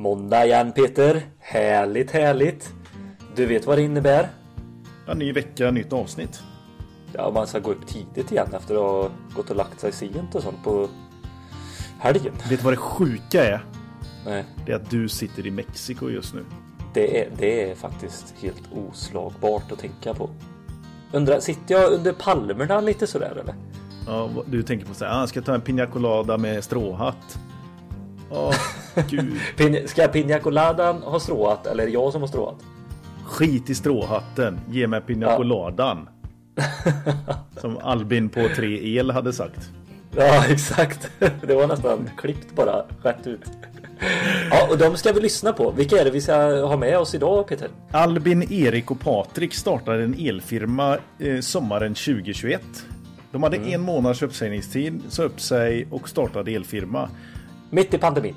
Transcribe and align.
Måndag 0.00 0.44
igen 0.46 0.72
Peter. 0.72 1.22
Härligt, 1.38 2.10
härligt. 2.10 2.72
Du 3.36 3.46
vet 3.46 3.66
vad 3.66 3.78
det 3.78 3.82
innebär? 3.82 4.28
Ja, 5.06 5.14
ny 5.14 5.32
vecka, 5.32 5.70
nytt 5.70 5.92
avsnitt. 5.92 6.42
Ja, 7.12 7.30
man 7.34 7.46
ska 7.46 7.58
gå 7.58 7.70
upp 7.70 7.86
tidigt 7.86 8.32
igen 8.32 8.54
efter 8.54 8.74
att 8.74 8.80
ha 8.80 9.10
gått 9.36 9.50
och 9.50 9.56
lagt 9.56 9.80
sig 9.80 9.92
sent 9.92 10.34
och 10.34 10.42
sånt 10.42 10.64
på 10.64 10.88
helgen. 11.98 12.32
Vet 12.50 12.58
du 12.58 12.64
vad 12.64 12.72
det 12.72 12.76
sjuka 12.76 13.44
är? 13.44 13.64
Nej, 14.26 14.44
Det 14.66 14.72
är 14.72 14.76
att 14.76 14.90
du 14.90 15.08
sitter 15.08 15.46
i 15.46 15.50
Mexiko 15.50 16.08
just 16.10 16.34
nu. 16.34 16.44
det 16.94 17.20
är, 17.22 17.28
det 17.38 17.70
är 17.70 17.74
faktiskt 17.74 18.34
helt 18.40 18.62
oslagbart 18.72 19.72
att 19.72 19.78
tänka 19.78 20.14
på. 20.14 20.30
Undrar, 21.12 21.40
sitter 21.40 21.74
jag 21.74 21.92
under 21.92 22.12
palmerna 22.12 22.80
lite 22.80 23.06
sådär 23.06 23.38
eller? 23.42 23.54
Ja, 24.06 24.30
du 24.46 24.62
tänker 24.62 24.86
på 24.86 24.94
så 24.94 25.04
här, 25.04 25.22
ah, 25.22 25.26
ska 25.26 25.38
jag 25.38 25.44
ta 25.46 25.54
en 25.54 25.60
pina 25.60 25.86
colada 25.86 26.38
med 26.38 26.64
stråhatt? 26.64 27.38
Åh, 28.30 28.50
gud. 28.54 28.60
Pin, 29.56 29.88
ska 29.88 30.08
Pina 30.08 30.38
Coladan 30.38 31.02
ha 31.02 31.20
stråat 31.20 31.66
eller 31.66 31.82
är 31.82 31.86
det 31.86 31.92
jag 31.92 32.12
som 32.12 32.20
har 32.22 32.28
stråat? 32.28 32.56
Skit 33.24 33.70
i 33.70 33.74
stråhatten, 33.74 34.58
ge 34.70 34.86
mig 34.86 35.00
pina 35.00 35.26
Ja. 35.26 35.36
coladan. 35.36 36.08
Som 37.60 37.78
Albin 37.82 38.28
på 38.28 38.48
3 38.56 38.96
el 38.98 39.10
hade 39.10 39.32
sagt. 39.32 39.70
Ja, 40.16 40.44
exakt. 40.48 41.10
Det 41.18 41.54
var 41.54 41.66
nästan 41.66 42.10
klippt 42.16 42.54
bara 42.56 42.84
rätt 43.02 43.26
ut. 43.26 43.40
Ja, 44.50 44.68
och 44.70 44.78
de 44.78 44.96
ska 44.96 45.12
vi 45.12 45.20
lyssna 45.20 45.52
på. 45.52 45.70
Vilka 45.70 46.00
är 46.00 46.04
det 46.04 46.10
vi 46.10 46.20
ska 46.20 46.66
ha 46.66 46.76
med 46.76 46.98
oss 46.98 47.14
idag, 47.14 47.48
Peter? 47.48 47.68
Albin, 47.92 48.52
Erik 48.52 48.90
och 48.90 49.00
Patrik 49.00 49.54
startade 49.54 50.04
en 50.04 50.14
elfirma 50.18 50.98
eh, 51.18 51.40
sommaren 51.40 51.94
2021. 51.94 52.62
De 53.32 53.42
hade 53.42 53.56
en 53.56 53.80
månads 53.80 54.22
uppsägningstid, 54.22 55.00
sa 55.08 55.22
upp 55.22 55.40
sig 55.40 55.86
och 55.90 56.08
startade 56.08 56.50
elfirma. 56.50 57.08
Mitt 57.70 57.94
i 57.94 57.98
pandemin. 57.98 58.34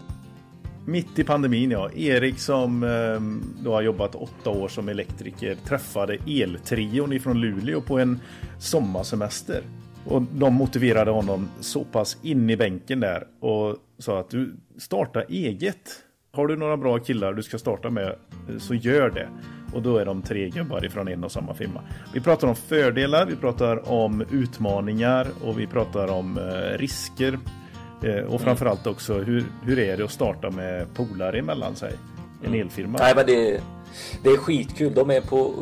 Mitt 0.86 1.20
i 1.20 1.24
pandemin 1.24 1.72
ja. 1.72 1.90
Erik 1.92 2.40
som 2.40 2.84
eh, 2.84 3.62
då 3.64 3.74
har 3.74 3.82
jobbat 3.82 4.16
åtta 4.16 4.50
år 4.50 4.68
som 4.68 4.90
elektriker 4.90 5.56
träffade 5.56 6.18
eltrion 6.28 7.14
ifrån 7.14 7.42
Luleå 7.42 7.82
på 7.82 8.00
en 8.00 8.20
sommarsemester. 8.60 9.62
Och 10.06 10.22
de 10.22 10.54
motiverade 10.54 11.12
honom 11.12 11.50
så 11.60 11.84
pass 11.84 12.18
in 12.22 12.50
i 12.50 12.58
bänken 12.58 13.00
där 13.00 13.28
och 13.40 13.76
sa 13.98 14.20
att 14.20 14.30
du 14.30 14.56
starta 14.78 15.24
eget. 15.24 16.04
Har 16.32 16.48
du 16.48 16.56
några 16.56 16.78
bra 16.78 17.00
killar 17.00 17.34
du 17.34 17.44
ska 17.44 17.58
starta 17.58 17.90
med 17.90 18.16
så 18.58 18.74
gör 18.74 19.10
det. 19.10 19.30
Och 19.74 19.82
då 19.82 19.98
är 19.98 20.06
de 20.06 20.22
tre 20.22 20.50
gubbar 20.50 20.86
ifrån 20.86 21.08
en 21.08 21.24
och 21.24 21.32
samma 21.32 21.54
firma. 21.54 21.82
Vi 22.14 22.22
pratar 22.22 22.48
om 22.48 22.56
fördelar, 22.56 23.26
vi 23.26 23.36
pratar 23.36 23.92
om 23.92 24.24
utmaningar 24.32 25.28
och 25.44 25.60
vi 25.60 25.68
pratar 25.68 26.12
om 26.12 26.38
eh, 26.38 26.78
risker. 26.78 27.40
Eh, 28.04 28.34
och 28.34 28.42
framförallt 28.42 28.88
också 28.88 29.14
hur, 29.14 29.46
hur 29.64 29.80
är 29.80 29.98
det 29.98 30.04
att 30.04 30.12
starta 30.12 30.50
med 30.50 30.94
polare 30.94 31.40
emellan 31.40 31.76
sig? 31.76 31.94
En 32.44 32.54
elfirma. 32.54 32.98
Nej, 33.02 33.14
men 33.16 33.26
det, 33.26 33.62
det 34.24 34.30
är 34.30 34.38
skitkul. 34.38 34.94
De 34.94 35.10
är 35.10 35.22
på 35.22 35.54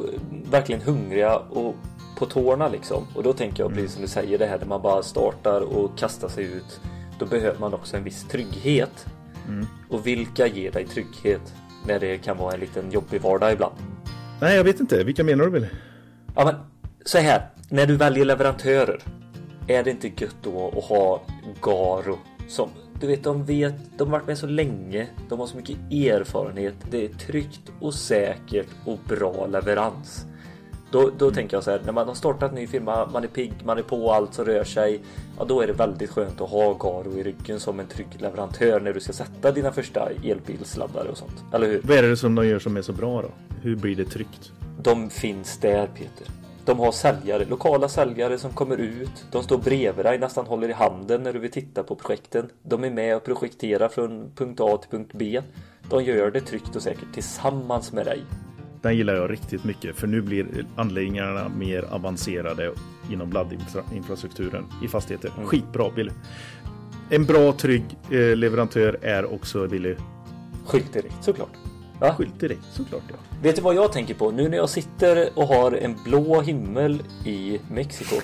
verkligen 0.52 0.81
hungriga 0.81 1.38
och 1.38 1.75
på 2.17 2.25
tårna 2.25 2.67
liksom. 2.67 3.07
Och 3.16 3.23
då 3.23 3.33
tänker 3.33 3.63
jag 3.63 3.73
precis 3.73 3.91
som 3.91 4.02
du 4.02 4.07
säger 4.07 4.38
det 4.38 4.45
här 4.45 4.59
när 4.59 4.66
man 4.66 4.81
bara 4.81 5.03
startar 5.03 5.61
och 5.61 5.97
kastar 5.97 6.27
sig 6.27 6.44
ut. 6.44 6.81
Då 7.19 7.25
behöver 7.25 7.59
man 7.59 7.73
också 7.73 7.97
en 7.97 8.03
viss 8.03 8.23
trygghet. 8.23 9.05
Och 9.89 10.07
vilka 10.07 10.47
ger 10.47 10.72
dig 10.72 10.85
trygghet 10.85 11.53
när 11.88 11.99
det 11.99 12.17
kan 12.17 12.38
vara 12.38 12.53
en 12.53 12.59
liten 12.59 12.91
jobbig 12.91 13.22
vardag 13.22 13.53
ibland? 13.53 13.75
Nej, 14.41 14.55
jag 14.55 14.63
vet 14.63 14.79
inte. 14.79 15.03
Vilka 15.03 15.23
menar 15.23 15.45
du 15.45 15.51
väl? 15.51 15.67
Ja 16.35 16.45
men 16.45 16.55
så 17.05 17.17
här, 17.17 17.41
när 17.69 17.85
du 17.85 17.95
väljer 17.95 18.25
leverantörer. 18.25 19.01
Är 19.67 19.83
det 19.83 19.91
inte 19.91 20.07
gött 20.07 20.35
då 20.41 20.67
att 20.77 20.83
ha 20.83 21.21
Garo 21.61 22.17
som 22.47 22.69
du 22.99 23.07
vet, 23.07 23.23
de 23.23 23.45
vet, 23.45 23.75
de 23.97 24.03
har 24.07 24.11
varit 24.11 24.27
med 24.27 24.37
så 24.37 24.47
länge. 24.47 25.07
De 25.29 25.39
har 25.39 25.47
så 25.47 25.57
mycket 25.57 25.77
erfarenhet. 25.91 26.75
Det 26.91 27.05
är 27.05 27.09
tryggt 27.09 27.71
och 27.79 27.93
säkert 27.93 28.67
och 28.85 28.99
bra 29.07 29.47
leverans. 29.47 30.25
Då, 30.91 31.11
då 31.17 31.31
tänker 31.31 31.57
jag 31.57 31.63
så 31.63 31.71
här, 31.71 31.81
när 31.85 31.91
man 31.91 32.07
har 32.07 32.15
startat 32.15 32.49
en 32.49 32.55
ny 32.55 32.67
firma, 32.67 33.09
man 33.13 33.23
är 33.23 33.27
pigg, 33.27 33.53
man 33.63 33.77
är 33.77 33.81
på 33.81 34.11
allt 34.11 34.33
som 34.33 34.45
rör 34.45 34.63
sig. 34.63 35.01
Ja, 35.38 35.45
då 35.45 35.61
är 35.61 35.67
det 35.67 35.73
väldigt 35.73 36.09
skönt 36.09 36.41
att 36.41 36.50
ha 36.50 36.73
Garo 36.73 37.17
i 37.17 37.23
ryggen 37.23 37.59
som 37.59 37.79
en 37.79 37.88
trygg 37.88 38.07
leverantör 38.17 38.79
när 38.79 38.94
du 38.94 39.00
ska 39.00 39.13
sätta 39.13 39.51
dina 39.51 39.72
första 39.72 40.09
elbilsladdare 40.23 41.09
och 41.09 41.17
sånt. 41.17 41.44
Eller 41.53 41.67
hur? 41.67 41.81
Vad 41.83 41.97
är 41.97 42.03
det 42.03 42.17
som 42.17 42.35
de 42.35 42.47
gör 42.47 42.59
som 42.59 42.77
är 42.77 42.81
så 42.81 42.94
bra 42.94 43.22
då? 43.22 43.31
Hur 43.61 43.75
blir 43.75 43.95
det 43.95 44.06
tryggt? 44.06 44.51
De 44.81 45.09
finns 45.09 45.57
där 45.57 45.88
Peter. 45.88 46.27
De 46.67 46.79
har 46.79 46.91
säljare, 46.91 47.45
lokala 47.45 47.89
säljare 47.89 48.38
som 48.38 48.51
kommer 48.51 48.78
ut. 48.78 49.25
De 49.31 49.44
står 49.44 49.57
bredvid 49.57 50.05
dig, 50.05 50.19
nästan 50.19 50.45
håller 50.45 50.69
i 50.69 50.73
handen 50.73 51.23
när 51.23 51.33
du 51.33 51.39
vill 51.39 51.51
titta 51.51 51.83
på 51.83 51.95
projekten. 51.95 52.50
De 52.63 52.83
är 52.83 52.89
med 52.89 53.16
och 53.16 53.23
projekterar 53.23 53.89
från 53.89 54.31
punkt 54.35 54.59
A 54.61 54.77
till 54.77 54.89
punkt 54.89 55.11
B. 55.13 55.41
De 55.89 56.03
gör 56.03 56.31
det 56.31 56.41
tryggt 56.41 56.75
och 56.75 56.81
säkert 56.81 57.13
tillsammans 57.13 57.91
med 57.94 58.06
dig. 58.06 58.23
Den 58.81 58.97
gillar 58.97 59.13
jag 59.13 59.31
riktigt 59.31 59.63
mycket 59.63 59.95
för 59.95 60.07
nu 60.07 60.22
blir 60.22 60.66
anläggningarna 60.75 61.50
mer 61.50 61.85
avancerade 61.89 62.73
inom 63.11 63.31
laddinfrastrukturen 63.31 64.66
i 64.83 64.88
fastigheter. 64.88 65.31
Skitbra 65.45 65.91
Billy. 65.95 66.11
En 67.09 67.25
bra 67.25 67.51
trygg 67.51 67.83
eh, 68.11 68.35
leverantör 68.35 69.00
är 69.01 69.33
också 69.33 69.67
Billy 69.67 69.95
Skylt 70.66 70.94
direkt 70.94 71.23
såklart. 71.23 71.66
Va? 72.00 72.16
Skylt 72.16 72.40
direkt 72.40 72.66
såklart 72.74 73.03
ja. 73.09 73.16
Vet 73.41 73.56
du 73.56 73.62
vad 73.62 73.75
jag 73.75 73.91
tänker 73.91 74.13
på? 74.13 74.31
Nu 74.31 74.50
när 74.50 74.58
jag 74.58 74.69
sitter 74.69 75.30
och 75.35 75.47
har 75.47 75.72
en 75.72 75.96
blå 76.03 76.41
himmel 76.41 77.03
i 77.25 77.59
Mexiko. 77.72 78.16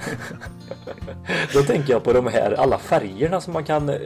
Då 1.54 1.62
tänker 1.62 1.92
jag 1.92 2.04
på 2.04 2.12
de 2.12 2.26
här 2.26 2.52
alla 2.52 2.78
färgerna 2.78 3.40
som 3.40 3.52
man 3.52 3.64
kan 3.64 3.88
eh, 3.88 3.96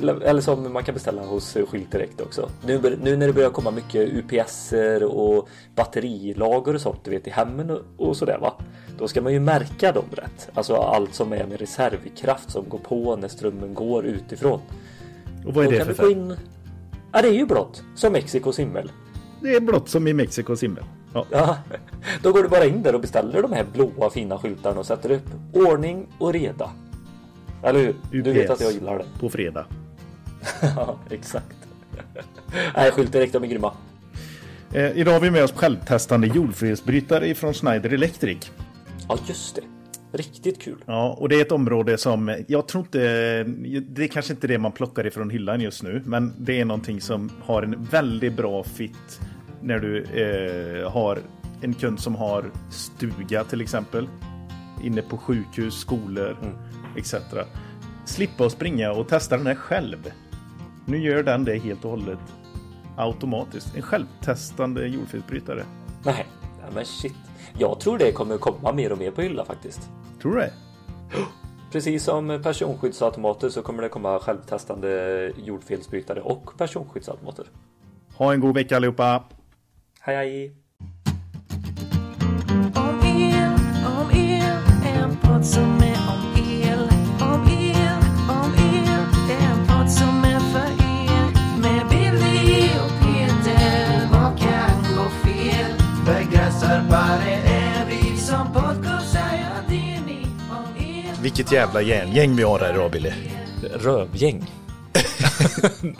eller 0.00 0.40
som 0.40 0.72
man 0.72 0.84
kan 0.84 0.94
beställa 0.94 1.22
hos 1.22 1.56
Skylt 1.70 1.92
Direkt 1.92 2.20
också. 2.20 2.50
Nu, 2.66 2.98
nu 3.02 3.16
när 3.16 3.26
det 3.26 3.32
börjar 3.32 3.50
komma 3.50 3.70
mycket 3.70 4.08
UPSer 4.08 5.04
och 5.04 5.48
batterilager 5.74 6.74
och 6.74 6.80
sånt 6.80 7.04
du 7.04 7.10
vet 7.10 7.26
i 7.26 7.30
hemmen 7.30 7.70
och, 7.70 7.80
och 7.96 8.16
sådär 8.16 8.38
va. 8.38 8.54
Då 8.98 9.08
ska 9.08 9.22
man 9.22 9.32
ju 9.32 9.40
märka 9.40 9.92
dem 9.92 10.04
rätt. 10.12 10.48
Alltså 10.54 10.74
allt 10.74 11.14
som 11.14 11.32
är 11.32 11.46
med 11.46 11.60
reservkraft 11.60 12.50
som 12.50 12.68
går 12.68 12.78
på 12.78 13.16
när 13.16 13.28
strömmen 13.28 13.74
går 13.74 14.06
utifrån. 14.06 14.60
Och 15.46 15.54
vad 15.54 15.66
är 15.66 15.70
Då 15.70 15.78
det 15.78 15.84
för 15.84 15.94
färg? 15.94 16.12
in... 16.12 16.36
Ja 17.16 17.22
det 17.22 17.28
är 17.28 17.32
ju 17.32 17.46
blått. 17.46 17.82
Som 17.94 18.12
Mexikos 18.12 18.58
himmel. 18.58 18.92
Det 19.42 19.54
är 19.54 19.60
blått 19.60 19.88
som 19.88 20.08
i 20.08 20.12
Mexikos 20.12 20.62
himmel. 20.62 20.84
Ja. 21.14 21.26
Ja, 21.30 21.56
då 22.22 22.32
går 22.32 22.42
du 22.42 22.48
bara 22.48 22.64
in 22.64 22.82
där 22.82 22.94
och 22.94 23.00
beställer 23.00 23.42
de 23.42 23.52
här 23.52 23.64
blåa 23.72 24.10
fina 24.10 24.38
skyltarna 24.38 24.80
och 24.80 24.86
sätter 24.86 25.10
upp 25.10 25.22
ordning 25.52 26.06
och 26.18 26.32
reda. 26.32 26.70
Eller 27.62 27.80
hur? 27.80 28.22
Du 28.22 28.32
vet 28.32 28.50
att 28.50 28.60
jag 28.60 28.72
gillar 28.72 28.98
det. 28.98 29.04
På 29.20 29.30
fredag. 29.30 29.66
Ja, 30.76 30.98
exakt. 31.10 31.56
Nej, 32.74 32.90
Skylt 32.90 33.12
direkt, 33.12 33.32
de 33.32 33.42
är 33.44 33.48
grymma. 33.48 33.72
Eh, 34.72 34.98
idag 34.98 35.12
har 35.12 35.20
vi 35.20 35.30
med 35.30 35.44
oss 35.44 35.52
självtestande 35.52 36.26
jordfelsbrytare 36.26 37.28
ifrån 37.28 37.54
Schneider 37.54 37.92
Electric. 37.92 38.50
Ja, 39.08 39.18
just 39.28 39.56
det. 39.56 39.62
Riktigt 40.12 40.62
kul. 40.62 40.84
Ja, 40.86 41.16
och 41.18 41.28
det 41.28 41.36
är 41.36 41.40
ett 41.40 41.52
område 41.52 41.98
som 41.98 42.44
jag 42.48 42.68
tror 42.68 42.84
inte, 42.84 42.98
det 43.80 44.04
är 44.04 44.08
kanske 44.08 44.32
inte 44.32 44.46
det 44.46 44.58
man 44.58 44.72
plockar 44.72 45.06
ifrån 45.06 45.30
hyllan 45.30 45.60
just 45.60 45.82
nu, 45.82 46.02
men 46.04 46.32
det 46.38 46.60
är 46.60 46.64
någonting 46.64 47.00
som 47.00 47.30
har 47.44 47.62
en 47.62 47.84
väldigt 47.84 48.36
bra 48.36 48.62
fit 48.62 49.20
när 49.62 49.78
du 49.78 50.02
eh, 50.02 50.90
har 50.92 51.18
en 51.60 51.74
kund 51.74 52.00
som 52.00 52.14
har 52.14 52.50
stuga 52.70 53.44
till 53.44 53.60
exempel, 53.60 54.08
inne 54.82 55.02
på 55.02 55.18
sjukhus, 55.18 55.74
skolor 55.74 56.36
etc. 56.96 57.14
Slippa 58.04 58.46
att 58.46 58.52
springa 58.52 58.92
och 58.92 59.08
testa 59.08 59.36
den 59.36 59.46
här 59.46 59.54
själv. 59.54 60.12
Nu 60.84 60.98
gör 60.98 61.22
den 61.22 61.44
det 61.44 61.58
helt 61.58 61.84
och 61.84 61.90
hållet 61.90 62.18
automatiskt. 62.96 63.76
En 63.76 63.82
självtestande 63.82 64.86
jordfelsbrytare. 64.86 65.64
Nej, 66.04 66.26
nej, 66.66 66.74
men 66.74 66.84
shit. 66.84 67.14
Jag 67.58 67.80
tror 67.80 67.98
det 67.98 68.12
kommer 68.12 68.38
komma 68.38 68.72
mer 68.72 68.92
och 68.92 68.98
mer 68.98 69.10
på 69.10 69.22
hylla 69.22 69.44
faktiskt. 69.44 69.90
Tror 70.22 70.34
du 70.34 70.40
det? 70.40 70.52
Precis 71.72 72.04
som 72.04 72.40
personskyddsautomater 72.42 73.48
så 73.48 73.62
kommer 73.62 73.82
det 73.82 73.88
komma 73.88 74.18
självtestande 74.18 75.32
jordfelsbrytare 75.44 76.20
och 76.20 76.58
personskyddsautomater. 76.58 77.46
Ha 78.16 78.32
en 78.32 78.40
god 78.40 78.54
vecka 78.54 78.76
allihopa! 78.76 79.24
Hej 80.00 80.16
hej! 80.16 80.65
Vilket 101.36 101.52
jävla 101.52 101.82
järngäng 101.82 102.36
vi 102.36 102.42
har 102.42 102.58
här 102.58 102.74
idag 102.74 102.90
Billy. 102.90 103.12
Rövgäng. 103.74 104.50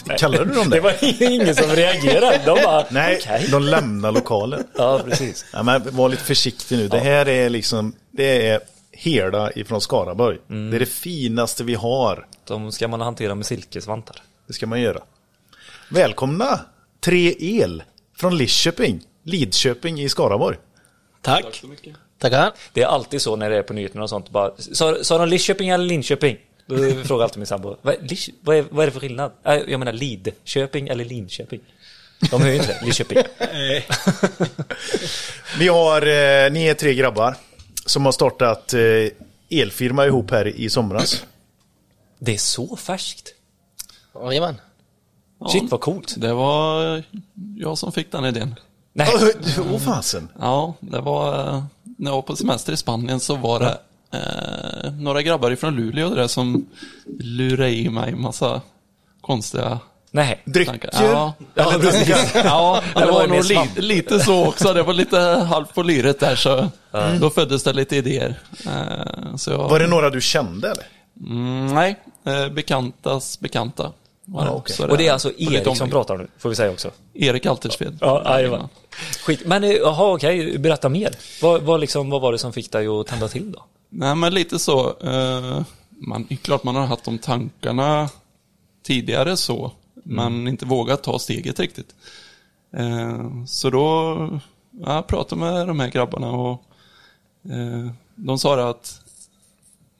Kallar 0.19 0.45
du 0.45 0.53
dem 0.55 0.71
Det 0.71 0.77
det? 0.77 0.81
var 0.81 1.23
ingen 1.23 1.55
som 1.55 1.71
reagerade. 1.71 2.41
De 2.47 2.63
bara, 2.65 2.87
Nej, 2.91 3.19
okej. 3.23 3.49
de 3.51 3.63
lämnar 3.63 4.13
lokalen. 4.13 4.65
Ja, 4.77 5.01
precis. 5.05 5.45
Ja, 5.53 5.63
men 5.63 5.97
var 5.97 6.09
lite 6.09 6.23
försiktig 6.23 6.77
nu. 6.79 6.89
Det 6.89 6.99
här 6.99 7.29
är 7.29 7.51
liksom, 7.51 7.95
det 8.11 8.49
är 8.49 8.61
hela 8.93 9.53
ifrån 9.53 9.81
Skaraborg. 9.81 10.39
Det 10.49 10.55
är 10.77 10.79
det 10.81 10.87
finaste 10.87 11.65
vi 11.65 11.75
har. 11.75 12.27
De 12.45 12.73
ska 12.73 12.89
man 12.89 13.01
hantera 13.01 13.35
med 13.35 13.47
silkesvantar. 13.47 14.17
Det 14.47 14.53
ska 14.53 14.67
man 14.67 14.81
göra. 14.81 15.01
Välkomna! 15.91 16.61
Tre 17.05 17.35
El 17.39 17.83
från 18.17 18.37
Lidköping. 18.39 19.01
Lidköping 19.25 20.01
i 20.01 20.09
Skaraborg. 20.09 20.57
Tack. 21.23 21.63
Tackar. 22.19 22.53
Det 22.73 22.83
är 22.83 22.87
alltid 22.87 23.23
så 23.23 23.37
när 23.37 23.51
det 23.51 23.57
är 23.57 23.63
på 23.63 23.73
nyheterna 23.73 24.03
och 24.03 24.11
sånt. 24.11 24.31
Bara, 24.31 24.51
sa, 24.59 25.05
sa 25.05 25.19
de 25.19 25.29
Lidköping 25.29 25.69
eller 25.69 25.85
Linköping? 25.85 26.37
Då 26.67 26.77
frågar 27.05 27.25
alltid 27.25 27.39
min 27.39 27.47
sambo. 27.47 27.77
Vad, 27.83 27.95
vad, 28.41 28.57
är, 28.57 28.65
vad 28.71 28.83
är 28.83 28.87
det 28.87 28.93
för 28.93 29.01
skillnad? 29.01 29.33
Jag 29.43 29.79
menar 29.79 29.93
Lidköping 29.93 30.89
eller 30.89 31.05
Linköping. 31.05 31.61
De 32.31 32.43
hör 32.43 32.49
ju 32.49 32.57
inte 32.57 32.69
det. 32.69 32.87
Lidköping. 32.87 33.19
Vi 35.59 35.69
har, 35.69 36.03
eh, 36.03 36.53
ni 36.53 36.67
är 36.67 36.75
tre 36.75 36.95
grabbar 36.95 37.37
som 37.87 38.05
har 38.05 38.13
startat 38.13 38.75
eh, 38.75 38.81
elfirma 39.51 40.07
ihop 40.07 40.31
här 40.31 40.47
i 40.47 40.71
somras. 40.71 41.25
Det 42.19 42.35
är 42.35 42.39
så 42.39 42.77
färskt. 42.77 43.35
Jajamän. 44.15 44.61
Shit 45.53 45.71
vad 45.71 45.81
coolt. 45.81 46.15
Det 46.17 46.33
var 46.33 47.03
jag 47.57 47.79
som 47.79 47.93
fick 47.93 48.13
den 48.13 48.25
idén. 48.25 48.55
Nej, 48.93 49.09
Åh 49.59 49.75
oh, 49.75 49.79
fasen. 49.79 50.29
Ja, 50.41 50.75
det 50.81 51.01
var 51.01 51.49
eh, 51.55 51.65
när 51.97 52.11
jag 52.11 52.15
var 52.17 52.23
på 52.23 52.37
semester 52.37 52.73
i 52.73 52.77
Spanien 52.77 53.21
så 53.21 53.37
var 53.37 53.61
det 53.61 53.79
eh, 54.19 54.93
några 54.93 55.23
grabbar 55.23 55.51
ifrån 55.51 55.77
Luleå 55.77 56.11
där 56.11 56.27
som 56.27 56.67
lurade 57.21 57.71
i 57.71 57.89
mig 57.91 58.15
massa 58.15 58.61
konstiga 59.21 59.79
nej. 60.11 60.43
Drycker? 60.45 60.71
tankar. 60.73 60.91
Ja, 60.93 61.33
Ja, 61.55 61.73
precis. 61.81 62.09
ja 62.35 62.83
det 62.95 63.01
det 63.01 63.07
var 63.07 63.27
nog 63.27 63.45
li, 63.45 63.59
lite 63.77 64.21
så 64.21 64.47
också. 64.49 64.73
Det 64.73 64.83
var 64.83 64.93
lite 64.95 65.19
halvt 65.49 65.75
på 65.75 65.83
lyret 65.83 66.21
där 66.21 66.37
så 66.37 66.69
då 67.21 67.31
föddes 67.31 67.63
det 67.63 67.73
lite 67.73 67.97
idéer. 67.97 68.35
Eh, 68.67 69.37
så 69.37 69.51
jag, 69.51 69.69
Var 69.69 69.79
det 69.79 69.87
några 69.87 70.11
du 70.11 70.21
kände 70.21 70.71
eller? 70.71 70.85
mm, 71.31 71.67
nej, 71.75 71.97
eh, 72.27 72.49
bekantas 72.49 73.41
bekanta. 73.41 73.93
Ja, 74.35 74.51
okej. 74.51 74.77
Så 74.77 74.89
Och 74.89 74.99
det 74.99 75.09
är 75.09 75.13
alltså 75.13 75.33
Erik 75.39 75.63
som 75.63 75.73
omväg. 75.73 75.91
pratar 75.91 76.17
nu, 76.17 76.27
får 76.39 76.49
vi 76.49 76.55
säga 76.55 76.71
också. 76.71 76.91
Erik 77.15 77.47
Altersved. 77.47 77.99
Ja, 78.01 78.23
jajamän. 78.39 78.69
Skit. 79.27 79.47
Men 79.47 79.65
eh, 79.65 79.71
jaha, 79.71 80.15
okej, 80.15 80.59
berätta 80.59 80.89
mer. 80.89 81.15
Vad, 81.43 81.63
vad, 81.63 81.81
liksom, 81.81 82.11
vad 82.11 82.21
var 82.21 82.33
det 82.33 82.39
som 82.39 82.53
fick 82.53 82.73
dig 82.73 82.87
att 82.87 83.07
tända 83.07 83.29
till 83.29 83.53
då? 83.53 83.65
Nej, 83.89 84.15
men 84.15 84.35
lite 84.35 84.59
så. 84.59 84.89
Eh, 85.01 85.63
man, 85.89 86.27
det 86.29 86.35
är 86.35 86.37
klart 86.37 86.65
man 86.65 86.77
har 86.77 86.87
haft 86.87 87.05
de 87.05 87.19
tankarna 87.19 88.09
tidigare 88.83 89.37
så, 89.37 89.73
men 89.95 90.49
inte 90.49 90.67
vågat 90.67 91.03
ta 91.03 91.19
steget 91.19 91.61
riktigt. 91.61 91.95
Eh, 92.77 93.45
så 93.47 93.71
då 93.71 93.81
ja, 94.71 94.95
jag 94.95 95.07
pratade 95.07 95.41
med 95.41 95.67
de 95.67 95.81
här 95.81 95.89
grabbarna 95.89 96.31
och 96.31 96.63
eh, 97.45 97.91
de 98.15 98.39
sa 98.39 98.57
det 98.57 98.69
att 98.69 99.01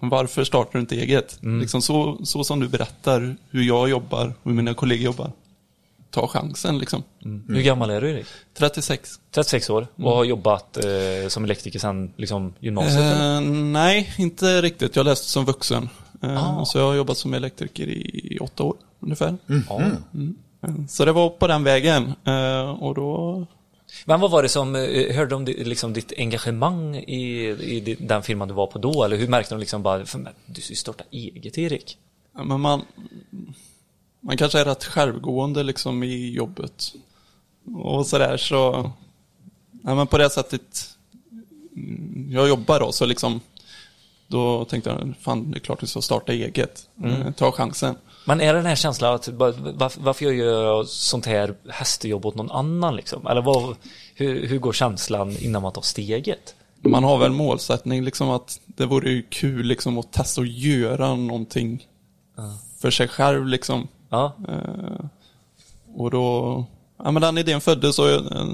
varför 0.01 0.45
startar 0.45 0.73
du 0.73 0.81
inte 0.81 0.97
eget? 0.97 1.39
Liksom 1.43 1.83
så, 1.83 2.19
så 2.25 2.45
som 2.45 2.61
du 2.61 2.69
berättar 2.69 3.37
hur 3.51 3.63
jag 3.63 3.89
jobbar 3.89 4.27
och 4.43 4.51
hur 4.51 4.57
mina 4.57 4.75
kollegor 4.75 5.05
jobbar. 5.05 5.33
Ta 6.11 6.29
chansen 6.29 6.79
liksom. 6.79 7.03
Hur 7.49 7.63
gammal 7.63 7.91
är 7.91 8.01
du 8.01 8.11
Erik? 8.11 8.27
36. 8.59 9.11
36 9.31 9.71
år 9.71 9.87
och 9.97 10.11
har 10.13 10.25
jobbat 10.25 10.77
eh, 10.77 11.29
som 11.29 11.45
elektriker 11.45 11.79
sedan 11.79 12.13
liksom, 12.17 12.55
gymnasiet? 12.61 13.21
Eh, 13.21 13.41
nej, 13.51 14.15
inte 14.19 14.63
riktigt. 14.63 14.97
Jag 14.97 15.05
läste 15.05 15.27
som 15.27 15.45
vuxen. 15.45 15.89
Eh, 16.23 16.59
Ah. 16.61 16.65
Så 16.65 16.79
jag 16.79 16.87
har 16.87 16.95
jobbat 16.95 17.19
som 17.19 17.35
elektriker 17.35 17.89
i 17.89 18.39
åtta 18.41 18.63
år 18.63 18.75
ungefär. 19.01 19.37
Ja. 19.69 19.83
Eh, 19.83 20.71
Så 20.89 21.05
det 21.05 21.13
var 21.13 21.29
på 21.31 21.47
den 21.47 21.65
vägen. 21.65 22.13
Eh, 22.25 22.71
Och 22.71 22.95
då... 22.95 23.47
Men 24.05 24.21
vad 24.21 24.31
var 24.31 24.43
det 24.43 24.49
som, 24.49 24.77
eh, 24.77 25.15
hörde 25.17 25.31
de 25.31 25.45
liksom 25.45 25.93
ditt 25.93 26.13
engagemang 26.17 26.97
i, 26.97 27.49
i 27.49 27.97
den 28.01 28.23
firman 28.23 28.49
du 28.49 28.55
var 28.55 28.67
på 28.67 28.79
då? 28.79 29.05
Eller 29.05 29.17
hur 29.17 29.29
märkte 29.29 29.55
de 29.55 29.61
liksom 29.61 29.83
bara, 29.83 30.07
"Fan, 30.07 30.23
men 30.23 30.33
du 30.47 30.61
ska 30.61 30.73
ju 30.73 30.77
starta 30.77 31.05
eget 31.11 31.59
Erik? 31.59 31.99
ja, 32.35 32.45
Men 32.45 32.61
man, 32.61 32.83
man 34.21 34.37
kanske 34.37 34.61
är 34.61 34.65
rätt 34.65 34.85
självgående 34.85 35.63
liksom 35.63 36.03
i 36.03 36.31
jobbet. 36.31 36.93
Och 37.75 38.07
sådär 38.07 38.37
så... 38.37 38.91
Ja, 39.85 39.95
men 39.95 40.07
på 40.07 40.19
det 40.19 40.31
sättet 40.31 40.97
mm, 41.77 42.29
jag 42.31 42.49
jobbar 42.49 42.81
då 42.81 42.93
så 42.93 43.07
liksom 43.07 43.41
då 44.29 44.65
tänkte 44.65 44.91
jag, 44.91 45.15
fan 45.21 45.51
det 45.51 45.59
är 45.59 45.61
klart 45.61 45.83
vi 45.83 45.87
ska 45.87 46.03
starta 46.03 46.33
eget. 46.33 46.89
Eh, 47.05 47.31
Ta 47.33 47.53
chansen. 47.53 47.95
Men 48.29 48.41
är 48.41 48.53
det 48.53 48.59
den 48.59 48.67
här 48.67 48.77
känslan 48.77 49.15
att 49.15 49.29
bara, 49.29 49.53
varför, 49.99 50.25
gör 50.25 50.65
jag 50.65 50.87
sånt 50.87 51.27
här 51.27 51.55
hästjobb 51.69 52.27
åt 52.27 52.35
någon 52.35 52.51
annan 52.51 52.97
liksom? 52.97 53.27
Eller 53.27 53.43
vad, 53.43 53.77
hur, 54.15 54.47
hur 54.47 54.59
går 54.59 54.73
känslan 54.73 55.37
innan 55.41 55.63
man 55.63 55.73
tar 55.73 55.83
steget? 55.83 56.55
Man 56.83 57.05
har 57.05 57.19
väl 57.19 57.33
målsättning 57.33 58.05
liksom 58.05 58.31
att 58.31 58.61
det 58.67 58.87
vore 58.87 59.11
ju 59.11 59.23
kul 59.23 59.67
liksom 59.67 59.99
att 59.99 60.13
testa 60.13 60.41
att 60.41 60.49
göra 60.49 61.15
någonting 61.15 61.87
för 62.79 62.91
sig 62.91 63.09
själv 63.09 63.47
liksom. 63.47 63.89
Ja, 64.09 64.33
Eh, 64.49 65.05
och 65.95 66.11
då, 66.11 66.65
ja 67.05 67.11
men 67.11 67.23
den 67.23 67.39
idén 67.39 67.61
föddes 67.61 67.99
och 67.99 68.09
jag 68.09 68.33
eh, 68.33 68.47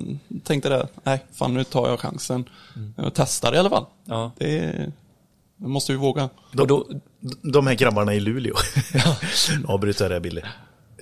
tänkte 0.45 0.69
det, 0.69 0.89
nej 1.05 1.25
fan 1.33 1.55
nu 1.55 1.65
tar 1.65 1.89
jag 1.89 2.01
chansen. 2.01 2.49
Och 2.97 3.15
testar 3.15 3.55
i 3.55 3.59
alla 3.59 3.71
fall. 3.71 3.87
ja. 4.05 4.31
Det, 4.39 4.93
det 5.63 5.69
måste 5.69 5.93
vi 5.93 5.99
våga. 5.99 6.29
Då, 6.53 6.87
De 7.43 7.67
här 7.67 7.75
grabbarna 7.75 8.15
i 8.15 8.21
Luleå. 8.21 8.55
Avbryter 9.69 10.09
det 10.09 10.15
här 10.15 10.21
Billy. 10.21 10.41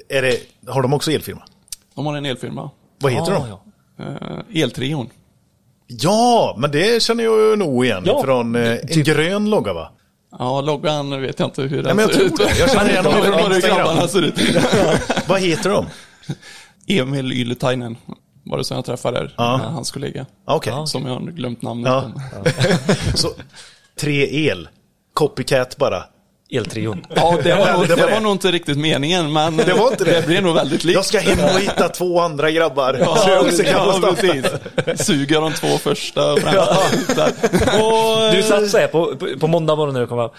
Är 0.09 0.23
det, 0.23 0.37
har 0.67 0.83
de 0.83 0.93
också 0.93 1.11
elfirma? 1.13 1.43
De 1.95 2.07
har 2.07 2.17
en 2.17 2.27
elfirma. 2.27 2.71
Vad 2.99 3.13
heter 3.13 3.33
ja, 3.33 3.39
de? 3.97 4.05
ja. 4.05 4.43
Eh, 4.55 4.63
Eltrion. 4.63 5.11
Ja, 5.87 6.55
men 6.59 6.71
det 6.71 7.03
känner 7.03 7.25
jag 7.25 7.41
ju 7.51 7.57
nog 7.57 7.85
igen 7.85 8.03
Ja, 8.07 8.23
från 8.25 8.55
eh, 8.57 8.79
en 8.89 9.03
grön 9.05 9.51
logga 9.51 9.73
va? 9.73 9.91
Ja, 10.39 10.61
loggan 10.61 11.23
vet 11.23 11.39
jag 11.41 11.47
inte 11.49 11.63
hur 11.63 11.71
Nej, 11.71 11.83
den 11.83 11.97
men 11.97 12.03
jag 12.05 12.15
ser 12.15 12.19
tror 12.19 12.27
ut. 12.27 12.37
det. 12.55 12.59
Jag 12.59 12.71
känner 12.71 12.91
igen 12.91 13.05
dem 13.05 13.13
från 13.13 13.53
Instagram. 13.53 13.77
grabbarna 13.79 14.09
ser 14.09 14.23
ut. 14.23 14.35
Vad 15.29 15.41
heter 15.41 15.71
de? 15.71 15.87
Emil 16.87 17.33
Yletainen 17.33 17.97
var 18.45 18.59
det 18.59 18.65
som 18.65 18.75
jag 18.75 18.85
träffade 18.85 19.19
där, 19.19 19.35
Ja. 19.37 19.57
med 19.57 19.67
hans 19.67 19.91
kollega. 19.91 20.27
Okej. 20.45 20.73
Som 20.87 21.07
jag 21.07 21.13
har 21.15 21.21
glömt 21.21 21.63
namnet 21.63 21.93
Ja. 21.93 22.11
på. 22.45 22.51
Så, 23.19 23.29
tre 24.01 24.47
el. 24.49 24.69
Copycat 25.15 25.77
bara. 25.77 26.05
Eltrion. 26.53 27.07
Ja, 27.15 27.39
det 27.43 27.55
var, 27.55 27.73
nog, 27.73 27.83
det 27.83 27.87
det 27.95 28.03
var 28.03 28.09
var, 28.09 28.17
det. 28.17 28.21
nog 28.21 28.33
inte 28.33 28.51
riktigt 28.51 28.79
meningen, 28.79 29.33
men 29.33 29.57
Det 29.57 29.73
var 29.75 29.89
inte 29.89 30.05
det. 30.05 30.21
det 30.21 30.27
blir 30.27 30.41
nog 30.41 30.55
väldigt 30.55 30.85
likt. 30.85 30.95
Jag 30.95 31.05
ska 31.05 31.19
hem 31.19 31.41
och 31.55 31.61
hitta 31.61 31.89
två 31.89 32.21
andra 32.21 32.51
grabbar. 32.51 32.97
Ja, 33.01 33.17
så 33.17 33.31
jag 33.31 33.41
också 33.47 33.63
kan 33.63 33.73
ja, 33.73 34.15
precis. 34.15 35.07
Suger 35.07 35.41
de 35.41 35.53
två 35.53 35.79
första 35.79 36.37
främsta. 36.37 37.25
Och, 37.85 38.33
Du 38.35 38.43
satt 38.43 38.71
såhär 38.71 38.87
på, 38.87 39.17
på, 39.17 39.39
på 39.41 39.47
måndag 39.47 39.77
morgon 39.77 39.95
när 39.95 40.01
du 40.01 40.07
kom 40.07 40.19
fram. 40.19 40.31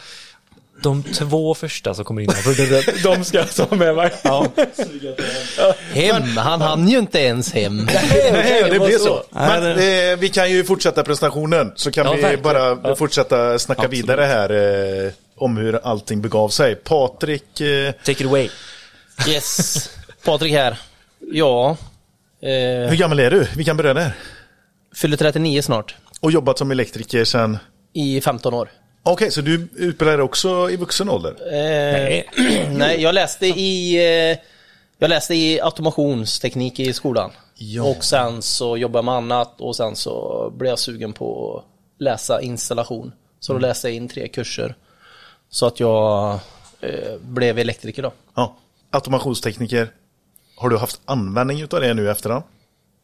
De 0.81 1.03
två 1.03 1.53
första 1.55 1.93
som 1.93 2.05
kommer 2.05 2.21
in 2.21 2.29
här, 2.29 3.03
de 3.15 3.23
ska 3.23 3.37
jag 3.37 3.55
ta 3.55 3.75
med 3.75 3.95
mig. 3.95 4.11
ja, 4.23 4.47
Hem, 5.93 6.37
han 6.37 6.61
hann 6.61 6.87
ju 6.87 6.97
inte 6.99 7.19
ens 7.19 7.53
hem. 7.53 7.77
Nej, 7.77 8.63
det 8.71 8.79
blir 8.79 8.97
så. 8.97 9.23
Men 9.29 9.65
eh, 9.71 10.17
vi 10.19 10.29
kan 10.33 10.51
ju 10.51 10.63
fortsätta 10.63 11.03
presentationen 11.03 11.71
så 11.75 11.91
kan 11.91 12.05
Ja, 12.05 12.13
vi 12.13 12.21
verkligen. 12.21 12.43
bara 12.43 12.77
Ja. 12.83 12.95
fortsätta 12.95 13.59
snacka 13.59 13.81
Absolut. 13.81 14.03
vidare 14.03 14.21
här 14.25 14.49
eh, 15.05 15.11
om 15.37 15.57
hur 15.57 15.79
allting 15.83 16.21
begav 16.21 16.49
sig. 16.49 16.75
Patrik, 16.75 17.61
eh, 17.61 17.91
Take 17.91 18.11
it 18.11 18.25
away. 18.25 18.49
Yes, 19.27 19.89
Patrik 20.25 20.51
här. 20.53 20.77
Ja, 21.31 21.77
eh, 22.41 22.89
hur 22.89 22.95
gammal 22.95 23.19
är 23.19 23.31
du? 23.31 23.47
Vi 23.55 23.63
kan 23.63 23.77
börja 23.77 23.93
där. 23.93 24.11
fyller 24.95 25.17
39 25.17 25.61
snart. 25.61 25.95
Och 26.19 26.31
jobbat 26.31 26.57
som 26.57 26.71
elektriker 26.71 27.25
sedan... 27.25 27.57
I 27.93 28.21
15 28.21 28.53
år. 28.53 28.69
Okej, 29.03 29.31
så 29.31 29.41
du 29.41 29.67
utbildar 29.75 30.17
dig 30.17 30.23
också 30.23 30.69
i 30.69 30.75
vuxen 30.75 31.09
ålder? 31.09 31.35
Eh, 31.47 31.53
Nej. 31.53 32.29
nej, 32.71 33.01
jag 33.01 33.15
läste 33.15 33.47
i 33.47 33.95
eh, 34.31 34.37
Jag 34.97 35.09
läste 35.09 35.35
i 35.35 35.61
automationsteknik 35.61 36.79
i 36.79 36.93
skolan. 36.93 37.31
Ja. 37.55 37.83
Och 37.83 38.03
sen 38.03 38.41
så 38.41 38.77
jobbade 38.77 38.97
jag 38.97 39.05
med 39.05 39.13
annat 39.13 39.61
och 39.61 39.75
sen 39.75 39.95
så 39.95 40.49
blev 40.57 40.69
jag 40.69 40.79
sugen 40.79 41.13
på 41.13 41.57
att 41.57 42.01
läsa 42.01 42.41
installation. 42.41 43.11
Så 43.39 43.53
då 43.53 43.59
läste 43.59 43.87
jag 43.87 43.95
in 43.95 44.09
tre 44.09 44.27
kurser. 44.27 44.75
Så 45.49 45.65
att 45.65 45.79
jag 45.79 46.39
eh, 46.81 47.17
blev 47.21 47.59
elektriker 47.59 48.03
då. 48.03 48.11
Ja. 48.35 48.55
Automationstekniker. 48.89 49.91
Har 50.55 50.69
du 50.69 50.77
haft 50.77 51.01
användning 51.05 51.63
av 51.63 51.81
det 51.81 51.93
nu 51.93 52.11
efterhand? 52.11 52.43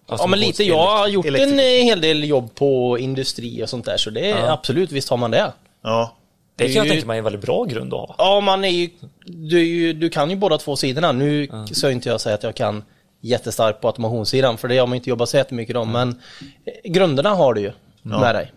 Ja 0.10 0.28
men 0.28 0.40
lite, 0.40 0.64
jag 0.64 0.88
har 0.88 1.08
gjort 1.08 1.26
Elektriker. 1.26 1.80
en 1.80 1.86
hel 1.86 2.02
del 2.02 2.24
jobb 2.24 2.56
på 2.56 3.00
industri 3.00 3.64
och 3.64 3.70
sånt 3.70 3.86
där 3.86 3.98
så 3.98 4.10
det 4.10 4.32
är 4.32 4.52
absolut, 4.52 4.92
visst 4.92 5.10
har 5.10 5.18
man 5.18 5.32
det. 5.32 5.54
Ja. 5.90 6.18
Det 6.56 6.66
kan 6.66 6.74
jag 6.74 6.86
ju- 6.86 6.92
tänka 6.92 7.08
mig 7.08 7.16
är 7.16 7.18
en 7.18 7.24
väldigt 7.24 7.42
bra 7.42 7.64
grund 7.64 7.94
att 7.94 8.00
ha. 8.00 8.16
Ja, 8.18 8.40
man 8.42 8.64
är 8.66 8.70
ju, 8.70 8.90
du, 9.26 9.60
är 9.60 9.64
ju, 9.64 9.94
du 9.94 10.10
kan 10.10 10.30
ju 10.30 10.36
båda 10.36 10.58
två 10.58 10.76
sidorna. 10.76 11.12
Nu 11.12 11.48
ska 11.72 11.92
inte 11.92 12.10
jag 12.10 12.22
säga 12.22 12.36
att 12.36 12.44
jag 12.44 12.56
kan 12.56 12.84
jättestarkt 13.22 13.82
på 13.82 13.88
automationssidan, 13.88 14.58
för 14.58 14.68
det 14.68 14.78
har 14.78 14.88
man 14.88 14.96
inte 14.96 15.10
jobbat 15.10 15.30
så 15.30 15.38
jättemycket 15.38 15.76
om, 15.76 15.92
men 15.92 16.10
eh, 16.66 16.92
grunderna 16.92 17.30
har 17.30 17.54
du 17.54 17.62
ju 17.62 17.72
med 18.02 18.36
dig. 18.36 18.52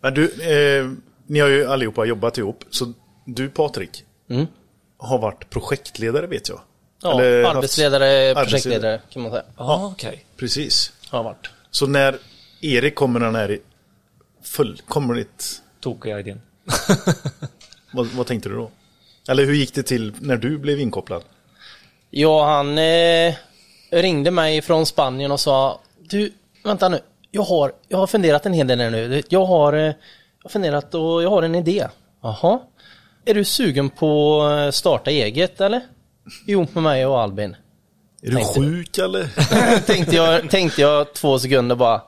Men 0.00 0.14
du, 0.14 0.24
eh, 0.24 0.90
ni 1.26 1.40
har 1.40 1.48
ju 1.48 1.66
allihopa 1.66 2.04
jobbat 2.04 2.38
ihop. 2.38 2.64
Så 2.70 2.92
du 3.24 3.48
Patrik, 3.48 4.04
Mm. 4.30 4.46
har 4.98 5.18
varit 5.18 5.50
projektledare 5.50 6.26
vet 6.26 6.48
jag. 6.48 6.60
Ja, 7.02 7.20
Eller 7.20 7.44
haft- 7.44 7.56
arbetsledare, 7.56 8.34
projektledare 8.34 9.00
kan 9.10 9.22
man 9.22 9.30
säga. 9.30 9.42
Ja, 9.56 9.90
okej. 9.94 10.24
Precis. 10.36 10.92
Har 11.08 11.22
varit. 11.22 11.50
Så 11.70 11.86
när 11.86 12.16
Erik 12.60 12.94
kommer 12.94 13.20
den 13.20 13.34
här 13.34 13.50
i 13.50 13.60
fullkomligt... 14.42 15.62
Tokiga 15.80 16.20
idén. 16.20 16.40
Vad, 17.92 18.06
vad 18.06 18.26
tänkte 18.26 18.48
du 18.48 18.54
då? 18.54 18.70
Eller 19.28 19.44
hur 19.44 19.54
gick 19.54 19.74
det 19.74 19.82
till 19.82 20.12
när 20.20 20.36
du 20.36 20.58
blev 20.58 20.80
inkopplad? 20.80 21.22
Ja, 22.10 22.46
han, 22.46 22.78
eh, 22.78 23.34
ringde 23.90 24.30
mig 24.30 24.62
från 24.62 24.86
Spanien 24.86 25.32
och 25.32 25.40
sa 25.40 25.80
Du, 26.10 26.32
vänta 26.64 26.88
nu. 26.88 27.00
Jag 27.30 27.42
har, 27.42 27.72
jag 27.88 27.98
har 27.98 28.06
funderat 28.06 28.46
en 28.46 28.52
hel 28.52 28.66
del 28.66 28.78
nu. 28.78 29.22
Jag 29.28 29.44
har, 29.44 29.72
eh, 29.72 29.80
jag 29.80 29.94
har 30.42 30.48
funderat 30.50 30.94
och 30.94 31.22
jag 31.22 31.30
har 31.30 31.42
en 31.42 31.54
idé. 31.54 31.86
Jaha. 32.22 32.58
Är 33.24 33.34
du 33.34 33.44
sugen 33.44 33.90
på 33.90 34.42
att 34.42 34.74
starta 34.74 35.10
eget 35.10 35.60
eller? 35.60 35.80
Ihop 36.46 36.74
med 36.74 36.82
mig 36.82 37.06
och 37.06 37.20
Albin. 37.20 37.56
Är 38.22 38.30
du 38.30 38.36
Tänkte- 38.36 38.60
sjuk 38.60 38.98
eller? 38.98 39.28
tänkte, 39.86 40.16
jag, 40.16 40.50
tänkte 40.50 40.80
jag 40.80 41.14
två 41.14 41.38
sekunder 41.38 41.76
bara. 41.76 42.02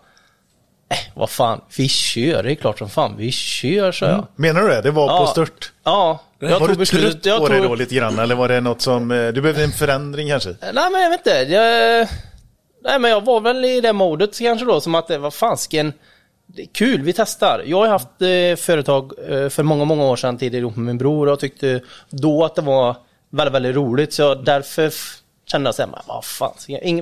Eh, 0.91 0.97
vad 1.15 1.31
fan, 1.31 1.61
vi 1.77 1.89
kör. 1.89 2.43
Det 2.43 2.51
är 2.51 2.55
klart 2.55 2.79
som 2.79 2.91
fan 2.91 3.15
vi 3.17 3.33
kör, 3.33 3.93
sa 3.93 4.07
jag. 4.07 4.27
Menar 4.37 4.61
du 4.63 4.69
det? 4.69 4.83
Det 4.83 4.91
var 4.91 5.09
på 5.09 5.15
Ja. 5.15 5.27
stört? 5.27 5.73
Ja, 5.85 6.21
jag 6.39 6.61
var 6.61 6.69
du 6.69 6.75
beslut. 6.75 7.13
trött 7.13 7.27
Jag 7.27 7.41
på 7.41 7.49
det 7.49 7.59
tog- 7.59 7.67
då 7.69 7.75
lite 7.75 7.95
grann? 7.95 8.19
Eller 8.19 8.35
var 8.35 8.49
det 8.49 8.61
något 8.61 8.81
som... 8.83 9.11
eh, 9.11 9.29
Du 9.29 9.41
behövde 9.41 9.65
en 9.65 9.73
förändring 9.73 10.29
kanske? 10.29 10.55
Nej 10.73 10.91
men 10.93 11.03
jag 11.03 11.11
vet 11.11 11.19
inte. 11.27 11.31
Jag, 11.55 12.09
nej 12.85 12.99
men 12.99 13.11
jag 13.11 13.25
var 13.25 13.41
väl 13.41 13.65
i 13.65 13.81
det 13.81 13.93
modet 13.93 14.39
kanske 14.39 14.67
då 14.67 14.81
som 14.81 14.95
att 14.95 15.09
det 15.09 15.19
var 15.19 15.31
fansken. 15.31 15.93
Det 16.47 16.63
är 16.63 16.67
kul, 16.67 17.03
vi 17.03 17.13
testar. 17.13 17.63
Jag 17.67 17.79
har 17.81 17.89
haft 17.89 18.23
eh, 18.23 18.65
företag 18.65 19.13
eh, 19.29 19.49
för 19.49 19.63
många, 19.63 19.85
många 19.85 20.05
år 20.05 20.17
sedan 20.17 20.39
tidigare 20.39 20.61
ihop 20.61 20.77
med 20.77 20.85
min 20.85 20.99
bror 20.99 21.27
och 21.27 21.33
jag 21.33 21.41
tyckte 21.41 21.81
då 22.11 22.45
att 22.45 22.55
det 22.55 22.63
var 22.63 22.97
väldigt, 23.31 23.55
väldigt 23.55 23.77
roligt. 23.77 24.13
Så 24.13 24.23
jag, 24.23 24.45
därför 24.45 24.93
kände 25.47 25.69
jag 25.69 25.75
såhär, 25.75 25.89
men 25.91 26.01
vad 26.07 26.25
fan, 26.25 26.53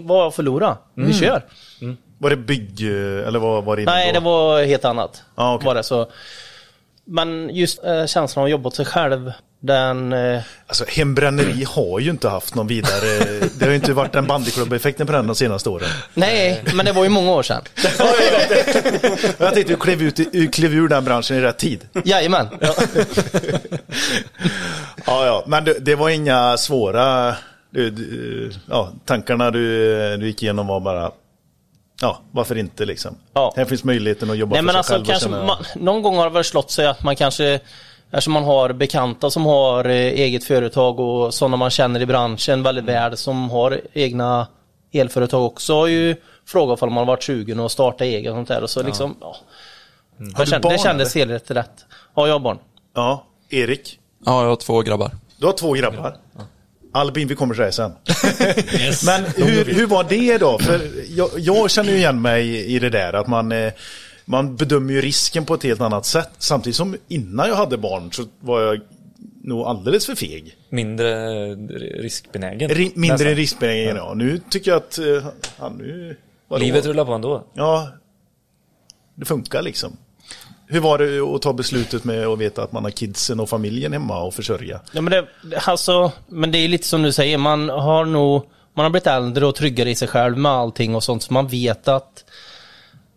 vad 0.03 0.19
har 0.19 0.25
jag 0.25 0.35
förlorat? 0.35 0.79
Vi 0.95 1.13
kör. 1.15 1.43
Var 2.19 2.31
det 2.31 2.37
bygg... 2.37 2.81
Eller 3.27 3.39
vad 3.39 3.65
var 3.65 3.77
det 3.77 3.85
Nej, 3.85 4.07
då? 4.07 4.13
det 4.21 4.25
var 4.25 4.65
helt 4.65 4.85
annat. 4.85 5.23
Ja, 5.37 5.55
okej. 5.55 5.67
var 5.67 5.75
det, 5.75 5.83
så. 5.83 6.11
Men 7.05 7.51
just 7.57 7.85
eh, 7.85 8.07
känslan 8.07 8.43
av 8.43 8.45
att 8.45 8.51
jobba 8.51 8.69
åt 8.69 8.75
sig 8.75 8.85
själv, 8.85 9.33
den... 9.61 10.13
Eh, 10.13 10.41
Alltså 10.67 10.85
hembränneri 10.89 11.65
har 11.69 11.99
ju 12.01 12.11
inte 12.11 12.29
haft 12.29 12.55
någon 12.55 12.67
vidare... 12.67 13.19
Det 13.59 13.65
har 13.65 13.69
ju 13.71 13.75
inte 13.75 13.93
varit 13.93 14.13
den 14.13 14.27
bandyklubb-effekten 14.27 15.07
på 15.07 15.13
den 15.13 15.27
de 15.27 15.35
senaste 15.37 15.69
åren. 15.71 15.89
nej, 16.15 16.63
men 16.75 16.87
det 16.87 16.93
var 16.93 17.05
ju 17.05 17.11
många 17.11 17.31
år 17.33 17.43
sedan. 17.43 17.63
Jag 19.39 19.55
tänkte 19.55 19.73
du 19.73 19.77
klev, 19.77 20.03
ut, 20.03 20.21
i- 20.21 20.49
klev 20.49 20.75
ur 20.75 20.89
den 20.89 21.05
branschen 21.05 21.37
i 21.37 21.41
rätt 21.41 21.59
tid. 21.59 21.89
Jajamän. 22.05 22.49
Ja. 22.61 22.75
Ja, 25.07 25.27
ja. 25.27 25.45
Men 25.47 25.65
det, 25.65 25.75
det 25.81 25.95
var 25.95 26.09
inga 26.09 26.57
svåra... 26.57 27.35
Du, 27.71 27.91
du, 27.91 28.51
ja, 28.71 28.93
tankarna 29.05 29.51
du, 29.51 30.17
du 30.17 30.27
gick 30.27 30.43
igenom 30.43 30.67
var 30.67 30.81
bara... 30.81 31.11
Ja, 32.01 32.21
varför 32.31 32.59
inte 32.59 32.85
liksom? 32.85 33.17
Ja. 33.33 33.53
Här 33.57 33.65
finns 33.65 33.85
möjligheten 33.85 34.31
att 34.31 34.37
jobba 34.37 34.51
Nej 34.55 34.59
för 34.59 34.65
men 34.65 34.73
sig 34.73 34.79
alltså 34.79 34.93
själv 34.93 35.05
kanske 35.05 35.29
känna- 35.29 35.45
man, 35.45 35.65
någon 35.77 36.03
gång 36.03 36.17
har 36.17 36.25
det 36.25 36.31
väl 36.35 36.45
slått 36.45 36.71
sig 36.71 36.87
att 36.87 37.03
man 37.03 37.17
kanske 37.17 37.61
Eftersom 38.11 38.33
man 38.33 38.45
har 38.45 38.73
bekanta 38.73 39.31
som 39.31 39.47
har 39.47 39.85
eh, 39.85 39.91
eget 39.95 40.45
företag 40.45 41.01
och 41.01 41.35
sådana 41.35 41.57
man 41.57 41.71
känner 41.71 42.01
i 42.01 42.07
branschen 42.07 42.63
väldigt 42.63 42.85
väl 42.85 43.17
som 43.17 43.51
har 43.51 43.81
egna 43.93 44.47
elföretag 44.93 45.45
också 45.45 45.75
har 45.75 45.87
ju 45.87 46.17
frågat 46.47 46.83
om 46.83 46.93
man 46.93 46.99
har 46.99 47.07
varit 47.07 47.23
sugen 47.23 47.61
att 47.61 47.73
starta 47.73 48.05
eget 48.05 48.31
och 48.31 48.37
sånt 48.37 48.49
där 48.49 48.63
och 48.63 48.71
så 48.71 48.83
liksom 48.83 49.17
ja. 49.21 49.27
Har 49.27 49.37
Jag 50.19 50.47
du 50.47 50.51
kände, 50.51 50.61
barn, 50.63 50.73
det 50.73 50.79
kändes 50.79 51.15
helt 51.15 51.51
rätt. 51.51 51.85
Ja, 52.15 52.27
jag 52.27 52.35
har 52.35 52.41
barn. 52.41 52.59
Ja, 52.95 53.25
Erik. 53.49 53.99
Ja, 54.25 54.43
jag 54.43 54.49
har 54.49 54.57
två 54.57 54.81
grabbar. 54.83 55.11
Du 55.37 55.47
har 55.47 55.53
två 55.53 55.73
grabbar. 55.73 56.17
Albin, 56.97 57.29
vi 57.29 57.35
kommer 57.35 57.55
till 57.55 57.63
dig 57.63 57.73
sen. 57.73 57.93
Men 59.07 59.25
hur, 59.37 59.65
hur 59.65 59.87
var 59.87 60.05
det 60.05 60.39
då? 60.39 60.59
För 60.59 60.81
jag, 61.09 61.31
jag 61.37 61.71
känner 61.71 61.91
ju 61.91 61.97
igen 61.97 62.23
mig 62.23 62.67
i 62.67 62.79
det 62.79 62.91
där 62.91 63.13
att 63.13 63.27
man, 63.27 63.53
eh, 63.53 63.73
man 64.25 64.57
bedömer 64.57 64.93
ju 64.93 65.01
risken 65.01 65.45
på 65.45 65.55
ett 65.55 65.63
helt 65.63 65.81
annat 65.81 66.07
sätt. 66.07 66.31
Samtidigt 66.39 66.77
som 66.77 66.97
innan 67.09 67.49
jag 67.49 67.57
hade 67.57 67.79
barn 67.79 68.13
så 68.13 68.25
var 68.41 68.61
jag 68.61 68.81
nog 69.45 69.67
alldeles 69.67 70.07
för 70.07 70.15
feg. 70.15 70.57
Mindre 70.69 71.25
riskbenägen. 72.03 72.71
Ri, 72.71 72.93
mindre 72.95 73.13
nästan. 73.15 73.35
riskbenägen, 73.35 73.97
ja. 73.97 74.15
Nu 74.15 74.41
tycker 74.51 74.71
jag 74.71 74.77
att... 74.79 74.99
eh, 74.99 75.27
Ja, 75.59 75.73
nu, 75.79 76.17
vadå? 76.49 76.65
Livet 76.65 76.87
rullar 76.87 77.05
på 77.05 77.13
ändå. 77.13 77.45
Ja, 77.55 77.89
det 79.15 79.25
funkar 79.25 79.63
liksom. 79.63 79.97
Hur 80.69 80.81
var 80.81 80.99
det 80.99 81.21
att 81.37 81.43
ta 81.43 81.53
beslutet 81.53 82.05
med 82.05 82.27
att 82.27 82.39
veta 82.39 82.63
att 82.63 82.73
man 82.73 82.85
har 82.85 82.91
kidsen 82.91 83.41
och 83.41 83.49
familjen 83.49 83.93
hemma 83.93 84.23
och 84.23 84.35
försörja? 84.35 84.81
Ja, 84.93 85.01
men, 85.01 85.11
det, 85.13 85.27
alltså, 85.67 86.13
men 86.29 86.53
det 86.53 86.59
är 86.59 86.69
lite 86.69 86.87
som 86.87 87.03
du 87.03 87.13
säger, 87.13 87.39
man 87.39 87.69
har 87.69 88.05
nog 88.05 88.43
man 88.75 88.85
har 88.85 88.91
blivit 88.91 89.07
äldre 89.07 89.47
och 89.47 89.55
tryggare 89.55 89.91
i 89.91 89.95
sig 89.95 90.09
själv 90.09 90.39
med 90.39 90.53
allting 90.53 90.95
och 90.95 91.03
sånt 91.05 91.23
så 91.23 91.33
man 91.33 91.49
vet 91.49 91.89
att 91.89 92.25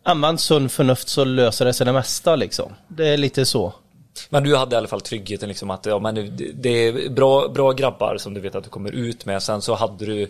använd 0.03 0.39
sunt 0.39 0.71
förnuft 0.71 1.09
så 1.09 1.23
löser 1.23 1.65
det 1.65 1.73
sig 1.73 1.85
det 1.85 1.93
mesta 1.93 2.35
liksom. 2.35 2.71
Det 2.87 3.07
är 3.07 3.17
lite 3.17 3.45
så. 3.45 3.73
Men 4.29 4.43
du 4.43 4.55
hade 4.55 4.75
i 4.75 4.77
alla 4.77 4.87
fall 4.87 5.01
tryggheten 5.01 5.49
liksom 5.49 5.69
att 5.69 5.85
ja, 5.85 5.99
men 5.99 6.15
det- 6.15 6.51
det 6.53 6.69
är 6.69 7.09
bra, 7.09 7.47
bra 7.47 7.71
grabbar 7.71 8.17
som 8.17 8.33
du 8.33 8.39
vet 8.39 8.55
att 8.55 8.63
du 8.63 8.69
kommer 8.69 8.91
ut 8.91 9.25
med. 9.25 9.43
Sen 9.43 9.61
så 9.61 9.75
hade 9.75 10.05
du 10.05 10.27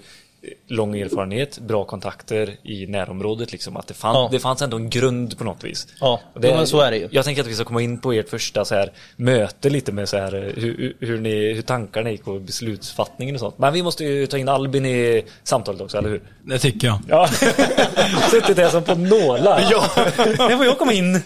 lång 0.68 0.98
erfarenhet, 1.00 1.60
bra 1.60 1.84
kontakter 1.84 2.56
i 2.64 2.88
närområdet 2.88 3.52
liksom. 3.52 3.78
Att 3.78 3.88
det, 3.88 3.94
fann, 3.94 4.16
Ja. 4.16 4.30
det 4.32 4.40
fanns 4.40 4.62
ändå 4.62 4.78
en 4.78 4.90
grund 4.90 5.38
på 5.38 5.44
något 5.44 5.64
vis. 5.64 5.88
Ja, 6.00 6.22
Och 6.34 6.42
det, 6.42 6.56
men 6.56 6.68
så 6.68 6.80
är 6.82 6.92
det 6.92 6.98
ju. 6.98 7.08
Jag 7.12 7.26
tänker 7.26 7.42
att 7.42 7.48
vi 7.48 7.56
ska 7.56 7.64
komma 7.66 7.82
in 7.82 8.00
på 8.00 8.12
ert 8.14 8.30
första 8.30 8.66
så 8.66 8.76
här, 8.76 8.92
möte 9.16 9.70
lite 9.70 9.92
med 9.92 10.10
så 10.10 10.18
här, 10.18 10.32
hur, 10.32 10.78
hur- 10.78 10.98
hur, 11.00 11.20
ni, 11.20 11.54
hur 11.54 11.62
tankarna 11.62 12.12
gick 12.12 12.28
och 12.28 12.42
beslutsfattningen 12.42 13.36
och 13.36 13.40
sånt. 13.40 13.58
Men 13.58 13.74
vi 13.74 13.84
måste 13.84 14.04
ju 14.04 14.28
ta 14.28 14.38
in 14.38 14.50
Albin 14.50 14.86
i 14.86 15.26
samtalet 15.44 15.82
också, 15.82 15.98
eller 15.98 16.10
hur? 16.10 16.22
Det 16.44 16.60
tycker 16.60 16.88
jag. 16.88 17.00
Ja, 17.08 17.28
suttit 18.32 18.56
där 18.56 18.70
som 18.70 18.84
på 18.84 18.96
nålar. 18.96 19.68
Ja. 19.72 19.84
När 20.18 20.58
får 20.58 20.66
jag 20.66 20.78
komma 20.78 20.94
in? 20.94 21.12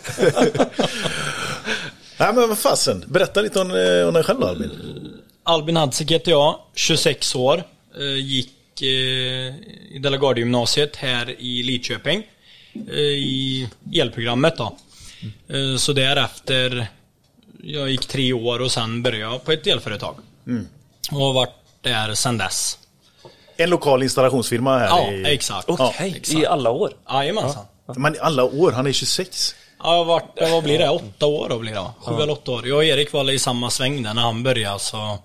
Nej 2.17 2.33
men 2.33 2.49
vad 2.49 2.57
fasen, 2.57 3.03
berätta 3.07 3.41
lite 3.41 3.59
om, 3.61 3.71
eh, 3.71 4.07
om 4.07 4.13
dig 4.13 4.23
själv 4.23 4.39
då 4.39 4.47
Albin. 4.47 4.71
Albin 5.43 5.77
Hadzek 5.77 6.11
heter 6.11 6.31
jag, 6.31 6.59
26 6.75 7.35
år. 7.35 7.63
Eh, 7.97 8.01
Gick 8.75 8.81
eh, 8.81 9.55
i 9.95 9.99
Delagarde-gymnasiet 9.99 10.95
här 10.95 11.29
i 11.41 11.63
Lidköping. 11.63 12.23
eh, 12.89 12.93
I 12.97 13.69
elprogrammet 13.93 14.57
då. 14.57 14.77
Eh, 15.49 15.77
Så 15.77 15.93
därefter, 15.93 16.87
jag 17.63 17.89
gick 17.89 18.05
tre 18.05 18.33
år 18.33 18.59
och 18.61 18.71
sen 18.71 19.03
började 19.03 19.23
jag 19.33 19.43
på 19.45 19.51
ett 19.51 19.67
elföretag. 19.67 20.15
Och 21.11 21.17
har 21.19 21.33
varit 21.33 21.53
där 21.81 22.13
sedan 22.13 22.37
dess. 22.37 22.77
En 23.57 23.69
lokal 23.69 24.03
installationsfirma 24.03 24.77
här 24.79 24.87
Ja, 24.87 25.11
i... 25.11 25.33
exakt. 25.33 25.69
Okej, 25.69 26.13
exakt. 26.17 26.39
i 26.39 26.45
alla 26.45 26.69
år. 26.69 26.93
Jajamensan. 27.09 27.65
Men 27.95 28.15
alla 28.21 28.43
år, 28.43 28.71
han 28.71 28.87
är 28.87 28.91
26. 28.91 29.55
Ja, 29.79 29.95
jag 29.95 30.05
varit, 30.05 30.23
ja, 30.35 30.47
vad 30.51 30.63
blir 30.63 30.77
det? 30.79 30.89
Åtta 30.89 31.25
år 31.25 31.49
då 31.49 31.59
blir 31.59 31.71
det? 31.73 31.85
Sju 31.99 32.15
eller 32.15 32.33
åtta 32.33 32.51
år. 32.51 32.67
Jag 32.67 32.77
och 32.77 32.83
Erik 32.83 33.13
var 33.13 33.31
i 33.31 33.39
samma 33.39 33.69
sväng 33.69 34.03
där 34.03 34.13
när 34.13 34.21
han 34.21 34.43
började 34.43 34.79
så 34.79 35.19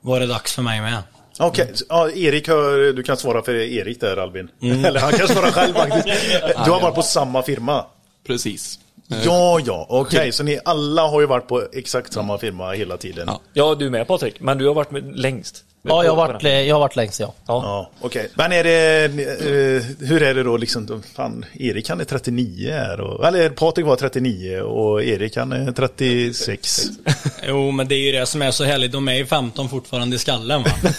var 0.00 0.20
det 0.20 0.26
dags 0.26 0.52
för 0.54 0.62
mig 0.62 0.80
med. 0.80 1.02
Okej, 1.38 1.72
ja, 1.88 2.10
Erik, 2.10 2.48
hör, 2.48 2.92
du 2.92 3.02
kan 3.02 3.16
svara 3.16 3.42
för 3.42 3.54
Erik 3.54 4.00
där 4.00 4.16
Albin. 4.16 4.48
Eller 4.86 5.00
han 5.00 5.12
kan 5.12 5.28
svara 5.28 5.52
själv 5.52 5.74
faktiskt. 5.74 6.08
Du 6.64 6.70
har 6.70 6.80
varit 6.80 6.94
på 6.94 7.02
samma 7.02 7.42
firma. 7.42 7.84
Precis. 8.26 8.78
Eh, 9.10 9.16
Ja, 9.24 9.60
ja, 9.66 9.86
okej. 9.88 10.32
Så 10.32 10.42
ni 10.42 10.58
alla 10.64 11.06
har 11.06 11.20
ju 11.20 11.26
varit 11.26 11.48
på 11.48 11.62
exakt 11.72 12.12
samma 12.12 12.38
firma 12.38 12.72
hela 12.72 12.96
tiden. 12.96 13.24
Ja. 13.26 13.40
Ja, 13.52 13.74
du 13.74 13.90
med 13.90 14.06
Patrik, 14.06 14.40
men 14.40 14.58
du 14.58 14.66
har 14.66 14.74
varit 14.74 14.90
med 14.90 15.18
längst. 15.18 15.64
Ja, 15.84 16.04
jag 16.04 16.10
har 16.10 16.16
varit, 16.16 16.44
eh, 16.44 16.60
jag 16.60 16.74
har 16.74 16.80
varit 16.80 16.96
längst 16.96 17.20
ja. 17.20 17.34
Ja, 17.46 17.90
okej. 18.00 18.28
Men 18.34 18.52
är 18.52 18.64
det, 18.64 19.04
eh, 19.04 20.06
hur 20.08 20.22
är 20.22 20.34
det 20.34 20.42
då 20.42 20.56
liksom, 20.56 21.02
fan, 21.16 21.44
Erik 21.54 21.88
han 21.88 22.00
är 22.00 22.04
39 22.04 22.72
här 22.72 23.00
och, 23.00 23.26
eller 23.26 23.50
Patrik 23.50 23.86
var 23.86 23.96
39 23.96 24.60
och 24.60 25.04
Erik 25.04 25.36
han 25.36 25.52
är 25.52 25.72
36. 25.72 26.84
Jo, 27.46 27.70
men 27.70 27.88
det 27.88 27.94
är 27.94 27.98
ju 27.98 28.12
det 28.12 28.26
som 28.26 28.42
är 28.42 28.50
så 28.50 28.64
härligt. 28.64 28.92
De 28.92 29.08
är 29.08 29.14
ju 29.14 29.26
15 29.26 29.68
fortfarande 29.68 30.16
i 30.16 30.18
skallen 30.18 30.62
va? 30.62 30.70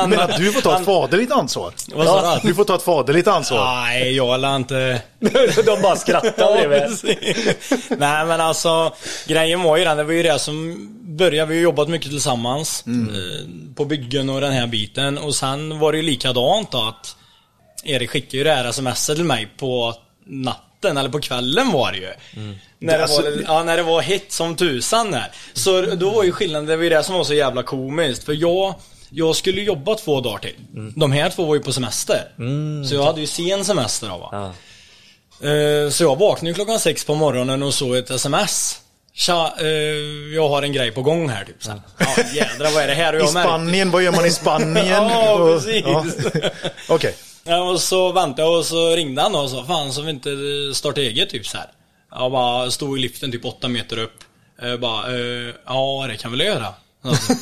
Men 0.08 0.20
att 0.20 0.36
du 0.36 0.52
får 0.52 0.60
ta 0.60 0.78
ett 0.78 0.84
faderligt 0.84 1.32
ansvar. 1.32 1.72
Vad 1.94 2.06
sa 2.06 2.38
du? 2.42 2.48
Du 2.48 2.54
får 2.54 2.64
ta 2.64 2.74
ett 2.74 2.82
faderligt 2.82 3.28
ansvar. 3.28 3.74
Nej, 3.74 4.16
jag 4.16 4.40
lär 4.40 4.56
inte... 4.56 5.02
De 5.64 5.82
bara 5.82 5.96
skrattar 5.96 6.68
bredvid. 6.68 7.16
Nej 7.88 8.26
men 8.26 8.40
alltså, 8.40 8.92
grejen 9.26 9.62
var 9.62 9.76
ju 9.76 9.84
den, 9.84 9.96
det 9.96 10.04
var 10.04 10.12
ju 10.12 10.22
det 10.22 10.38
som 10.38 10.76
började, 11.20 11.50
vi 11.50 11.56
har 11.56 11.62
jobbat 11.62 11.88
mycket 11.88 12.10
tillsammans 12.10 12.84
eh, 12.86 13.48
på 13.76 13.84
byggen 13.84 14.30
och 14.30 14.40
den 14.40 14.52
här 14.52 14.66
biten 14.66 15.18
och 15.18 15.34
sen 15.34 15.78
var 15.78 15.92
det 15.92 15.98
ju 15.98 16.04
likadant 16.04 16.70
då 16.72 16.82
att 16.82 17.16
Erik 17.84 18.10
skickade 18.10 18.36
ju 18.36 18.44
det 18.44 18.52
här 18.54 18.72
smset 18.72 19.16
till 19.16 19.24
mig 19.24 19.48
på 19.58 19.94
natten, 20.26 20.96
eller 20.96 21.08
på 21.08 21.20
kvällen 21.20 21.72
var 21.72 21.92
det 21.92 21.98
ju. 21.98 22.12
När, 22.78 22.98
det 22.98 23.02
Alltså- 23.02 23.22
var, 23.22 23.42
ja, 23.46 23.62
när 23.62 23.76
det 23.76 23.82
var 23.82 24.00
hett 24.02 24.32
som 24.32 24.56
tusan 24.56 25.10
där. 25.10 25.30
Så 25.52 25.82
då 25.82 26.10
var 26.10 26.24
ju 26.24 26.32
skillnaden, 26.32 26.66
det 26.66 26.76
var 26.76 26.84
ju 26.84 26.90
det 26.90 27.02
som 27.02 27.14
var 27.14 27.24
så 27.24 27.34
jävla 27.34 27.62
komiskt. 27.62 28.24
För 28.24 28.32
jag, 28.32 28.74
jag 29.10 29.36
skulle 29.36 29.62
jobba 29.62 29.94
två 29.94 30.20
dagar 30.20 30.38
till. 30.38 30.54
De 30.96 31.12
här 31.12 31.30
två 31.30 31.44
var 31.44 31.54
ju 31.54 31.60
på 31.60 31.72
semester. 31.72 32.22
Så 32.88 32.94
jag 32.94 33.02
hade 33.04 33.20
ju 33.20 33.26
sen 33.26 33.64
semester 33.64 34.08
då 34.08 34.16
va. 34.18 34.28
Ja. 34.32 35.48
Eh, 35.48 35.90
Så 35.90 36.02
jag 36.04 36.16
vaknade 36.18 36.54
klockan 36.54 36.78
sex 36.80 37.04
på 37.04 37.14
morgonen 37.14 37.62
och 37.62 37.74
såg 37.74 37.96
ett 37.96 38.10
sms. 38.10 38.80
Tja, 39.20 39.52
eh, 39.60 39.66
jag 40.34 40.48
har 40.48 40.62
en 40.62 40.72
grej 40.72 40.90
på 40.90 41.02
gång 41.02 41.28
här 41.28 41.44
typ 41.44 41.62
så. 41.62 41.72
Ja 41.98 42.06
jädrar 42.34 42.70
vad 42.74 42.82
är 42.82 42.86
det 42.88 42.94
här? 42.94 43.24
I 43.24 43.26
Spanien, 43.26 43.90
vad 43.90 44.02
gör 44.02 44.12
man 44.12 44.26
i 44.26 44.30
Spanien? 44.30 44.86
Ja, 44.86 45.32
Och- 45.34 45.48
precis. 45.64 45.82
ja. 45.84 46.04
Okej. 46.88 47.14
Ja, 47.44 47.62
och 47.70 47.80
så 47.80 48.12
väntade 48.12 48.42
jag 48.48 48.58
och 48.58 48.64
så 48.64 48.96
ringde 48.96 49.22
han 49.22 49.34
och 49.34 49.50
sa 49.50 49.64
fan 49.64 49.92
så 49.92 50.02
vi 50.02 50.10
inte 50.10 50.30
starta 50.74 51.00
eget 51.00 51.30
typ 51.30 51.46
så 51.46 51.56
här. 51.58 51.66
Jag 52.10 52.32
bara 52.32 52.70
stod 52.70 52.98
i 52.98 53.02
liften 53.02 53.32
typ 53.32 53.44
åtta 53.44 53.68
meter 53.68 53.98
upp. 53.98 54.14
Jag 54.62 54.80
bara, 54.80 55.06
eh, 55.16 55.54
ja 55.66 56.04
det 56.08 56.16
kan 56.16 56.30
väl 56.30 56.40
jag 56.40 56.48
göra. 56.54 56.74
Alltså, 57.02 57.32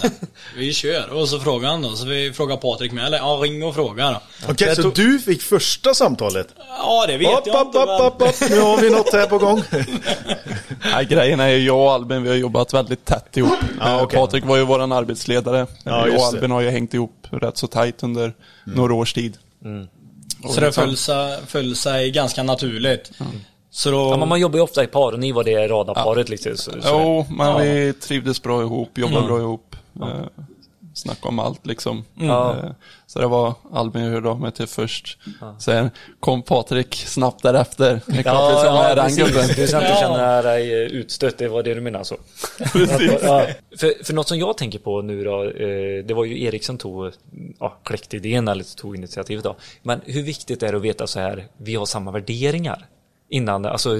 vi 0.56 0.72
kör. 0.72 1.08
Och 1.12 1.28
så 1.28 1.40
frågar 1.40 1.68
han 1.68 1.82
då. 1.82 1.96
Så 1.96 2.06
vi 2.06 2.32
frågar 2.32 2.56
Patrik 2.56 2.92
med. 2.92 3.06
Eller 3.06 3.18
ja, 3.18 3.40
ring 3.42 3.64
och 3.64 3.74
fråga 3.74 4.10
då. 4.10 4.20
Okej, 4.48 4.76
så 4.76 4.82
tog- 4.82 4.94
du 4.94 5.18
fick 5.18 5.42
första 5.42 5.94
samtalet? 5.94 6.48
Ja, 6.78 7.04
det 7.08 7.16
vet 7.18 7.28
Hopp, 7.28 7.46
jag 7.46 7.52
hopp, 7.54 7.66
inte. 7.66 7.78
hopp, 7.78 7.88
men- 8.18 8.28
hopp. 8.28 8.50
Nu 8.50 8.60
har 8.60 8.80
vi 8.80 8.90
något 8.90 9.12
här 9.12 9.26
på 9.26 9.38
gång. 9.38 9.62
Nej, 10.94 11.04
grejen 11.04 11.40
är 11.40 11.48
ju 11.48 11.58
jag 11.66 11.78
och 11.78 11.92
Albin, 11.92 12.22
vi 12.22 12.28
har 12.28 12.36
jobbat 12.36 12.74
väldigt 12.74 13.04
tätt 13.04 13.36
ihop. 13.36 13.52
Ja, 13.80 13.96
Eh, 13.96 14.02
okej. 14.02 14.16
Patrik 14.18 14.44
var 14.44 14.56
ju 14.56 14.64
våran 14.64 14.92
arbetsledare. 14.92 15.66
Ja, 15.84 16.06
jag 16.08 16.16
och. 16.16 16.22
Albin 16.24 16.50
har 16.50 16.60
ju 16.60 16.70
hängt 16.70 16.94
ihop 16.94 17.26
rätt 17.30 17.56
så 17.58 17.66
tajt 17.66 18.02
under 18.02 18.32
några 18.64 18.94
års 18.94 19.12
tid. 19.12 19.36
Och 20.44 20.54
Så 20.54 20.60
det 20.60 20.72
föll 20.72 20.96
sig, 20.96 21.38
föll 21.46 21.76
sig 21.76 22.10
ganska 22.10 22.42
naturligt. 22.42 23.10
Så 23.70 23.90
då... 23.90 23.96
Ja, 23.96 24.16
men 24.16 24.28
man 24.28 24.40
jobbar 24.40 24.56
ju 24.56 24.62
ofta 24.62 24.84
i 24.84 24.86
par 24.86 25.12
och 25.12 25.18
ni 25.18 25.32
var 25.32 25.44
det 25.44 25.68
radarparet 25.68 26.28
liksom. 26.28 26.56
Så, 26.56 26.70
så 26.70 26.78
Jo, 26.84 27.26
men 27.30 27.46
Ja. 27.46 27.58
vi 27.58 27.92
trivdes 27.92 28.42
bra 28.42 28.62
ihop, 28.62 28.98
jobbade 28.98 29.26
bra 29.26 29.38
ihop. 29.38 29.76
Eh, 30.02 30.08
snacka 30.94 31.28
om 31.28 31.38
allt 31.38 31.66
liksom. 31.66 32.04
Ja. 32.14 32.56
Eh, 32.56 32.70
så 33.06 33.18
det 33.20 33.26
var 33.26 33.54
Albin 33.72 34.02
jag 34.04 34.10
hörde 34.12 34.28
av 34.28 34.40
mig 34.40 34.52
till 34.52 34.66
först. 34.66 35.18
Sen 35.58 35.90
kom 36.20 36.42
Patrik 36.42 36.94
snabbt 36.94 37.42
därefter. 37.42 38.00
Det 38.06 38.18
är 38.18 38.22
klart 38.22 38.52
vi 38.54 38.58
ska 38.58 38.72
med 38.72 38.96
den 38.96 39.04
precis. 39.04 39.24
gubben. 39.26 39.46
Du 39.56 39.66
ska 39.66 39.76
inte 39.76 39.88
Ja. 39.90 39.96
känna 40.00 40.42
dig 40.42 40.72
eh, 40.72 40.78
utstött, 40.88 41.38
det 41.38 41.48
var 41.48 41.62
det 41.62 41.74
du 41.74 41.80
menade 41.80 42.04
så. 42.04 42.16
Precis. 42.72 43.12
Ja. 43.22 43.46
För, 43.78 44.04
för 44.04 44.14
något 44.14 44.28
som 44.28 44.38
jag 44.38 44.56
tänker 44.58 44.78
på 44.78 45.02
nu 45.02 45.24
då, 45.24 45.42
eh, 45.44 46.04
det 46.04 46.14
var 46.14 46.24
ju 46.24 46.42
Erik 46.44 46.64
som 46.64 46.78
tog, 46.78 47.12
ja, 47.60 47.78
kläckte 47.84 48.16
idén 48.16 48.48
eller 48.48 48.76
tog 48.76 48.96
initiativet 48.96 49.44
då. 49.44 49.56
Men 49.82 50.00
hur 50.04 50.22
viktigt 50.22 50.62
är 50.62 50.70
det 50.72 50.76
att 50.78 50.84
veta 50.84 51.06
så 51.06 51.20
här, 51.20 51.46
vi 51.56 51.74
har 51.74 51.86
samma 51.86 52.10
värderingar? 52.10 52.86
Innan, 53.30 53.64
alltså 53.64 53.94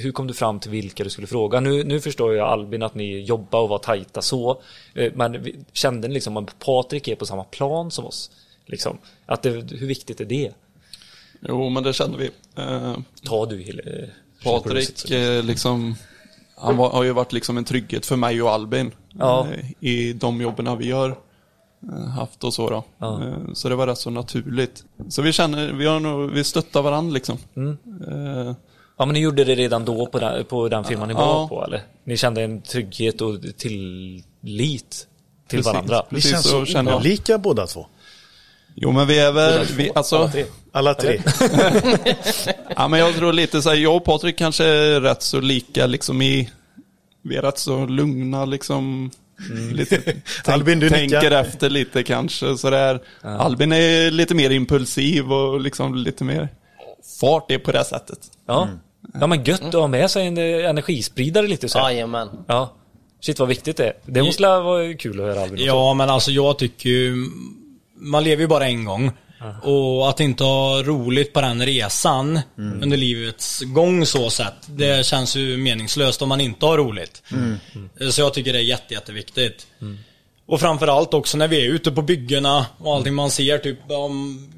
hur 0.00 0.12
kom 0.12 0.26
du 0.26 0.34
fram 0.34 0.60
till 0.60 0.70
vilka 0.70 1.04
du 1.04 1.10
skulle 1.10 1.26
fråga? 1.26 1.60
Nu, 1.60 1.84
nu 1.84 2.00
förstår 2.00 2.34
jag 2.34 2.48
Albin 2.48 2.82
att 2.82 2.94
ni 2.94 3.20
jobbar 3.20 3.60
och 3.60 3.68
var 3.68 3.78
tajta 3.78 4.22
så. 4.22 4.60
eh, 4.94 5.12
Men 5.14 5.46
kände 5.72 6.08
ni 6.08 6.14
liksom 6.14 6.36
att 6.36 6.58
Patrik 6.58 7.08
är 7.08 7.14
på 7.16 7.26
samma 7.26 7.44
plan 7.44 7.90
som 7.90 8.04
oss? 8.04 8.30
Liksom, 8.66 8.98
att 9.26 9.42
det, 9.42 9.50
hur 9.50 9.86
viktigt 9.86 10.20
är 10.20 10.24
det? 10.24 10.52
Jo, 11.48 11.68
men 11.68 11.82
det 11.82 11.92
kände 11.92 12.18
vi. 12.18 12.30
Eh, 12.62 12.96
Ta 13.24 13.46
du 13.46 13.58
Hille- 13.58 14.10
Patrik, 14.44 15.10
eh, 15.10 15.44
liksom, 15.44 15.94
han 16.56 16.76
var, 16.76 16.90
har 16.90 17.02
ju 17.04 17.12
varit 17.12 17.32
liksom 17.32 17.56
en 17.58 17.64
trygghet 17.64 18.06
för 18.06 18.16
mig 18.16 18.42
och 18.42 18.50
Albin. 18.50 18.90
Ja. 19.18 19.46
eh, 19.54 19.88
I 19.88 20.12
de 20.12 20.40
jobben 20.40 20.66
vi 20.76 20.86
eh, 20.90 21.16
haft 22.16 22.44
och 22.44 22.54
så 22.54 22.70
då. 22.70 22.84
Ja. 22.98 23.22
Eh, 23.24 23.34
Så 23.54 23.68
det 23.68 23.74
var 23.74 23.86
rätt 23.86 23.98
så 23.98 24.10
naturligt. 24.10 24.84
Så 25.08 25.22
vi 25.22 25.32
känner, 25.32 25.72
vi 25.72 25.86
har 25.86 26.00
nog, 26.00 26.30
vi 26.30 26.44
stöttar 26.44 26.82
varandra 26.82 27.14
liksom. 27.14 27.38
Mm. 27.56 27.76
Eh, 28.08 28.54
Ja 28.96 29.04
men 29.06 29.12
ni 29.14 29.20
gjorde 29.20 29.44
det 29.44 29.54
redan 29.54 29.84
då 29.84 30.06
på 30.06 30.18
den, 30.18 30.44
på 30.44 30.68
den 30.68 30.84
firman 30.84 31.08
ni 31.08 31.14
var 31.14 31.22
Ja. 31.22 31.48
på 31.48 31.64
eller? 31.64 31.82
Ni 32.04 32.16
kände 32.16 32.42
en 32.42 32.62
trygghet 32.62 33.20
och 33.20 33.40
tillit 33.58 35.06
till 35.48 35.58
Precis. 35.58 35.66
varandra? 35.66 36.02
Precis 36.10 36.30
känns 36.30 36.42
så 36.44 36.48
så 36.48 36.66
känner 36.66 36.90
jag. 36.90 37.00
olika 37.00 37.38
båda 37.38 37.66
två. 37.66 37.86
Jo 38.74 38.92
men 38.92 39.06
vi 39.06 39.18
är 39.18 39.32
väl, 39.32 39.66
vi, 39.76 39.84
Alla 39.90 39.92
alltså, 39.94 40.28
tre? 40.28 40.44
Alla 40.72 40.94
tre. 40.94 41.20
ja 42.76 42.88
men 42.88 43.00
jag 43.00 43.14
tror 43.14 43.32
lite 43.32 43.62
så 43.62 43.68
här, 43.68 43.76
jag 43.76 43.96
och 43.96 44.04
Patrik 44.04 44.38
kanske 44.38 44.64
är 44.64 45.00
rätt 45.00 45.22
så 45.22 45.40
lika 45.40 45.86
liksom 45.86 46.22
i, 46.22 46.50
vi 47.22 47.36
är 47.36 47.42
rätt 47.42 47.58
så 47.58 47.86
lugna 47.86 48.44
liksom. 48.44 49.10
Lite, 49.72 49.98
tänk, 50.00 50.24
Albin, 50.44 50.80
du 50.80 50.90
tänker 50.90 51.20
nickar. 51.20 51.40
efter 51.40 51.70
lite 51.70 52.02
kanske 52.02 52.56
sådär. 52.56 53.00
Albin 53.22 53.72
är 53.72 54.10
lite 54.10 54.34
mer 54.34 54.50
impulsiv 54.50 55.32
och 55.32 55.60
liksom 55.60 55.94
lite 55.94 56.24
mer 56.24 56.48
fart 57.20 57.50
är 57.50 57.58
på 57.58 57.72
det 57.72 57.84
sättet. 57.84 58.18
Ja. 58.46 58.68
Ja 59.20 59.26
men 59.26 59.44
gött 59.44 59.62
att 59.62 59.74
ha 59.74 59.86
med 59.86 60.10
sig 60.10 60.26
en 60.26 60.38
eh, 60.38 60.70
energispridare 60.70 61.46
lite 61.48 61.68
så. 61.68 61.78
Jajamän. 61.78 62.28
Ja. 62.46 62.72
Shit 63.20 63.38
vad 63.38 63.48
viktigt 63.48 63.76
det 63.76 63.86
är. 63.86 63.92
Det 64.06 64.22
måste 64.22 64.42
vara 64.42 64.94
kul 64.94 65.20
att 65.20 65.26
höra 65.26 65.40
Albin 65.42 65.54
också. 65.54 65.66
Ja, 65.66 65.94
men 65.94 66.10
alltså 66.10 66.30
jag 66.30 66.58
tycker 66.58 66.88
ju... 66.90 67.16
Man 67.96 68.24
lever 68.24 68.42
ju 68.42 68.46
bara 68.48 68.66
en 68.66 68.84
gång. 68.84 69.10
Och 69.62 70.08
att 70.08 70.20
inte 70.20 70.44
ha 70.44 70.82
roligt 70.82 71.32
på 71.32 71.40
den 71.40 71.66
resan 71.66 72.40
under 72.56 72.96
livets 72.96 73.60
gång 73.60 74.06
så 74.06 74.30
sett. 74.30 74.54
Det 74.66 75.06
känns 75.06 75.36
ju 75.36 75.56
meningslöst 75.56 76.22
om 76.22 76.28
man 76.28 76.40
inte 76.40 76.66
har 76.66 76.78
roligt. 76.78 77.22
Så 78.10 78.20
jag 78.20 78.34
tycker 78.34 78.52
det 78.52 78.58
är 78.58 78.62
jätte, 78.62 78.94
jätteviktigt. 78.94 79.66
Och 80.46 80.60
framförallt 80.60 81.14
också 81.14 81.36
när 81.36 81.48
vi 81.48 81.66
är 81.66 81.70
ute 81.70 81.90
på 81.90 82.02
byggena 82.02 82.66
och 82.78 82.94
allting 82.94 83.14
man 83.14 83.30
ser 83.30 83.58
typ 83.58 83.90
om 83.90 84.50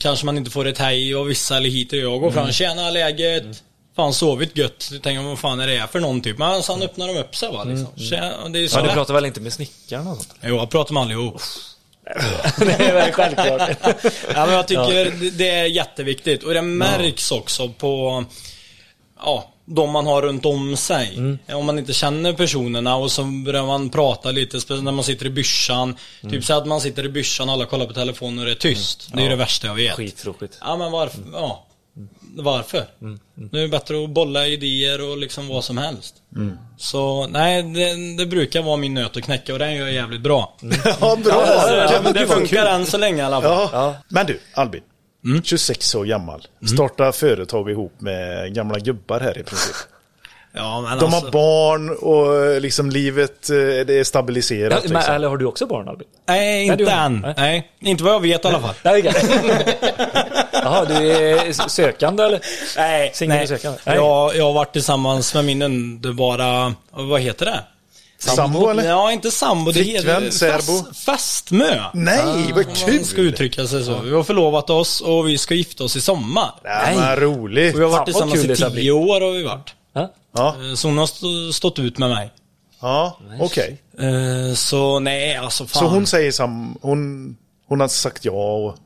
Kanske 0.00 0.26
man 0.26 0.38
inte 0.38 0.50
får 0.50 0.66
ett 0.66 0.78
hej 0.78 1.16
och 1.16 1.30
vissa 1.30 1.56
eller 1.56 1.70
hit 1.70 1.92
och 1.92 1.98
jag 1.98 2.20
går 2.20 2.30
fram, 2.30 2.52
tjena 2.52 2.90
läget 2.90 3.62
Fan 3.96 4.14
sovit 4.14 4.56
gött, 4.58 4.88
du 4.92 4.98
tänker 4.98 5.22
vad 5.22 5.38
fan 5.38 5.60
är 5.60 5.66
det 5.66 5.78
här 5.78 5.86
för 5.86 6.00
någon 6.00 6.20
typ? 6.20 6.38
Men 6.38 6.62
sen 6.62 6.82
öppnar 6.82 7.06
de 7.06 7.18
upp 7.18 7.36
sig 7.36 7.48
va 7.52 7.64
liksom. 7.64 7.86
Tjena, 7.96 8.48
det 8.48 8.58
är 8.58 8.68
så 8.68 8.78
Ja, 8.78 8.82
du 8.82 8.88
pratar 8.88 9.14
väl 9.14 9.24
inte 9.24 9.40
med 9.40 9.52
snickaren 9.52 10.06
och 10.06 10.16
sånt? 10.16 10.34
Jo, 10.42 10.56
jag 10.56 10.70
pratar 10.70 10.94
med 10.94 11.02
allihop. 11.02 11.40
det 12.58 12.72
är 12.84 12.94
väl 12.94 13.12
självklart. 13.12 13.70
Ja, 14.34 14.46
men 14.46 14.54
jag 14.54 14.68
tycker 14.68 15.04
det- 15.20 15.30
det 15.30 15.50
är 15.50 15.64
jätteviktigt. 15.66 16.42
Och 16.42 16.54
det 16.54 16.62
märks 16.62 17.32
också 17.32 17.68
på 17.68 18.24
ja, 19.20 19.52
de 19.64 19.90
man 19.90 20.06
har 20.06 20.22
runt 20.22 20.44
om 20.46 20.76
sig. 20.76 21.38
Om 21.52 21.66
man 21.66 21.78
inte 21.78 21.92
känner 21.92 22.32
personerna 22.32 22.96
och 22.96 23.12
så 23.12 23.22
börjar 23.24 23.66
man 23.66 23.90
prata 23.90 24.30
lite, 24.30 24.60
speciellt 24.60 24.84
när 24.84 24.92
man 24.92 25.04
sitter 25.04 25.26
i 25.26 25.30
byrsan. 25.30 25.96
Typ 26.30 26.44
så 26.44 26.54
att 26.54 26.66
man 26.66 26.80
sitter 26.80 27.04
i 27.04 27.08
byrsan 27.08 27.48
och 27.48 27.52
alla 27.54 27.64
kollar 27.64 27.86
på 27.86 27.92
telefonen 27.92 28.38
och 28.38 28.44
det 28.44 28.50
är 28.50 28.54
tyst. 28.54 29.08
Det 29.12 29.18
är 29.18 29.22
ju 29.22 29.28
det 29.28 29.36
värsta 29.36 29.66
jag 29.66 29.74
vet. 29.74 29.94
Skittråkigt. 29.96 30.58
Ja, 30.60 30.76
men 30.76 30.92
varför? 30.92 31.20
Ja. 31.32 31.65
Varför? 32.36 32.84
Det 33.34 33.62
är 33.62 33.68
bättre 33.68 34.04
att 34.04 34.10
bolla 34.10 34.46
idéer 34.46 35.10
och 35.10 35.18
liksom 35.18 35.48
vad 35.48 35.64
som 35.64 35.78
helst. 35.78 36.14
Så 36.76 37.26
nej, 37.26 37.62
det, 37.62 38.16
det 38.18 38.26
brukar 38.26 38.62
vara 38.62 38.76
min 38.76 38.94
nöt 38.94 39.16
att 39.16 39.22
knäcka 39.22 39.52
och 39.52 39.58
den 39.58 39.74
gör 39.74 39.86
jag 39.86 39.94
jävligt 39.94 40.20
bra. 40.20 40.56
Ja, 41.00 41.16
bra! 41.24 41.44
Ja, 41.46 42.00
det 42.12 42.24
vad 42.24 42.36
funkar 42.36 42.56
kul. 42.56 42.66
än 42.66 42.86
så 42.86 42.98
länge 42.98 43.22
i 43.22 43.24
alla 43.24 43.42
fall. 43.42 43.68
Ja. 43.72 43.96
Men 44.08 44.26
du, 44.26 44.40
Albin. 44.54 44.82
26 45.44 45.94
år 45.94 46.04
gammal. 46.04 46.46
Starta 46.74 47.12
företag 47.12 47.70
ihop 47.70 48.00
med 48.00 48.54
gamla 48.54 48.78
gubbar 48.78 49.20
här 49.20 49.38
i 49.38 49.42
princip. 49.42 49.76
Ja, 50.58 50.80
men 50.80 50.98
De 50.98 51.04
alltså, 51.04 51.24
har 51.24 51.32
barn 51.32 51.90
och 51.90 52.60
liksom 52.60 52.90
livet 52.90 53.50
eh, 53.50 53.56
det 53.56 53.98
är 53.98 54.04
stabiliserat. 54.04 54.72
Ja, 54.72 54.88
men, 54.88 54.96
liksom. 54.96 55.14
eller 55.14 55.28
har 55.28 55.36
du 55.36 55.44
också 55.44 55.66
barn 55.66 55.88
Albin? 55.88 56.08
Nej, 56.28 56.66
inte 56.66 56.92
än. 56.92 57.20
nej. 57.20 57.34
Nej. 57.36 57.70
inte 57.80 58.04
vad 58.04 58.14
jag 58.14 58.20
vet 58.20 58.44
i 58.44 58.48
alla 58.48 58.60
fall. 58.60 58.74
Jaha, 60.66 60.84
du 60.84 60.94
är 61.12 61.68
sökande 61.68 62.22
eller? 62.22 62.40
Nej, 62.76 63.10
Singel 63.14 63.36
nej. 63.36 63.48
sökande? 63.48 63.78
Nej. 63.84 63.96
Jag, 63.96 64.36
jag 64.36 64.44
har 64.44 64.52
varit 64.52 64.72
tillsammans 64.72 65.34
med 65.34 65.44
min 65.44 65.62
underbara, 65.62 66.74
vad 66.90 67.20
heter 67.20 67.46
det? 67.46 67.60
Sambo 68.18 68.68
eller? 68.68 68.84
Ja, 68.88 69.12
inte 69.12 69.30
sambo. 69.30 69.72
Det 69.72 69.82
Flickvän, 69.84 70.22
heter 70.22 70.36
särbo? 70.36 70.92
fästmö. 70.94 71.80
Nej, 71.94 72.16
vad 72.54 72.66
Om 72.66 72.72
man 72.96 73.04
ska 73.04 73.16
kul! 73.16 73.26
uttrycka 73.26 73.66
sig 73.66 73.84
så. 73.84 73.98
Vi 73.98 74.10
har 74.14 74.22
förlovat 74.22 74.70
oss 74.70 75.00
och 75.00 75.28
vi 75.28 75.38
ska 75.38 75.54
gifta 75.54 75.84
oss 75.84 75.96
i 75.96 76.00
sommar. 76.00 76.50
Nej, 76.64 76.96
vad 76.96 77.18
roligt. 77.18 77.74
Och 77.74 77.80
vi 77.80 77.84
har 77.84 77.90
Fan, 77.90 77.98
varit 77.98 78.14
vad 78.14 78.30
tillsammans 78.30 78.40
kul 78.42 78.50
i 78.50 78.54
det 78.54 78.70
tio 78.80 78.90
år 78.92 79.20
har 79.20 79.30
vi 79.30 79.42
varit. 79.42 79.74
Ja. 79.94 80.54
Eh, 80.70 80.74
Så 80.74 80.88
hon 80.88 80.98
har 80.98 81.06
stå- 81.06 81.52
stått 81.52 81.78
ut 81.78 81.98
med 81.98 82.10
mig. 82.10 82.30
ja 82.80 83.18
okej. 83.40 83.82
Eh, 83.98 84.54
Så 84.54 84.98
nej, 84.98 85.36
alltså 85.36 85.66
fan. 85.66 85.82
Så 85.82 85.88
hon 85.88 86.06
säger 86.06 86.32
sam... 86.32 86.78
Hon, 86.82 87.36
hon 87.68 87.80
har 87.80 87.88
sagt 87.88 88.24
ja 88.24 88.32
och, 88.32 88.76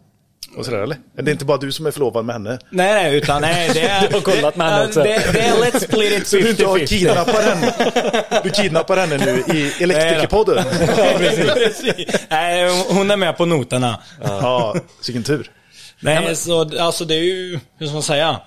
och 0.57 0.65
sådär 0.65 0.79
eller? 0.79 0.97
Det 1.17 1.31
är 1.31 1.33
inte 1.33 1.45
bara 1.45 1.59
du 1.59 1.73
som 1.73 1.87
är 1.87 1.91
förlovad 1.91 2.25
med 2.25 2.35
henne? 2.35 2.59
Nej, 2.71 2.95
nej, 2.95 3.17
utan 3.17 3.43
nej, 3.43 3.71
det 3.75 3.81
är... 3.81 4.01
Du 4.09 4.15
har 4.15 4.21
kollat 4.21 4.57
med 4.57 4.71
henne 4.73 4.87
också. 4.87 5.01
Det, 5.03 5.33
det 5.33 5.41
är 5.41 5.53
let's 5.57 5.79
split 5.85 6.13
it 6.13 6.27
Så 6.27 6.37
du 6.37 6.51
inte 6.51 6.67
har 6.67 6.79
50-50. 6.79 6.87
kidnappar 6.87 7.43
henne? 7.43 7.73
Du 8.43 8.51
kidnappar 8.51 8.97
henne 8.97 9.17
nu 9.19 9.55
i 9.57 9.83
Elektrikerpodden? 9.83 10.65
Precis. 11.55 12.27
Nej, 12.31 12.85
hon 12.89 13.11
är 13.11 13.17
med 13.17 13.37
på 13.37 13.47
noterna. 13.47 14.03
Ja, 14.23 14.77
vilken 15.07 15.23
tur. 15.23 15.51
Nej, 16.01 16.37
så 16.37 16.79
alltså 16.79 17.05
det 17.05 17.15
är 17.15 17.23
ju, 17.25 17.61
hur 17.79 17.87
ska 17.87 17.93
man 17.95 18.03
säga? 18.03 18.41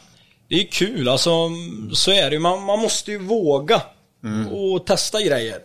Det 0.49 0.55
är 0.55 0.67
kul, 0.71 1.09
alltså 1.09 1.49
så 1.93 2.11
är 2.11 2.29
det 2.29 2.33
ju. 2.33 2.39
Man, 2.39 2.63
man 2.63 2.79
måste 2.79 3.11
ju 3.11 3.17
våga 3.19 3.81
och 4.51 4.85
testa 4.85 5.21
grejer. 5.21 5.57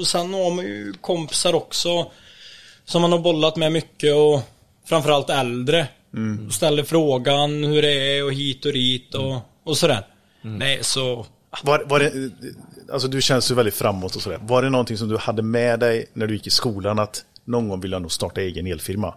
Och 0.00 0.06
sen 0.06 0.34
har 0.34 0.50
man 0.50 0.64
ju 0.64 0.92
kompisar 1.00 1.54
också 1.54 2.10
som 2.84 3.02
man 3.02 3.12
har 3.12 3.18
bollat 3.18 3.56
med 3.56 3.72
mycket 3.72 4.14
och 4.14 4.40
framförallt 4.84 5.30
äldre. 5.30 5.88
Ställer 6.50 6.82
frågan 6.84 7.64
hur 7.64 7.82
det 7.82 7.92
är 8.18 8.24
och 8.24 8.32
hit 8.32 8.64
och 8.64 8.72
dit 8.72 9.14
och, 9.14 9.38
och 9.64 9.76
sådär. 9.76 10.06
Nej, 10.42 10.78
så 10.82 11.26
Var, 11.62 11.84
var 11.86 11.98
det, 12.00 12.30
alltså 12.92 13.08
du 13.08 13.22
känns 13.22 13.50
ju 13.50 13.54
väldigt 13.54 13.74
framåt 13.74 14.16
och 14.16 14.22
sådär. 14.22 14.38
Var 14.42 14.62
det 14.62 14.70
någonting 14.70 14.96
som 14.96 15.08
du 15.08 15.16
hade 15.18 15.42
med 15.42 15.80
dig 15.80 16.06
när 16.12 16.26
du 16.26 16.34
gick 16.34 16.46
i 16.46 16.50
skolan 16.50 16.98
att 16.98 17.24
någon 17.44 17.68
gång 17.68 17.80
vill 17.80 17.92
jag 17.92 18.02
nog 18.02 18.12
starta 18.12 18.40
egen 18.40 18.66
elfirma? 18.66 19.14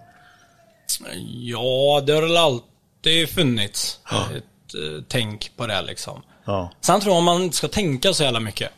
Ja, 1.27 2.03
det 2.05 2.13
har 2.13 2.21
väl 2.21 2.37
alltid 2.37 3.29
funnits 3.29 3.99
ett 4.35 4.75
eh, 4.75 5.03
tänk 5.07 5.51
på 5.57 5.67
det 5.67 5.81
liksom. 5.81 6.21
Ja. 6.45 6.71
Sen 6.81 7.01
tror 7.01 7.15
jag 7.15 7.23
man 7.23 7.41
inte 7.41 7.57
ska 7.57 7.67
tänka 7.67 8.13
så 8.13 8.23
jävla 8.23 8.39
mycket. 8.39 8.69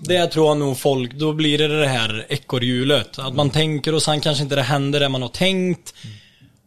Det 0.00 0.26
tror 0.26 0.46
jag 0.46 0.56
nog 0.56 0.78
folk, 0.78 1.14
då 1.14 1.32
blir 1.32 1.58
det 1.58 1.80
det 1.80 1.86
här 1.86 2.26
ekorrhjulet. 2.28 3.18
Att 3.18 3.34
man 3.34 3.50
tänker 3.50 3.94
och 3.94 4.02
sen 4.02 4.20
kanske 4.20 4.42
inte 4.42 4.56
det 4.56 4.62
händer 4.62 5.00
det 5.00 5.08
man 5.08 5.22
har 5.22 5.28
tänkt. 5.28 5.94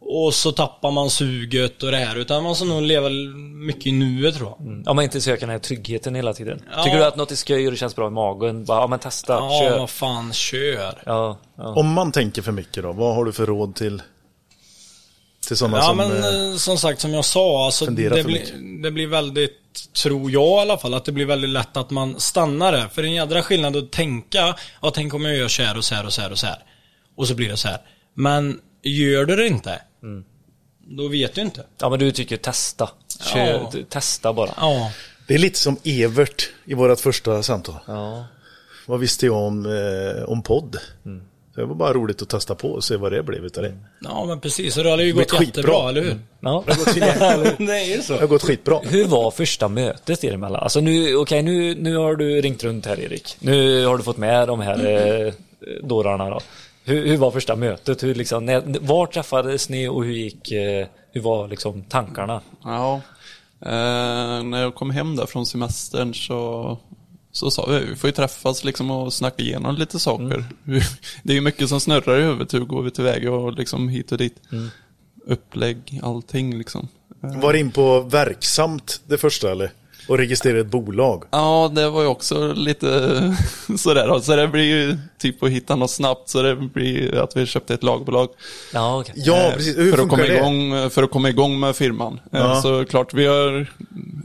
och 0.05 0.33
så 0.33 0.51
tappar 0.51 0.91
man 0.91 1.09
suget 1.09 1.83
och 1.83 1.91
det 1.91 1.97
här. 1.97 2.15
Utan 2.15 2.35
man 2.35 2.43
måste 2.43 2.65
nog 2.65 2.81
leva 2.81 3.09
mycket 3.55 3.85
i 3.87 3.91
nuet 3.91 4.35
tror 4.35 4.49
jag. 4.49 4.83
Om 4.87 4.95
man 4.95 5.03
inte 5.03 5.21
söker 5.21 5.39
den 5.41 5.49
här 5.49 5.59
tryggheten 5.59 6.15
hela 6.15 6.33
tiden. 6.33 6.61
Ja. 6.75 6.83
Tycker 6.83 6.97
du 6.97 7.05
att 7.05 7.15
något 7.15 7.31
är 7.31 7.35
skoj 7.35 7.65
och 7.65 7.71
det 7.71 7.77
känns 7.77 7.95
bra 7.95 8.07
i 8.07 8.11
magen? 8.11 8.65
Bara, 8.65 8.81
ja 8.81 8.87
men 8.87 8.99
testa, 8.99 9.33
Ja, 9.33 9.59
kör. 9.61 9.79
vad 9.79 9.89
fan, 9.89 10.33
kör. 10.33 11.01
Ja, 11.05 11.37
ja. 11.57 11.63
Om 11.75 11.93
man 11.93 12.11
tänker 12.11 12.41
för 12.41 12.51
mycket 12.51 12.83
då, 12.83 12.91
vad 12.93 13.15
har 13.15 13.25
du 13.25 13.31
för 13.33 13.45
råd 13.45 13.75
till, 13.75 14.01
till 15.47 15.57
sådana 15.57 15.77
Ja 15.77 15.83
som... 15.83 15.97
men 15.97 16.11
eh, 16.11 16.51
eh, 16.51 16.55
som 16.55 16.77
sagt 16.77 17.01
som 17.01 17.13
jag 17.13 17.25
sa, 17.25 17.65
alltså, 17.65 17.85
det, 17.85 17.91
blir, 18.23 18.81
det 18.83 18.91
blir 18.91 19.07
väldigt, 19.07 19.53
tror 19.93 20.31
jag 20.31 20.57
i 20.57 20.61
alla 20.61 20.77
fall, 20.77 20.93
att 20.93 21.05
det 21.05 21.11
blir 21.11 21.25
väldigt 21.25 21.49
lätt 21.49 21.77
att 21.77 21.89
man 21.89 22.19
stannar 22.19 22.71
där. 22.71 22.87
För 22.87 23.01
det 23.01 23.07
är 23.07 23.09
en 23.09 23.15
jädra 23.15 23.41
skillnad 23.43 23.75
att 23.75 23.91
tänka, 23.91 24.55
ja 24.81 24.91
tänk 24.95 25.13
om 25.13 25.25
jag 25.25 25.35
gör 25.35 25.47
så 25.47 25.63
här 25.63 25.77
och 25.77 25.85
så 25.85 25.95
här 25.95 26.05
och 26.05 26.13
så 26.13 26.21
här 26.21 26.31
och 26.31 26.37
så 26.39 26.45
här. 26.47 26.63
Och 27.15 27.27
så 27.27 27.35
blir 27.35 27.49
det 27.49 27.57
så 27.57 27.67
här. 27.67 27.81
Men 28.13 28.59
gör 28.83 29.25
du 29.25 29.35
det 29.35 29.47
inte, 29.47 29.81
Mm. 30.03 30.23
då 30.87 31.07
vet 31.07 31.35
du 31.35 31.41
inte. 31.41 31.65
ja 31.79 31.89
men 31.89 31.99
du 31.99 32.11
tycker 32.11 32.37
testa. 32.37 32.89
Kör, 33.33 33.39
Ja. 33.53 33.71
Testa 33.89 34.33
bara. 34.33 34.49
Ja. 34.57 34.91
Det 35.27 35.33
är 35.33 35.37
lite 35.39 35.59
som 35.59 35.77
Evert 35.83 36.49
i 36.65 36.73
vårt 36.73 36.99
första 36.99 37.43
samtal. 37.43 37.75
Ja. 37.87 38.25
Vad 38.85 38.99
visste 38.99 39.25
jag 39.25 39.35
om, 39.35 39.65
eh, 39.65 40.23
om 40.23 40.41
podd? 40.43 40.77
Mm. 41.05 41.23
Så 41.55 41.59
det 41.61 41.65
var 41.65 41.75
bara 41.75 41.93
roligt 41.93 42.21
att 42.21 42.29
testa 42.29 42.55
på 42.55 42.67
och 42.71 42.83
se 42.83 42.95
vad 42.97 43.11
det 43.11 43.23
blev 43.23 43.45
utav 43.45 43.63
det. 43.63 43.73
Ja 44.01 44.25
men 44.25 44.39
precis, 44.39 44.77
och 44.77 44.83
det 44.83 44.89
hade 44.91 45.03
ju 45.03 45.11
Det 45.13 45.19
gått 45.19 45.31
skitbra. 45.31 45.61
jättebra, 45.61 45.89
eller 45.89 46.01
hur? 46.01 46.19
Ja. 46.39 46.63
det 47.65 47.79
är 47.79 47.95
ju 47.95 48.01
så. 48.01 48.13
Det 48.13 48.19
har 48.19 48.27
gått 48.27 48.43
skitbra. 48.43 48.79
Hur 48.83 49.05
var 49.05 49.31
första 49.31 49.67
mötet 49.67 50.23
er 50.23 50.33
emellan? 50.33 50.63
Alltså 50.63 50.79
nu, 50.79 51.15
okej 51.15 51.41
nu, 51.41 51.75
nu 51.75 51.95
har 51.97 52.15
du 52.15 52.41
ringt 52.41 52.63
runt 52.63 52.85
här 52.85 52.99
Erik. 52.99 53.35
Nu 53.39 53.85
har 53.85 53.97
du 53.97 54.03
fått 54.03 54.17
med 54.17 54.47
de 54.47 54.59
här 54.59 54.85
eh, 55.27 55.33
dårarna 55.83 56.29
då. 56.29 56.39
Hur, 56.85 57.07
hur 57.07 57.17
var 57.17 57.31
första 57.31 57.55
mötet? 57.55 58.03
Hur 58.03 58.15
liksom, 58.15 58.45
när, 58.45 58.79
var 58.79 59.05
träffades 59.05 59.69
ni 59.69 59.87
och 59.87 60.03
hur 60.05 60.13
gick, 60.13 60.51
eh, 60.51 60.87
hur 61.11 61.21
var 61.21 61.47
liksom 61.47 61.83
tankarna? 61.83 62.41
Ja, 62.63 63.01
eh, 63.65 64.43
när 64.43 64.61
jag 64.61 64.75
kom 64.75 64.89
hem 64.89 65.15
där 65.15 65.25
från 65.25 65.45
semestern 65.45 66.13
så, 66.13 66.77
så 67.33 67.51
sa 67.51 67.65
vi, 67.65 67.79
vi 67.85 67.95
får 67.95 68.07
ju 68.07 68.11
träffas 68.11 68.63
liksom 68.63 68.91
och 68.91 69.13
snacka 69.13 69.43
igenom 69.43 69.75
lite 69.75 69.99
saker. 69.99 70.45
Det 71.23 71.33
är 71.33 71.35
ju 71.35 71.41
mycket 71.41 71.69
som 71.69 71.79
snurrar 71.79 72.19
i 72.19 72.23
huvudet, 72.23 72.53
hur 72.53 72.59
går 72.59 72.81
vi 72.81 72.91
tillväga 72.91 73.31
och 73.31 73.53
liksom 73.53 73.89
hit 73.89 74.11
och 74.11 74.17
dit. 74.17 74.35
Upplägg, 75.25 75.99
allting 76.03 76.57
liksom. 76.57 76.87
Var 77.19 77.53
in 77.53 77.71
på 77.71 77.99
verksamt 77.99 79.01
det 79.07 79.17
första 79.17 79.51
eller? 79.51 79.71
Och 80.07 80.17
registrera 80.17 80.59
ett 80.59 80.67
bolag. 80.67 81.23
Ja, 81.31 81.71
det 81.75 81.89
var 81.89 82.01
ju 82.01 82.07
också 82.07 82.53
lite 82.53 82.87
sådär. 83.77 84.07
då. 84.07 84.21
Så 84.21 84.35
det 84.35 84.47
blir 84.47 84.63
ju 84.63 84.97
typ 85.17 85.43
att 85.43 85.49
hitta 85.49 85.75
något 85.75 85.91
snabbt. 85.91 86.29
Så 86.29 86.41
det 86.41 86.55
blir 86.55 87.15
att 87.15 87.37
vi 87.37 87.45
köpte 87.45 87.73
ett 87.73 87.83
lagbolag. 87.83 88.29
Ja, 88.73 88.99
okej. 88.99 89.13
Ja, 89.17 89.37
Eh, 89.47 89.53
precis. 89.53 89.77
Hur 89.77 89.91
för, 89.91 90.03
att 90.03 90.09
komma 90.09 90.23
det? 90.23 90.37
igång, 90.37 90.89
för 90.89 91.03
att 91.03 91.11
komma 91.11 91.29
igång 91.29 91.59
med 91.59 91.75
firman. 91.75 92.19
Eh, 92.33 92.39
Ja. 92.39 92.61
Så 92.61 92.85
klart, 92.85 93.13
vi 93.13 93.25
har, 93.25 93.67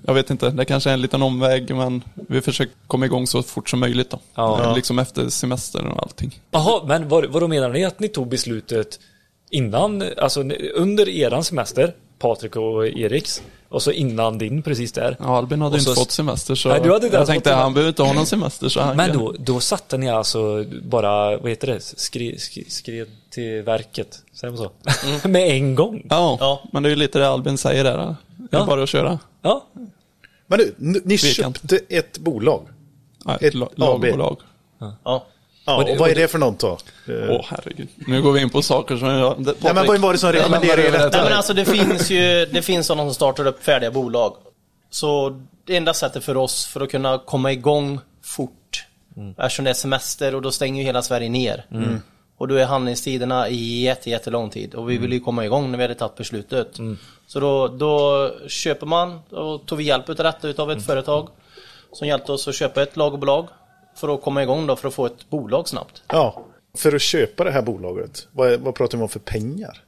jag 0.06 0.14
vet 0.14 0.30
inte, 0.30 0.50
det 0.50 0.64
kanske 0.64 0.90
är 0.90 0.94
en 0.94 1.02
liten 1.02 1.22
omväg, 1.22 1.74
men 1.76 2.02
vi 2.14 2.40
försöker 2.40 2.74
komma 2.86 3.06
igång 3.06 3.26
så 3.26 3.42
fort 3.42 3.68
som 3.70 3.80
möjligt 3.80 4.10
då. 4.10 4.20
Ja. 4.34 4.62
Eh, 4.62 4.74
Liksom 4.74 4.98
efter 4.98 5.28
semestern 5.28 5.86
och 5.86 6.02
allting. 6.02 6.40
Jaha, 6.50 6.82
men 6.86 7.08
vad, 7.08 7.24
vad 7.26 7.42
då 7.42 7.48
menar 7.48 7.68
ni 7.68 7.84
att 7.84 8.00
ni 8.00 8.08
tog 8.08 8.28
beslutet 8.28 9.00
innan, 9.50 10.04
alltså 10.16 10.40
under 10.74 11.08
eran 11.08 11.44
semester, 11.44 11.94
Patrik 12.18 12.56
och 12.56 12.86
Eriks, 12.86 13.42
och 13.68 13.82
så 13.82 13.90
innan 13.92 14.38
din 14.38 14.62
precis 14.62 14.92
där? 14.92 15.16
Ja, 15.20 15.36
Albin 15.38 15.60
hade 15.62 15.72
Och 15.74 15.78
inte 15.78 15.90
så- 15.94 16.00
fått 16.00 16.10
semester 16.10 16.54
så 16.54 16.68
Nej, 16.68 16.80
du 16.82 16.92
hade 16.92 17.06
inte 17.06 17.16
jag 17.18 17.26
tänkte 17.26 17.50
fått 17.50 17.58
han 17.58 17.74
behöver 17.74 17.88
inte 17.88 18.02
ha 18.02 18.12
någon 18.12 18.26
semester 18.26 18.68
så 18.68 18.80
han 18.80 18.96
Men 18.96 19.10
kan- 19.10 19.18
då, 19.18 19.34
då 19.38 19.60
satte 19.60 19.98
ni 19.98 20.08
alltså 20.10 20.64
bara, 20.82 21.36
vad 21.38 21.50
heter 21.50 21.66
det, 21.66 21.80
skri, 21.80 22.38
skri, 22.38 22.64
skred 22.70 23.08
till 23.30 23.62
verket, 23.62 24.22
säger 24.32 24.52
man 24.54 24.70
så? 25.22 25.28
Med 25.28 25.50
en 25.50 25.74
gång? 25.74 26.06
Ja, 26.10 26.36
Ja. 26.40 26.62
men 26.72 26.82
det 26.82 26.88
är 26.88 26.90
ju 26.90 26.96
lite 26.96 27.18
det 27.18 27.28
Albin 27.28 27.58
säger 27.58 27.84
där. 27.84 27.96
Det 28.36 28.56
är 28.56 28.60
Ja. 28.60 28.66
bara 28.66 28.82
att 28.82 28.88
köra. 28.88 29.18
Ja, 29.42 29.66
Men 30.46 30.58
du, 30.58 30.74
ni 31.04 31.18
köpte 31.18 31.80
ett 31.88 32.18
bolag. 32.18 32.62
Ja, 33.24 33.34
Ett 33.34 33.42
ett 33.42 33.54
la- 33.54 33.66
AB. 33.66 33.78
lagbolag. 33.78 34.38
Ja. 35.04 35.26
Ja, 35.68 35.76
Och 35.76 35.84
det- 35.84 35.92
och 35.92 35.98
vad 35.98 36.10
är 36.10 36.14
det 36.14 36.28
för 36.28 36.38
något 36.38 36.58
då? 36.60 36.78
Åh 37.08 37.44
herregud. 37.48 37.88
Nu 37.96 38.22
går 38.22 38.32
vi 38.32 38.40
in 38.40 38.50
på 38.50 38.62
saker 38.62 38.96
som 38.96 39.08
jag... 39.08 39.44
Det, 39.44 39.54
Nej, 39.60 39.74
men 39.74 39.86
vad 39.86 39.98
var 39.98 40.12
det 40.12 40.18
som 40.18 40.32
rekommenderade 40.32 40.82
er 40.82 40.90
Nej 40.90 41.00
men 41.00 41.10
detta? 41.10 41.34
alltså 41.36 41.54
det 41.54 41.64
finns 41.64 42.10
ju, 42.10 42.46
det 42.52 42.62
finns 42.62 42.86
sådana 42.86 43.02
som 43.08 43.14
startar 43.14 43.46
upp 43.46 43.64
färdiga 43.64 43.90
bolag. 43.90 44.36
Så 44.90 45.40
det 45.66 45.76
enda 45.76 45.94
sättet 45.94 46.24
för 46.24 46.36
oss 46.36 46.66
för 46.66 46.80
att 46.80 46.90
kunna 46.90 47.18
komma 47.18 47.52
igång 47.52 48.00
fort, 48.24 48.84
eftersom 49.38 49.64
det 49.64 49.70
är 49.70 49.74
semester 49.74 50.34
och 50.34 50.42
då 50.42 50.50
stänger 50.52 50.80
ju 50.82 50.86
hela 50.86 51.02
Sverige 51.02 51.28
ner. 51.28 51.64
Och 52.38 52.48
då 52.48 52.54
är 52.54 52.64
handlingstiderna 52.64 53.48
i 53.48 53.82
jätte, 53.82 54.10
jättelång 54.10 54.50
tid 54.50 54.74
och 54.74 54.90
vi 54.90 54.98
vill 54.98 55.12
ju 55.12 55.20
komma 55.20 55.44
igång 55.44 55.70
när 55.70 55.78
vi 55.78 55.84
hade 55.84 55.94
tagit 55.94 56.16
beslutet. 56.16 56.68
Så 57.26 57.40
då, 57.40 57.68
då 57.68 58.30
köper 58.48 58.86
man, 58.86 59.20
och 59.30 59.66
tog 59.66 59.78
vi 59.78 59.84
hjälp 59.84 60.08
utav 60.08 60.24
detta 60.24 60.48
utav 60.48 60.70
ett 60.72 60.86
företag 60.86 61.28
som 61.92 62.08
hjälpte 62.08 62.32
oss 62.32 62.48
att 62.48 62.54
köpa 62.54 62.82
ett 62.82 62.96
lagerbolag 62.96 63.48
för 63.98 64.14
att 64.14 64.22
komma 64.22 64.42
igång 64.42 64.66
då 64.66 64.76
för 64.76 64.88
att 64.88 64.94
få 64.94 65.06
ett 65.06 65.30
bolag 65.30 65.68
snabbt. 65.68 66.02
Ja, 66.08 66.44
för 66.74 66.94
att 66.94 67.02
köpa 67.02 67.44
det 67.44 67.50
här 67.50 67.62
bolaget, 67.62 68.28
vad, 68.32 68.52
är- 68.52 68.58
vad 68.58 68.74
pratar 68.74 68.98
vi 68.98 69.02
om 69.04 69.08
för 69.08 69.18
pengar? 69.20 69.82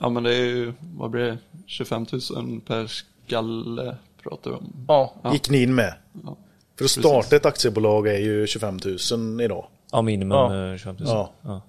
Ja 0.00 0.08
men 0.08 0.22
det 0.22 0.34
är 0.34 0.44
ju, 0.44 0.72
vad 0.80 1.10
blir 1.10 1.22
det? 1.24 1.38
25 1.66 2.06
000 2.30 2.60
per 2.66 2.86
skalle 3.26 3.96
pratar 4.22 4.50
vi 4.50 4.56
om. 4.56 4.72
Ja, 4.88 5.14
Ja. 5.22 5.32
Gick 5.32 5.50
ni 5.50 5.62
in 5.62 5.74
med? 5.74 5.94
Ja. 6.24 6.36
För 6.78 6.84
att 6.84 6.90
starta 6.90 7.36
ett 7.36 7.46
aktiebolag 7.46 8.08
är 8.08 8.18
ju 8.18 8.46
25 8.46 8.78
000 9.12 9.40
idag. 9.40 9.66
ja 9.92 10.02
minimum 10.02 10.38
Ja. 10.38 10.72
eh, 10.72 10.76
25 10.78 10.96
000. 10.98 11.08
Ja. 11.08 11.30
Ja. 11.42 11.60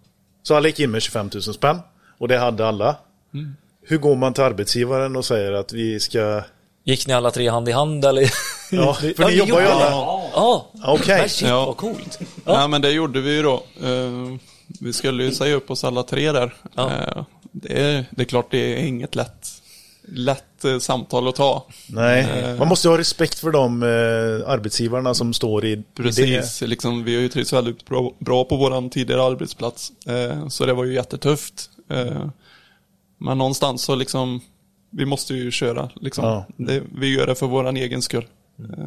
Så 0.43 0.55
alla 0.55 0.67
gick 0.67 0.79
in 0.79 0.91
med 0.91 1.01
25 1.01 1.29
000 1.33 1.41
spänn. 1.41 1.79
Och 2.17 2.27
det 2.27 2.37
hade 2.37 2.67
alla. 2.67 2.95
Mm. 3.33 3.55
Hur 3.81 3.97
går 3.97 4.15
man 4.15 4.33
till 4.33 4.43
arbetsgivaren 4.43 5.15
och 5.15 5.25
säger 5.25 5.51
att 5.51 5.73
vi 5.73 5.99
ska... 5.99 6.41
Gick 6.83 7.07
ni 7.07 7.13
alla 7.13 7.31
tre 7.31 7.49
hand 7.49 7.69
i 7.69 7.71
hand 7.71 8.05
eller? 8.05 8.31
Ja, 8.71 8.93
för 9.17 9.25
ni 9.25 9.33
jobbar 9.35 9.61
ju 9.61 9.67
alla... 9.67 10.18
Ja, 10.33 10.67
Okej. 10.85 11.29
shit 11.29 11.47
Ja. 11.47 11.65
vad 11.65 11.77
coolt. 11.77 12.19
Nej 12.45 12.67
men 12.67 12.81
det 12.81 12.91
gjorde 12.91 13.21
vi 13.21 13.35
ju 13.35 13.41
då. 13.43 13.63
Eh, 13.83 14.35
vi 14.79 14.93
skulle 14.93 15.23
ju 15.23 15.31
säga 15.31 15.55
upp 15.55 15.71
oss 15.71 15.83
alla 15.83 16.03
tre 16.03 16.31
där. 16.31 16.53
Ja. 16.75 16.91
Eh, 16.91 17.23
det, 17.51 17.81
är, 17.83 18.05
det 18.11 18.21
är 18.21 18.25
klart 18.25 18.51
det 18.51 18.57
är 18.57 18.85
inget 18.85 19.15
lätt, 19.15 19.47
lätt 20.07 20.65
eh, 20.65 20.79
samtal 20.79 21.27
att 21.27 21.35
ta. 21.35 21.65
Nej, 21.87 22.55
man 22.59 22.67
måste 22.67 22.87
ju 22.87 22.91
ha 22.91 22.97
respekt 22.97 23.39
för 23.39 23.51
de 23.51 23.83
eh, 23.83 24.49
arbetsgivarna 24.49 25.13
som 25.13 25.33
står 25.33 25.65
i, 25.65 25.71
i 25.71 25.75
det. 25.75 25.83
Precis, 26.03 26.61
liksom, 26.61 27.03
vi 27.03 27.15
har 27.15 27.21
ju 27.21 27.29
trivts 27.29 27.53
väldigt 27.53 27.85
bra, 27.85 28.11
bra 28.19 28.43
på 28.45 28.55
vår 28.57 28.89
tidigare 28.89 29.23
arbetsplats. 29.23 29.91
Eh, 30.07 30.47
så 30.47 30.65
det 30.65 30.73
var 30.73 30.83
ju 30.85 30.93
jättetufft. 30.93 31.69
Eh, 31.91 32.25
men 33.17 33.37
någonstans 33.37 33.81
så 33.83 33.95
liksom, 33.95 34.41
vi 34.89 35.05
måste 35.05 35.33
ju 35.33 35.51
köra. 35.51 35.89
Liksom. 35.95 36.25
Ja. 36.25 36.45
Det, 36.57 36.83
vi 36.95 37.15
gör 37.15 37.25
det 37.27 37.35
för 37.35 37.47
vår 37.47 37.75
egen 37.77 38.01
skull. 38.01 38.25
Eh, 38.59 38.85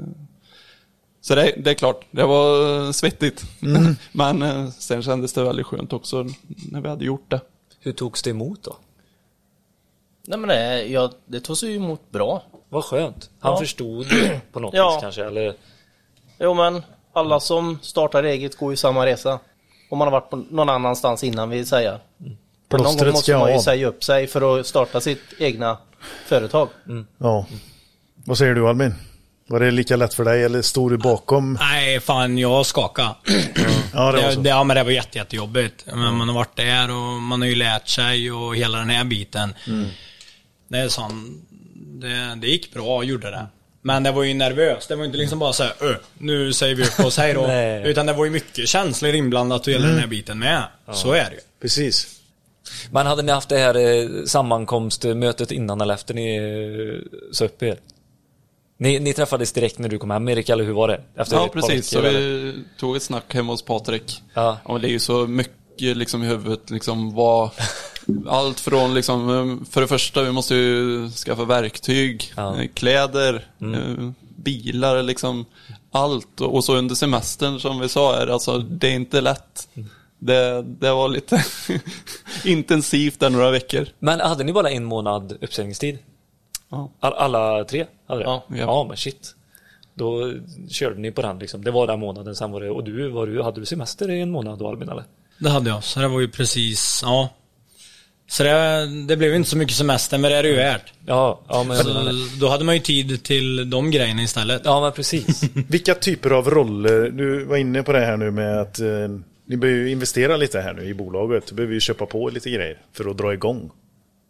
så 1.24 1.34
det, 1.34 1.54
det 1.56 1.70
är 1.70 1.74
klart, 1.74 2.04
det 2.10 2.24
var 2.24 2.76
eh, 2.86 2.90
svettigt. 2.90 3.44
men 4.12 4.42
eh, 4.42 4.68
sen 4.70 5.02
kändes 5.02 5.32
det 5.32 5.44
väldigt 5.44 5.66
skönt 5.66 5.92
också 5.92 6.26
när 6.70 6.80
vi 6.80 6.88
hade 6.88 7.04
gjort 7.04 7.30
det. 7.30 7.40
Hur 7.80 7.92
togs 7.92 8.22
det 8.22 8.30
emot 8.30 8.62
då? 8.62 8.76
nej 10.26 10.38
men 10.38 10.48
det, 10.48 10.84
ja, 10.84 11.12
det 11.26 11.40
togs 11.40 11.62
ju 11.62 11.74
emot 11.76 12.10
bra. 12.10 12.42
Vad 12.68 12.84
skönt. 12.84 13.30
Han 13.40 13.52
Ja. 13.52 13.58
förstod 13.58 14.06
på 14.52 14.60
något 14.60 14.74
Ja. 14.76 14.92
vis 14.94 15.00
kanske, 15.00 15.24
eller? 15.24 15.54
Jo 16.40 16.54
men 16.54 16.82
alla 17.12 17.40
som 17.40 17.78
startar 17.82 18.22
eget 18.22 18.56
går 18.58 18.72
ju 18.72 18.76
samma 18.76 19.06
resa. 19.06 19.38
Om 19.90 19.98
man 19.98 20.06
har 20.08 20.12
varit 20.12 20.30
på 20.30 20.36
någon 20.36 20.68
annanstans 20.68 21.24
innan 21.24 21.50
vill 21.50 21.66
säga. 21.66 22.00
Någon 22.18 22.36
Plåstret 22.68 23.00
gång 23.04 23.12
måste 23.12 23.36
man 23.36 23.52
ju 23.52 23.58
säga 23.58 23.86
upp 23.88 24.04
sig 24.04 24.26
för 24.26 24.60
att 24.60 24.66
starta 24.66 25.00
sitt 25.00 25.22
egna 25.38 25.78
företag. 26.26 26.68
Ja. 27.18 27.46
Vad 28.24 28.38
säger 28.38 28.54
du 28.54 28.68
Albin? 28.68 28.94
Var 29.52 29.60
det 29.60 29.70
lika 29.70 29.96
lätt 29.96 30.14
för 30.14 30.24
dig 30.24 30.44
eller 30.44 30.62
stod 30.62 30.90
du 30.92 30.96
bakom? 30.96 31.58
Nej, 31.60 32.00
fan 32.00 32.38
jag 32.38 32.66
skakade. 32.66 33.14
Ja, 33.94 34.12
det 34.12 34.22
var 34.22 34.28
Det, 34.28 34.34
så. 34.34 34.40
det, 34.40 34.48
ja, 34.48 34.64
men 34.64 34.76
det 34.76 34.82
var 34.84 34.90
jätte, 34.90 35.18
jättejobbigt. 35.18 35.84
Men 35.86 36.14
man 36.14 36.28
har 36.28 36.34
varit 36.34 36.56
där 36.56 36.90
och 36.90 37.22
man 37.22 37.40
har 37.40 37.48
ju 37.48 37.54
lärt 37.54 37.88
sig 37.88 38.32
och 38.32 38.56
hela 38.56 38.78
den 38.78 38.90
här 38.90 39.04
biten. 39.04 39.54
Det 40.68 40.78
är 40.78 40.88
sån, 40.88 41.42
det, 42.00 42.34
det 42.40 42.46
gick 42.46 42.74
bra, 42.74 43.02
gjorde 43.04 43.30
det. 43.30 43.46
Men 43.82 44.02
det 44.02 44.12
var 44.12 44.22
ju 44.22 44.34
nervöst. 44.34 44.88
Det 44.88 44.96
var 44.96 45.04
inte 45.04 45.18
liksom 45.18 45.38
bara 45.38 45.52
såhär, 45.52 45.72
"Ö, 45.80 45.94
nu 46.18 46.52
säger 46.52 46.74
vi 46.74 46.82
upp 46.84 47.00
oss, 47.00 47.16
hej 47.16 47.34
då. 47.34 47.46
Utan 47.90 48.06
det 48.06 48.12
var 48.12 48.24
ju 48.24 48.30
mycket 48.30 48.68
känslor 48.68 49.14
inblandat 49.14 49.66
och 49.66 49.72
hela 49.72 49.86
den 49.86 49.98
här 49.98 50.06
biten 50.06 50.38
med. 50.38 50.62
Så 50.92 51.12
är 51.12 51.24
det 51.24 51.34
ju. 51.34 51.40
Precis. 51.62 52.06
Men 52.90 53.06
hade 53.06 53.22
ni 53.22 53.32
haft 53.32 53.48
det 53.48 53.58
här 53.58 53.74
eh, 53.76 54.24
sammankomstmötet 54.26 55.50
innan 55.50 55.80
eller 55.80 55.94
efter 55.94 56.14
ni 56.14 56.36
eh, 56.36 57.18
sa 57.32 57.44
upp 57.44 57.62
er? 57.62 57.76
Ni, 58.82 58.98
ni 59.00 59.12
träffades 59.12 59.52
direkt 59.52 59.78
när 59.78 59.88
du 59.88 59.98
kom 59.98 60.10
hem 60.10 60.28
Erik, 60.28 60.48
eller 60.48 60.64
hur 60.64 60.72
var 60.72 60.88
det? 60.88 61.00
Efter 61.16 61.36
Ja, 61.36 61.48
precis. 61.52 61.88
Så 61.88 61.98
eller? 61.98 62.12
vi 62.12 62.64
tog 62.78 62.96
ett 62.96 63.02
snack 63.02 63.34
hemma 63.34 63.52
hos 63.52 63.62
Patrik. 63.62 64.22
Ja. 64.34 64.58
Ja, 64.68 64.78
det 64.78 64.88
är 64.88 64.90
ju 64.90 64.98
så 64.98 65.26
mycket 65.26 65.96
liksom 65.96 66.22
i 66.22 66.26
huvudet, 66.26 66.70
liksom 66.70 67.14
vad... 67.14 67.50
Allt 68.28 68.60
från 68.60 68.94
liksom, 68.94 69.28
eh, 69.30 69.66
för 69.70 69.80
det 69.80 69.86
första, 69.88 70.22
vi 70.22 70.32
måste 70.32 70.54
ju 70.54 71.10
skaffa 71.10 71.44
verktyg, 71.44 72.32
Ja. 72.36 72.60
eh, 72.62 72.68
kläder, 72.74 73.46
eh, 73.60 74.10
bilar, 74.36 75.02
liksom 75.02 75.44
allt. 75.92 76.40
Och 76.40 76.64
så 76.64 76.76
under 76.76 76.94
semestern 76.94 77.60
som 77.60 77.80
vi 77.80 77.88
sa, 77.88 78.16
är, 78.16 78.26
alltså, 78.26 78.58
det 78.58 78.88
är 78.88 78.94
inte 78.94 79.20
lätt. 79.20 79.68
det, 80.18 80.62
det 80.62 80.90
var 80.92 81.08
lite 81.08 81.44
intensivt 82.44 83.20
där 83.20 83.30
några 83.30 83.50
veckor. 83.50 83.86
Men 83.98 84.20
hade 84.20 84.44
ni 84.44 84.52
bara 84.52 84.70
en 84.70 84.84
månad 84.84 85.38
uppsägningstid? 85.40 85.98
Ja. 86.72 86.90
All, 87.00 87.12
alla 87.12 87.64
tre 87.64 87.86
hade 88.06 88.20
det? 88.20 88.24
Ja. 88.24 88.44
ja. 88.48 88.84
men 88.88 88.96
shit. 88.96 89.34
Då 89.94 90.34
körde 90.68 91.00
ni 91.00 91.10
på 91.10 91.22
den 91.22 91.38
liksom. 91.38 91.64
Det 91.64 91.70
var 91.70 91.86
den 91.86 92.00
månaden, 92.00 92.36
sen 92.36 92.50
var 92.50 92.60
det, 92.60 92.70
och 92.70 92.84
du, 92.84 93.08
var 93.08 93.26
du, 93.26 93.42
hade 93.42 93.60
du 93.60 93.66
semester 93.66 94.10
i 94.10 94.20
en 94.20 94.30
månad 94.30 94.58
då 94.58 94.68
Albin 94.68 94.88
eller? 94.88 95.04
Det 95.38 95.50
hade 95.50 95.70
jag, 95.70 95.84
så 95.84 96.00
det 96.00 96.08
var 96.08 96.20
ju 96.20 96.28
precis, 96.28 97.00
ja. 97.04 97.28
Så 98.26 98.42
det, 98.42 98.86
det 99.08 99.16
blev 99.16 99.34
inte 99.34 99.50
så 99.50 99.56
mycket 99.56 99.76
semester, 99.76 100.18
men 100.18 100.30
det 100.30 100.36
är 100.36 100.42
det 100.42 100.48
ju 100.48 100.56
värt. 100.56 100.92
Ja, 101.06 101.40
ja 101.48 101.64
men, 101.64 101.76
Så, 101.76 102.12
då 102.40 102.48
hade 102.48 102.64
man 102.64 102.74
ju 102.74 102.80
tid 102.80 103.22
till 103.22 103.70
de 103.70 103.90
grejerna 103.90 104.22
istället. 104.22 104.62
ja 104.64 104.80
men 104.80 104.92
precis. 104.92 105.42
Vilka 105.68 105.94
typer 105.94 106.30
av 106.30 106.50
roller, 106.50 107.10
du 107.10 107.44
var 107.44 107.56
inne 107.56 107.82
på 107.82 107.92
det 107.92 108.00
här 108.00 108.16
nu 108.16 108.30
med 108.30 108.60
att 108.60 108.78
eh, 108.80 108.86
ni 109.46 109.56
behöver 109.56 109.80
ju 109.80 109.90
investera 109.90 110.36
lite 110.36 110.60
här 110.60 110.72
nu 110.74 110.82
i 110.82 110.94
bolaget. 110.94 111.46
Du 111.46 111.54
behöver 111.54 111.74
ju 111.74 111.80
köpa 111.80 112.06
på 112.06 112.28
lite 112.28 112.50
grejer 112.50 112.78
för 112.92 113.10
att 113.10 113.18
dra 113.18 113.32
igång. 113.32 113.70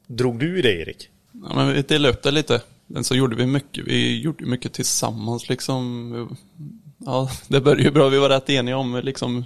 Drog 0.07 0.39
du 0.39 0.59
i 0.59 0.63
det 0.63 0.73
Erik? 0.73 1.09
Ja, 1.33 1.55
men 1.55 1.73
vi 1.73 1.83
delade 1.83 2.15
upp 2.15 2.23
det 2.23 2.31
lite. 2.31 2.61
Men 2.87 3.05
så 3.05 3.15
gjorde 3.15 3.37
vi 3.37 3.47
mycket. 3.47 3.87
Vi 3.87 4.21
gjorde 4.21 4.45
mycket 4.47 4.73
tillsammans 4.73 5.49
liksom. 5.49 6.37
Ja, 6.99 7.31
det 7.49 7.61
började 7.61 7.83
ju 7.83 7.91
bra. 7.91 8.09
Vi 8.09 8.19
var 8.19 8.29
rätt 8.29 8.51
eniga 8.51 8.77
om 8.77 9.01
liksom 9.05 9.45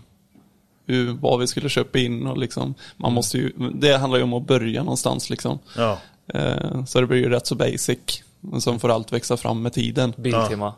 hur, 0.86 1.12
vad 1.12 1.40
vi 1.40 1.46
skulle 1.46 1.68
köpa 1.68 1.98
in 1.98 2.26
och 2.26 2.38
liksom. 2.38 2.74
Man 2.96 3.12
måste 3.12 3.38
ju, 3.38 3.52
det 3.74 3.96
handlar 3.96 4.18
ju 4.18 4.24
om 4.24 4.32
att 4.32 4.46
börja 4.46 4.82
någonstans 4.82 5.30
liksom. 5.30 5.58
Ja. 5.76 5.98
Eh, 6.34 6.84
så 6.84 7.00
det 7.00 7.06
blir 7.06 7.18
ju 7.18 7.28
rätt 7.28 7.46
så 7.46 7.54
basic. 7.54 8.22
Men 8.40 8.60
sen 8.60 8.78
får 8.78 8.90
allt 8.90 9.12
växa 9.12 9.36
fram 9.36 9.62
med 9.62 9.72
tiden. 9.72 10.12
Biltema. 10.16 10.74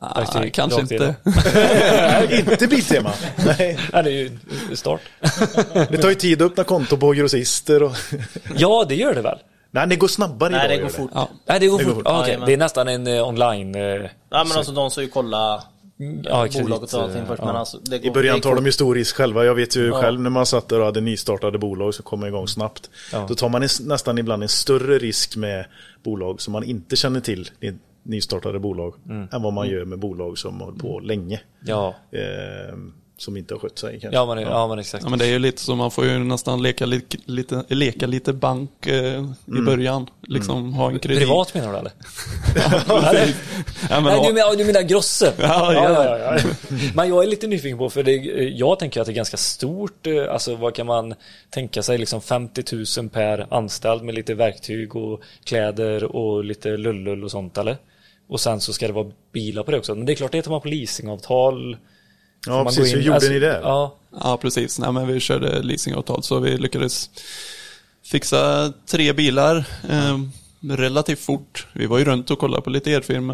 Ah, 0.00 0.24
kanske 0.52 0.80
inte. 0.80 1.14
Inte 2.50 2.66
Biltema. 2.66 3.12
Nej. 3.46 3.78
Ja, 3.92 4.02
det 4.02 4.10
är 4.10 4.30
ju 4.70 4.76
start. 4.76 5.00
Det 5.72 5.98
tar 5.98 6.08
ju 6.08 6.14
tid 6.14 6.42
att 6.42 6.50
öppna 6.50 6.64
konto 6.64 6.96
på 6.96 7.12
grossister 7.12 7.82
och... 7.82 7.96
Ja, 8.56 8.84
det 8.88 8.94
gör 8.94 9.14
det 9.14 9.22
väl? 9.22 9.38
Nej, 9.76 9.86
det 9.86 9.96
går 9.96 10.08
snabbare 10.08 10.50
Nej, 10.50 10.64
idag. 10.66 10.78
det 10.78 10.82
går 10.82 10.88
fort. 10.88 11.10
Ja. 11.14 11.28
Nej, 11.46 11.60
det 11.60 11.66
går 11.66 11.78
Det 11.78 11.84
går 11.84 11.90
fort. 11.94 12.02
fort. 12.04 12.12
Ah. 12.12 12.26
Jajamän. 12.26 12.46
Det 12.46 12.52
är 12.52 12.56
nästan 12.56 12.88
en 12.88 13.06
eh, 13.06 13.28
online... 13.28 13.74
Eh, 13.74 13.80
Ja 14.30 14.44
men 14.44 14.56
alltså 14.56 14.72
de 14.72 14.90
ska 14.90 15.02
ju 15.02 15.08
kolla 15.08 15.62
ja, 16.24 16.46
bolaget 16.62 16.92
och 16.94 17.02
allting 17.02 17.26
först. 17.26 17.38
ja. 17.40 17.46
Men 17.46 17.56
alltså, 17.56 17.78
det 17.78 17.98
går, 17.98 18.06
I 18.06 18.10
början 18.10 18.40
tar 18.40 18.54
de 18.54 18.66
ju 18.66 18.72
stor 18.72 18.94
risk 18.94 19.16
själva. 19.16 19.44
Jag 19.44 19.54
vet 19.54 19.76
ju 19.76 19.86
Ja. 19.86 20.00
själv 20.00 20.20
när 20.20 20.30
man 20.30 20.46
satt 20.46 20.68
där 20.68 20.78
och 20.80 20.86
hade 20.86 21.00
nystartade 21.00 21.58
bolag 21.58 21.94
som 21.94 22.04
kommer 22.04 22.26
igång 22.26 22.48
snabbt. 22.48 22.90
Ja. 23.12 23.26
Då 23.28 23.34
tar 23.34 23.48
man 23.48 23.62
en, 23.62 23.68
nästan 23.80 24.18
ibland 24.18 24.42
en 24.42 24.48
större 24.48 24.98
risk 24.98 25.36
med 25.36 25.66
bolag 26.04 26.40
som 26.40 26.52
man 26.52 26.64
inte 26.64 26.96
känner 26.96 27.20
till. 27.20 27.50
i 27.60 27.72
Nystartade 28.02 28.58
bolag. 28.58 28.94
Än 29.32 29.42
vad 29.42 29.52
man 29.52 29.68
gör 29.68 29.84
med 29.84 29.98
bolag 29.98 30.38
som 30.38 30.58
har 30.60 30.66
hållit 30.66 30.80
på 30.82 31.00
länge. 31.00 31.40
Ja, 31.64 31.94
Eh, 32.12 32.76
som 33.18 33.36
inte 33.36 33.54
har 33.54 33.58
skött 33.58 33.78
sig 33.78 34.00
kanske. 34.00 34.16
ja, 34.16 34.34
men, 34.34 34.42
ja 34.42 34.68
men 34.68 34.78
exakt. 34.78 35.04
Ja, 35.04 35.10
men 35.10 35.18
det 35.18 35.26
är 35.26 35.30
ju 35.30 35.38
lite 35.38 35.60
så, 35.60 35.74
man 35.74 35.90
får 35.90 36.04
ju 36.04 36.18
nästan 36.18 36.62
leka 36.62 36.86
lite, 36.86 37.16
lite, 37.24 37.64
leka 37.68 38.06
lite 38.06 38.32
bank 38.32 38.86
eh, 38.86 39.24
i 39.46 39.60
början. 39.66 40.10
Liksom 40.22 40.72
ha 40.72 40.90
en 40.90 40.98
kredit. 40.98 41.18
Privat 41.18 41.54
menar 41.54 41.72
du 41.72 41.78
eller? 41.78 41.92
Ja, 43.90 44.00
men, 44.00 44.04
Nej, 44.04 44.28
du 44.28 44.32
menar, 44.34 44.56
du 44.56 44.64
menar 44.64 44.82
Grosse? 44.82 45.32
Ja, 45.38 45.72
ja. 45.72 46.38
Men 46.94 47.08
jag 47.08 47.22
är 47.22 47.26
lite 47.26 47.46
nyfiken 47.46 47.78
på, 47.78 47.90
för 47.90 48.02
det, 48.02 48.12
jag 48.44 48.78
tänker 48.78 49.00
att 49.00 49.06
det 49.06 49.12
är 49.12 49.14
ganska 49.14 49.36
stort, 49.36 50.06
eh, 50.06 50.32
alltså 50.32 50.56
vad 50.56 50.74
kan 50.74 50.86
man 50.86 51.14
tänka 51.50 51.82
sig, 51.82 51.98
liksom 51.98 52.20
50 52.20 53.00
000 53.00 53.08
per 53.08 53.46
anställd 53.54 54.02
med 54.02 54.14
lite 54.14 54.34
verktyg 54.34 54.96
och 54.96 55.22
kläder 55.44 56.04
och 56.04 56.44
lite 56.44 56.76
lullull 56.76 57.24
och 57.24 57.30
sånt 57.30 57.58
eller? 57.58 57.76
Och 58.28 58.40
sen 58.40 58.60
så 58.60 58.72
ska 58.72 58.86
det 58.86 58.92
vara 58.92 59.10
bilar 59.32 59.62
på 59.62 59.70
det 59.70 59.78
också. 59.78 59.94
Men 59.94 60.06
det 60.06 60.12
är 60.12 60.16
klart, 60.16 60.32
det 60.32 60.42
tar 60.42 60.50
man 60.50 60.60
på 60.60 60.68
leasingavtal. 60.68 61.76
Ja, 62.46 62.52
Man 62.56 62.64
precis. 62.66 62.94
Hur 62.94 63.00
gjorde 63.00 63.14
alltså, 63.14 63.30
ni 63.30 63.38
det? 63.38 63.60
Ja, 63.62 63.94
Ja, 64.20 64.36
precis. 64.36 64.78
Nej, 64.78 64.92
men 64.92 65.06
vi 65.06 65.20
körde 65.20 65.62
leasingavtal 65.62 66.22
så 66.22 66.38
vi 66.40 66.56
lyckades 66.58 67.10
fixa 68.04 68.72
tre 68.86 69.12
bilar 69.12 69.56
eh, 69.90 70.18
relativt 70.76 71.20
fort. 71.20 71.66
Vi 71.72 71.86
var 71.86 71.98
ju 71.98 72.04
runt 72.04 72.30
och 72.30 72.38
kollade 72.38 72.62
på 72.62 72.70
lite 72.70 72.90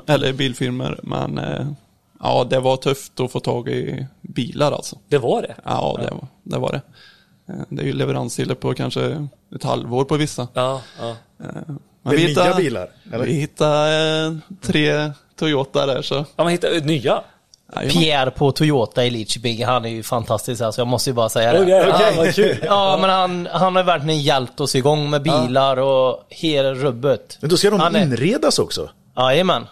eller 0.06 0.32
bilfirmor, 0.32 1.00
men 1.02 1.38
eh, 1.38 1.66
ja, 2.20 2.46
det 2.50 2.60
var 2.60 2.76
tufft 2.76 3.20
att 3.20 3.32
få 3.32 3.40
tag 3.40 3.68
i 3.68 4.06
bilar 4.20 4.72
alltså. 4.72 4.96
det 5.08 5.18
var 5.18 5.42
det. 5.42 5.54
Ja, 5.64 5.98
det 6.00 6.10
var 6.10 6.28
det. 6.42 6.58
Var 6.58 6.72
det. 6.72 6.80
Eh, 7.52 7.60
det 7.68 7.82
är 7.82 7.86
ju 7.86 7.92
leveranstider 7.92 8.54
på 8.54 8.74
kanske 8.74 9.28
ett 9.56 9.62
halvår 9.64 10.04
på 10.04 10.16
vissa. 10.16 10.48
Ja, 10.54 10.82
ja. 11.00 11.10
Eh, 11.40 11.46
Med 12.02 12.14
vi 12.14 12.16
nya 12.16 12.28
hittade- 12.28 12.54
bilar? 12.62 12.90
Eller? 13.12 13.24
Vi 13.26 13.32
hittade 13.32 14.26
eh, 14.26 14.56
tre 14.60 15.12
Toyota 15.36 15.86
där 15.86 16.02
så. 16.02 16.14
ja 16.14 16.44
man 16.44 16.48
hittar 16.48 16.74
eh, 16.76 16.82
nya. 16.84 17.22
Pierre 17.80 18.30
på 18.30 18.52
Toyota 18.52 19.04
i 19.04 19.10
Lidköping, 19.10 19.64
han 19.64 19.84
är 19.84 19.88
ju 19.88 20.02
fantastisk 20.02 20.62
alltså, 20.62 20.80
jag 20.80 20.88
måste 20.88 21.10
ju 21.10 21.14
bara 21.14 21.28
säga 21.28 21.52
det. 21.52 21.70
Ja, 21.70 22.12
vad 22.16 22.34
kul. 22.34 22.58
Ja, 22.66 22.98
men 23.00 23.10
han, 23.10 23.48
han 23.52 23.76
har 23.76 23.82
verkligen 23.82 24.20
hjälpt 24.20 24.60
oss 24.60 24.74
igång 24.74 25.10
med 25.10 25.22
bilar 25.22 25.76
och 25.76 26.26
hela 26.28 26.74
rubbet. 26.74 27.38
Men 27.40 27.50
då 27.50 27.56
ska 27.56 27.70
de 27.70 27.80
Han 27.80 27.96
är- 27.96 28.02
inredas 28.02 28.58
också. 28.58 28.90
Jajamän. 29.16 29.66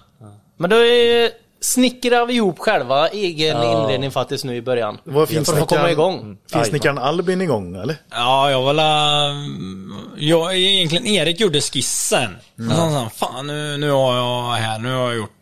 Men 0.57 0.71
då 0.71 0.77
är, 0.77 1.31
snickrar 1.61 2.27
vi 2.27 2.35
ihop 2.35 2.59
själva 2.59 3.09
egen 3.09 3.57
Ja. 3.57 3.83
inredning 3.83 4.11
faktiskt 4.11 4.45
nu 4.45 4.57
i 4.57 4.63
början. 4.63 4.99
Vad 5.05 5.29
För 5.29 5.41
att 5.63 5.69
komma 5.69 5.91
igång. 5.91 6.39
Finsnickaren 6.53 6.99
Albin 6.99 7.41
igång 7.41 7.77
eller? 7.77 7.97
Ja, 8.11 8.51
jag 8.51 8.63
var 8.63 8.73
la... 8.75 9.23
Jag, 10.17 10.57
egentligen 10.57 11.07
Erik 11.07 11.41
gjorde 11.41 11.61
skissen. 11.61 12.37
Mm. 12.59 12.71
Han 12.77 12.93
sa, 12.93 13.11
fan 13.27 13.47
nu, 13.47 13.77
nu 13.77 13.91
har 13.91 14.17
jag 14.17 14.53
här, 14.53 14.79
nu 14.79 14.95
har 14.95 15.03
jag 15.03 15.17
gjort 15.17 15.40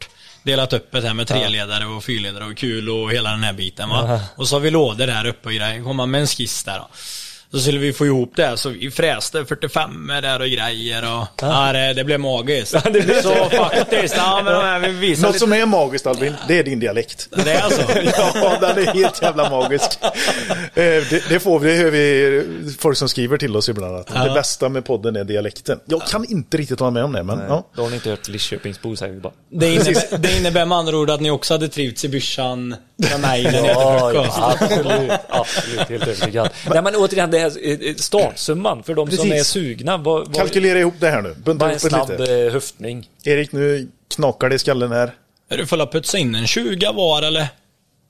Delat 0.49 0.73
upp 0.73 0.93
det 0.93 1.01
här 1.01 1.15
med 1.15 1.27
treledare 1.27 1.87
och 1.87 2.05
fyrledare 2.05 2.45
och 2.45 2.57
kul 2.57 2.89
och 2.89 3.13
hela 3.13 3.31
den 3.31 3.43
här 3.43 3.53
biten 3.53 3.89
va. 3.89 4.21
Och 4.37 4.49
så 4.49 4.57
har 4.57 4.61
vi 4.61 4.71
lådor 4.71 5.07
här 5.09 5.27
uppe 5.27 5.49
och 5.49 5.55
grejer. 5.55 5.83
Komma 5.85 6.07
med 6.07 6.21
en 6.21 6.27
skiss 6.27 6.65
där 6.65 6.79
då. 6.79 6.89
Så 7.53 7.59
skulle 7.59 7.79
vi 7.79 7.93
få 7.93 8.07
ihop 8.07 8.33
det, 8.37 8.57
så 8.57 8.69
vi 8.69 8.91
fräste 8.91 9.45
45 9.45 10.07
där 10.23 10.41
och 10.41 10.47
grejer 10.49 11.03
och... 11.21 11.27
Ja, 11.41 11.73
det, 11.73 11.93
det 11.95 12.05
blev 12.05 12.21
magiskt. 12.21 12.71
så 13.23 13.35
faktiskt, 13.51 14.17
ja 14.17 14.41
men 14.45 14.53
de 14.55 14.61
här, 14.65 14.79
vi 14.81 14.89
visar 14.93 15.23
Något 15.23 15.29
lite... 15.33 15.39
som 15.39 15.53
är 15.53 15.67
magiskt 15.67 16.07
Albin, 16.07 16.35
det 16.49 16.59
är 16.59 16.63
din 16.65 16.81
dialekt. 16.81 17.29
Det 17.45 17.53
är 17.53 17.61
alltså. 17.63 17.83
ja, 18.35 18.59
den 18.61 18.79
är 18.89 18.95
helt 18.95 19.23
jävla 19.23 19.51
magisk. 19.51 19.99
Eh, 20.03 20.13
Det, 20.75 21.29
det 21.29 21.41
får 21.41 21.59
vi, 21.61 21.71
det 21.71 21.77
hör 21.83 21.91
vi 21.91 22.45
folk 22.79 22.99
som 22.99 23.09
skriver 23.09 23.39
till 23.39 23.57
oss 23.57 23.69
ibland. 23.69 23.97
Att 23.97 24.07
Det 24.25 24.31
bästa 24.35 24.69
med 24.69 24.85
podden 24.85 25.17
är 25.17 25.25
dialekten. 25.25 25.81
Jag 25.85 26.03
kan 26.07 26.25
inte 26.25 26.57
riktigt 26.57 26.81
hålla 26.81 26.91
med 26.91 27.05
om 27.05 27.13
det, 27.13 27.23
men 27.23 27.39
ja. 27.49 27.67
Då 27.77 27.83
har 27.83 27.89
ni 27.89 27.95
inte 27.95 28.11
hört 28.11 28.29
Lidköpingsbor 28.29 28.97
säger 28.97 29.13
vi 29.15 29.21
bara. 29.21 29.33
Det 29.51 29.75
innebär, 29.75 30.19
det 30.19 30.37
innebär 30.39 30.65
med 30.67 30.79
andra 30.79 30.97
ord 30.97 31.11
att 31.11 31.21
ni 31.21 31.31
också 31.31 31.55
hade 31.55 31.69
trivts 31.69 32.05
i 32.05 32.09
byrsan 32.09 32.69
med 32.97 33.21
mig 33.21 33.43
när 33.45 33.63
ni 33.63 33.69
Ja, 33.69 33.99
hade 34.01 34.15
ja, 34.15 34.25
frukost. 34.25 34.39
absolut, 34.63 35.13
absolut, 35.29 35.89
helt 35.89 36.03
övertygad. 36.03 36.51
Nej 36.71 36.83
men 36.83 36.95
återigen, 36.97 37.31
det 37.39 37.43
här 37.43 37.89
eh, 37.89 37.95
startsumman 37.95 38.83
för 38.83 38.95
de 38.95 39.11
som 39.11 39.17
Precis. 39.29 39.41
är 39.41 39.45
sugna. 39.45 39.97
Vad, 39.97 40.27
vad, 40.27 40.35
Kalkylera 40.37 40.79
ihop 40.79 40.95
det 41.01 41.09
här 41.11 41.23
nu. 41.23 41.35
Bunta 41.45 41.71
ihop 41.71 41.83
det 41.83 41.89
snabb 41.89 42.11
lite. 42.11 42.35
eh, 42.47 42.53
höftning? 42.53 43.09
Erik, 43.25 43.53
nu 43.53 43.89
knakar 44.15 44.49
det 44.49 44.55
i 44.55 44.59
skallen 44.59 44.93
här. 44.93 45.15
Är 45.51 45.57
du 45.57 45.67
full 45.67 45.81
att 45.81 45.93
putsa 45.93 46.19
in 46.19 46.35
en 46.35 46.47
20 46.47 46.93
var 46.93 47.23
eller? 47.23 47.47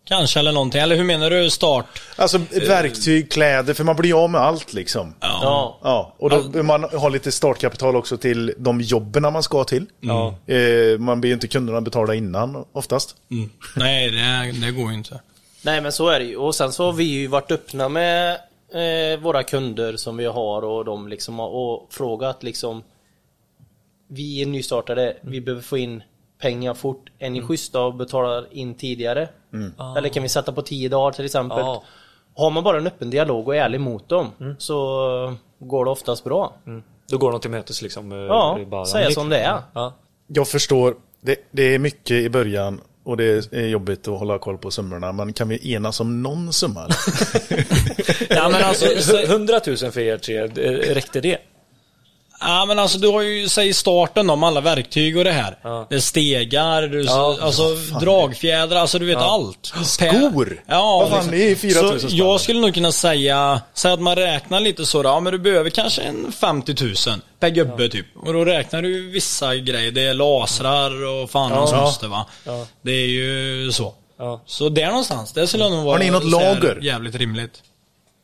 Kanske 0.08 0.38
eller 0.38 0.52
någonting. 0.52 0.80
Eller 0.80 0.96
hur 0.96 1.04
menar 1.04 1.30
du 1.30 1.50
start? 1.50 1.86
Alltså 2.16 2.38
verktyg, 2.68 3.30
kläder, 3.32 3.74
för 3.74 3.84
man 3.84 3.96
blir 3.96 4.24
av 4.24 4.30
med 4.30 4.40
allt 4.40 4.72
liksom. 4.72 5.14
Ja. 5.20 5.78
Ja, 5.82 6.14
och 6.18 6.30
då 6.30 6.36
behöver 6.36 6.62
man 6.62 6.84
ha 6.84 7.08
lite 7.08 7.32
startkapital 7.32 7.96
också 7.96 8.16
till 8.16 8.54
de 8.58 8.80
jobben 8.80 9.22
man 9.22 9.42
ska 9.42 9.64
till. 9.64 9.86
Ja. 10.00 10.34
Eh, 10.46 10.98
man 10.98 11.20
ber 11.20 11.28
ju 11.28 11.34
inte 11.34 11.48
kunderna 11.48 11.80
betala 11.80 12.14
innan 12.14 12.64
oftast. 12.72 13.16
Mm. 13.30 13.50
Nej, 13.76 14.10
det, 14.10 14.66
det 14.66 14.72
går 14.72 14.90
ju 14.90 14.94
inte. 14.96 15.20
Nej 15.62 15.80
men 15.80 15.92
så 15.92 16.08
är 16.08 16.18
det 16.18 16.24
ju. 16.24 16.36
Och 16.36 16.54
sen 16.54 16.72
så 16.72 16.84
har 16.84 16.92
vi 16.92 17.04
ju 17.04 17.26
varit 17.26 17.50
öppna 17.50 17.88
med 17.88 18.38
eh, 18.72 19.20
våra 19.20 19.42
kunder 19.42 19.96
som 19.96 20.16
vi 20.16 20.24
har 20.24 20.62
och 20.64 20.84
de 20.84 21.08
liksom 21.08 21.38
har 21.38 21.48
och 21.48 21.86
frågat 21.90 22.42
liksom 22.42 22.82
Vi 24.08 24.42
är 24.42 24.46
nystartade, 24.46 25.16
vi 25.20 25.40
behöver 25.40 25.62
få 25.62 25.78
in 25.78 26.02
pengar 26.40 26.74
fort. 26.74 27.10
Är 27.18 27.30
ni 27.30 27.42
schyssta 27.42 27.82
och 27.82 27.94
betalar 27.94 28.46
in 28.50 28.74
tidigare? 28.74 29.28
Eller 29.96 30.08
kan 30.08 30.22
vi 30.22 30.28
sätta 30.28 30.52
på 30.52 30.62
10 30.62 30.88
dagar 30.88 31.12
till 31.12 31.24
exempel? 31.24 31.58
Ja. 31.58 31.82
Har 32.34 32.50
man 32.50 32.64
bara 32.64 32.78
en 32.78 32.86
öppen 32.86 33.10
dialog 33.10 33.48
och 33.48 33.56
är 33.56 33.62
ärlig 33.62 33.80
mot 33.80 34.08
dem 34.08 34.26
så 34.58 35.34
går 35.58 35.84
det 35.84 35.90
oftast 35.90 36.24
bra. 36.24 36.52
Då 37.08 37.18
går 37.18 37.32
de 37.32 37.40
till 37.40 37.50
mötes 37.50 37.82
liksom. 37.82 38.12
eh, 38.12 38.18
Ja, 38.18 38.58
bara- 38.66 38.84
säga 38.84 39.10
som 39.10 39.28
det 39.28 39.38
är. 39.38 39.58
Ja. 39.72 39.92
Jag 40.26 40.48
förstår, 40.48 40.96
det, 41.20 41.36
det 41.50 41.74
är 41.74 41.78
mycket 41.78 42.10
i 42.10 42.28
början 42.30 42.80
och 43.08 43.16
det 43.16 43.52
är 43.52 43.66
jobbigt 43.66 44.08
att 44.08 44.18
hålla 44.18 44.38
koll 44.38 44.58
på 44.58 44.70
summorna. 44.70 45.12
Men 45.12 45.32
kan 45.32 45.48
vi 45.48 45.72
enas 45.72 46.00
om 46.00 46.22
någon 46.22 46.52
summa? 46.52 46.88
Ja 48.28 48.48
men 48.48 48.62
alltså, 48.62 48.86
så, 48.98 49.18
100 49.18 49.60
000 49.66 49.76
för 49.76 49.98
er 49.98 50.18
tre, 50.18 50.46
räckte 50.94 51.20
det? 51.20 51.38
Ja, 52.40 52.64
men 52.66 52.78
alltså 52.78 52.98
du 52.98 53.08
har 53.08 53.20
ju, 53.22 53.48
säg 53.48 53.74
starten 53.74 54.30
om 54.30 54.42
alla 54.42 54.60
verktyg 54.60 55.16
och 55.16 55.24
det 55.24 55.32
här. 55.32 55.58
Ja. 55.62 55.86
Det 55.90 55.94
är 55.96 56.00
stegar, 56.00 56.82
du, 56.82 57.02
Ja, 57.02 57.38
alltså 57.40 57.74
dragfjädrar, 58.00 58.76
alltså 58.80 58.98
du 58.98 59.06
vet 59.06 59.16
allt. 59.18 59.72
Skor? 59.84 60.62
Ja, 60.66 60.98
Vad 61.10 61.22
fan, 61.22 61.30
det 61.30 61.50
är 61.50 61.54
4 61.56 61.82
000 61.82 62.00
Så 62.00 62.06
jag 62.10 62.40
skulle 62.40 62.60
nog 62.60 62.74
kunna 62.74 62.92
säga, 62.92 63.60
säg 63.74 63.92
att 63.92 64.00
man 64.00 64.16
räknar 64.16 64.60
lite 64.60 64.86
så 64.86 65.02
då, 65.02 65.08
ja 65.08 65.20
men 65.20 65.32
du 65.32 65.38
behöver 65.38 65.70
kanske 65.70 66.02
en 66.02 66.32
50 66.32 66.74
000 66.84 66.94
per 67.40 67.48
gubbe 67.48 67.88
typ. 67.88 68.06
Och 68.16 68.32
då 68.32 68.44
räknar 68.44 68.82
du 68.82 69.10
vissa 69.10 69.56
grejer, 69.56 69.90
det 69.92 70.02
är 70.02 70.14
lasrar 70.14 71.06
och 71.06 71.30
fan 71.30 71.50
Ja. 71.52 71.80
moster 71.80 72.08
va. 72.08 72.26
Det 72.82 72.92
är 72.92 73.06
ju 73.08 73.72
så. 73.72 73.94
Ja. 74.18 74.42
Så 74.46 74.68
där 74.68 74.86
någonstans, 74.86 75.32
det 75.32 75.46
skulle 75.46 75.68
nog 75.68 75.84
vara 75.84 75.94
Har 75.94 76.04
ni 76.04 76.10
något 76.10 76.24
lager? 76.24 76.78
jävligt 76.82 77.14
rimligt. 77.14 77.62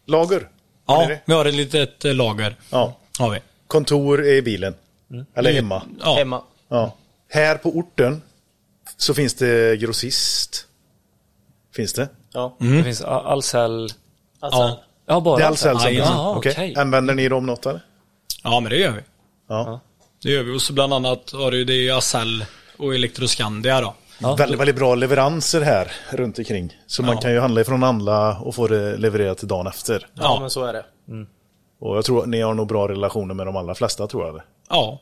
Lager? 0.06 0.48
Ja, 0.88 1.08
vi 1.26 1.32
har 1.32 1.44
ett 1.44 1.54
litet 1.54 2.04
eh, 2.04 2.14
lager. 2.14 2.56
ja. 2.70 2.96
Har 3.18 3.30
vi. 3.30 3.38
Kontor 3.66 4.24
är 4.24 4.32
i 4.34 4.42
bilen. 4.42 4.74
Eller 5.34 5.52
hemma. 5.52 5.82
Ja. 6.00 6.14
Hemma. 6.14 6.42
Ja. 6.68 6.92
Här 7.30 7.56
på 7.56 7.68
orten 7.68 8.22
så 8.96 9.14
finns 9.14 9.34
det 9.34 9.76
grossist. 9.80 10.66
Finns 11.74 11.92
det? 11.92 12.08
Ja. 12.32 12.56
Det 12.58 12.82
finns 12.84 13.02
Ahlsell. 13.02 13.88
Ja. 14.40 14.80
Ja, 15.06 15.20
bara 15.20 15.36
Det 15.38 15.42
är 15.44 15.48
Ahlsell 15.48 15.78
som 15.80 15.84
Jajamän. 15.92 16.12
Jaha, 16.16 16.36
Okej. 16.36 16.52
okej. 16.52 16.74
Använder 16.76 17.14
ni 17.14 17.28
dem 17.28 17.46
något 17.46 17.66
eller? 17.66 17.80
ja, 18.42 18.60
men 18.60 18.70
det 18.70 18.76
gör 18.76 18.90
vi. 18.92 19.00
Ja. 19.48 19.80
Det 20.22 20.30
gör 20.30 20.42
vi. 20.42 20.56
Och 20.56 20.62
så 20.62 20.72
bland 20.72 20.94
annat 20.94 21.32
har 21.32 21.50
du 21.50 21.64
det 21.64 21.90
Acell 21.90 22.44
och 22.76 22.94
Electroscandia 22.94 23.80
då. 23.80 23.94
Väldigt, 24.36 24.60
väldigt 24.60 24.76
bra 24.76 24.94
leveranser 24.94 25.60
här 25.60 25.92
runt 26.10 26.38
omkring. 26.38 26.76
Så 26.86 27.02
man 27.02 27.14
Ja. 27.14 27.20
kan 27.20 27.32
ju 27.32 27.40
handla 27.40 27.60
ifrån 27.60 27.82
andra 27.84 28.38
och 28.38 28.54
få 28.54 28.66
det 28.68 28.96
levererat 28.96 29.38
till 29.38 29.48
dagen 29.48 29.66
efter. 29.66 30.06
ja, 30.14 30.22
Ja. 30.22 30.40
men 30.40 30.50
så 30.50 30.64
är 30.64 30.72
det. 30.72 30.84
Och 31.84 31.96
jag 31.96 32.04
tror 32.04 32.22
att 32.22 32.28
ni 32.28 32.40
har 32.40 32.54
nog 32.54 32.68
bra 32.68 32.88
relationer 32.88 33.34
med 33.34 33.46
de 33.46 33.56
allra 33.56 33.74
flesta 33.74 34.06
tror 34.06 34.26
jag. 34.26 34.40
Ja. 34.68 35.00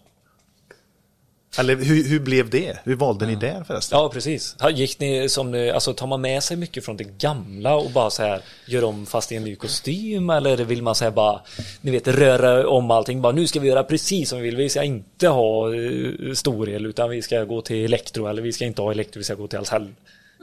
Eller 1.58 1.76
hur, 1.76 2.08
hur 2.08 2.20
blev 2.20 2.50
det? 2.50 2.78
Hur 2.84 2.96
valde 2.96 3.26
ni 3.26 3.34
det 3.34 3.64
förresten? 3.66 3.98
Ja, 3.98 4.08
precis. 4.08 4.56
Gick 4.72 5.00
ni 5.00 5.28
som, 5.28 5.54
eh, 5.54 5.74
alltså 5.74 5.94
tar 5.94 6.06
man 6.06 6.20
med 6.20 6.42
sig 6.42 6.56
mycket 6.56 6.84
från 6.84 6.96
det 6.96 7.04
gamla 7.04 7.76
och 7.76 7.90
bara 7.90 8.10
så 8.10 8.22
här 8.22 8.40
gör 8.66 8.84
om 8.84 9.06
fast 9.06 9.32
i 9.32 9.36
en 9.36 9.44
ny 9.44 9.56
kostym 9.56 10.30
eller 10.30 10.56
vill 10.56 10.82
man 10.82 10.94
säga 10.94 11.10
bara, 11.10 11.40
ni 11.80 11.90
vet 11.90 12.08
röra 12.08 12.68
om 12.68 12.90
allting 12.90 13.22
bara 13.22 13.32
nu 13.32 13.46
ska 13.46 13.60
vi 13.60 13.68
göra 13.68 13.84
precis 13.84 14.28
som 14.28 14.38
vi 14.38 14.44
vill. 14.44 14.56
Vi 14.56 14.68
ska 14.68 14.82
inte 14.82 15.28
ha 15.28 15.68
uh, 15.68 16.34
storel 16.34 16.86
utan 16.86 17.10
vi 17.10 17.22
ska 17.22 17.44
gå 17.44 17.62
till 17.62 17.84
elektro 17.84 18.26
eller 18.26 18.42
vi 18.42 18.52
ska 18.52 18.64
inte 18.64 18.82
ha 18.82 18.90
elektro, 18.90 19.18
vi 19.18 19.24
ska 19.24 19.34
gå 19.34 19.46
till 19.46 19.58
Ahlsell. 19.58 19.88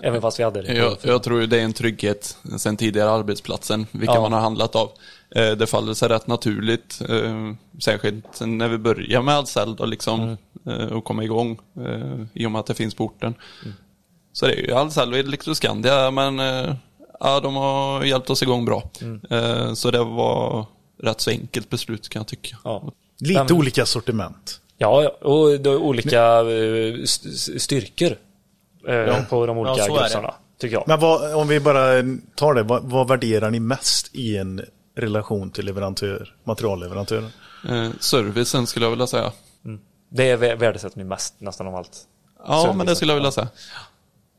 Även 0.04 0.22
fast 0.22 0.40
vi 0.40 0.44
hade 0.44 0.62
det. 0.62 0.74
Jag, 0.74 0.98
jag 1.02 1.24
tror 1.24 1.42
ju 1.42 1.48
det 1.48 1.60
är 1.60 1.64
en 1.64 1.74
trygghet 1.74 2.38
sen 2.58 2.78
tidigare 2.78 3.10
arbetsplatsen, 3.12 3.88
vilka 3.92 4.14
Ja. 4.14 4.22
man 4.22 4.34
har 4.34 4.40
handlat 4.40 4.76
av. 4.76 4.92
Eh, 5.36 5.52
Det 5.52 5.68
faller 5.68 5.94
sig 5.94 6.10
rätt 6.10 6.28
naturligt, 6.28 7.02
eh, 7.10 7.54
särskilt 7.80 8.42
när 8.42 8.68
vi 8.68 8.78
börjar 8.78 9.22
med 9.22 9.36
Ahlsell 9.38 9.76
då 9.76 9.86
liksom, 9.86 10.38
eh, 10.68 10.86
och 10.86 11.04
komma 11.04 11.24
igång 11.24 11.60
eh, 11.78 12.26
i 12.34 12.46
och 12.46 12.52
med 12.52 12.60
att 12.60 12.66
det 12.66 12.74
finns 12.74 12.96
på 12.96 13.06
orten. 13.06 13.34
Så 14.34 14.46
det 14.48 14.54
är 14.54 14.58
ju 14.68 14.74
Ahlsell 14.74 15.14
och 15.14 15.20
Electroscandia, 15.20 16.12
men 16.12 16.40
eh, 16.40 16.76
ja, 17.20 17.40
de 17.40 17.56
har 17.56 18.04
hjälpt 18.04 18.30
oss 18.30 18.44
igång 18.44 18.66
bra. 18.66 18.90
Eh, 19.30 19.74
Så 19.74 19.92
det 19.92 20.04
var 20.04 20.66
rätt 21.04 21.22
så 21.22 21.30
enkelt 21.30 21.70
beslut 21.70 22.10
kan 22.10 22.20
jag 22.20 22.28
tycka. 22.28 22.58
Ja. 22.64 22.92
Lite 23.20 23.44
men- 23.44 23.54
olika 23.58 23.86
sortiment. 23.86 24.62
Ja, 24.78 25.10
och 25.22 25.68
olika 25.68 26.22
eh, 26.40 26.94
st- 27.04 27.60
styrkor 27.60 28.16
eh, 28.88 29.26
på 29.26 29.46
de 29.46 29.58
olika 29.58 29.78
Ja, 29.88 29.96
grossarna. 29.96 30.34
Tycker 30.58 30.74
jag. 30.76 30.84
Men 30.88 31.00
vad, 31.00 31.34
om 31.36 31.48
vi 31.48 31.60
bara 31.60 32.04
tar 32.36 32.54
det, 32.54 32.64
vad, 32.64 32.84
vad 32.84 33.08
värderar 33.08 33.52
ni 33.52 33.60
mest 33.60 34.16
i 34.16 34.38
en 34.38 34.62
relation 34.96 35.52
till 35.52 35.66
leverantör, 35.66 36.36
materialleverantör? 36.44 37.24
Eh, 37.70 37.90
Servicen 38.00 38.68
skulle 38.68 38.86
jag 38.86 38.90
vilja 38.92 39.08
säga. 39.08 39.32
Det 40.10 40.30
är 40.30 40.38
vä- 40.38 40.56
värdesätter 40.56 40.98
ni 40.98 41.04
mest 41.04 41.34
nästan 41.38 41.68
av 41.68 41.76
allt. 41.76 42.00
Ja, 42.48 42.62
Servicen. 42.62 42.78
men 42.78 42.86
det 42.88 42.96
skulle 42.96 43.12
jag 43.12 43.16
vilja 43.18 43.32
säga. 43.32 43.48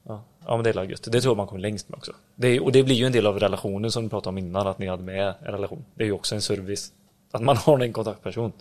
Ja, 0.08 0.24
ja 0.46 0.56
men 0.56 0.64
det 0.64 0.70
är 0.70 0.84
gött. 0.84 1.02
Det 1.12 1.20
tror 1.20 1.30
jag 1.30 1.36
man 1.36 1.46
kommer 1.46 1.60
längst 1.60 1.88
med 1.88 1.96
också. 1.98 2.12
Det 2.34 2.48
är, 2.48 2.64
och 2.64 2.72
det 2.72 2.82
blir 2.82 2.94
ju 2.94 3.06
en 3.06 3.12
del 3.12 3.26
av 3.26 3.38
relationen 3.40 3.90
som 3.90 4.02
du 4.02 4.08
pratade 4.08 4.28
om 4.28 4.38
innan, 4.38 4.66
att 4.66 4.78
ni 4.78 4.86
hade 4.88 5.02
med 5.02 5.34
en 5.40 5.52
relation. 5.52 5.84
Det 5.94 6.02
är 6.02 6.06
ju 6.06 6.12
också 6.12 6.34
en 6.34 6.42
service. 6.42 6.92
Att 7.32 7.42
man 7.42 7.56
har 7.56 7.78
en 7.78 7.92
kontaktperson. 7.92 8.52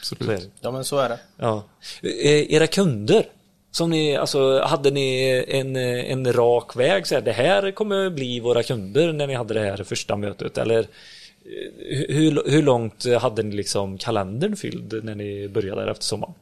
Absolut. 0.00 0.50
Ja, 0.60 0.70
men 0.70 0.84
så 0.84 0.98
är 0.98 1.08
det. 1.08 1.18
Ja. 1.36 1.62
Eh, 2.02 2.52
Era 2.54 2.66
kunder, 2.66 3.26
som 3.76 3.90
ni, 3.90 4.16
alltså, 4.16 4.60
hade 4.60 4.90
ni 4.90 5.44
en, 5.48 5.76
en 5.76 6.32
rak 6.32 6.76
väg? 6.76 7.06
Så 7.06 7.14
här, 7.14 7.22
det 7.22 7.32
här 7.32 7.70
kommer 7.70 8.10
bli 8.10 8.40
våra 8.40 8.62
kunder 8.62 9.12
när 9.12 9.26
ni 9.26 9.34
hade 9.34 9.54
det 9.54 9.60
här 9.60 9.84
första 9.84 10.16
mötet? 10.16 10.58
Eller 10.58 10.78
eh, 10.78 12.16
hur, 12.16 12.50
hur 12.50 12.62
långt 12.62 13.06
hade 13.20 13.42
ni 13.42 13.56
liksom 13.56 13.98
kalendern 13.98 14.56
fylld 14.56 15.04
när 15.04 15.14
ni 15.14 15.48
började 15.48 15.80
där 15.80 15.90
efter 15.90 16.04
sommaren? 16.04 16.34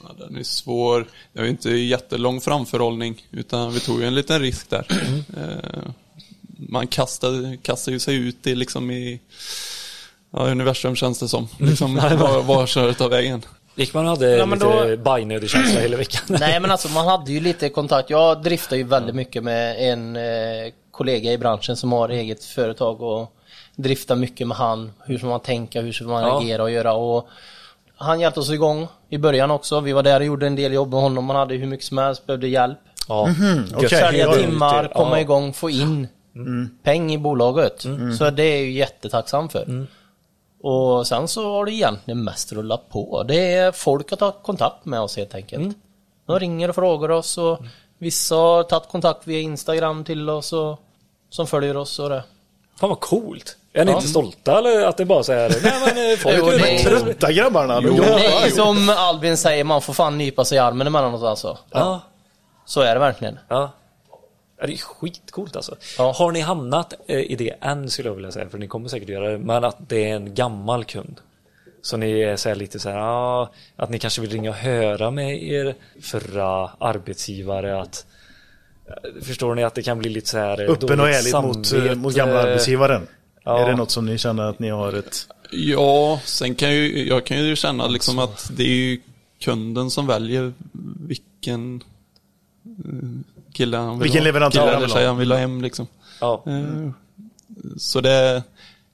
Ja, 0.00 0.14
den 0.18 0.36
är 0.36 0.42
svår. 0.42 1.06
Det 1.32 1.40
är 1.40 1.44
ju 1.44 1.50
inte 1.50 1.70
jättelång 1.70 2.40
framförhållning, 2.40 3.26
utan 3.30 3.72
vi 3.72 3.80
tog 3.80 4.00
ju 4.00 4.06
en 4.06 4.14
liten 4.14 4.40
risk 4.40 4.70
där. 4.70 4.86
Eh, 5.36 5.90
Man 6.68 6.86
kastade, 6.86 7.58
kastade 7.62 7.94
ju 7.94 7.98
sig 7.98 8.16
ut 8.16 8.46
i, 8.46 8.54
liksom 8.54 8.90
i 8.90 9.20
ja, 10.30 10.46
universum 10.50 10.96
känns 10.96 11.18
det 11.18 11.28
som. 11.28 11.48
Liksom, 11.60 11.94
var, 12.20 12.42
var 12.42 12.66
kör 12.66 12.86
det 12.86 12.94
tar 12.94 13.08
vägen? 13.08 13.42
Gick 13.76 13.94
man 13.94 14.04
och 14.04 14.10
hade 14.10 14.36
Ja, 14.36 14.46
men 14.46 14.58
lite 14.58 14.90
då- 14.90 15.02
bajnödig 15.02 15.50
känsla 15.50 15.80
hela 15.80 15.96
veckan? 15.96 16.22
Nej 16.40 16.60
men 16.60 16.70
alltså 16.70 16.88
man 16.88 17.06
hade 17.06 17.32
ju 17.32 17.40
lite 17.40 17.68
kontakt. 17.68 18.10
Jag 18.10 18.42
driftar 18.42 18.76
ju 18.76 18.82
väldigt 18.84 19.14
mycket 19.14 19.44
med 19.44 19.92
en 19.92 20.16
eh, 20.16 20.22
kollega 20.90 21.32
i 21.32 21.38
branschen 21.38 21.76
som 21.76 21.92
har 21.92 22.08
eget 22.08 22.44
företag 22.44 23.02
och 23.02 23.32
driftar 23.76 24.16
mycket 24.16 24.48
med 24.48 24.56
han. 24.56 24.92
Hur 25.04 25.18
ska 25.18 25.26
man 25.26 25.40
tänka, 25.40 25.80
hur 25.80 25.92
ska 25.92 26.04
man 26.04 26.22
Ja. 26.22 26.40
agera 26.40 26.62
och 26.62 26.70
göra 26.70 26.92
och 26.94 27.28
han 27.96 28.20
hjälpte 28.20 28.40
oss 28.40 28.50
igång 28.50 28.88
i 29.08 29.18
början 29.18 29.50
också. 29.50 29.80
Vi 29.80 29.92
var 29.92 30.02
där 30.02 30.20
och 30.20 30.26
gjorde 30.26 30.46
en 30.46 30.56
del 30.56 30.72
jobb 30.72 30.90
med 30.90 31.00
honom. 31.00 31.24
Man 31.24 31.36
hade 31.36 31.54
hur 31.54 31.66
mycket 31.66 31.86
som 31.86 31.98
helst, 31.98 32.26
behövde 32.26 32.48
hjälp. 32.48 32.78
Ja. 33.08 33.28
okej. 33.76 33.88
Sälja 33.88 34.24
ja, 34.24 34.36
ja. 34.36 34.42
timmar, 34.42 34.90
komma 34.94 35.10
Ja. 35.16 35.20
igång, 35.20 35.52
få 35.52 35.70
in 35.70 36.08
peng 36.82 37.12
i 37.12 37.18
bolaget. 37.18 37.80
Så 38.18 38.30
det 38.30 38.42
är 38.42 38.50
jag 38.56 38.60
ju 38.64 38.72
jättetacksam 38.72 39.48
för. 39.48 39.86
Och 40.66 41.06
sen 41.06 41.28
så 41.28 41.52
har 41.52 41.64
det 41.64 41.72
egentligen 41.72 42.24
mest 42.24 42.52
rullat 42.52 42.88
på. 42.88 43.22
Det 43.22 43.52
är 43.54 43.72
folk 43.72 44.10
har 44.10 44.16
tagit 44.16 44.42
kontakt 44.42 44.84
med 44.84 45.00
oss 45.00 45.16
helt 45.16 45.34
enkelt. 45.34 45.76
De 46.26 46.38
ringer 46.40 46.68
och 46.68 46.74
frågar 46.74 47.08
oss 47.10 47.38
och 47.38 47.58
vissa 47.98 48.34
har 48.34 48.62
tagit 48.62 48.88
kontakt 48.88 49.26
via 49.26 49.40
Instagram 49.40 50.04
till 50.04 50.30
oss 50.30 50.52
och 50.52 50.80
som 51.30 51.46
följer 51.46 51.76
oss 51.76 51.98
och 51.98 52.08
det. 52.08 52.24
Fan 52.80 52.88
vad 52.88 53.00
coolt! 53.00 53.56
Är 53.72 53.84
ni 53.84 53.92
inte 53.92 54.08
stolta 54.08 54.58
eller 54.58 54.86
att 54.86 54.96
det 54.96 55.04
bara 55.04 55.22
så 55.22 55.32
här, 55.32 55.48
nej 55.62 55.72
men 55.94 56.12
eh, 56.12 56.16
folk 56.18 56.34
Jo, 56.38 56.46
är 56.48 56.58
det 56.58 56.74
är- 56.80 56.84
Trötta 56.84 57.32
grabbarna. 57.32 57.80
de 57.80 57.86
jobbar. 57.96 58.10
Nej, 58.10 58.50
som 58.50 58.88
Albin 58.98 59.36
säger, 59.36 59.64
man 59.64 59.82
får 59.82 59.92
fan 59.92 60.18
nypa 60.18 60.44
sig 60.44 60.56
i 60.56 60.58
armen 60.58 60.86
emellanåt 60.86 61.22
alltså. 61.22 61.58
Ja, 61.70 62.00
Så 62.64 62.80
är 62.80 62.94
det 62.94 63.00
verkligen. 63.00 63.38
ja. 63.48 63.70
Ja, 64.64 64.68
det 64.68 64.74
är 64.74 64.78
skitcoolt 64.78 65.56
alltså. 65.56 65.76
Ja. 65.98 66.12
Har 66.12 66.32
ni 66.32 66.40
hamnat 66.40 66.94
eh, 67.06 67.18
i 67.18 67.36
det 67.36 67.54
än 67.60 67.90
skulle 67.90 68.08
jag 68.08 68.14
vilja 68.14 68.32
säga, 68.32 68.48
för 68.48 68.58
ni 68.58 68.68
kommer 68.68 68.88
säkert 68.88 69.08
göra 69.08 69.30
det, 69.30 69.38
men 69.38 69.64
att 69.64 69.88
det 69.88 70.10
är 70.10 70.16
en 70.16 70.34
gammal 70.34 70.84
kund. 70.84 71.20
Så 71.82 71.96
ni 71.96 72.20
är 72.20 72.36
så 72.36 72.54
lite 72.54 72.78
så 72.78 72.88
här, 72.88 72.96
ja, 72.96 73.50
att 73.76 73.90
ni 73.90 73.98
kanske 73.98 74.20
vill 74.20 74.30
ringa 74.30 74.50
och 74.50 74.56
höra 74.56 75.10
med 75.10 75.42
er 75.42 75.74
förra 76.02 76.70
arbetsgivare 76.78 77.80
att 77.80 78.06
eh, 78.86 79.22
Förstår 79.22 79.54
ni 79.54 79.64
att 79.64 79.74
det 79.74 79.82
kan 79.82 79.98
bli 79.98 80.10
lite 80.10 80.28
så 80.28 80.38
här 80.38 80.60
eh, 80.60 80.70
Öppen 80.70 81.00
och 81.00 81.08
ärligt 81.08 81.34
mot, 81.34 81.96
mot 81.98 82.14
gamla 82.14 82.42
arbetsgivaren. 82.42 83.06
ja. 83.44 83.58
Är 83.58 83.70
det 83.70 83.76
något 83.76 83.90
som 83.90 84.06
ni 84.06 84.18
känner 84.18 84.42
att 84.42 84.58
ni 84.58 84.70
har 84.70 84.92
ett... 84.92 85.28
Ja, 85.50 86.20
sen 86.24 86.54
kan 86.54 86.74
ju, 86.74 87.08
jag 87.08 87.26
kan 87.26 87.44
ju 87.44 87.56
känna 87.56 87.86
liksom 87.86 88.18
att 88.18 88.50
det 88.56 88.62
är 88.62 88.76
ju 88.76 89.00
kunden 89.38 89.90
som 89.90 90.06
väljer 90.06 90.52
vilken 91.08 91.82
kille 93.54 93.76
han 93.76 93.98
vill 93.98 94.02
Vilken 94.02 94.20
ha. 94.20 94.24
leverantör 94.24 94.60
Kille 94.60 94.64
han 94.64 94.76
eller 94.76 94.86
vill 94.86 94.94
tjej 94.94 95.02
ha. 95.02 95.08
han 95.08 95.18
vill 95.18 95.30
ha 95.32 95.38
hem 95.38 95.62
liksom. 95.62 95.86
Ja. 96.20 96.42
Eh, 96.46 96.90
Så 97.76 98.00
det, 98.00 98.42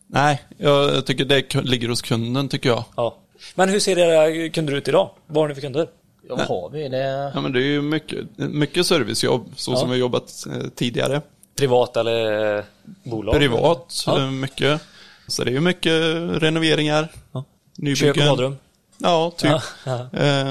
nej, 0.06 0.42
jag 0.58 1.06
tycker 1.06 1.24
det 1.24 1.54
ligger 1.64 1.88
hos 1.88 2.02
kunden 2.02 2.48
tycker 2.48 2.68
jag. 2.68 2.84
ja. 2.96 3.16
Men 3.54 3.68
hur 3.68 3.80
ser 3.80 3.98
era 3.98 4.48
kunder 4.48 4.72
ut 4.74 4.88
idag? 4.88 5.10
Vad 5.26 5.42
har 5.44 5.48
ni 5.48 5.54
för 5.54 5.60
kunder? 5.60 5.88
Ja, 6.28 6.36
vad 6.36 6.46
har 6.46 6.70
vi? 6.70 6.88
Det... 6.88 7.32
Ja 7.34 7.40
men 7.40 7.52
det 7.52 7.58
är 7.58 7.66
ju 7.66 7.82
mycket, 7.82 8.18
mycket 8.36 8.86
servicejobb 8.86 9.48
så 9.56 9.72
Ja. 9.72 9.76
som 9.76 9.88
vi 9.88 9.94
har 9.94 10.00
jobbat 10.00 10.46
eh, 10.50 10.68
tidigare. 10.74 11.20
Privat 11.56 11.96
eller 11.96 12.56
eh, 12.58 12.64
bolag? 13.02 13.34
Privat, 13.34 14.02
Ja. 14.06 14.30
mycket. 14.30 14.80
Så 15.26 15.44
det 15.44 15.50
är 15.50 15.52
ju 15.52 15.60
mycket 15.60 15.92
renoveringar, 16.42 17.08
Ja. 17.32 17.44
nybyggen. 17.76 17.96
Kök 18.14 18.16
och 18.16 18.36
badrum? 18.36 18.56
Ja, 18.98 19.32
typ. 19.36 19.50
Ja, 19.84 20.08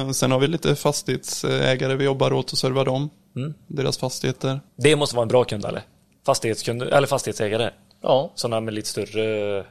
sen 0.14 0.32
har 0.32 0.40
vi 0.40 0.48
lite 0.48 0.76
fastighetsägare 0.76 1.96
vi 1.96 2.04
jobbar 2.04 2.34
åt 2.34 2.52
och 2.52 2.58
servar 2.58 2.86
dem. 2.86 3.10
Mm. 3.40 3.54
Deras 3.68 3.98
fastigheter. 3.98 4.60
Det 4.76 4.96
måste 4.96 5.16
vara 5.16 5.24
en 5.24 5.28
bra 5.28 5.44
kund 5.44 5.66
eller? 5.66 5.82
Fastighetskund, 6.26 6.84
eller 6.84 7.08
fastighetsägare. 7.08 7.70
Ja, 8.02 8.32
Sådana 8.36 8.60
med 8.60 8.74
lite 8.74 8.88
större... 8.90 9.66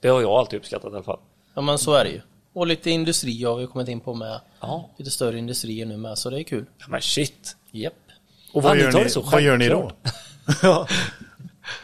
Det 0.00 0.08
har 0.08 0.20
jag 0.20 0.30
alltid 0.30 0.58
uppskattat 0.58 0.92
i 0.92 0.94
alla 0.94 1.04
fall. 1.04 1.18
ja, 1.54 1.62
men 1.62 1.78
så 1.78 1.94
är 1.94 2.04
det 2.04 2.10
ju. 2.10 2.20
Och 2.52 2.66
lite 2.66 2.90
industri 2.90 3.44
har 3.44 3.56
vi 3.56 3.66
kommit 3.66 3.88
in 3.88 4.00
på 4.00 4.14
med. 4.14 4.40
Ja. 4.60 4.90
Lite 4.96 5.10
större 5.10 5.38
industrier 5.38 5.86
nu 5.86 5.96
med, 5.96 6.18
så 6.18 6.30
det 6.30 6.40
är 6.40 6.42
kul. 6.42 6.66
Ja, 6.78 6.84
Men 6.88 7.00
shit. 7.02 7.56
Japp. 7.70 7.92
Och 8.52 8.62
vad, 8.62 8.78
gör 8.78 8.92
tar 8.92 9.04
ni, 9.04 9.30
vad 9.32 9.42
gör 9.42 9.56
ni 9.56 9.68
då? 9.68 9.90
ja. 10.62 10.86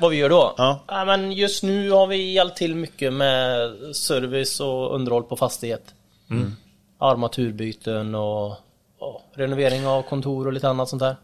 Vad 0.01 0.11
vi 0.11 0.17
gör 0.17 0.29
då? 0.29 0.55
Ja. 0.57 1.05
men 1.07 1.33
just 1.33 1.63
nu 1.63 1.91
har 1.91 2.07
vi 2.07 2.33
hjälpt 2.33 2.57
till 2.57 2.75
mycket 2.75 3.13
med 3.13 3.71
service 3.97 4.61
och 4.61 4.95
underhåll 4.95 5.23
på 5.23 5.37
fastighet. 5.37 5.95
Armaturbyten 6.99 8.15
och 8.15 8.57
ja, 9.05 9.23
renovering 9.35 9.87
av 9.87 10.03
kontor 10.03 10.47
och 10.47 10.53
lite 10.53 10.69
annat 10.69 10.89
sånt 10.89 11.01
där. 11.01 11.17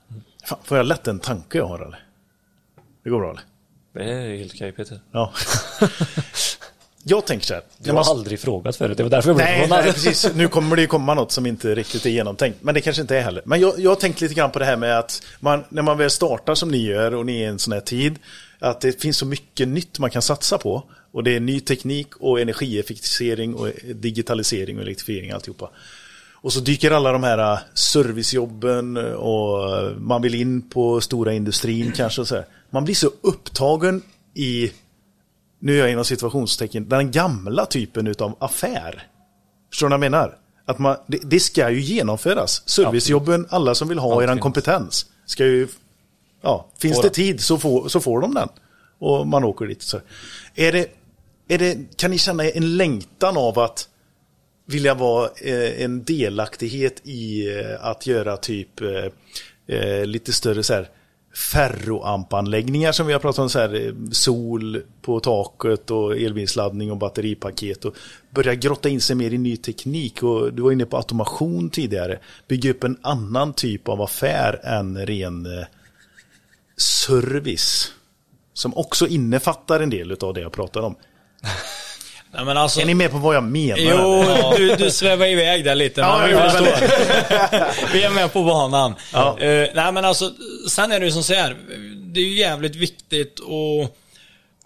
Fan, 0.45 0.59
får 0.65 0.77
jag 0.77 0.87
lätt 0.87 1.09
en 1.09 1.19
tanke 1.19 1.59
jag 1.59 1.67
har 1.67 1.79
eller? 1.79 2.05
Det 3.05 3.11
går 3.11 3.19
bra 3.19 3.31
eller? 3.31 3.43
Det 3.93 4.13
är 4.13 4.37
helt 4.37 4.55
okej 4.55 4.73
Peter. 4.73 5.01
Ja. 5.13 5.33
jag 7.05 7.27
tänker 7.27 7.47
så 7.47 7.55
här. 7.55 7.63
När 7.79 7.87
har 7.87 7.95
man- 7.95 8.05
aldrig 8.09 8.41
frågat 8.41 8.77
förut. 8.77 8.97
Det 8.97 9.03
var 9.03 9.11
därför 9.11 9.29
jag 9.29 9.37
blev 9.37 9.47
Nej, 9.49 9.67
nej, 9.71 9.93
precis. 9.93 10.35
Nu 10.35 10.49
kommer 10.49 10.77
det 10.77 10.83
ju 10.83 10.89
komma 10.89 11.15
något 11.15 11.33
som 11.33 11.47
inte 11.47 11.75
riktigt 11.75 12.07
är 12.07 12.11
genomtänkt. 12.11 12.63
Men 12.63 12.75
det 12.75 12.81
kanske 12.81 13.03
inte 13.03 13.17
är 13.17 13.23
heller. 13.23 13.43
Men 13.45 13.61
jag, 13.61 13.79
jag 13.79 13.91
har 13.91 13.97
tänkt 13.97 14.21
lite 14.21 14.35
grann 14.35 14.51
på 14.51 14.59
det 14.59 14.65
här 14.65 14.77
med 14.77 14.99
att 14.99 15.23
man, 15.41 15.65
när 15.69 15.83
man 15.83 15.99
väl 15.99 16.11
startar 16.11 16.55
som 16.55 16.71
ni 16.71 16.79
gör 16.87 17.15
och 17.15 17.27
ni 17.27 17.37
är 17.37 17.43
i 17.43 17.45
en 17.45 17.59
sån 17.59 17.73
här 17.73 17.81
tid, 17.81 18.19
att 18.59 18.81
det 18.81 19.01
finns 19.03 19.17
så 19.17 19.27
mycket 19.27 19.69
nytt 19.69 19.99
man 19.99 20.11
kan 20.11 20.23
satsa 20.23 20.59
på. 20.59 20.83
Och 21.13 21.25
det 21.25 21.37
är 21.37 21.41
ny 21.41 21.61
teknik 21.61 22.17
och 22.17 22.41
energieffektivisering 22.41 23.55
och 23.55 23.69
digitalisering 23.95 24.77
och 24.77 24.83
elektrifiering 24.83 25.31
alltihopa. 25.31 25.71
Och 26.43 26.53
så 26.53 26.61
dyker 26.61 26.91
alla 26.91 27.13
de 27.13 27.23
här 27.23 27.53
äh, 27.53 27.59
servicejobben 27.75 28.97
och 29.15 29.79
äh, 29.79 29.97
man 29.97 30.23
vill 30.23 30.35
in 30.35 30.63
på 30.63 31.01
stora 31.01 31.33
industrin 31.33 31.93
kanske. 31.97 32.25
Så 32.25 32.35
här. 32.35 32.47
Man 32.71 32.85
blir 32.85 32.95
så 32.95 33.11
upptagen 33.21 34.03
i, 34.35 34.73
nu 35.59 35.75
är 35.75 35.79
jag 35.79 35.91
inom 35.93 36.05
situationstecken, 36.05 36.89
den 36.89 37.11
gamla 37.11 37.67
typen 37.67 38.15
av 38.19 38.37
affär. 38.39 39.07
Förstår 39.71 39.87
du 39.87 39.91
vad 39.91 40.05
jag 40.05 40.11
menar? 40.11 40.37
Att 40.65 40.79
man, 40.79 40.97
det, 41.07 41.19
det 41.23 41.41
ska 41.41 41.71
ju 41.71 41.81
genomföras. 41.81 42.69
Servicejobben, 42.69 43.47
alla 43.51 43.75
som 43.75 43.89
vill 43.89 43.99
ha 43.99 44.15
Allt 44.15 44.23
eran 44.23 44.39
kompetens, 44.39 45.07
ska 45.27 45.45
ju, 45.45 45.69
ja, 46.43 46.67
finns 46.79 46.97
Får 46.97 47.03
det 47.03 47.11
tid 47.11 47.41
så 47.41 47.59
får, 47.59 47.89
så 47.89 48.01
får 48.01 48.21
de 48.21 48.35
den. 48.35 48.49
Och 48.99 49.27
man 49.27 49.45
åker 49.45 49.67
dit. 49.67 49.83
Så. 49.83 50.01
Är 50.55 50.73
det, 50.73 50.87
är 51.49 51.59
det, 51.59 51.97
kan 51.97 52.11
ni 52.11 52.19
känna 52.19 52.45
en 52.45 52.77
längtan 52.77 53.37
av 53.37 53.59
att 53.59 53.89
vilja 54.71 54.95
vara 54.95 55.31
eh, 55.37 55.83
en 55.83 56.05
delaktighet 56.05 57.01
i 57.05 57.57
eh, 57.59 57.85
att 57.85 58.07
göra 58.07 58.37
typ 58.37 58.81
eh, 58.81 59.77
eh, 59.77 60.07
lite 60.07 60.33
större 60.33 60.63
så 60.63 60.75
här 60.75 60.89
ferroampanläggningar 61.35 62.93
som 62.93 63.07
vi 63.07 63.13
har 63.13 63.21
pratat 63.21 63.39
om, 63.39 63.51
så 63.51 63.59
här, 63.59 63.87
eh, 63.87 63.93
sol 64.13 64.83
på 65.03 65.21
taket 65.21 65.91
och 65.91 66.17
elbilsladdning 66.17 66.91
och 66.91 66.97
batteripaket 66.97 67.85
och 67.85 67.97
börja 68.31 68.55
grotta 68.55 68.89
in 68.89 69.01
sig 69.01 69.17
mer 69.17 69.33
i 69.33 69.39
ny 69.39 69.57
teknik 69.57 70.23
och 70.23 70.53
du 70.53 70.63
var 70.63 70.73
inne 70.73 70.87
på 70.87 70.97
automation 70.97 71.71
tidigare, 71.71 72.19
bygga 72.49 72.71
upp 72.71 72.85
en 72.85 72.99
annan 73.03 73.53
typ 73.53 73.89
av 73.89 74.03
affär 74.03 74.61
än 74.65 75.07
ren 75.07 75.47
eh, 75.47 75.67
service 76.77 77.93
som 78.53 78.77
också 78.77 79.07
innefattar 79.07 79.81
en 79.81 79.91
del 79.91 80.13
av 80.13 80.35
det 80.35 80.41
jag 80.41 80.53
pratade 80.53 80.87
om. 80.87 80.97
Nej, 82.33 82.45
men 82.45 82.57
alltså, 82.57 82.81
Är 82.81 82.85
ni 82.85 82.95
med 82.95 83.11
på 83.11 83.19
vad 83.19 83.37
jag 83.37 83.45
menar? 83.45 83.79
Jo, 83.79 84.25
du, 84.57 84.77
du 84.77 84.91
svävar 84.91 85.27
iväg 85.27 85.65
där 85.65 85.75
lite. 85.75 86.01
Ja, 86.01 86.23
vi, 86.27 86.33
vi 87.93 88.03
är 88.03 88.11
med 88.11 88.33
på 88.33 88.45
banan. 88.45 88.95
Ja. 89.13 89.39
Eh, 89.41 89.69
nej 89.75 89.93
men 89.93 90.05
alltså, 90.05 90.33
sen 90.69 90.93
är 90.93 91.01
det 91.01 91.07
ju 91.07 91.13
som 91.13 91.23
så 91.23 91.35
här. 91.35 91.57
Det 91.97 92.21
är 92.21 92.25
ju 92.25 92.39
jävligt 92.39 92.77
viktigt 92.77 93.41
att 93.41 93.97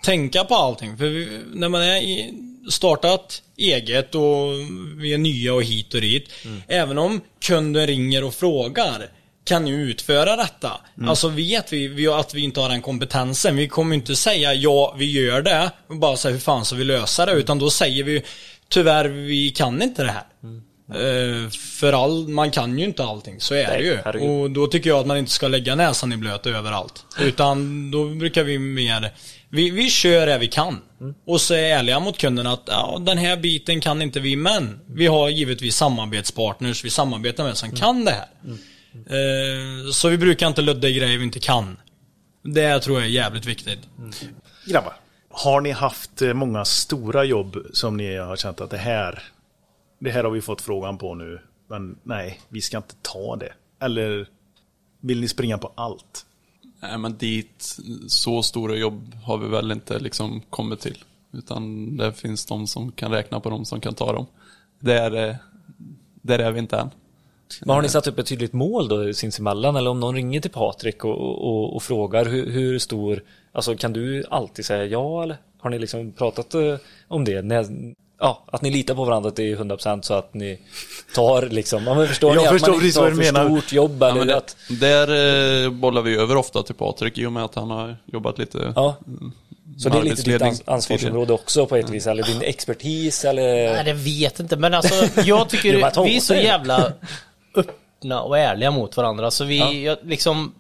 tänka 0.04 0.44
på 0.44 0.54
allting. 0.54 0.96
För 0.96 1.04
vi, 1.04 1.40
när 1.54 1.68
man 1.68 1.82
är 1.82 1.96
i, 1.96 2.34
startat 2.70 3.42
eget 3.56 4.14
och 4.14 4.52
vi 4.96 5.14
är 5.14 5.18
nya 5.18 5.54
och 5.54 5.62
hit 5.62 5.94
och 5.94 6.00
dit. 6.00 6.28
Även 6.68 6.98
om 6.98 7.20
kunden 7.40 7.86
ringer 7.86 8.24
och 8.24 8.34
frågar. 8.34 9.08
Kan 9.45 9.64
ni 9.64 9.70
utföra 9.70 10.36
detta? 10.36 10.80
Alltså 11.07 11.28
vet 11.28 11.72
vi, 11.72 11.88
vi 11.88 12.07
att 12.07 12.34
vi 12.34 12.40
inte 12.40 12.61
har 12.61 12.68
den 12.68 12.82
kompetensen. 12.82 13.57
Vi 13.57 13.68
kommer 13.68 13.97
inte 13.97 14.16
säga 14.16 14.55
ja, 14.55 14.95
vi 14.99 15.11
gör 15.11 15.42
det. 15.42 15.70
Och 15.88 15.97
bara 15.97 16.16
säga 16.16 16.32
hur 16.32 16.40
fan 16.40 16.64
ska 16.64 16.76
vi 16.76 16.84
lösa 16.84 17.26
det? 17.26 17.32
Utan 17.32 17.59
då 17.59 17.70
säger 17.70 18.05
vi 18.05 18.22
tyvärr, 18.68 19.09
vi 19.09 19.51
kan 19.51 19.82
inte 19.82 20.03
det 20.03 20.11
här. 20.11 20.24
Eh, 20.90 21.51
för 21.51 21.92
all, 21.92 22.28
man 22.28 22.51
kan 22.51 22.78
ju 22.78 22.84
inte 22.84 23.05
allting, 23.05 23.40
så 23.40 23.55
är 23.55 23.68
Nej, 23.68 23.78
det 23.78 23.84
ju. 23.84 23.99
herregud. 24.05 24.30
Och 24.30 24.51
då 24.51 24.66
tycker 24.66 24.90
jag 24.90 24.99
att 24.99 25.07
man 25.07 25.16
inte 25.16 25.30
ska 25.30 25.49
lägga 25.49 25.74
näsan 25.74 26.12
i 26.12 26.16
blöt 26.16 26.47
överallt. 26.47 27.05
Utan 27.20 27.90
då 27.90 28.09
brukar 28.09 28.45
vi 28.45 28.59
mer, 28.59 29.12
vi, 29.49 29.70
vi 29.70 29.90
kör 29.90 30.26
det 30.26 30.38
vi 30.38 30.47
kan. 30.49 30.80
Och 31.26 31.40
så 31.40 31.55
är 31.55 31.59
ärliga 31.59 32.01
mot 32.01 32.18
kunden 32.18 32.47
att 32.47 32.62
ja, 32.66 32.99
den 33.01 33.18
här 33.18 33.36
biten 33.36 33.80
kan 33.80 34.03
inte 34.03 34.20
vi, 34.20 34.36
men 34.36 34.80
vi 34.86 35.07
har 35.07 35.28
givetvis 35.28 35.76
samarbetspartners 35.76 36.84
vi 36.84 36.90
samarbetar 36.90 37.45
med 37.45 37.57
som 37.57 37.70
kan 37.70 38.05
det 38.05 38.11
här. 38.11 38.26
Eh, 38.49 38.55
så 39.92 40.09
vi 40.09 40.18
brukar 40.18 40.47
inte 40.47 40.62
ludda 40.62 40.88
i 40.88 40.92
grejer 40.92 41.18
vi 41.18 41.24
inte 41.24 41.40
kan. 41.40 41.76
Det 42.42 42.80
tror 42.80 42.97
jag 42.97 43.07
är 43.07 43.11
jävligt 43.11 43.47
viktigt. 43.47 43.78
Grabbar, 44.66 44.95
har 45.28 45.61
ni 45.61 45.70
haft 45.70 46.22
eh, 46.22 46.34
många 46.34 46.64
stora 46.64 47.24
jobb 47.24 47.57
som 47.72 47.97
ni 47.97 48.16
har 48.16 48.36
känt 48.36 48.61
att 48.61 48.70
det 48.70 48.76
här, 48.76 49.22
det 49.99 50.11
här 50.11 50.24
har 50.24 50.30
vi 50.30 50.40
fått 50.40 50.62
frågan 50.62 50.99
på 50.99 51.14
nu, 51.14 51.40
men 51.68 51.99
nej, 52.03 52.40
vi 52.49 52.61
ska 52.61 52.76
inte 52.76 52.95
ta 53.03 53.36
det. 53.36 53.53
Eller 53.80 54.28
vill 55.01 55.20
ni 55.20 55.28
springa 55.28 55.59
på 55.59 55.72
allt? 55.74 56.26
Nej 56.80 56.99
men 56.99 57.16
dit, 57.16 57.78
så 58.07 58.42
stora 58.42 58.76
jobb 58.76 59.14
har 59.24 59.38
vi 59.38 59.49
väl 59.49 59.72
inte 59.72 59.99
liksom 59.99 60.40
kommit 60.51 60.80
till. 60.80 61.05
Utan 61.32 61.97
det 61.97 62.12
finns 62.12 62.47
de 62.47 62.66
som 62.66 62.92
kan 62.92 63.11
räkna 63.11 63.40
på 63.40 63.51
dem 63.51 63.64
som 63.64 63.80
kan 63.80 63.95
ta 63.95 64.12
dem. 64.12 64.26
Där, 64.80 65.28
eh, 65.28 65.36
där 66.22 66.38
är 66.38 66.53
vi 66.53 66.59
inte 66.59 66.76
än. 66.76 66.90
Men 67.61 67.74
har 67.74 67.82
ni 67.82 67.88
satt 67.88 68.07
upp 68.07 68.18
ett 68.18 68.26
tydligt 68.26 68.52
mål 68.52 68.88
då 68.88 69.12
sinsemellan? 69.12 69.76
Eller 69.76 69.90
om 69.90 70.00
någon 70.00 70.14
ringer 70.14 70.40
till 70.40 70.50
Patrik 70.50 71.05
och, 71.05 71.18
och, 71.20 71.76
och 71.76 71.82
frågar 71.82 72.24
hur, 72.24 72.50
hur 72.50 72.78
stor, 72.78 73.22
alltså 73.52 73.76
kan 73.76 73.92
du 73.92 74.24
alltid 74.30 74.64
säga 74.64 74.84
ja 74.84 75.22
eller? 75.22 75.36
Har 75.61 75.70
ni 75.70 75.78
liksom 75.78 76.12
pratat 76.12 76.55
eh, 76.55 76.76
om 77.09 77.24
det? 77.24 77.42
När, 77.42 77.66
ja, 78.20 78.44
att 78.46 78.62
ni 78.62 78.70
litar 78.70 78.94
på 78.94 79.05
varandra 79.05 79.30
till 79.30 79.57
100% 79.57 80.02
så 80.02 80.14
att 80.14 80.34
ni 80.34 80.59
tar 81.14 81.42
liksom, 81.42 81.84
ja, 81.86 81.94
men 81.94 82.09
förstår 82.09 82.34
Jag 82.34 82.42
ni? 82.42 82.48
förstår 82.48 82.68
att 82.68 82.72
man 82.72 82.80
precis 82.80 82.96
inte 82.96 83.00
vad 83.00 83.11
tar 83.11 83.16
du 83.16 83.24
för 83.24 83.32
menar. 83.32 83.61
stort 83.61 83.72
jobb 83.72 83.96
Ja, 84.00 84.09
eller 84.09 84.18
men 84.18 84.26
det, 84.26 84.36
att, 84.36 84.57
där 84.68 85.64
eh, 85.64 85.70
bollar 85.70 86.02
vi 86.02 86.16
över 86.16 86.36
ofta 86.36 86.62
till 86.62 86.74
Patrik 86.74 87.18
i 87.18 87.26
och 87.26 87.32
med 87.32 87.44
att 87.44 87.55
han 87.55 87.70
har 87.70 87.96
jobbat 88.12 88.38
lite 88.38 88.72
ja. 88.76 88.96
Så 89.78 89.88
det 89.88 89.98
är 89.98 90.02
lite 90.02 90.38
ditt 90.38 90.68
ansvarsområde 90.68 91.32
också 91.32 91.66
på 91.66 91.76
ett 91.76 91.90
vis, 91.90 92.07
eller 92.07 92.22
din 92.22 92.42
expertis 92.42 93.24
eller? 93.24 93.72
Nej, 93.72 93.84
det 93.84 93.92
vet 93.92 94.40
inte. 94.40 94.57
Men 94.57 94.74
alltså, 94.74 95.20
jag 95.20 95.48
tycker 95.48 95.72
vi 96.05 96.16
är 96.16 96.20
så 96.20 96.34
jävla 96.34 96.92
öppna 97.55 98.22
och 98.22 98.38
ärliga 98.38 98.70
mot 98.70 98.96
varandra. 98.96 99.30
Så 99.30 99.44
vi, 99.44 99.59
Ja. 99.59 99.72
jag, 99.72 99.98
liksom... 100.02 100.55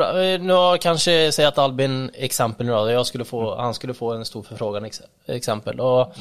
eh, 0.00 0.40
Nu 0.40 0.52
har 0.52 0.70
jag 0.70 0.80
kanske 0.80 1.32
säga 1.32 1.48
att 1.48 1.58
Albin 1.58 2.10
exempel 2.14 2.66
nu 2.66 2.72
då. 2.72 2.90
Jag 2.90 3.06
skulle 3.06 3.24
få, 3.24 3.56
han 3.56 3.74
skulle 3.74 3.94
få 3.94 4.12
en 4.12 4.24
stor 4.24 4.42
förfrågan 4.42 4.84
ex, 4.84 5.02
exempel. 5.26 5.80
Och, 5.80 6.14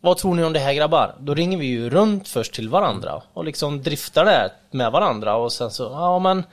Vad 0.00 0.16
tror 0.16 0.34
ni 0.34 0.44
om 0.44 0.52
det 0.52 0.58
här 0.58 0.72
grabbar? 0.74 1.14
Då 1.20 1.34
ringer 1.34 1.58
vi 1.58 1.66
ju 1.66 1.90
runt 1.90 2.28
först 2.28 2.54
till 2.54 2.68
varandra 2.68 3.22
och 3.32 3.44
liksom 3.44 3.82
driftar 3.82 4.24
det 4.24 4.50
med 4.70 4.92
varandra 4.92 5.36
och 5.36 5.52
sen 5.52 5.70
så, 5.70 5.82
ja 5.82 6.18
men, 6.18 6.44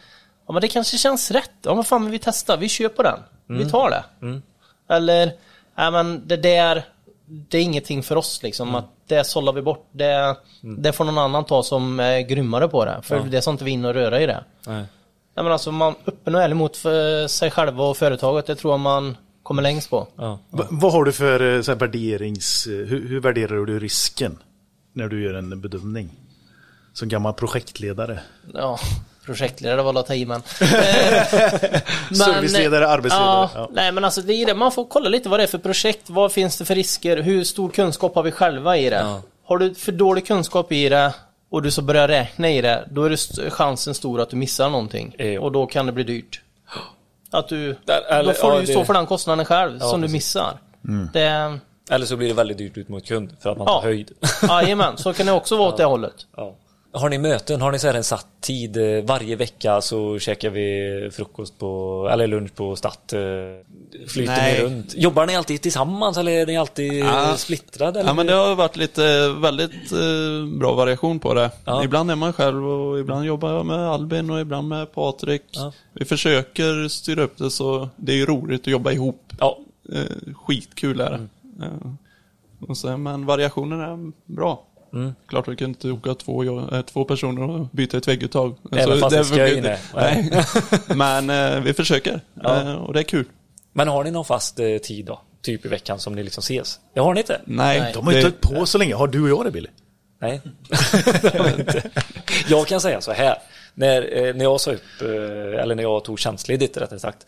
ja 0.48 0.54
men 0.54 0.62
det 0.62 0.68
kanske 0.68 0.98
känns 0.98 1.32
rätt. 1.32 1.52
Ja 1.62 1.76
men 1.76 1.84
fan 1.84 2.02
men 2.04 2.12
vi 2.12 2.20
testar, 2.20 2.58
vi 2.58 2.90
på 2.90 3.04
den. 3.04 3.20
Vi 3.48 3.70
tar 3.70 3.90
det. 3.90 4.04
Eller, 4.90 5.32
ja 5.76 5.92
men 5.92 6.28
det 6.28 6.38
där, 6.38 6.84
det 7.26 7.58
är 7.58 7.62
ingenting 7.62 8.04
för 8.04 8.16
oss 8.16 8.44
liksom. 8.44 8.76
Att 8.76 8.90
det 9.08 9.24
sållar 9.24 9.54
vi 9.54 9.62
bort. 9.62 9.88
Det, 9.92 10.36
det 10.62 10.92
får 10.94 11.06
någon 11.06 11.18
annan 11.18 11.46
ta 11.46 11.64
som 11.64 12.00
är 12.00 12.20
grymmare 12.22 12.68
på 12.68 12.86
det. 12.86 13.00
För 13.04 13.20
det 13.20 13.38
är 13.38 13.42
sånt 13.42 13.62
vi 13.62 13.72
in 13.72 13.86
och 13.86 13.94
röra 13.94 14.22
i 14.22 14.26
det. 14.26 14.44
Nej. 14.68 14.84
Nej 15.36 15.44
men 15.44 15.52
alltså 15.52 15.72
man 15.72 15.96
öppen 16.06 16.36
och 16.36 16.42
ärlig 16.42 16.56
mot 16.56 16.78
för 16.78 17.28
sig 17.28 17.52
själva 17.52 17.84
och 17.84 17.98
företaget. 17.98 18.46
Det 18.46 18.56
tror 18.56 18.74
jag 18.74 18.80
man 18.80 19.18
kommer 19.44 19.62
längst 19.62 19.90
på. 19.90 20.08
Ja. 20.16 20.40
Va- 20.50 20.68
vad 20.70 20.92
har 20.94 21.04
du 21.04 21.12
för 21.12 21.56
eh, 21.56 21.62
så 21.62 21.72
här, 21.72 21.80
värderings... 21.80 22.68
eh, 22.68 22.72
Hur, 22.74 23.08
hur 23.08 23.20
värderar 23.20 23.66
du 23.66 23.80
risken 23.80 24.38
när 24.94 25.08
du 25.08 25.24
gör 25.24 25.34
en 25.34 25.62
bedömning? 25.62 26.10
Som 26.94 27.10
gammal 27.10 27.34
projektledare. 27.34 28.20
Ja, 28.54 28.80
projektledare 29.26 29.82
var 29.82 30.00
att 30.00 30.08
ta 30.08 30.14
i 30.14 30.26
men... 30.26 30.42
Serviceledare, 32.16 32.88
arbetsledare, 32.88 33.28
Ja, 33.28 33.50
ja. 33.56 33.70
Nej 33.74 33.92
men 33.92 34.06
alltså 34.06 34.22
det 34.22 34.34
är 34.34 34.46
det, 34.46 34.54
man 34.54 34.72
får 34.72 34.86
kolla 34.86 35.10
lite 35.10 35.30
vad 35.30 35.40
det 35.40 35.44
är 35.44 35.48
för 35.48 35.58
projekt, 35.58 36.10
vad 36.10 36.32
finns 36.32 36.58
det 36.58 36.66
för 36.66 36.76
risker, 36.76 37.18
hur 37.18 37.44
stor 37.44 37.70
kunskap 37.70 38.16
har 38.16 38.24
vi 38.24 38.32
själva 38.32 38.78
i 38.78 38.90
det? 38.90 38.96
Ja. 38.96 39.22
Har 39.46 39.58
du 39.58 39.76
för 39.76 39.92
dålig 39.92 40.28
kunskap 40.28 40.72
i 40.72 40.90
det 40.90 41.14
och 41.50 41.62
du 41.62 41.72
så 41.72 41.82
börjar 41.82 42.08
räkna 42.08 42.50
i 42.52 42.62
det, 42.62 42.88
då 42.92 43.04
är 43.04 43.10
det 43.10 43.50
chansen 43.52 43.94
stor 43.94 44.22
att 44.22 44.30
du 44.30 44.36
missar 44.36 44.70
någonting. 44.70 45.16
Ja. 45.18 45.40
Och 45.42 45.52
då 45.52 45.66
kan 45.66 45.86
det 45.86 45.92
bli 45.92 46.04
dyrt. 46.04 46.42
Att 47.32 47.48
du, 47.48 47.76
Där- 47.86 48.02
eller- 48.10 48.34
då 48.34 48.40
får 48.40 48.50
ja, 48.50 48.56
du 48.56 48.62
ju 48.62 48.66
det- 48.68 48.72
stå 48.74 48.86
för 48.86 48.94
den 48.94 49.06
kostnaden 49.06 49.46
själv 49.46 49.80
som 49.80 50.02
du 50.02 50.08
precis. 50.08 50.14
missar. 50.14 50.58
Mm. 50.88 51.10
Det, 51.14 51.60
Eller 51.92 52.06
så 52.06 52.16
blir 52.16 52.28
det 52.28 52.34
väldigt 52.34 52.58
dyrt 52.58 52.78
ut 52.78 52.90
mot 52.90 53.06
kund 53.08 53.30
för 53.42 53.50
att 53.52 53.58
man 53.58 53.68
Ja. 53.70 53.74
tar 53.82 53.88
höjd. 53.88 54.12
jajamän, 54.50 54.98
så 54.98 55.14
kan 55.14 55.26
det 55.26 55.32
också 55.32 55.58
vara 55.58 55.70
åt 55.70 55.78
det 55.78 55.84
hållet. 55.86 56.14
Ja. 56.38 56.56
Har 56.96 57.10
ni 57.10 57.18
möten? 57.18 57.62
Har 57.62 57.72
ni 57.72 57.80
så 57.80 57.88
här 57.88 57.94
en 57.94 58.04
satt 58.04 58.28
tid? 58.42 58.78
eh, 58.78 59.04
Varje 59.04 59.36
vecka 59.36 59.82
så 59.82 60.20
käkar 60.20 60.50
vi 60.50 61.10
frukost 61.14 61.60
på, 61.60 62.10
eller 62.12 62.28
lunch 62.28 62.56
på 62.56 62.76
Statt. 62.76 63.14
eh, 63.14 63.20
Flyter 64.08 64.36
Nej. 64.36 64.54
ni 64.60 64.66
runt? 64.66 64.94
Jobbar 64.96 65.26
ni 65.26 65.36
alltid 65.36 65.62
tillsammans 65.62 66.18
eller 66.18 66.32
är 66.32 66.46
ni 66.46 66.58
alltid 66.58 66.94
Ja. 66.94 67.36
splittrade? 67.38 68.00
Eller? 68.00 68.10
Ja 68.10 68.14
men 68.14 68.26
det 68.26 68.34
har 68.34 68.56
varit 68.56 68.76
lite 68.76 69.30
väldigt 69.30 69.92
eh, 69.92 70.60
bra 70.60 70.74
variation 70.74 71.20
på 71.20 71.34
det. 71.34 71.52
Ja. 71.66 71.84
Ibland 71.84 72.12
är 72.12 72.16
man 72.16 72.34
själv 72.34 72.68
och 72.70 73.00
ibland 73.00 73.26
jobbar 73.26 73.52
jag 73.52 73.66
med 73.66 73.80
Albin 73.80 74.30
och 74.30 74.40
ibland 74.40 74.68
med 74.68 74.92
Patrik. 74.94 75.44
Ja. 75.52 75.72
Vi 75.94 76.06
försöker 76.06 76.88
styra 76.88 77.24
upp 77.24 77.38
det 77.38 77.50
så 77.52 77.90
det 77.96 78.12
är 78.12 78.16
ju 78.16 78.26
roligt 78.26 78.62
att 78.62 78.68
jobba 78.68 78.92
ihop. 78.92 79.34
Ja, 79.40 79.58
Eh, 79.94 80.34
skitkul 80.36 81.00
är 81.00 81.10
det. 81.10 81.28
Eh, 81.66 81.92
och 82.70 82.78
så, 82.78 82.98
men 82.98 83.26
variationen 83.26 83.82
är 83.82 84.12
bra. 84.26 84.64
Mm. 84.94 85.16
Klart 85.28 85.48
vi 85.48 85.56
kan 85.56 85.68
inte 85.68 85.92
åka 85.92 86.14
två, 86.14 86.44
eh, 86.44 86.82
två 86.82 87.06
personer 87.06 87.50
och 87.50 87.68
byta 87.72 87.98
ett 87.98 88.08
vägguttag. 88.08 88.56
Även 88.72 89.00
fast 89.00 89.16
det 89.16 89.20
är 89.20 89.24
skoj, 89.24 89.62
nej. 89.62 89.80
nej. 89.96 90.46
Men 90.96 91.30
eh, 91.30 91.62
vi 91.62 91.74
försöker. 91.74 92.22
Ja. 92.44 92.62
Eh, 92.62 92.74
och 92.74 92.94
det 92.94 93.00
är 93.00 93.04
kul. 93.04 93.26
men 93.74 93.88
har 93.88 94.04
ni 94.04 94.12
någon 94.12 94.26
fast 94.26 94.60
eh, 94.60 94.78
tid 94.78 95.06
då? 95.06 95.22
Typ 95.42 95.66
i 95.66 95.68
veckan 95.68 96.00
som 96.00 96.16
ni 96.16 96.24
liksom 96.24 96.42
ses? 96.42 96.80
Det 96.94 97.00
har 97.00 97.14
ni 97.14 97.20
inte? 97.20 97.42
Nej, 97.46 97.80
Nej. 97.80 97.94
De 97.94 98.06
har 98.06 98.14
ju 98.14 98.18
inte 98.18 98.28
hållit 98.28 98.60
på 98.60 98.66
så 98.66 98.78
länge. 98.78 98.96
Har 98.96 99.08
du 99.08 99.22
och 99.22 99.30
jag 99.30 99.46
det 99.46 99.52
Billy? 99.52 99.70
Nej. 100.22 100.42
Inte. 101.60 101.90
jag 102.48 102.68
kan 102.68 102.82
säga 102.82 103.02
så 103.02 103.12
här. 103.12 103.38
När, 103.74 104.18
eh, 104.18 104.36
när 104.36 104.44
jag 104.44 104.62
sa 104.62 104.72
upp, 104.72 105.02
eh, 105.02 105.62
eller 105.62 105.76
när 105.76 105.84
jag 105.84 106.04
tog 106.04 106.20
tjänstledigt 106.20 106.78
rättare 106.78 107.00
sagt. 107.00 107.26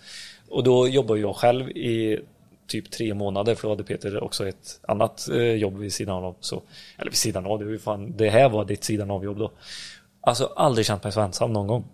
Och 0.50 0.64
då 0.64 0.88
jobbar 0.88 1.16
jag 1.16 1.36
själv 1.36 1.70
i 1.70 2.20
typ 2.68 2.92
tre 2.92 3.14
månader 3.14 3.56
för 3.56 3.68
då 3.68 3.70
hade 3.70 3.84
Peter 3.84 4.24
också 4.24 4.48
ett 4.48 4.80
annat 4.88 5.30
eh, 5.30 5.38
jobb 5.42 5.78
vid 5.78 5.94
sidan 5.94 6.24
av. 6.24 6.36
Så, 6.40 6.62
eller 6.98 7.12
vid 7.12 7.18
sidan 7.18 7.46
av, 7.46 7.60
det, 7.60 7.66
var 7.66 7.78
fan, 7.78 8.14
det 8.18 8.30
här 8.30 8.50
var 8.50 8.66
ditt 8.66 8.84
sidan 8.84 9.12
av 9.12 9.24
jobb 9.24 9.38
då. 9.38 9.52
Alltså 10.22 10.54
aldrig 10.56 10.86
känt 10.86 11.04
mig 11.04 11.14
så 11.14 11.22
ensam 11.22 11.54
någon 11.54 11.68
gång. 11.68 11.86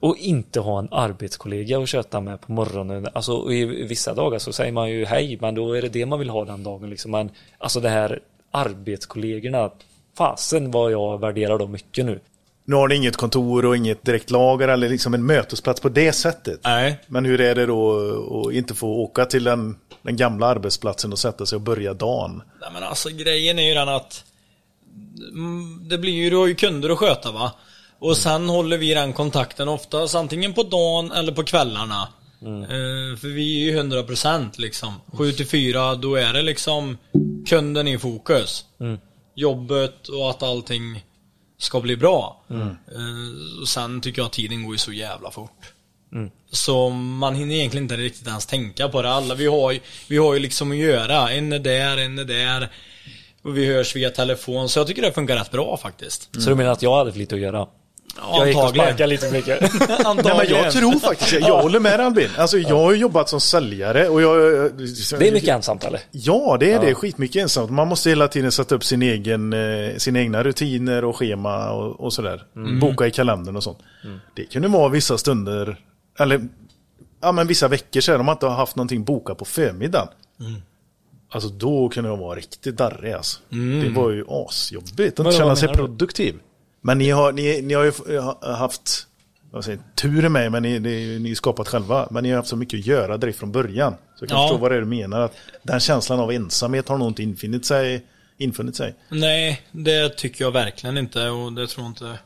Och 0.00 0.16
inte 0.16 0.60
ha 0.60 0.78
en 0.78 0.88
arbetskollega 0.90 1.78
att 1.78 1.88
köta 1.88 2.20
med 2.20 2.40
på 2.40 2.52
morgonen. 2.52 3.08
Alltså 3.12 3.32
och 3.32 3.54
i 3.54 3.64
vissa 3.64 4.14
dagar 4.14 4.38
så 4.38 4.52
säger 4.52 4.72
man 4.72 4.90
ju 4.90 5.04
hej, 5.04 5.38
men 5.40 5.54
då 5.54 5.72
är 5.72 5.82
det 5.82 5.88
det 5.88 6.06
man 6.06 6.18
vill 6.18 6.30
ha 6.30 6.44
den 6.44 6.62
dagen 6.62 6.90
liksom. 6.90 7.10
Men 7.10 7.30
alltså 7.58 7.80
det 7.80 7.88
här 7.88 8.20
arbetskollegorna, 8.50 9.70
fasen 10.18 10.70
vad 10.70 10.92
jag 10.92 11.20
värderar 11.20 11.58
dem 11.58 11.72
mycket 11.72 12.06
nu. 12.06 12.20
Nu 12.64 12.76
har 12.76 12.88
ni 12.88 12.94
inget 12.94 13.16
kontor 13.16 13.64
och 13.64 13.76
inget 13.76 14.04
direkt 14.04 14.30
lager 14.30 14.68
eller 14.68 14.88
liksom 14.88 15.14
en 15.14 15.26
mötesplats 15.26 15.80
på 15.80 15.88
det 15.88 16.12
sättet. 16.12 16.60
Nej. 16.64 17.00
Men 17.06 17.24
hur 17.24 17.40
är 17.40 17.54
det 17.54 17.66
då 17.66 18.48
att 18.48 18.54
inte 18.54 18.74
få 18.74 18.88
åka 18.88 19.24
till 19.24 19.44
den, 19.44 19.76
den 20.02 20.16
gamla 20.16 20.46
arbetsplatsen 20.46 21.12
och 21.12 21.18
sätta 21.18 21.46
sig 21.46 21.56
och 21.56 21.62
börja 21.62 21.94
dagen? 21.94 22.42
Nej 22.60 22.70
men 22.72 22.82
alltså 22.82 23.08
grejen 23.08 23.58
är 23.58 23.68
ju 23.68 23.74
den 23.74 23.88
att 23.88 24.24
mm, 25.32 25.88
Det 25.88 25.98
blir 25.98 26.12
ju, 26.12 26.30
du 26.30 26.36
har 26.36 26.46
ju 26.46 26.54
kunder 26.54 26.90
att 26.90 26.98
sköta 26.98 27.32
va? 27.32 27.52
Och 27.98 28.16
sen 28.16 28.48
håller 28.48 28.78
vi 28.78 28.94
den 28.94 29.12
kontakten 29.12 29.68
oftast 29.68 30.14
antingen 30.14 30.54
på 30.54 30.62
dagen 30.62 31.12
eller 31.12 31.32
på 31.32 31.44
kvällarna. 31.44 32.08
Eh, 32.42 33.16
för 33.18 33.28
vi 33.28 33.68
är 33.68 33.72
ju 33.72 33.82
100% 33.82 34.50
liksom. 34.56 34.94
7 35.12 35.32
till 35.32 35.46
4 35.46 35.94
då 35.94 36.14
är 36.14 36.32
det 36.32 36.42
liksom 36.42 36.98
kunden 37.46 37.88
i 37.88 37.98
fokus. 37.98 38.64
Jobbet 39.34 40.08
och 40.08 40.30
att 40.30 40.42
allting 40.42 41.04
ska 41.58 41.80
bli 41.80 41.96
bra. 41.96 42.44
Eh, 42.50 43.60
och 43.62 43.68
sen 43.68 44.00
tycker 44.00 44.20
jag 44.22 44.26
att 44.26 44.32
tiden 44.32 44.64
går 44.64 44.74
ju 44.74 44.78
så 44.78 44.92
jävla 44.92 45.30
fort. 45.30 45.72
Så 46.52 46.88
man 46.90 47.34
hinner 47.34 47.54
egentligen 47.54 47.84
inte 47.84 47.96
riktigt 47.96 48.26
ens 48.26 48.46
tänka 48.46 48.88
på 48.88 49.02
det. 49.02 49.10
Alla 49.10 49.34
vi 49.34 49.46
har 49.46 49.72
ju, 49.72 49.80
vi 50.08 50.16
har 50.18 50.34
ju 50.34 50.40
liksom 50.40 50.70
att 50.70 50.76
göra. 50.76 51.30
En 51.30 51.52
är 51.52 51.58
där, 51.58 51.96
en 51.96 52.18
är 52.18 52.24
där. 52.24 52.68
Och 53.42 53.56
vi 53.56 53.66
hörs 53.66 53.96
via 53.96 54.10
telefon. 54.10 54.68
Så 54.68 54.78
jag 54.78 54.86
tycker 54.86 55.02
det 55.02 55.12
funkar 55.12 55.36
rätt 55.36 55.50
bra 55.50 55.76
faktiskt. 55.76 56.28
Så 56.42 56.50
du 56.50 56.56
menar 56.56 56.72
att 56.72 56.82
jag 56.82 56.96
hade 56.96 57.12
för 57.12 57.18
lite 57.18 57.34
att 57.34 57.40
göra? 57.40 57.66
jag 58.16 58.48
gick 58.48 58.56
och 58.56 58.62
antagligen. 58.62 58.88
sparkade 58.88 59.06
lite 59.06 59.26
för 59.26 59.32
mycket. 59.32 59.60
Nej, 60.24 60.34
men 60.36 60.48
jag 60.48 60.72
tror 60.72 60.98
faktiskt, 60.98 61.32
jag 61.32 61.40
håller 61.62 61.80
med 61.80 62.00
Albin. 62.00 62.28
Alltså 62.36 62.58
jag 62.58 62.76
har 62.76 62.92
ju 62.92 62.98
jobbat 62.98 63.28
som 63.28 63.40
säljare 63.40 64.08
och 64.08 64.22
jag... 64.22 64.36
Det 65.18 65.28
är 65.28 65.32
mycket 65.32 65.48
ensamt 65.48 65.84
eller? 65.84 66.00
Ja, 66.10 66.56
det 66.60 66.72
är 66.72 66.80
det. 66.80 66.94
Skitmycket 66.94 67.42
ensamt. 67.42 67.70
Man 67.70 67.88
måste 67.88 68.08
hela 68.08 68.28
tiden 68.28 68.52
sätta 68.52 68.74
upp 68.74 68.84
sin 68.84 69.02
egen, 69.02 69.52
eh, 69.52 69.96
sina 69.96 70.20
egna 70.20 70.42
rutiner 70.42 71.04
och 71.04 71.16
schema 71.16 71.70
och, 71.70 72.00
och 72.00 72.12
sådär. 72.12 72.42
Boka 72.80 73.06
i 73.06 73.10
kalendern 73.10 73.56
och 73.56 73.62
sånt. 73.62 73.78
Det 74.36 74.44
kunde 74.44 74.68
vara 74.68 74.88
vissa 74.88 75.18
stunder, 75.18 75.76
eller 76.20 76.48
ja, 77.20 77.32
men 77.32 77.46
vissa 77.46 77.68
veckor 77.68 78.00
sedan, 78.00 78.20
om 78.20 78.26
man 78.26 78.34
inte 78.36 78.46
har 78.46 78.54
haft 78.56 78.76
någonting 78.76 79.04
bokat 79.04 79.38
på 79.38 79.44
förmiddagen. 79.44 80.08
Alltså 81.32 81.48
då 81.48 81.88
kunde 81.88 82.10
jag 82.10 82.16
vara 82.16 82.36
riktigt 82.38 82.76
darrig 82.76 83.12
alltså. 83.12 83.40
Det 83.82 83.88
var 83.88 84.10
ju 84.10 84.24
asjobbigt 84.28 85.20
att 85.20 85.34
känna 85.34 85.56
sig 85.56 85.68
du? 85.68 85.74
produktiv. 85.74 86.34
Men 86.80 86.98
ni 86.98 87.10
har, 87.10 87.32
ni, 87.32 87.62
ni 87.62 87.74
har 87.74 87.84
ju 87.84 88.18
ha- 88.18 88.54
haft, 88.56 89.06
vad 89.50 89.64
säger, 89.64 89.80
tur 89.94 90.28
med 90.28 90.52
men 90.52 90.62
ni, 90.62 90.78
ni, 90.80 91.18
ni 91.18 91.34
skapat 91.34 91.68
själva. 91.68 92.08
Men 92.10 92.22
ni 92.22 92.30
har 92.30 92.36
haft 92.36 92.48
så 92.48 92.56
mycket 92.56 92.80
att 92.80 92.86
göra 92.86 93.16
direkt 93.16 93.38
från 93.38 93.52
början. 93.52 93.92
Så 94.16 94.22
jag 94.24 94.28
kan 94.28 94.38
Ja. 94.38 94.48
förstå 94.48 94.60
vad 94.60 94.70
det 94.70 94.76
är 94.76 94.80
du 94.80 94.86
menar. 94.86 95.20
Att 95.20 95.34
den 95.62 95.80
känslan 95.80 96.20
av 96.20 96.32
ensamhet 96.32 96.88
har 96.88 96.98
nog 96.98 97.08
inte 97.08 97.22
infunnit 97.22 97.64
sig. 97.66 98.06
Infunnit 98.38 98.76
sig. 98.76 98.94
Nej, 99.08 99.62
det 99.72 100.08
tycker 100.08 100.44
jag 100.44 100.50
verkligen 100.52 100.98
inte 100.98 101.28
och 101.28 101.52
det 101.52 101.66
tror 101.66 101.84
jag 101.84 101.90
inte 101.90 102.18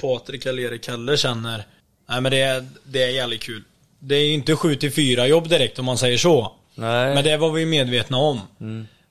Patrik 0.00 0.46
eller 0.46 0.62
Erik 0.62 0.88
heller 0.88 1.16
känner. 1.16 1.66
Nej 2.08 2.20
men 2.20 2.32
det 2.32 2.40
är, 2.40 2.66
det 2.84 3.02
är 3.02 3.08
jävligt 3.10 3.42
kul. 3.42 3.62
Det 3.98 4.14
är 4.14 4.24
ju 4.24 4.32
inte 4.32 4.56
7 4.56 4.74
till 4.76 4.92
4 4.92 5.26
jobb 5.26 5.48
direkt 5.48 5.78
om 5.78 5.84
man 5.84 5.98
säger 5.98 6.18
så. 6.18 6.52
Nej. 6.74 7.14
Men 7.14 7.24
det 7.24 7.36
var 7.36 7.50
vi 7.52 7.66
medvetna 7.66 8.16
om. 8.16 8.40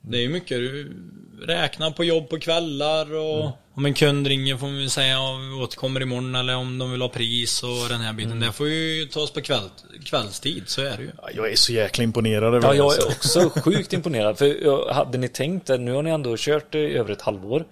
Det 0.02 0.18
är 0.18 0.22
ju 0.22 0.30
mycket, 0.30 0.58
du 0.58 0.92
räknar 1.42 1.92
på 1.92 2.04
jobb 2.04 2.30
på 2.30 2.40
kvällar 2.40 3.16
och 3.16 3.52
om 3.74 3.86
en 3.86 3.94
kund 3.94 4.28
ringer 4.28 4.58
får 4.58 4.68
vi 4.68 4.90
säga 4.90 5.08
ja, 5.14 5.38
vi 5.58 5.64
återkommer 5.64 6.02
imorgon 6.02 6.36
eller 6.36 6.56
om 6.56 6.78
de 6.78 6.92
vill 6.92 7.02
ha 7.02 7.10
pris 7.10 7.64
och 7.64 7.90
den 7.90 8.02
här 8.02 8.14
biten. 8.14 8.40
Det 8.40 8.52
får 8.52 8.68
ju 8.70 9.06
tas 9.06 9.32
på 9.32 9.42
kväll, 9.42 9.70
kvällstid, 10.06 10.64
så 10.66 10.82
är 10.82 10.98
det 10.98 11.04
ju. 11.04 11.10
Ja, 11.22 11.30
Jag 11.36 11.52
är 11.52 11.56
så 11.56 11.74
jäkla 11.74 12.04
imponerad 12.04 12.56
över 12.56 12.68
Ja, 12.68 12.72
det, 12.72 12.78
jag 12.78 12.86
alltså. 12.86 13.40
är 13.40 13.46
också 13.46 13.62
sjukt 13.62 13.94
imponerad. 13.94 14.38
För 14.38 14.64
jag- 14.64 14.94
hade 14.94 15.18
ni 15.18 15.28
tänkt 15.28 15.68
det, 15.68 15.78
nu 15.78 15.92
har 15.94 16.04
ni 16.04 16.10
ändå 16.10 16.36
kört 16.38 16.76
i 16.76 16.78
över 16.78 17.12
ett 17.12 17.22
halvår. 17.22 17.66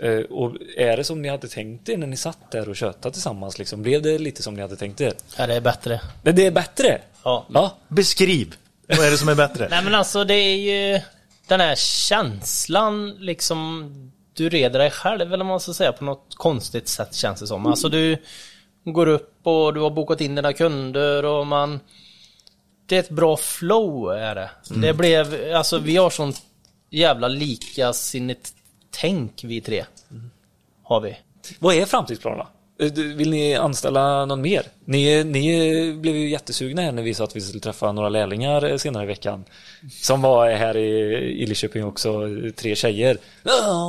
Eh, 0.00 0.20
Och 0.20 0.56
är 0.76 0.96
det 0.96 1.04
som 1.04 1.22
ni 1.22 1.28
hade 1.28 1.48
tänkt 1.48 1.88
er 1.88 1.96
när 1.96 2.06
ni 2.06 2.16
satt 2.16 2.50
där 2.50 2.68
och 2.68 2.76
tjötade 2.76 3.12
tillsammans? 3.12 3.58
Liksom? 3.58 3.82
Blev 3.82 4.02
det 4.02 4.18
lite 4.18 4.42
som 4.42 4.54
ni 4.54 4.62
hade 4.62 4.76
tänkt 4.76 5.00
er? 5.00 5.12
Ja, 5.38 5.46
det 5.46 5.54
är 5.54 5.60
bättre. 5.60 6.00
Men 6.22 6.36
det 6.36 6.46
är 6.46 6.50
bättre! 6.50 7.00
Ja. 7.24 7.46
Ja, 7.54 7.76
Beskriv! 7.88 8.54
Vad 8.88 9.06
är 9.06 9.10
det 9.10 9.18
som 9.18 9.28
är 9.28 9.34
bättre? 9.34 9.68
Nej 9.70 9.84
men 9.84 9.94
alltså 9.94 10.24
det 10.24 10.34
är 10.34 10.56
ju 10.56 11.00
den 11.46 11.60
här 11.60 11.74
känslan 11.76 13.10
liksom 13.18 13.92
du 14.34 14.48
reder 14.48 14.78
dig 14.78 14.90
själv 14.90 15.34
eller 15.34 15.44
man 15.44 15.60
ska 15.60 15.72
säga 15.74 15.92
på 15.92 16.04
något 16.04 16.34
konstigt 16.34 16.88
sätt 16.88 17.14
känns 17.14 17.40
det 17.40 17.46
som. 17.46 17.66
Alltså 17.66 17.88
du 17.88 18.16
går 18.84 19.06
upp 19.06 19.40
och 19.42 19.74
du 19.74 19.80
har 19.80 19.90
bokat 19.90 20.20
in 20.20 20.34
dina 20.34 20.52
kunder 20.52 21.24
och 21.24 21.46
man 21.46 21.80
Det 22.86 22.96
är 22.96 23.00
ett 23.00 23.10
bra 23.10 23.36
flow 23.36 24.12
är 24.12 24.34
det. 24.34 24.50
Det 24.68 24.92
blev, 24.94 25.54
alltså 25.54 25.78
vi 25.78 25.96
har 25.96 26.10
sånt 26.10 26.42
jävla 26.90 27.28
likasinnigt 27.28 28.52
tänk 28.90 29.44
vi 29.44 29.60
tre. 29.60 29.84
Har 30.82 31.00
vi. 31.00 31.16
vad 31.58 31.74
är 31.74 31.84
framtidsplanerna? 31.86 32.46
Eh, 32.80 32.92
Vill 32.92 33.30
ni 33.30 33.54
anställa 33.54 34.24
någon 34.26 34.40
mer? 34.40 34.62
Ni, 34.84 35.24
ni 35.24 35.92
blev 35.92 36.16
ju 36.16 36.28
jättesugna 36.30 36.82
här 36.82 36.92
när 36.92 37.02
vi 37.02 37.14
sa 37.14 37.24
att 37.24 37.36
vi 37.36 37.40
skulle 37.40 37.60
träffa 37.60 37.92
några 37.92 38.08
lärlingar 38.08 38.64
eh, 38.70 38.76
senare 38.76 39.04
i 39.04 39.06
veckan. 39.06 39.44
Som 39.90 40.22
var 40.22 40.50
här 40.50 40.76
i, 40.76 40.88
i 41.42 41.46
Lidköping 41.46 41.84
också, 41.84 42.20
tre 42.56 42.76
tjejer. 42.76 43.18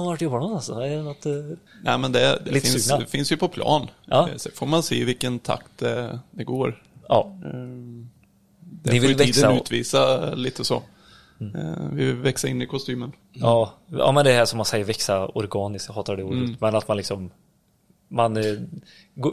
Vart 0.05 0.21
jobbar 0.21 0.39
de 0.39 0.53
alltså? 0.53 0.73
Är 0.73 0.89
det 0.89 1.01
något, 1.03 1.25
eh, 1.25 1.33
Nej 1.83 1.97
men 1.97 2.11
det, 2.11 2.41
det 2.45 2.61
finns, 2.61 2.91
finns 3.07 3.31
ju 3.31 3.37
på 3.37 3.47
plan. 3.47 3.87
Ja. 4.05 4.29
Så 4.37 4.49
får 4.53 4.65
man 4.65 4.83
se 4.83 4.95
i 4.95 5.03
vilken 5.03 5.39
takt 5.39 5.77
det, 5.77 6.19
det 6.31 6.43
går. 6.43 6.83
ja, 7.07 7.31
Det 8.61 8.91
Ni 8.91 8.99
får 8.99 9.07
vill 9.07 9.09
ju 9.11 9.15
växa 9.25 9.41
tiden 9.41 9.57
utvisa 9.57 10.33
lite 10.35 10.63
så. 10.65 10.83
Eh, 11.41 11.87
Vi 11.93 12.05
vill 12.05 12.15
växa 12.15 12.47
in 12.47 12.61
i 12.61 12.65
kostymen. 12.65 13.11
Ja, 13.31 13.73
ja 13.87 14.11
men 14.11 14.25
det 14.25 14.31
är 14.31 14.45
som 14.45 14.57
man 14.57 14.65
säger 14.65 14.85
växa 14.85 15.27
organiskt, 15.27 15.87
jag 15.87 15.95
hatar 15.95 16.17
det 16.17 16.23
ordet. 16.23 16.37
Mm. 16.39 16.55
Men 16.59 16.75
att 16.75 16.87
man 16.87 16.97
liksom 16.97 17.31
man, 18.11 18.37
eh, 18.37 18.55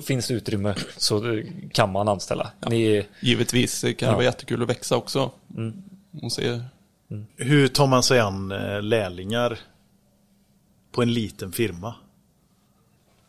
Finns 0.06 0.28
det 0.28 0.34
utrymme 0.34 0.74
så 0.96 1.32
eh, 1.32 1.44
kan 1.72 1.92
man 1.92 2.08
anställa. 2.08 2.50
Ni, 2.68 3.06
Givetvis 3.20 3.84
eh, 3.84 3.92
kan 3.94 4.06
Ja. 4.06 4.10
det 4.10 4.16
vara 4.16 4.24
jättekul 4.24 4.62
att 4.62 4.68
växa 4.68 4.96
också. 4.96 5.30
Mm. 5.56 5.82
Och 6.22 6.32
se. 6.32 6.60
Hur 7.36 7.68
tar 7.68 7.86
man 7.86 8.02
sig 8.02 8.20
an 8.20 8.48
lärlingar 8.82 9.58
på 10.92 11.02
en 11.02 11.12
liten 11.14 11.52
firma? 11.52 11.94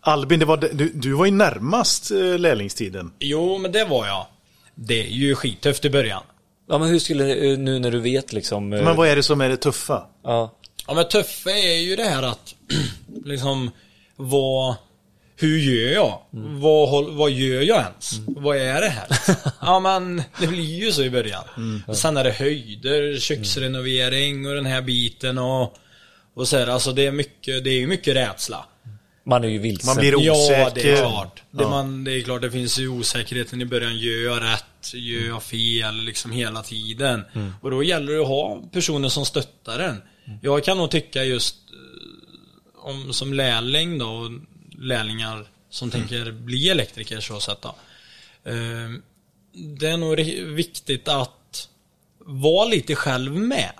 Albin, 0.01 0.39
det 0.39 0.45
var, 0.45 0.57
du, 0.57 0.91
du 0.93 1.11
var 1.13 1.25
ju 1.25 1.31
närmast 1.31 2.09
lärlingstiden. 2.37 3.11
Jo, 3.19 3.57
men 3.57 3.71
det 3.71 3.85
var 3.85 4.07
jag. 4.07 4.25
Det 4.75 5.01
är 5.07 5.09
ju 5.11 5.35
skittufft 5.35 5.85
i 5.85 5.89
början. 5.89 6.23
Ja 6.69 6.77
men 6.77 6.87
hur 6.89 6.99
skulle, 6.99 7.35
eh, 7.35 7.57
nu 7.57 7.79
när 7.79 7.91
du 7.91 7.99
vet 7.99 8.33
liksom 8.33 8.73
eh, 8.73 8.83
Men 8.83 8.95
vad 8.95 9.07
är 9.07 9.15
det 9.15 9.23
som 9.23 9.41
är 9.41 9.49
det 9.49 9.57
tuffa? 9.57 10.03
ja, 10.23 10.53
Ja 10.87 10.93
men 10.93 11.07
tuffa 11.07 11.51
är 11.51 11.77
ju 11.77 11.95
det 11.95 12.03
här 12.03 12.23
att 12.23 12.55
liksom 13.25 13.71
vad 14.15 14.75
hur 15.39 15.57
gör 15.57 15.93
jag? 15.93 16.19
Vad, 16.31 16.89
håll- 16.89 17.15
vad 17.15 17.31
gör 17.31 17.61
jag 17.61 17.77
ens? 17.81 18.11
Vad 18.27 18.57
är 18.57 18.81
det 18.81 18.89
här? 18.89 19.07
ja 19.61 19.79
men 19.79 20.23
det 20.39 20.47
blir 20.47 20.63
ju 20.85 20.91
så 20.91 21.03
i 21.03 21.09
början. 21.09 21.43
Sen 21.95 22.17
är 22.17 22.23
det 22.23 22.31
höjder, 22.31 23.19
köksrenovering 23.19 24.47
och 24.47 24.55
den 24.55 24.65
här 24.65 24.81
biten 24.81 25.37
och 25.37 25.77
och 26.35 26.47
så 26.47 26.57
här, 26.57 26.67
alltså 26.67 26.91
det 26.91 27.05
är 27.05 27.11
mycket, 27.11 27.63
det 27.63 27.69
är 27.69 27.79
ju 27.79 27.87
mycket 27.87 28.15
rädsla. 28.15 28.65
Man 29.27 29.43
är 29.43 29.47
ju 29.47 29.57
vilsen. 29.59 29.87
Man 29.87 29.97
blir 29.97 30.25
Ja, 30.25 30.31
osäker. 30.31 30.71
det 30.75 30.91
är 30.91 30.97
klart. 30.97 31.43
Det, 31.51 31.63
Ja. 31.63 31.69
man, 31.69 32.03
det 32.03 32.11
är 32.11 32.21
klart, 32.21 32.41
det 32.41 32.51
finns 32.51 32.79
ju 32.79 32.87
osäkerheten 32.87 33.61
i 33.61 33.65
början. 33.65 33.97
Gör 33.97 34.25
jag 34.25 34.41
rätt? 34.43 34.93
Gör 34.93 35.27
jag 35.27 35.43
fel? 35.43 35.95
Liksom 35.95 36.31
hela 36.31 36.63
tiden. 36.63 37.23
Och 37.61 37.71
då 37.71 37.83
gäller 37.83 38.13
det 38.13 38.21
att 38.21 38.27
ha 38.27 38.61
personer 38.71 39.09
som 39.09 39.25
stöttar 39.25 39.79
en. 39.79 40.01
Jag 40.41 40.63
kan 40.63 40.77
nog 40.77 40.91
tycka 40.91 41.23
just 41.23 41.55
eh, 41.73 42.85
om, 42.89 43.13
som 43.13 43.33
lärling 43.33 43.97
då, 43.97 44.05
och 44.07 44.31
lärlingar 44.79 45.45
som 45.69 45.91
tänker 45.91 46.31
bli 46.31 46.69
elektriker 46.69 47.19
så 47.19 47.39
sett 47.39 47.61
då. 47.61 47.75
Eh, 48.51 48.53
det 49.53 49.87
är 49.87 49.97
nog 49.97 50.15
viktigt 50.55 51.07
att 51.07 51.69
vara 52.19 52.65
lite 52.65 52.95
själv 52.95 53.35
med. 53.35 53.71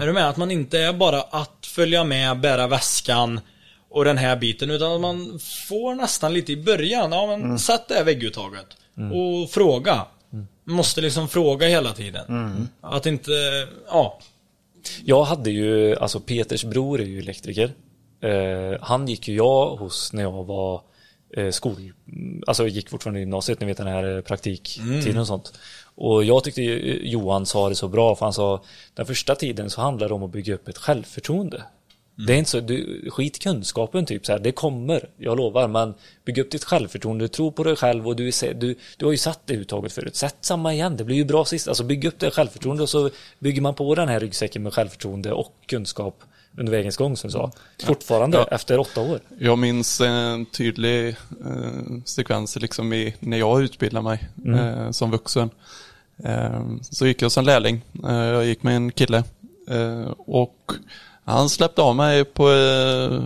Är 0.00 0.06
du 0.06 0.12
med? 0.12 0.28
Att 0.28 0.36
man 0.36 0.50
inte 0.50 0.78
är 0.78 0.92
bara 0.92 1.22
att 1.22 1.66
följa 1.66 2.04
med, 2.04 2.40
bära 2.40 2.66
väskan 2.66 3.40
och 3.94 4.04
den 4.04 4.18
här 4.18 4.36
biten 4.36 4.70
utan 4.70 4.92
att 4.92 5.00
man 5.00 5.38
får 5.68 5.94
nästan 5.94 6.34
lite 6.34 6.52
i 6.52 6.56
början, 6.56 7.12
ja 7.12 7.26
men 7.26 7.58
sätt 7.58 7.88
det 7.88 7.94
här 7.94 8.04
vägguttaget 8.04 8.66
och 9.12 9.50
fråga. 9.50 10.06
Måste 10.64 11.00
liksom 11.00 11.28
fråga 11.28 11.68
hela 11.68 11.92
tiden. 11.92 12.24
Att 12.80 13.06
inte, 13.06 13.32
ja. 13.88 14.18
Jag 15.04 15.24
hade 15.24 15.50
ju, 15.50 15.96
alltså 15.96 16.20
Peters 16.20 16.64
bror 16.64 17.00
är 17.00 17.04
ju 17.04 17.18
elektriker. 17.18 17.72
Eh, 18.20 18.80
han 18.80 19.08
gick 19.08 19.28
ju 19.28 19.34
jag 19.34 19.76
hos 19.76 20.12
när 20.12 20.22
jag 20.22 20.44
var 20.44 20.80
eh, 21.36 21.50
skol, 21.50 21.92
alltså 22.46 22.68
gick 22.68 22.90
fortfarande 22.90 23.20
i 23.20 23.22
gymnasiet, 23.22 23.60
ni 23.60 23.66
vet 23.66 23.76
den 23.76 23.86
här 23.86 24.16
eh, 24.16 24.22
praktiktiden 24.22 25.18
och 25.18 25.26
sånt. 25.26 25.52
Och 25.94 26.24
jag 26.24 26.44
tyckte 26.44 26.62
eh, 26.62 26.96
Johan 27.02 27.46
sa 27.46 27.68
det 27.68 27.74
så 27.74 27.88
bra, 27.88 28.16
för 28.16 28.26
han 28.26 28.32
sa 28.32 28.62
den 28.94 29.06
första 29.06 29.34
tiden 29.34 29.70
så 29.70 29.80
handlar 29.80 30.08
det 30.08 30.14
om 30.14 30.22
att 30.22 30.32
bygga 30.32 30.54
upp 30.54 30.68
ett 30.68 30.78
självförtroende. 30.78 31.62
Det 32.16 32.32
är 32.32 32.36
inte 32.36 32.50
så, 32.50 32.60
du, 32.60 33.10
skit 33.10 33.38
kunskapen 33.42 34.06
typ 34.06 34.26
så 34.26 34.32
här, 34.32 34.38
det 34.38 34.52
kommer, 34.52 35.08
jag 35.16 35.36
lovar, 35.36 35.68
men 35.68 35.94
bygg 36.24 36.38
upp 36.38 36.50
ditt 36.50 36.64
självförtroende, 36.64 37.28
tro 37.28 37.52
på 37.52 37.64
dig 37.64 37.76
själv 37.76 38.08
och 38.08 38.16
du, 38.16 38.28
är 38.28 38.54
du, 38.54 38.74
du 38.96 39.04
har 39.04 39.12
ju 39.12 39.18
satt 39.18 39.40
det 39.46 39.54
uttaget 39.54 39.92
förut, 39.92 40.16
sätt 40.16 40.36
samma 40.40 40.74
igen, 40.74 40.96
det 40.96 41.04
blir 41.04 41.16
ju 41.16 41.24
bra 41.24 41.44
sist, 41.44 41.68
alltså 41.68 41.84
bygg 41.84 42.04
upp 42.04 42.18
det 42.18 42.30
självförtroende 42.30 42.82
och 42.82 42.88
så 42.88 43.10
bygger 43.38 43.62
man 43.62 43.74
på 43.74 43.94
den 43.94 44.08
här 44.08 44.20
ryggsäcken 44.20 44.62
med 44.62 44.74
självförtroende 44.74 45.32
och 45.32 45.54
kunskap 45.66 46.22
under 46.58 46.72
vägens 46.72 46.96
gång 46.96 47.16
som 47.16 47.28
du 47.28 47.32
sa. 47.32 47.52
Fortfarande, 47.84 48.36
Ja. 48.38 48.48
efter 48.50 48.78
åtta 48.78 49.00
år. 49.00 49.20
Jag 49.38 49.58
minns 49.58 50.00
en 50.00 50.46
tydlig 50.46 51.08
eh, 51.08 51.14
sekvens 52.04 52.56
liksom 52.56 52.92
i, 52.92 53.14
när 53.20 53.36
jag 53.38 53.62
utbildade 53.62 54.04
mig 54.04 54.28
eh, 54.56 54.90
som 54.90 55.10
vuxen. 55.10 55.50
Eh, 56.24 56.62
så 56.90 57.06
gick 57.06 57.22
jag 57.22 57.32
som 57.32 57.44
lärling. 57.44 57.82
Eh, 58.08 58.14
jag 58.16 58.44
gick 58.46 58.62
med 58.62 58.76
en 58.76 58.92
kille 58.92 59.24
eh, 59.70 60.10
och 60.18 60.72
han 61.24 61.48
släppte 61.48 61.82
av 61.82 61.96
mig 61.96 62.24
på, 62.24 62.50
eh, 62.50 63.20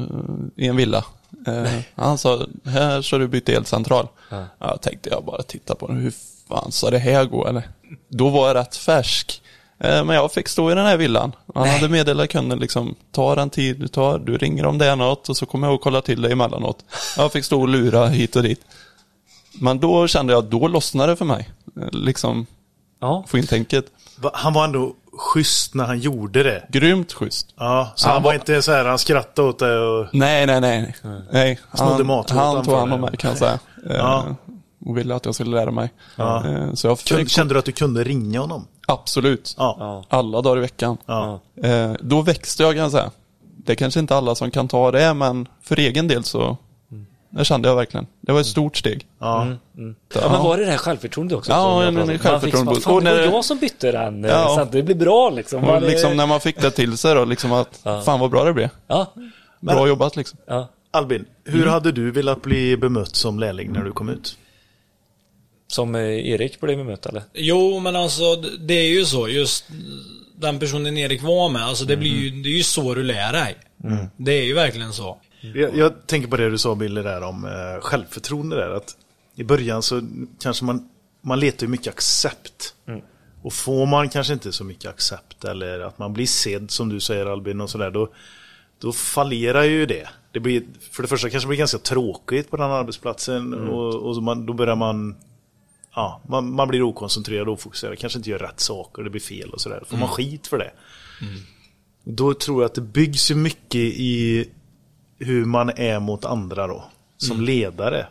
i 0.57 0.67
en 0.69 0.77
villa. 0.77 1.05
Eh, 1.47 1.73
han 1.95 2.19
sa, 2.19 2.47
här 2.65 3.03
ska 3.03 3.19
du 3.19 3.29
byta 3.29 3.53
elcentral. 3.53 4.09
Ja. 4.31 4.45
Ja, 4.59 4.77
tänkte 4.77 5.11
jag 5.11 5.25
bara 5.25 5.43
titta 5.43 5.75
på 5.75 5.87
den. 5.87 5.97
Hur 5.97 6.13
fan 6.49 6.73
ska 6.73 6.91
det 6.91 6.99
här 6.99 7.25
gå 7.25 7.47
eller? 7.47 7.69
Då 8.09 8.29
var 8.29 8.47
jag 8.49 8.57
rätt 8.57 8.77
färsk. 8.77 9.43
Eh, 9.81 10.05
Men 10.05 10.17
jag 10.17 10.33
fick 10.33 10.49
stå 10.49 10.71
i 10.71 10.75
den 10.75 10.87
här 10.87 10.97
villan. 10.97 11.33
Han 11.55 11.63
Nej. 11.65 11.73
hade 11.73 11.89
meddelat 11.89 12.29
kunden 12.31 12.59
liksom, 12.59 12.95
ta 13.13 13.35
den 13.35 13.51
tid 13.51 13.81
du 13.81 13.89
tar, 13.89 14.19
du 14.19 14.39
ringer 14.39 14.67
om 14.67 14.79
det 14.79 14.87
är 14.87 14.97
något 14.97 15.29
och 15.29 15.37
så 15.37 15.47
kommer 15.47 15.67
jag 15.67 15.75
att 15.75 15.81
kolla 15.81 16.01
till 16.01 16.23
dig 16.23 16.33
emellanåt. 16.33 16.85
Jag 17.17 17.33
fick 17.33 17.45
stå 17.45 17.61
och 17.61 17.69
lura 17.69 18.07
hit 18.07 18.37
och 18.37 18.43
dit. 18.43 18.61
Men 19.61 19.79
då 19.81 20.09
kände 20.09 20.33
jag, 20.33 20.45
då 20.45 20.69
lossnade 20.69 21.13
det 21.13 21.17
för 21.17 21.25
mig. 21.25 21.51
Liksom, 21.93 22.47
Ja, 23.01 23.25
få 23.29 23.39
in 23.39 23.47
tänket. 23.47 23.85
Han 24.33 24.53
var 24.53 24.65
ändå 24.65 24.95
schysst 25.19 25.75
när 25.75 25.85
han 25.85 25.99
gjorde 25.99 26.43
det. 26.43 26.65
Grymt 26.69 27.13
schysst. 27.13 27.47
Ja, 27.57 27.93
så 27.95 28.07
Han 28.07 28.15
han 28.15 28.23
var 28.23 28.35
inte 28.35 28.63
så 28.63 28.73
här, 28.73 28.85
han 28.85 28.99
skrattade 28.99 29.49
åt 29.49 29.59
det 29.59 29.79
och... 29.79 30.07
Nej, 30.13 30.47
nej, 30.47 30.61
nej. 30.61 30.95
nej 31.33 31.59
han, 31.71 32.07
matlådan 32.07 32.57
han 32.57 32.65
tog 32.65 32.75
hand 32.75 32.93
om 32.93 33.01
mig 33.01 33.17
kan 33.17 33.31
jag 33.31 33.39
säga. 33.39 33.59
Eh, 33.91 33.97
Ja. 33.97 34.25
Och 34.87 34.99
ville 34.99 35.15
att 35.15 35.25
jag 35.25 35.35
skulle 35.35 35.51
lära 35.57 35.71
mig. 35.71 35.93
Ja. 36.17 36.47
Eh, 36.47 36.73
Så 36.75 36.87
jag 36.87 36.99
fick, 36.99 37.31
kände 37.31 37.55
du 37.55 37.59
att 37.59 37.65
du 37.65 37.73
kunde 37.73 38.05
ringa 38.05 38.41
honom? 38.41 38.67
absolut. 38.87 39.55
Ja. 39.59 39.77
ja, 39.79 40.05
Alla 40.19 40.43
dagar 40.43 40.57
i 40.57 40.61
veckan. 40.61 40.97
Ja. 41.07 41.41
Eh, 41.63 41.93
då 42.01 42.23
växte 42.23 42.63
jag 42.63 42.73
kan 42.75 42.83
jag 42.83 42.91
säga. 42.93 43.11
Det 43.57 43.73
är 43.73 43.77
kanske 43.77 44.01
inte 44.01 44.17
alla 44.17 44.35
som 44.35 44.51
kan 44.51 44.69
ta 44.69 44.91
det, 44.91 45.15
men 45.15 45.49
för 45.63 45.79
egen 45.79 46.09
del 46.09 46.25
så 46.25 46.57
det 47.31 47.45
kände 47.45 47.69
jag 47.69 47.77
verkligen. 47.77 48.07
Det 48.21 48.33
var 48.33 48.41
ett 48.41 48.47
stort 48.47 48.77
steg. 48.77 49.07
Ja. 49.19 49.47
ja 50.15 50.31
men 50.31 50.43
var 50.43 50.59
det 50.59 50.65
det 50.65 50.71
här 50.71 50.79
självförtroendet 50.79 51.39
också? 51.39 51.53
Ja, 51.53 51.63
som 51.63 51.81
jag 51.83 51.89
en- 51.89 52.11
en 52.11 52.19
pratade 52.19 52.35
om? 52.35 52.41
självförtroende. 52.41 52.81
Fan, 52.81 53.05
det 53.05 53.27
var 53.27 53.35
jag 53.37 53.45
som 53.45 53.59
bytte 53.59 53.93
den, 53.93 54.25
Ja. 54.25 54.49
så 54.55 54.61
att 54.61 54.73
det 54.73 54.83
blir 54.83 54.95
bra 54.95 55.31
liksom. 55.31 55.61
Man 55.63 55.75
Och 55.77 55.83
liksom 55.83 56.17
när 56.17 56.27
man 56.27 56.41
fick 56.41 56.61
det 56.61 56.71
till 56.71 56.99
sig 56.99 57.15
då, 57.15 57.25
liksom 57.25 57.53
att 57.53 57.81
Ja. 57.83 58.01
fan 58.03 58.21
vad 58.21 58.31
bra 58.31 58.45
det 58.45 58.53
blev. 58.53 58.69
Ja, 58.87 59.13
Bra 59.61 59.89
jobbat 59.89 60.17
liksom. 60.17 60.39
ja. 60.47 60.69
Albin, 60.91 61.25
hur 61.45 61.67
hade 61.67 61.93
du 61.93 62.11
velat 62.11 62.43
bli 62.43 62.77
bemött 62.77 63.17
som 63.17 63.39
lärling 63.39 63.73
när 63.73 63.85
du 63.85 63.93
kom 63.93 64.09
ut? 64.09 64.39
Som 65.67 65.95
eh, 65.95 66.03
Erik 66.31 66.61
blev 66.61 66.77
bemött 66.79 67.07
eller? 67.07 67.23
Jo, 67.35 67.81
men 67.81 67.97
alltså 67.97 68.37
det 68.37 68.75
är 68.75 68.89
ju 68.89 69.05
så. 69.05 69.29
Just 69.29 69.65
den 70.37 70.59
personen 70.59 70.99
Erik 70.99 71.23
var 71.23 71.49
med. 71.49 71.63
Alltså 71.63 71.85
det 71.85 71.97
blir 71.97 72.11
ju, 72.11 72.31
det 72.43 72.49
är 72.49 72.57
ju 72.57 72.63
så 72.63 72.95
du 72.95 73.03
lär 73.03 73.33
dig. 73.33 73.57
Det 74.17 74.33
är 74.33 74.45
ju 74.45 74.55
verkligen 74.55 74.93
så. 74.93 75.19
Jag, 75.41 75.77
jag 75.77 76.07
tänker 76.07 76.29
på 76.29 76.37
det 76.37 76.51
du 76.51 76.59
sa 76.59 76.75
Billy 76.75 77.03
där 77.03 77.23
om 77.23 77.45
eh, 77.45 77.81
självförtroende 77.81 78.57
där. 78.57 78.71
Att 78.71 78.97
I 79.35 79.45
början 79.45 79.83
så 79.83 80.03
kanske 80.41 80.65
man, 80.65 80.89
man 81.21 81.41
letar 81.41 81.67
ju 81.67 81.71
mycket 81.71 81.95
accept. 81.95 82.75
Och 83.43 83.53
får 83.53 83.87
man 83.87 84.09
kanske 84.09 84.33
inte 84.33 84.53
så 84.53 84.65
mycket 84.65 84.91
accept 84.91 85.45
eller 85.45 85.81
att 85.81 85.99
man 85.99 86.13
blir 86.13 86.27
sedd 86.27 86.71
som 86.71 86.89
du 86.89 87.01
säger 87.01 87.27
Albin 87.27 87.61
och 87.61 87.71
sådär. 87.71 87.91
Då, 87.91 88.09
då 88.79 88.93
fallerar 88.93 89.65
ju 89.65 89.87
det. 89.87 90.09
det 90.33 90.41
blir, 90.41 90.63
för 90.91 91.03
det 91.03 91.09
första 91.09 91.31
kanske 91.31 91.47
det 91.47 91.49
blir 91.49 91.59
ganska 91.59 91.79
tråkigt 91.79 92.51
på 92.51 92.57
den 92.57 92.71
arbetsplatsen 92.71 93.69
och, 93.69 93.95
och 93.95 94.15
så 94.15 94.21
man, 94.21 94.47
då 94.47 94.53
börjar 94.53 94.77
man 94.77 95.17
Ja, 95.95 96.21
man, 96.29 96.55
man 96.55 96.69
blir 96.69 96.83
okoncentrerad 96.83 97.49
och 97.49 97.55
ofokuserad, 97.55 97.99
kanske 97.99 98.19
inte 98.19 98.31
gör 98.31 98.39
rätt 98.39 98.61
saker, 98.61 99.03
det 99.03 99.11
blir 99.11 99.21
fel 99.21 99.51
och 99.51 99.61
sådär. 99.61 99.83
Får 99.87 99.97
man 99.97 100.09
skit 100.09 100.47
för 100.47 100.59
det. 100.59 100.71
Då 102.05 102.35
tror 102.35 102.63
jag 102.63 102.67
att 102.67 102.75
det 102.75 102.81
byggs 102.81 103.31
ju 103.31 103.35
mycket 103.35 103.81
i 103.81 104.45
hur 105.19 105.45
man 105.45 105.71
är 105.77 106.01
mot 106.01 106.25
andra 106.25 106.67
då. 106.67 106.85
Som 107.17 107.41
ledare. 107.41 108.07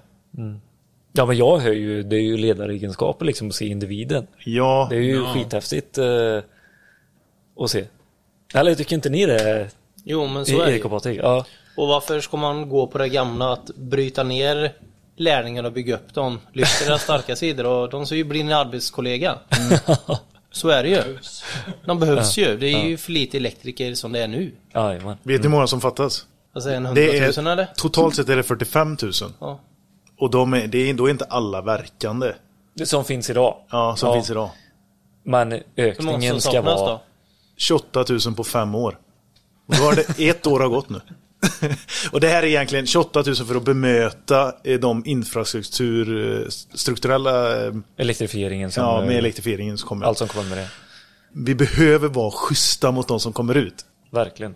Ja 1.13 1.25
men 1.25 1.37
jag 1.37 1.57
hör 1.57 1.73
ju, 1.73 2.03
det 2.03 2.15
är 2.15 2.21
ju 2.21 2.37
ledaregenskaper 2.37 3.25
liksom 3.25 3.47
att 3.47 3.55
se 3.55 3.67
individen. 3.67 4.27
Ja, 4.43 4.87
Det 4.89 4.95
är 4.95 5.01
ju 5.01 5.23
skithäftigt 5.25 5.97
eh, 5.97 6.39
att 7.59 7.71
se. 7.71 7.85
Eller 8.53 8.75
tycker 8.75 8.95
inte 8.95 9.09
ni 9.09 9.25
det? 9.25 9.69
Jo, 10.03 10.27
men 10.27 10.45
så 10.45 10.61
är 10.61 10.71
det. 10.71 10.79
Patrik? 10.79 11.19
Ja. 11.23 11.45
Och 11.77 11.87
varför 11.87 12.19
ska 12.19 12.37
man 12.37 12.69
gå 12.69 12.87
på 12.87 12.97
det 12.97 13.09
gamla 13.09 13.53
att 13.53 13.71
bryta 13.75 14.23
ner 14.23 14.73
lärlingar 15.15 15.63
och 15.63 15.71
bygga 15.73 15.95
upp 15.95 16.13
dem? 16.13 16.39
Lyfta 16.53 16.85
deras 16.85 17.03
starka 17.03 17.35
sidor 17.35 17.65
och 17.65 17.89
de 17.89 18.05
ska 18.05 18.15
ju 18.15 18.23
bli 18.23 18.41
en 18.41 18.51
arbetskollega. 18.51 19.35
Så 20.51 20.69
är 20.69 20.83
det 20.83 20.89
ju. 20.89 21.17
De 21.85 21.99
behövs 21.99 22.37
ju. 22.37 22.57
Det 22.57 22.67
är 22.67 22.85
ju 22.87 22.97
för 22.97 23.11
lite 23.11 23.37
elektriker 23.37 23.93
som 23.93 24.11
det 24.11 24.19
är 24.23 24.27
nu. 24.27 24.51
Jajamän. 24.73 25.17
vet 25.23 25.41
ni 25.41 25.43
hur 25.43 25.49
många 25.49 25.67
som 25.67 25.81
fattas? 25.81 26.25
Alltså 26.57 26.69
en 26.69 26.83
Det 26.83 26.89
hundratusen 26.89 27.47
är, 27.47 27.51
eller? 27.51 27.67
totalt 27.75 28.15
sett 28.15 28.29
är 28.29 28.35
det 28.35 28.43
45 28.43 28.97
000. 29.01 29.11
Ja. 29.39 29.59
Och 30.17 30.31
de 30.31 30.53
är, 30.53 30.67
det 30.67 30.89
är, 30.89 30.93
då 30.93 31.05
är 31.05 31.09
inte 31.09 31.25
alla 31.25 31.61
verkande. 31.61 32.33
Det 32.73 32.85
som 32.85 33.05
finns 33.05 33.29
idag. 33.29 33.57
Ja, 33.69 33.95
som 33.95 34.13
finns 34.13 34.29
idag. 34.29 34.49
Men 35.23 35.59
ökningen 35.77 36.41
ska 36.41 36.61
vara... 36.61 36.89
då? 36.91 37.01
28 37.57 38.05
000 38.09 38.35
på 38.35 38.43
fem 38.43 38.75
år. 38.75 38.99
Och 39.67 39.75
då 39.75 39.83
har 39.83 39.95
det 39.95 40.29
ett 40.29 40.47
år 40.47 40.59
har 40.59 40.67
gått 40.67 40.89
nu. 40.89 41.01
och 42.11 42.19
det 42.19 42.27
här 42.27 42.43
är 42.43 42.47
egentligen 42.47 42.87
28 42.87 43.23
000 43.25 43.35
för 43.35 43.55
att 43.55 43.63
bemöta 43.63 44.53
eh, 44.63 44.79
de 44.79 45.05
infrastruktur, 45.05 46.33
eh, 46.41 46.47
strukturella, 46.73 47.65
eh, 47.65 47.73
Elektrifieringen 47.97 48.71
som... 48.71 48.83
ja, 48.83 49.01
med 49.01 49.17
elektrifieringen 49.17 49.77
som 49.77 49.89
kommer. 49.89 50.05
Allt 50.05 50.17
som 50.17 50.27
kommer 50.27 50.49
med 50.49 50.57
det. 50.57 50.69
Vi 51.33 51.55
behöver 51.55 52.07
vara 52.07 52.31
schyssta 52.31 52.91
mot 52.91 53.07
de 53.07 53.19
som 53.19 53.33
kommer 53.33 53.55
ut. 53.57 53.85
Verkligen. 54.11 54.55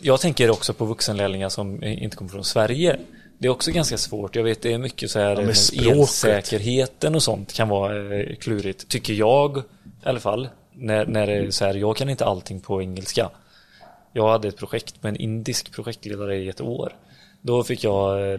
Jag 0.00 0.20
tänker 0.20 0.50
också 0.50 0.74
på 0.74 0.84
vuxenlärlingar 0.84 1.48
som 1.48 1.82
eh, 1.82 2.02
inte 2.02 2.16
kommer 2.16 2.30
från 2.30 2.44
Sverige. 2.44 2.98
Det 3.38 3.48
är 3.48 3.50
också 3.50 3.70
ganska 3.70 3.98
svårt. 3.98 4.36
Jag 4.36 4.44
vet 4.44 4.62
det 4.62 4.72
är 4.72 4.78
mycket 4.78 5.10
så 5.10 5.18
här 5.18 5.36
med 5.36 5.56
språket. 5.56 5.96
elsäkerheten 5.96 7.14
och 7.14 7.22
sånt 7.22 7.52
kan 7.52 7.68
vara 7.68 8.14
eh, 8.14 8.36
klurigt. 8.36 8.88
Tycker 8.88 9.14
jag 9.14 9.58
i 9.58 9.62
alla 10.02 10.20
fall. 10.20 10.48
När, 10.72 11.06
när 11.06 11.26
det 11.26 11.32
är 11.32 11.50
så 11.50 11.64
här, 11.64 11.74
jag 11.74 11.96
kan 11.96 12.08
inte 12.08 12.24
allting 12.24 12.60
på 12.60 12.82
engelska. 12.82 13.30
Jag 14.12 14.28
hade 14.28 14.48
ett 14.48 14.56
projekt 14.56 15.02
med 15.02 15.10
en 15.10 15.16
indisk 15.16 15.72
projektledare 15.72 16.36
i 16.36 16.48
ett 16.48 16.60
år. 16.60 16.92
Då 17.40 17.64
fick 17.64 17.84
jag 17.84 18.32
eh, 18.32 18.38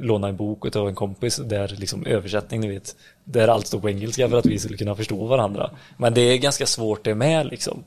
låna 0.00 0.28
en 0.28 0.36
bok 0.36 0.76
av 0.76 0.88
en 0.88 0.94
kompis 0.94 1.36
där 1.36 1.68
liksom 1.68 2.06
översättning, 2.06 2.60
ni 2.60 2.68
vet, 2.68 2.96
där 3.24 3.48
allt 3.48 3.66
stod 3.66 3.82
på 3.82 3.90
engelska 3.90 4.28
för 4.28 4.38
att 4.38 4.46
vi 4.46 4.58
skulle 4.58 4.76
kunna 4.76 4.94
förstå 4.94 5.26
varandra. 5.26 5.70
Men 5.96 6.14
det 6.14 6.20
är 6.20 6.38
ganska 6.38 6.66
svårt 6.66 7.04
det 7.04 7.14
med 7.14 7.46
liksom. 7.46 7.84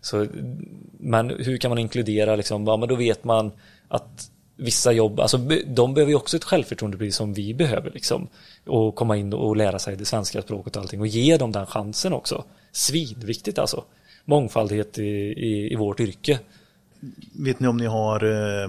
Så, 0.00 0.26
men 0.98 1.30
hur 1.30 1.56
kan 1.56 1.68
man 1.68 1.78
inkludera 1.78 2.36
liksom, 2.36 2.66
ja 2.66 2.76
men 2.76 2.88
då 2.88 2.94
vet 2.94 3.24
man 3.24 3.52
att 3.88 4.30
vissa 4.56 4.92
jobb, 4.92 5.20
alltså 5.20 5.38
de 5.66 5.94
behöver 5.94 6.10
ju 6.10 6.16
också 6.16 6.36
ett 6.36 6.44
självförtroende 6.44 6.98
precis 6.98 7.16
som 7.16 7.34
vi 7.34 7.54
behöver 7.54 7.90
liksom. 7.90 8.28
Och 8.66 8.94
komma 8.94 9.16
in 9.16 9.32
och 9.32 9.56
lära 9.56 9.78
sig 9.78 9.96
det 9.96 10.04
svenska 10.04 10.42
språket 10.42 10.76
och 10.76 10.82
allting 10.82 11.00
och 11.00 11.06
ge 11.06 11.36
dem 11.36 11.52
den 11.52 11.66
chansen 11.66 12.12
också. 12.12 12.44
Svinviktigt 12.72 13.58
alltså. 13.58 13.84
Mångfaldighet 14.24 14.98
i, 14.98 15.02
i, 15.02 15.72
i 15.72 15.76
vårt 15.76 16.00
yrke. 16.00 16.38
Vet 17.32 17.60
ni 17.60 17.68
om 17.68 17.76
ni 17.76 17.86
har 17.86 18.24
eh, 18.24 18.68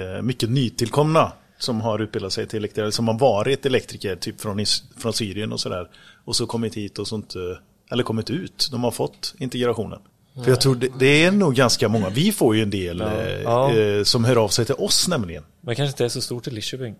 eh, 0.00 0.22
mycket 0.22 0.50
nytillkomna 0.50 1.32
som 1.58 1.80
har 1.80 1.98
utbildat 1.98 2.32
sig 2.32 2.46
till 2.46 2.56
elektriker, 2.56 2.90
som 2.90 3.08
har 3.08 3.18
varit 3.18 3.66
elektriker 3.66 4.16
typ 4.16 4.40
från, 4.40 4.64
från 4.96 5.12
Syrien 5.12 5.52
och 5.52 5.60
sådär. 5.60 5.88
Och 6.24 6.36
så 6.36 6.46
kommit 6.46 6.74
hit 6.74 6.98
och 6.98 7.08
sånt, 7.08 7.34
eh, 7.34 7.42
eller 7.90 8.02
kommit 8.02 8.30
ut. 8.30 8.68
De 8.72 8.84
har 8.84 8.90
fått 8.90 9.34
integrationen. 9.38 10.00
För 10.44 10.50
jag 10.50 10.60
tror 10.60 10.74
det, 10.74 10.88
det 10.98 11.24
är 11.24 11.30
nog 11.32 11.54
ganska 11.54 11.88
många, 11.88 12.10
vi 12.10 12.32
får 12.32 12.56
ju 12.56 12.62
en 12.62 12.70
del 12.70 13.00
eh, 13.00 13.06
Ja. 13.44 13.74
Eh, 13.74 14.02
som 14.02 14.24
hör 14.24 14.36
av 14.36 14.48
sig 14.48 14.64
till 14.64 14.74
oss 14.74 15.08
nämligen. 15.08 15.42
Men 15.60 15.76
kanske 15.76 15.90
inte 15.92 16.04
är 16.04 16.08
så 16.08 16.20
stort 16.20 16.46
i 16.46 16.50
Lidköping. 16.50 16.94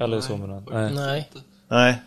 Eller 0.00 0.20
så 0.20 0.36
men, 0.36 0.50
nej. 0.70 0.92
Nej. 0.94 1.30
Nej. 1.68 2.02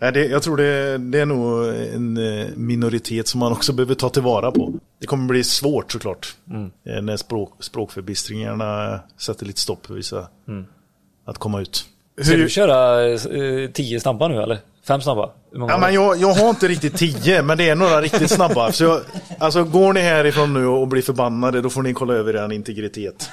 Nej, 0.00 0.12
det, 0.12 0.26
jag 0.26 0.42
tror 0.42 0.56
det, 0.56 0.98
det 0.98 1.20
är 1.20 1.26
nog 1.26 1.68
en 1.68 2.16
eh, 2.16 2.46
minoritet 2.56 3.28
som 3.28 3.40
man 3.40 3.52
också 3.52 3.72
behöver 3.72 3.94
ta 3.94 4.08
tillvara 4.08 4.50
på. 4.52 4.72
Det 4.98 5.06
kommer 5.06 5.28
bli 5.28 5.44
svårt 5.44 5.92
såklart. 5.92 6.36
Eh, 6.84 7.02
När 7.02 7.16
språk, 7.16 7.52
språkförbistringarna 7.60 9.00
sätter 9.16 9.46
lite 9.46 9.60
stopp 9.60 9.86
för 9.86 9.94
vissa. 9.94 10.28
Att 11.24 11.38
komma 11.38 11.60
ut. 11.60 11.84
Ska 12.24 12.36
du 12.36 12.48
köra 12.48 13.08
eh, 13.12 13.70
tio 13.70 14.00
snabba 14.00 14.28
nu 14.28 14.42
eller? 14.42 14.58
Fem 14.86 15.00
snabba? 15.00 15.30
Ja, 15.52 15.78
men 15.78 15.94
jag, 15.94 16.16
jag 16.16 16.34
har 16.34 16.48
inte 16.48 16.68
riktigt 16.68 16.96
tio, 16.96 17.42
men 17.42 17.58
det 17.58 17.68
är 17.68 17.74
några 17.74 18.00
riktigt 18.00 18.30
snabba. 18.30 18.72
Så 18.72 18.84
jag, 18.84 19.00
alltså 19.38 19.64
går 19.64 19.92
ni 19.92 20.00
härifrån 20.00 20.54
nu 20.54 20.66
och 20.66 20.88
blir 20.88 21.02
förbannade, 21.02 21.60
då 21.60 21.70
får 21.70 21.82
ni 21.82 21.94
kolla 21.94 22.14
över 22.14 22.36
er 22.36 22.52
integritet. 22.52 23.30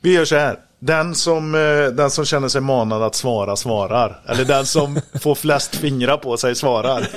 Vi 0.00 0.14
gör 0.14 0.24
så 0.24 0.36
här. 0.36 0.58
Den 0.78 1.14
som, 1.14 1.54
eh, 1.54 1.94
den 1.94 2.10
som 2.10 2.24
känner 2.24 2.48
sig 2.48 2.60
manad 2.60 3.02
att 3.02 3.14
svara, 3.14 3.56
svarar. 3.56 4.20
Eller 4.28 4.44
den 4.44 4.66
som 4.66 5.00
får 5.20 5.34
flest 5.34 5.76
fingrar 5.76 6.16
på 6.16 6.36
sig, 6.36 6.54
svarar. 6.54 7.08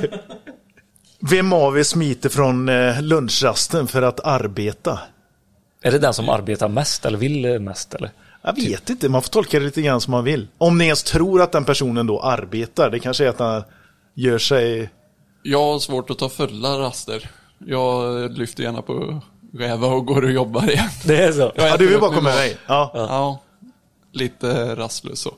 Vem 1.30 1.54
av 1.54 1.80
er 1.80 1.84
smiter 1.84 2.30
från 2.30 2.70
eh, 2.70 3.02
lunchrasten 3.02 3.88
för 3.88 4.02
att 4.02 4.20
arbeta? 4.20 5.00
Är 5.82 5.92
det 5.92 6.00
den 6.00 6.14
som 6.14 6.30
arbetar 6.30 6.70
mest 6.70 7.06
eller 7.06 7.18
vill 7.18 7.60
mest 7.60 7.94
eller? 7.94 8.12
Jag 8.46 8.56
vet 8.56 8.90
inte, 8.90 9.10
man 9.10 9.22
får 9.22 9.30
tolka 9.30 9.60
det 9.60 9.66
lite 9.66 9.82
grann 9.82 10.02
som 10.02 10.12
man 10.12 10.24
vill. 10.24 10.48
Om 10.58 10.78
ni 10.78 10.86
ens 10.86 11.04
tror 11.04 11.42
att 11.42 11.52
den 11.52 11.66
personen 11.66 12.08
då 12.08 12.22
arbetar, 12.22 12.90
det 12.90 13.00
kanske 13.00 13.26
är 13.26 13.30
att 13.30 13.40
han 13.40 13.64
gör 14.14 14.38
sig... 14.38 14.90
Jag 15.44 15.64
har 15.72 15.80
svårt 15.80 16.10
att 16.10 16.20
ta 16.20 16.30
fulla 16.30 16.80
raster. 16.80 17.30
Jag 17.58 18.32
lyfter 18.38 18.64
gärna 18.64 18.82
på 18.82 19.22
räva 19.54 19.88
och 19.88 20.06
går 20.06 20.24
och 20.24 20.32
jobbar 20.32 20.70
igen. 20.70 20.90
Det 21.06 21.24
är 21.24 21.32
så? 21.32 21.52
Ja, 21.56 21.78
du 21.78 21.88
vill 21.88 22.00
bara 22.00 22.16
komma 22.16 22.34
iväg. 22.34 22.58
Ja. 22.68 22.92
Ja, 22.94 23.42
lite 24.12 24.76
rastlös 24.76 25.20
så. 25.20 25.34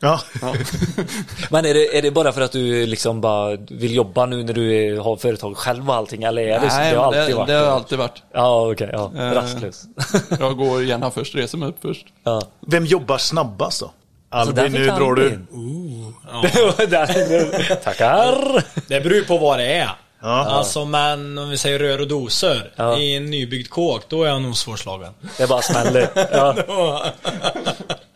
Ja. 0.00 0.20
Men 1.50 1.66
är 1.66 1.74
det, 1.74 1.98
är 1.98 2.02
det 2.02 2.10
bara 2.10 2.32
för 2.32 2.40
att 2.40 2.52
du 2.52 2.86
liksom 2.86 3.20
bara 3.20 3.56
vill 3.56 3.94
jobba 3.94 4.26
nu 4.26 4.42
när 4.44 4.52
du 4.52 4.98
har 4.98 5.16
företag 5.16 5.56
själv 5.56 5.88
och 5.90 5.94
allting 5.96 6.22
eller 6.22 6.42
är 6.42 6.60
det 6.60 6.70
så? 6.70 6.76
Nej, 6.76 6.92
Det 6.92 6.98
har 6.98 7.04
alltid 7.06 7.28
det, 7.28 7.34
varit 7.34 7.46
det 7.48 7.54
har 7.54 7.66
alltid 7.66 7.98
varit. 7.98 8.22
Ja 8.32 8.70
okej, 8.72 8.90
ja. 8.92 9.12
Eh. 9.18 9.32
Rastlös. 9.32 9.82
Jag 10.40 10.56
går 10.56 10.84
gärna 10.84 11.10
först, 11.10 11.34
reser 11.34 11.58
mig 11.58 11.68
upp 11.68 11.76
först. 11.82 12.06
ja. 12.24 12.42
Vem 12.66 12.84
jobbar 12.86 13.18
snabbast 13.18 13.80
då? 13.80 13.90
Där 14.30 14.38
Albin, 14.38 14.72
nu 14.72 14.86
drar 14.86 15.14
du. 15.14 15.30
Där- 16.86 17.74
Tackar! 17.84 18.64
Det 18.88 19.00
beror 19.00 19.14
ju 19.16 19.24
på 19.24 19.38
vad 19.38 19.58
det 19.58 19.72
är. 19.72 19.90
Ja. 20.22 20.44
Alltså 20.44 20.84
men 20.84 21.38
om 21.38 21.50
vi 21.50 21.56
säger 21.58 21.78
rör 21.78 22.00
och 22.00 22.08
doser. 22.08 22.72
Ja. 22.76 22.98
I 22.98 23.16
en 23.16 23.30
nybyggd 23.30 23.70
kåk, 23.70 24.02
då 24.08 24.22
är 24.24 24.28
jag 24.28 24.42
nog 24.42 24.56
svårslagen. 24.56 25.12
Det 25.38 25.46
bara 25.46 25.62
smäller. 25.62 26.08
Ja. 26.32 26.54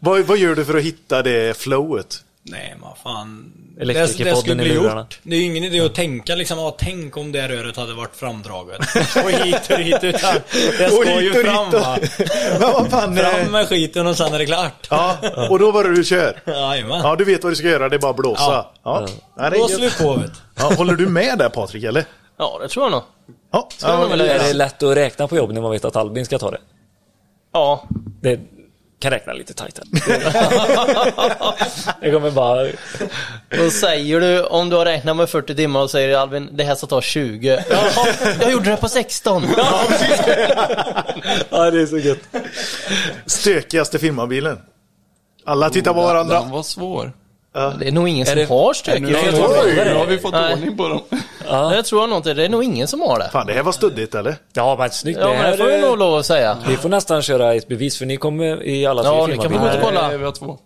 Vad, 0.01 0.20
vad 0.20 0.38
gör 0.38 0.55
du 0.55 0.64
för 0.64 0.76
att 0.76 0.82
hitta 0.84 1.22
det 1.22 1.57
flowet? 1.57 2.24
Nej 2.42 2.74
men 2.80 2.88
fan. 3.03 3.53
Det, 3.76 3.82
Elektrikerpodden 3.82 4.34
det 4.34 4.40
skulle 4.40 4.62
i 4.62 4.64
bli 4.64 4.74
lurarna. 4.74 5.01
gjort. 5.01 5.18
Det 5.22 5.36
är 5.36 5.42
ingen 5.44 5.64
idé 5.64 5.80
att 5.80 5.94
tänka 5.94 6.34
liksom, 6.34 6.59
ah, 6.59 6.70
tänk 6.78 7.16
om 7.16 7.32
det 7.32 7.48
röret 7.48 7.76
hade 7.76 7.94
varit 7.94 8.16
framdraget. 8.16 8.80
Och 9.24 9.30
hit 9.30 9.70
och 9.70 9.78
dit 9.78 10.05
utan 10.05 10.34
det 10.78 10.86
Och 10.86 10.92
ska 11.05 11.11
hit 11.11 11.22
ju 11.22 11.32
fram 11.44 11.66
och- 11.68 11.72
va. 11.74 11.98
Men 12.51 12.61
vad 12.61 12.90
fan, 12.90 13.18
eh, 13.18 13.24
Fram 13.24 13.53
med 13.53 13.68
skiten 13.68 14.07
och 14.07 14.16
sen 14.16 14.34
är 14.34 14.38
det 14.38 14.46
klart. 14.46 14.86
Ja, 14.90 15.16
och 15.51 15.59
då 15.59 15.70
var 15.70 15.84
det 15.84 15.94
du 15.94 16.05
kör. 16.05 16.42
Jajamän. 16.46 17.01
Ja, 17.03 17.16
du 17.16 17.24
vet 17.24 17.42
vad 17.44 17.53
du 17.53 17.57
ska 17.57 17.68
göra, 17.68 17.88
det 17.88 17.96
är 17.96 18.01
bara 18.01 18.11
att 18.11 18.16
blåsa. 18.16 18.42
Ja. 18.42 18.72
Ja. 18.84 19.07
Ja. 19.36 19.51
vi 19.51 19.59
gött. 19.84 19.98
på 19.98 20.14
vet 20.14 20.26
du. 20.34 20.62
ja, 20.62 20.74
håller 20.74 20.94
du 20.94 21.07
med 21.09 21.38
där 21.38 21.48
Patrik, 21.48 21.84
eller? 21.84 22.05
Ja, 22.38 22.59
det 22.62 22.68
tror 22.68 22.84
jag 22.84 22.90
nog. 22.92 23.03
Ja, 23.53 23.68
jag 23.82 24.01
nog 24.01 24.11
ja, 24.20 24.24
Är 24.24 24.38
det 24.38 24.53
lätt 24.53 24.82
att 24.82 24.96
räkna 24.96 25.28
på 25.28 25.36
jobb 25.36 25.53
när 25.53 25.61
man 25.61 25.70
vet 25.70 25.84
att 25.84 25.96
Albin 25.96 26.24
ska 26.24 26.38
ta 26.38 26.51
det? 26.51 26.61
Ja. 27.53 27.84
Det 28.22 28.40
kan 29.01 29.11
räkna 29.11 29.32
lite 29.32 29.55
tajt 29.55 29.78
här. 29.78 29.86
Det 32.01 32.12
kommer 32.12 32.30
bara... 32.30 32.66
Då 33.59 33.70
säger 33.70 34.20
du, 34.20 34.44
om 34.44 34.68
du 34.70 34.76
har 34.76 34.84
räknat 34.84 35.16
med 35.16 35.30
40 35.30 35.55
timmar 35.55 35.80
och 35.80 35.90
säger 35.90 36.16
Albin, 36.16 36.48
det 36.53 36.64
här 36.64 36.74
ska 36.74 36.86
ta 36.86 37.01
20. 37.01 37.64
Jaha, 37.70 38.07
jag 38.40 38.53
gjorde 38.53 38.70
det 38.70 38.76
på 38.76 38.88
16. 38.88 39.46
Ja 41.51 41.70
det 41.70 41.80
är 41.80 41.86
så 41.86 41.98
gött. 41.98 42.18
Stökigaste 43.26 43.98
firmabilen. 43.98 44.59
Alla 45.44 45.70
tittar 45.70 45.94
på 45.94 46.03
varandra. 46.03 46.40
Den 46.40 46.51
var 46.51 46.62
svår. 46.62 47.12
Det 47.53 47.88
är 47.88 47.92
nog 47.92 48.09
ingen 48.09 48.26
som 48.26 48.34
det- 48.36 48.44
har 48.48 48.72
stökig 48.74 49.03
Nu 49.03 49.09
vi, 49.09 49.84
nu 49.84 49.94
har 49.94 50.07
vi 50.07 50.18
fått 50.18 50.32
Nej. 50.32 50.53
ordning 50.55 50.76
på 50.76 50.88
dem. 50.88 51.01
Nej, 51.51 51.76
Det 51.76 51.82
tror 51.82 52.01
jag 52.03 52.09
nog 52.11 52.18
inte. 52.18 52.34
Det 52.34 52.44
är 52.44 52.48
nog 52.48 52.64
ingen 52.64 52.88
som 52.88 53.01
har 53.01 53.18
det. 53.18 53.28
Fan, 53.32 53.46
det 53.46 53.53
här 53.53 53.62
var 53.62 53.72
studdigt 53.72 54.14
eller? 54.14 54.36
Ja 54.53 54.76
men 54.78 54.90
snyggt. 54.90 55.18
Ja, 55.22 55.28
det 55.28 55.34
men 55.38 55.51
det 55.51 55.57
får 55.57 55.64
vi 55.64 55.74
är- 55.74 55.80
nog 55.82 55.98
lov 55.98 56.14
att 56.18 56.26
säga. 56.26 56.57
Vi 56.68 56.76
får 56.76 56.88
nästan 56.88 57.22
köra 57.22 57.55
ett 57.55 57.68
bevis 57.68 57.98
för 57.98 58.07
ni 58.07 58.16
kommer 58.16 58.62
i 58.62 58.86
alla 58.86 59.05
Ja, 59.05 59.26
tre 59.26 59.34
ni 59.36 59.42
kan 59.42 59.51
firmabilar. 59.51 59.72
få 59.72 59.80
gå 59.80 59.86
och 59.86 59.94
kolla. 59.94 60.09
Nej, 60.09 60.18
vi 60.18 60.24
har 60.24 60.32
två. 60.32 60.59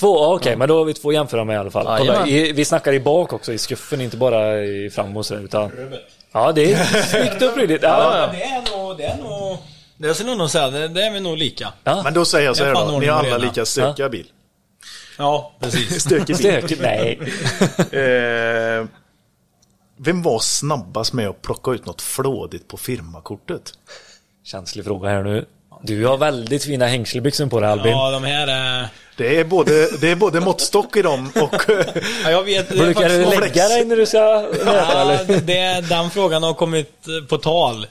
Två, 0.00 0.16
ja, 0.18 0.34
okej, 0.34 0.56
men 0.56 0.68
då 0.68 0.78
har 0.78 0.84
vi 0.84 0.94
två 0.94 1.08
att 1.08 1.14
jämföra 1.14 1.44
med 1.44 1.54
i 1.54 1.58
alla 1.58 1.70
fall. 1.70 1.84
Kolla, 1.98 2.04
Jajamän. 2.04 2.28
i, 2.28 2.52
vi 2.52 2.64
snackar 2.64 2.92
i 2.92 3.00
bak 3.00 3.32
också, 3.32 3.52
i 3.52 3.58
skuffen, 3.58 4.00
inte 4.00 4.16
bara 4.16 4.60
i 4.64 4.90
fram 4.90 5.16
och 5.16 5.26
så 5.26 5.34
utan... 5.34 5.70
Ja, 6.32 6.52
det 6.52 6.72
är 6.72 6.84
snyggt 7.02 7.42
och 7.42 7.54
prydligt. 7.54 7.82
Ja, 7.82 8.16
ja. 8.18 8.26
Det 8.32 8.42
är 8.42 8.78
nog, 8.78 8.98
det 8.98 9.04
är 9.04 9.16
nog... 9.16 9.56
Det 9.96 10.14
skulle 10.14 10.30
jag 10.30 10.38
nog 10.38 10.50
säga, 10.50 10.70
det, 10.70 10.88
det 10.88 11.02
är 11.02 11.10
vi 11.10 11.20
nog 11.20 11.36
lika. 11.36 11.72
Men 11.84 12.14
då 12.14 12.24
säger 12.24 12.46
jag 12.46 12.56
så 12.56 12.64
här 12.64 12.74
Jag 12.74 12.88
då, 12.88 12.98
ni 12.98 13.06
har 13.06 13.18
alla 13.24 13.38
lika 13.38 13.64
stökiga 13.64 14.08
bil. 14.08 14.26
Ja, 15.20 15.52
precis. 15.60 16.02
Stökig 16.02 16.26
bil. 16.26 16.36
Stökigt, 16.36 16.80
nej. 16.80 17.18
Eh, 17.78 18.86
vem 19.96 20.22
var 20.22 20.38
snabbast 20.38 21.12
med 21.12 21.28
att 21.28 21.42
plocka 21.42 21.70
ut 21.70 21.86
något 21.86 22.02
flådigt 22.02 22.68
på 22.68 22.76
firmakortet? 22.76 23.72
Känslig 24.44 24.84
fråga 24.84 25.08
här 25.08 25.22
nu. 25.22 25.46
Du 25.82 26.06
har 26.06 26.18
väldigt 26.18 26.64
fina 26.64 26.86
hängselbyxor 26.86 27.46
på 27.46 27.60
dig 27.60 27.70
Albin. 27.70 27.92
Ja, 27.92 28.10
de 28.10 28.24
här 28.24 28.46
är... 28.46 28.88
Det 29.20 29.40
är 29.40 29.44
både, 29.44 29.96
det 30.00 30.10
är 30.10 30.16
både 30.16 30.40
måttstock 30.40 30.96
i 30.96 31.02
dem 31.02 31.32
och... 31.42 31.54
Ja, 32.24 32.30
jag 32.30 32.42
vet. 32.42 32.68
Brukar 32.68 33.08
du 33.08 33.24
lägga 33.40 33.68
dig 33.68 33.84
när 33.84 33.96
du 33.96 34.06
ska 34.06 34.48
mäta 34.64 34.72
Ja, 34.94 35.00
eller? 35.00 35.40
det, 35.40 35.88
den 35.88 36.10
frågan 36.10 36.42
har 36.42 36.54
kommit 36.54 37.06
på 37.28 37.38
tal. 37.38 37.86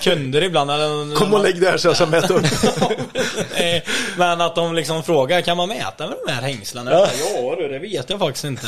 Kunder 0.00 0.42
ibland. 0.42 0.70
Eller, 0.70 1.14
Kom 1.16 1.34
och 1.34 1.42
lägg 1.42 1.60
där 1.60 1.76
så 1.76 1.88
jag 1.88 1.96
ska 1.96 2.06
mäta 2.06 2.34
upp. 2.34 2.44
Men 4.16 4.40
att 4.40 4.54
de 4.54 4.74
liksom 4.74 5.02
frågar, 5.02 5.40
kan 5.40 5.56
man 5.56 5.68
mäta 5.68 6.06
med 6.06 6.16
de 6.26 6.32
här 6.32 6.42
hängslena? 6.42 6.90
Ja, 6.90 7.06
ja 7.34 7.54
du, 7.58 7.68
det 7.68 7.78
vet 7.78 8.10
jag 8.10 8.18
faktiskt 8.18 8.44
inte. 8.44 8.66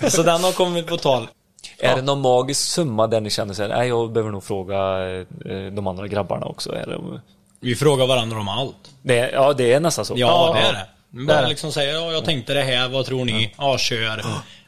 Så 0.10 0.22
den 0.22 0.44
har 0.44 0.52
kommit 0.52 0.86
på 0.86 0.96
tal. 0.96 1.28
Är 1.78 1.96
det 1.96 2.02
någon 2.02 2.20
magisk 2.20 2.60
summa 2.60 3.06
där 3.06 3.20
ni 3.20 3.30
känner 3.30 3.54
så 3.54 3.62
här, 3.62 3.68
nej 3.68 3.88
jag 3.88 4.12
behöver 4.12 4.30
nog 4.32 4.44
fråga 4.44 4.76
eh, 4.76 5.72
de 5.72 5.86
andra 5.86 6.06
grabbarna 6.08 6.46
också? 6.46 6.72
Är 6.72 6.86
det, 6.86 6.98
Vi 7.60 7.76
frågar 7.76 8.06
varandra 8.06 8.38
om 8.38 8.48
allt. 8.48 8.76
det, 9.02 9.18
är- 9.18 9.32
ja, 9.32 9.52
det 9.52 9.72
är 9.72 9.80
nästan 9.80 10.04
så. 10.04 10.14
Ja, 10.16 10.56
det 10.60 10.68
är 10.68 10.72
det. 10.72 10.86
Det 11.10 11.24
Bara 11.24 11.42
det. 11.42 11.48
liksom 11.48 11.72
säga, 11.72 11.92
ja, 11.92 12.12
jag 12.12 12.24
tänkte 12.24 12.54
det 12.54 12.62
här, 12.62 12.88
vad 12.88 13.06
tror 13.06 13.24
ni? 13.24 13.54
Ja, 13.58 13.78
kör. 13.78 14.22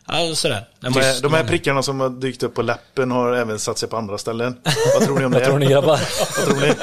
Ja, 0.08 0.34
sådär. 0.34 0.64
De 0.80 0.94
här, 0.94 1.22
de 1.22 1.34
här 1.34 1.44
prickarna 1.44 1.82
som 1.82 2.00
har 2.00 2.10
dykt 2.10 2.42
upp 2.42 2.54
på 2.54 2.62
läppen 2.62 3.10
har 3.10 3.32
även 3.32 3.58
satt 3.58 3.78
sig 3.78 3.88
på 3.88 3.96
andra 3.96 4.18
ställen. 4.18 4.56
Vad 4.94 5.04
tror 5.04 5.18
ni 5.18 5.24
om 5.24 5.32
det? 5.32 5.38
Vad 5.38 5.48
tror 5.48 5.58
ni 5.58 5.66
grabbar? 5.66 6.00
Vad 6.18 6.46
tror 6.46 6.60
ni? 6.60 6.74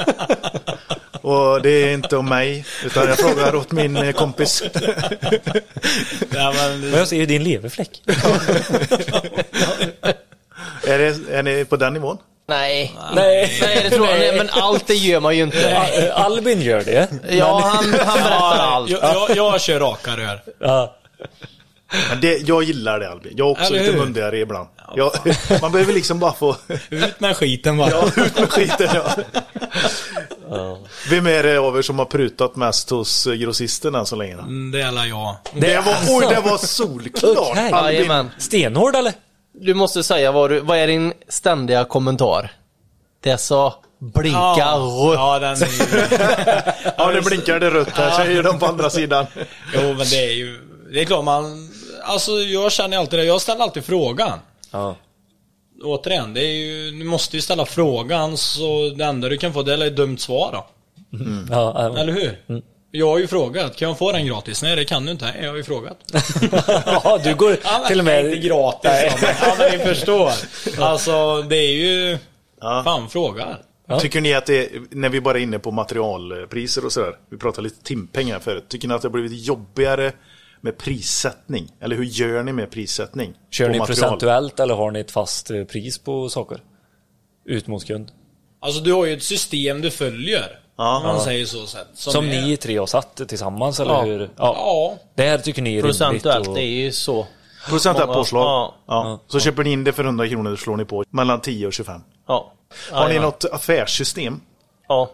Och 1.22 1.62
det 1.62 1.70
är 1.70 1.94
inte 1.94 2.16
om 2.16 2.28
mig, 2.28 2.64
utan 2.84 3.08
jag 3.08 3.18
frågar 3.18 3.54
åt 3.54 3.72
min 3.72 3.96
eh, 3.96 4.12
kompis. 4.12 4.62
Ja, 6.34 6.52
men, 6.56 6.80
Men 6.80 6.98
jag 6.98 7.08
ser 7.08 7.16
ju 7.16 7.26
din 7.26 7.44
leverfläck. 7.44 8.02
Är, 10.86 10.98
det, 10.98 11.34
är 11.34 11.42
ni 11.42 11.64
på 11.64 11.76
den 11.76 11.92
nivån? 11.92 12.18
Nej. 12.50 12.94
Nej. 13.14 13.58
Nej, 13.62 13.80
det 13.82 13.90
tror 13.90 14.08
jag. 14.08 14.36
Men 14.36 14.50
allt 14.50 14.86
det 14.86 14.94
gör 14.94 15.20
man 15.20 15.36
ju 15.36 15.42
inte. 15.42 15.78
Al- 15.78 16.10
Albin 16.24 16.60
gör 16.62 16.80
det. 16.84 17.08
Ja, 17.30 17.60
han, 17.64 17.84
han 17.84 17.90
berättar 18.22 18.58
allt. 18.58 18.90
jag, 18.90 19.00
jag, 19.02 19.36
jag 19.36 19.60
kör 19.60 19.80
raka 19.80 20.16
rör. 20.16 20.42
Ja. 20.60 20.96
Men 22.10 22.20
det, 22.20 22.48
jag 22.48 22.62
gillar 22.62 23.00
det 23.00 23.10
Albin. 23.10 23.32
Jag 23.36 23.44
har 23.44 23.50
också 23.52 23.64
Eller 23.64 23.78
lite 23.80 23.92
hur? 23.92 23.98
mundigare 23.98 24.38
ibland. 24.38 24.68
Jag, 24.96 25.12
man 25.62 25.72
behöver 25.72 25.92
liksom 25.92 26.18
bara 26.18 26.32
få 26.32 26.56
Ut 26.90 27.20
med 27.20 27.36
skiten 27.36 27.76
bara. 27.76 27.90
ja, 27.90 28.04
ut 28.16 28.38
med 28.38 28.50
skiten. 28.52 28.88
Ja. 30.50 30.78
Vem 31.10 31.26
är 31.26 31.42
det 31.42 31.58
av 31.58 31.78
er 31.78 31.82
som 31.82 31.98
har 31.98 32.06
prutat 32.06 32.56
mest 32.56 32.90
hos 32.90 33.26
grossisten 33.26 33.94
än 33.94 34.06
så 34.06 34.16
länge? 34.16 34.34
då? 34.36 34.42
Mm, 34.42 34.70
Det 34.70 34.80
är 34.82 34.86
alla 34.86 35.06
jag. 35.06 35.36
Det 35.54 35.80
var, 35.80 35.94
oj, 36.08 36.26
det 36.28 36.40
var 36.50 36.58
solklart 36.58 37.36
Okej. 37.38 37.72
Albin. 37.72 37.94
Jajamän. 37.94 38.30
Stenhård 38.38 38.96
eller? 38.96 39.12
Du 39.52 39.74
måste 39.74 40.02
säga 40.02 40.32
vad 40.32 40.50
du, 40.50 40.60
vad 40.60 40.78
är 40.78 40.86
din 40.86 41.12
ständiga 41.28 41.84
kommentar? 41.84 42.52
Det 43.20 43.38
sa 43.38 43.74
blinka 43.98 44.38
rött. 44.38 45.14
Ja, 45.14 45.38
den. 45.38 45.56
Ja, 46.98 47.10
nu 47.10 47.20
blinkar 47.20 47.60
det 47.60 47.70
rött 47.70 47.88
här, 47.88 48.10
säger 48.10 48.42
de 48.42 48.58
på 48.58 48.66
andra 48.66 48.90
sidan. 48.90 49.26
Jo, 49.74 49.80
men 49.80 49.96
det 49.98 50.26
är 50.26 50.32
ju... 50.32 50.58
Det 50.92 51.00
är 51.00 51.04
klart 51.04 51.24
man... 51.24 51.70
Alltså, 52.02 52.32
jag 52.32 52.72
känner 52.72 52.98
alltid 52.98 53.18
det. 53.18 53.24
Jag 53.24 53.40
ställer 53.40 53.62
alltid 53.62 53.84
frågan. 53.84 54.38
Ja. 54.70 54.96
Återigen, 55.82 56.34
det 56.34 56.40
är 56.40 56.52
ju... 56.52 56.90
Du 56.90 57.04
måste 57.04 57.36
ju 57.36 57.42
ställa 57.42 57.66
frågan 57.66 58.36
så 58.36 58.88
det 58.96 59.04
enda 59.04 59.28
du 59.28 59.36
kan 59.36 59.52
få 59.52 59.62
det 59.62 59.74
är 59.74 59.86
ett 59.86 59.96
dumt 59.96 60.18
svar 60.18 60.50
då. 60.52 60.66
Ja, 61.50 61.90
ja. 61.94 61.98
Eller 61.98 62.12
hur? 62.12 62.62
Jag 62.90 63.06
har 63.06 63.18
ju 63.18 63.26
frågat. 63.26 63.76
Kan 63.76 63.88
jag 63.88 63.98
få 63.98 64.12
den 64.12 64.26
gratis? 64.26 64.62
Nej, 64.62 64.76
det 64.76 64.84
kan 64.84 65.06
du 65.06 65.12
inte. 65.12 65.24
Nej, 65.24 65.40
Jag 65.42 65.50
har 65.50 65.56
ju 65.56 65.64
frågat. 65.64 65.98
ja, 66.86 67.20
du 67.24 67.34
går 67.34 67.56
Ja, 67.64 67.78
men 67.78 67.88
till 67.88 68.00
och 68.00 68.06
Inte 68.06 68.22
med... 68.22 68.42
gratis. 68.42 68.80
Nej. 68.84 69.06
Ja, 69.10 69.18
men, 69.22 69.34
ja, 69.48 69.54
men 69.58 69.78
ni 69.78 69.84
förstår. 69.84 70.30
Alltså, 70.78 71.42
det 71.42 71.56
är 71.56 71.72
ju... 71.72 72.18
Ja. 72.60 72.82
Fan, 72.84 73.08
frågar. 73.08 73.62
Tycker 74.00 74.20
ni 74.20 74.34
att 74.34 74.46
det, 74.46 74.68
när 74.90 75.08
vi 75.08 75.20
bara 75.20 75.38
är 75.38 75.42
inne 75.42 75.58
på 75.58 75.70
materialpriser 75.70 76.84
och 76.84 76.92
sådär, 76.92 77.16
vi 77.30 77.36
pratade 77.36 77.62
lite 77.62 77.82
timpengar 77.82 78.38
förut, 78.38 78.64
tycker 78.68 78.88
ni 78.88 78.94
att 78.94 79.02
det 79.02 79.08
har 79.08 79.12
blivit 79.12 79.46
jobbigare 79.46 80.12
med 80.60 80.78
prissättning? 80.78 81.68
Eller 81.80 81.96
hur 81.96 82.04
gör 82.04 82.42
ni 82.42 82.52
med 82.52 82.70
prissättning? 82.70 83.34
Kör 83.50 83.66
på 83.66 83.72
ni 83.72 83.78
material? 83.78 83.96
procentuellt 84.10 84.60
eller 84.60 84.74
har 84.74 84.90
ni 84.90 85.00
ett 85.00 85.10
fast 85.10 85.50
eh, 85.50 85.64
pris 85.64 85.98
på 85.98 86.28
saker? 86.28 86.60
Ut 87.44 87.66
mot 87.66 87.86
kund. 87.86 88.12
Alltså, 88.60 88.80
du 88.80 88.92
har 88.92 89.06
ju 89.06 89.12
ett 89.12 89.22
system 89.22 89.80
du 89.80 89.90
följer. 89.90 90.59
Ja. 90.80 90.96
om 90.96 91.02
man 91.02 91.20
säger 91.20 91.46
så 91.46 91.66
sett. 91.66 91.86
Som 91.94 92.24
är- 92.24 92.42
ni 92.42 92.56
tre 92.56 92.76
har 92.78 92.86
satt 92.86 93.20
tillsammans 93.28 93.80
eller 93.80 93.92
Ja. 93.92 94.02
hur? 94.02 94.20
Ja. 94.20 94.28
Ja. 94.36 94.96
Det 95.14 95.22
här 95.22 95.38
tycker 95.38 95.62
ni 95.62 95.76
är? 95.76 95.82
Procentuellt, 95.82 96.48
och- 96.48 96.54
det 96.54 96.62
är 96.62 96.66
ju 96.84 96.92
så. 96.92 97.26
Procentuellt 97.68 98.12
påslag? 98.12 98.42
ja. 98.42 98.74
Ja. 98.86 99.20
Så 99.26 99.40
köper 99.40 99.64
ni 99.64 99.72
in 99.72 99.84
det 99.84 99.92
för 99.92 100.04
100 100.04 100.28
kronor, 100.28 100.56
slår 100.56 100.76
ni 100.76 100.84
på 100.84 101.04
mellan 101.10 101.40
10 101.40 101.66
och 101.66 101.72
25. 101.72 102.00
Ja. 102.28 102.52
Har 102.92 103.08
ni 103.08 103.18
något 103.18 103.44
affärssystem? 103.44 104.40
Ja. 104.88 105.10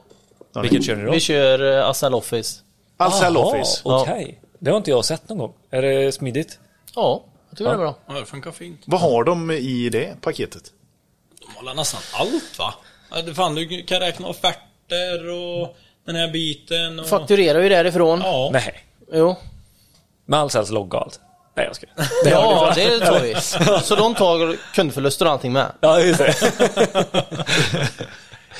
Vilket 0.63 0.85
kör 0.85 0.97
ni 0.97 1.05
då? 1.05 1.11
Vi 1.13 1.21
kör 1.21 1.63
uh, 1.63 1.89
Asal 1.89 2.15
Office. 2.15 2.61
Jaha, 2.99 3.39
Office. 3.39 3.81
Okej. 3.85 4.41
Det 4.59 4.71
har 4.71 4.77
inte 4.77 4.91
jag 4.91 5.05
sett 5.05 5.29
någon 5.29 5.39
gång. 5.39 5.53
Är 5.71 5.83
det 5.83 6.13
smidigt? 6.13 6.59
Ja, 6.95 7.25
jag 7.51 7.59
tycker 7.59 7.71
det 7.71 7.75
är 7.77 7.79
bra. 7.79 7.95
Ja, 8.07 8.15
det 8.15 8.27
funkar 8.27 8.51
fint. 8.53 8.81
Vad 8.87 9.01
har 9.01 9.25
de 9.25 9.51
i 9.51 9.89
det 9.89 10.21
paketet? 10.21 10.63
De 11.61 11.67
har 11.67 11.75
nästan 11.75 12.01
allt 12.15 12.59
va? 12.59 12.75
Fan, 13.35 13.55
du 13.55 13.83
kan 13.83 14.01
räkna 14.01 14.29
offerter 14.87 15.29
och 15.31 15.77
den 16.07 16.17
här 16.17 16.29
biten 16.29 17.01
och... 17.01 17.07
Fakturerar 17.09 17.61
ju 17.61 17.69
därifrån. 17.69 18.21
Ja. 18.25 18.51
Nej. 18.53 18.85
Jo. 19.13 19.37
Med 20.27 20.41
Ahlsells 20.41 20.71
logga 20.71 20.99
och 20.99 21.05
allt? 21.05 21.21
Nej 21.57 21.67
jag 21.67 21.77
ska. 21.77 21.87
Ja, 22.31 22.73
det 22.75 23.01
tar 23.01 23.21
vi. 23.21 23.35
Så 23.83 23.97
de 23.97 24.15
tar 24.15 24.57
kundförluster 24.75 25.27
och 25.27 25.33
allting 25.33 25.53
med. 25.53 25.67
Ja, 25.81 26.01
just 26.01 26.19
det. 26.19 26.35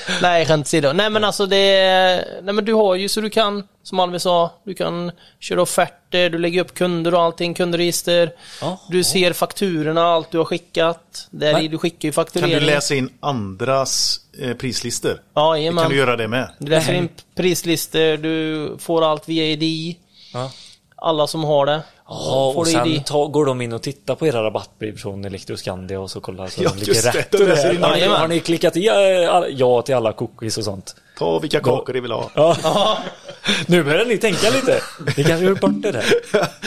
Nej, 0.21 0.45
skämt 0.45 0.67
åsido. 0.67 0.93
Nej 0.93 1.09
men 1.09 1.23
alltså 1.23 1.45
det... 1.45 2.41
Nej 2.43 2.53
men 2.53 2.65
du 2.65 2.73
har 2.73 2.95
ju 2.95 3.09
så 3.09 3.21
du 3.21 3.29
kan, 3.29 3.63
som 3.83 3.99
Alvi 3.99 4.19
sa, 4.19 4.53
du 4.65 4.73
kan 4.73 5.11
köra 5.39 5.61
offerter, 5.61 6.29
du 6.29 6.37
lägger 6.37 6.61
upp 6.61 6.73
kunder 6.73 7.13
och 7.13 7.21
allting, 7.21 7.53
kundregister. 7.53 8.31
Ja. 8.61 8.79
Du 8.89 9.03
ser 9.03 9.33
fakturorna, 9.33 10.03
allt 10.03 10.31
du 10.31 10.37
har 10.37 10.45
skickat. 10.45 11.27
Där 11.31 11.53
Nej. 11.53 11.67
du 11.67 11.77
skickar 11.77 12.07
ju 12.07 12.11
Kan 12.11 12.25
faktureringen. 12.25 12.59
du 12.59 12.65
läsa 12.65 12.95
in 12.95 13.09
andras 13.19 14.19
eh, 14.39 14.53
prislistor? 14.53 15.21
Ja, 15.33 15.57
jajamän. 15.57 15.81
Kan 15.81 15.91
du 15.91 15.97
göra 15.97 16.15
det 16.15 16.27
med? 16.27 16.49
Du 16.59 16.71
läser 16.71 16.93
in 16.93 17.09
prislistor, 17.35 18.17
du 18.17 18.75
får 18.79 19.11
allt 19.11 19.29
via 19.29 19.45
ID. 19.45 19.95
Ja. 20.33 20.51
Alla 21.01 21.27
som 21.27 21.43
har 21.43 21.65
det. 21.65 21.81
Ja, 22.07 22.53
och 22.55 22.67
sen 22.67 23.03
ta, 23.03 23.25
går 23.27 23.45
de 23.45 23.61
in 23.61 23.73
och 23.73 23.81
tittar 23.81 24.15
på 24.15 24.27
era 24.27 24.43
rabattbrev 24.43 24.97
från 24.97 25.25
Electroscandia 25.25 25.99
och 25.99 26.11
så 26.11 26.19
kollar 26.19 26.47
så 26.47 26.63
Ja, 26.63 26.69
de 26.69 26.79
ligger 26.79 26.93
det. 27.11 27.19
rätt. 27.19 27.31
De 27.31 27.37
och 27.43 27.47
läser 27.49 27.69
det. 27.69 27.75
in 27.75 27.83
Har, 27.83 27.91
ni, 27.91 27.97
Jajamän. 27.99 28.21
har 28.21 28.27
ni 28.27 28.39
klickat 28.39 28.77
i 28.77 28.87
eh, 28.87 28.93
ja 29.49 29.81
till 29.81 29.95
alla 29.95 30.13
cookies 30.13 30.57
och 30.57 30.63
sånt? 30.63 30.95
Ta 31.17 31.39
vilka 31.39 31.59
kakor 31.59 31.93
ni 31.93 31.99
vill 31.99 32.11
ha. 32.11 32.31
Ja. 32.33 32.97
nu 33.67 33.83
börjar 33.83 34.05
ni 34.05 34.17
tänka 34.17 34.49
lite. 34.49 34.81
Ni 35.17 35.23
kanske 35.23 35.45
gjort 35.45 35.59
bort 35.59 35.81
det 35.81 35.91
där. 35.91 36.05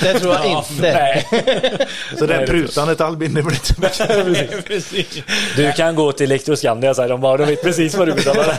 Det 0.02 0.18
tror 0.18 0.34
jag 0.34 0.46
inte. 0.46 0.92
Nej. 0.92 1.26
Så 2.18 2.26
det 2.26 2.34
här 2.34 2.46
prutandet 2.46 3.00
Albin, 3.00 3.34
det 3.34 3.42
blir 3.42 3.54
inte 3.54 3.80
mycket. 4.28 4.64
Precis. 4.66 5.22
Du 5.56 5.72
kan 5.72 5.94
gå 5.94 6.12
till 6.12 6.26
Electroscandia 6.26 6.94
säger 6.94 7.08
de 7.08 7.20
bara. 7.20 7.36
De 7.36 7.44
vet 7.44 7.62
precis 7.62 7.94
vad 7.94 8.08
du 8.08 8.12
betalar. 8.12 8.58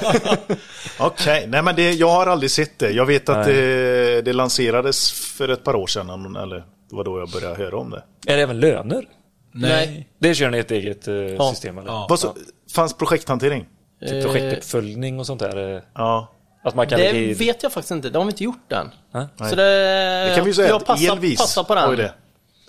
Okej, 0.99 1.45
nej 1.47 1.61
men 1.61 1.75
det, 1.75 1.91
jag 1.91 2.09
har 2.09 2.27
aldrig 2.27 2.51
sett 2.51 2.79
det. 2.79 2.91
Jag 2.91 3.05
vet 3.05 3.29
att 3.29 3.47
Nej. 3.47 3.55
det, 3.55 4.21
det 4.21 4.33
lanserades 4.33 5.11
för 5.11 5.49
ett 5.49 5.63
par 5.63 5.75
år 5.75 5.87
sedan, 5.87 6.35
eller 6.35 6.55
det 6.55 6.95
var 6.95 7.03
då 7.03 7.19
jag 7.19 7.29
började 7.29 7.55
höra 7.55 7.77
om 7.77 7.89
det. 7.89 8.03
Är 8.31 8.37
det 8.37 8.43
även 8.43 8.59
löner? 8.59 9.05
Nej. 9.53 10.07
Det 10.19 10.35
kör 10.35 10.49
ni 10.49 10.57
ett 10.57 10.71
eget 10.71 11.07
eh, 11.07 11.49
system 11.49 11.77
eller? 11.77 11.91
Ja. 11.91 12.07
Vad 12.09 12.19
så, 12.19 12.35
Fanns 12.75 12.93
projekthantering? 12.93 13.65
Typ 14.07 14.23
projektuppföljning 14.23 15.19
och 15.19 15.25
sånt 15.25 15.39
där? 15.39 15.75
eh, 15.75 15.81
Ja. 15.95 16.27
Att 16.63 16.75
man 16.75 16.87
kan 16.87 16.99
Det 16.99 17.13
lägga 17.13 17.19
i... 17.19 17.33
vet 17.33 17.63
jag 17.63 17.71
faktiskt 17.71 17.91
inte. 17.91 18.09
Det 18.09 18.17
har 18.17 18.25
vi 18.25 18.31
inte 18.31 18.43
gjort 18.43 18.71
än. 18.71 18.89
Nej. 19.11 19.27
Så 19.49 19.55
det... 19.55 20.25
Det 20.29 20.33
kan 20.35 20.43
vi 20.43 20.49
ju 20.49 20.53
säga 20.53 20.67
jag 20.67 20.85
passar, 20.85 21.11
Elvis 21.13 21.39
passar 21.39 21.63
på 21.63 21.75
den. 21.75 21.95
det. 21.95 22.13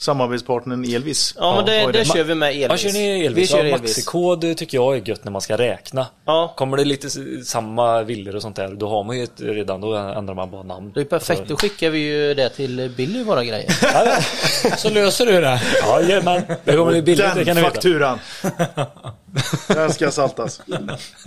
Samarbetspartnern 0.03 0.85
Elvis. 0.95 1.35
Ja, 1.39 1.57
men 1.57 1.65
det, 1.65 1.73
har 1.81 1.87
ju 1.87 1.93
det 1.93 2.05
kör 2.05 2.25
vi 2.25 2.35
med 2.35 2.49
Elvis. 2.51 2.69
Ja, 2.71 2.77
kör 2.77 2.93
ni 2.93 3.13
Vi 3.21 3.27
Elvis? 3.27 3.51
kör 3.51 3.59
Ja, 3.59 3.65
Elvis. 3.65 3.81
maxikod 3.81 4.57
tycker 4.57 4.79
jag 4.79 4.97
är 4.97 5.09
gött 5.09 5.25
när 5.25 5.33
man 5.33 5.41
ska 5.41 5.59
räkna. 5.59 6.07
Ja. 6.27 6.53
Kommer 6.57 6.77
det 6.77 6.85
lite 6.85 7.09
samma 7.45 8.03
villor 8.03 8.37
och 8.37 8.43
sånt 8.43 8.57
där, 8.57 8.69
då 8.69 8.89
har 8.89 9.05
man 9.05 9.17
ju 9.17 9.25
ett, 9.25 9.33
redan, 9.41 9.81
då 9.81 9.95
ändrar 9.97 10.35
man 10.35 10.51
bara 10.51 10.63
namn. 10.63 10.93
Det 10.95 11.01
är 11.01 11.05
perfekt. 11.05 11.43
Då 11.49 11.57
skickar 11.57 11.91
vi 11.91 11.99
ju 11.99 12.35
det 12.35 12.49
till 12.49 12.93
Billy, 12.97 13.23
våra 13.25 13.45
grejer. 13.45 13.71
Så 14.77 14.91
löser 14.91 15.27
du 15.27 15.41
det. 15.41 15.63
Jajamän, 15.87 16.43
det 16.65 16.77
kommer 16.77 16.93
bli 16.93 17.03
billigt, 17.03 17.27
det 17.27 17.35
Den 17.35 17.45
kan 17.45 17.57
du 17.57 17.63
veta. 17.63 17.75
fakturan! 17.75 18.19
Den 19.69 19.93
ska 19.93 20.11
saltas. 20.11 20.61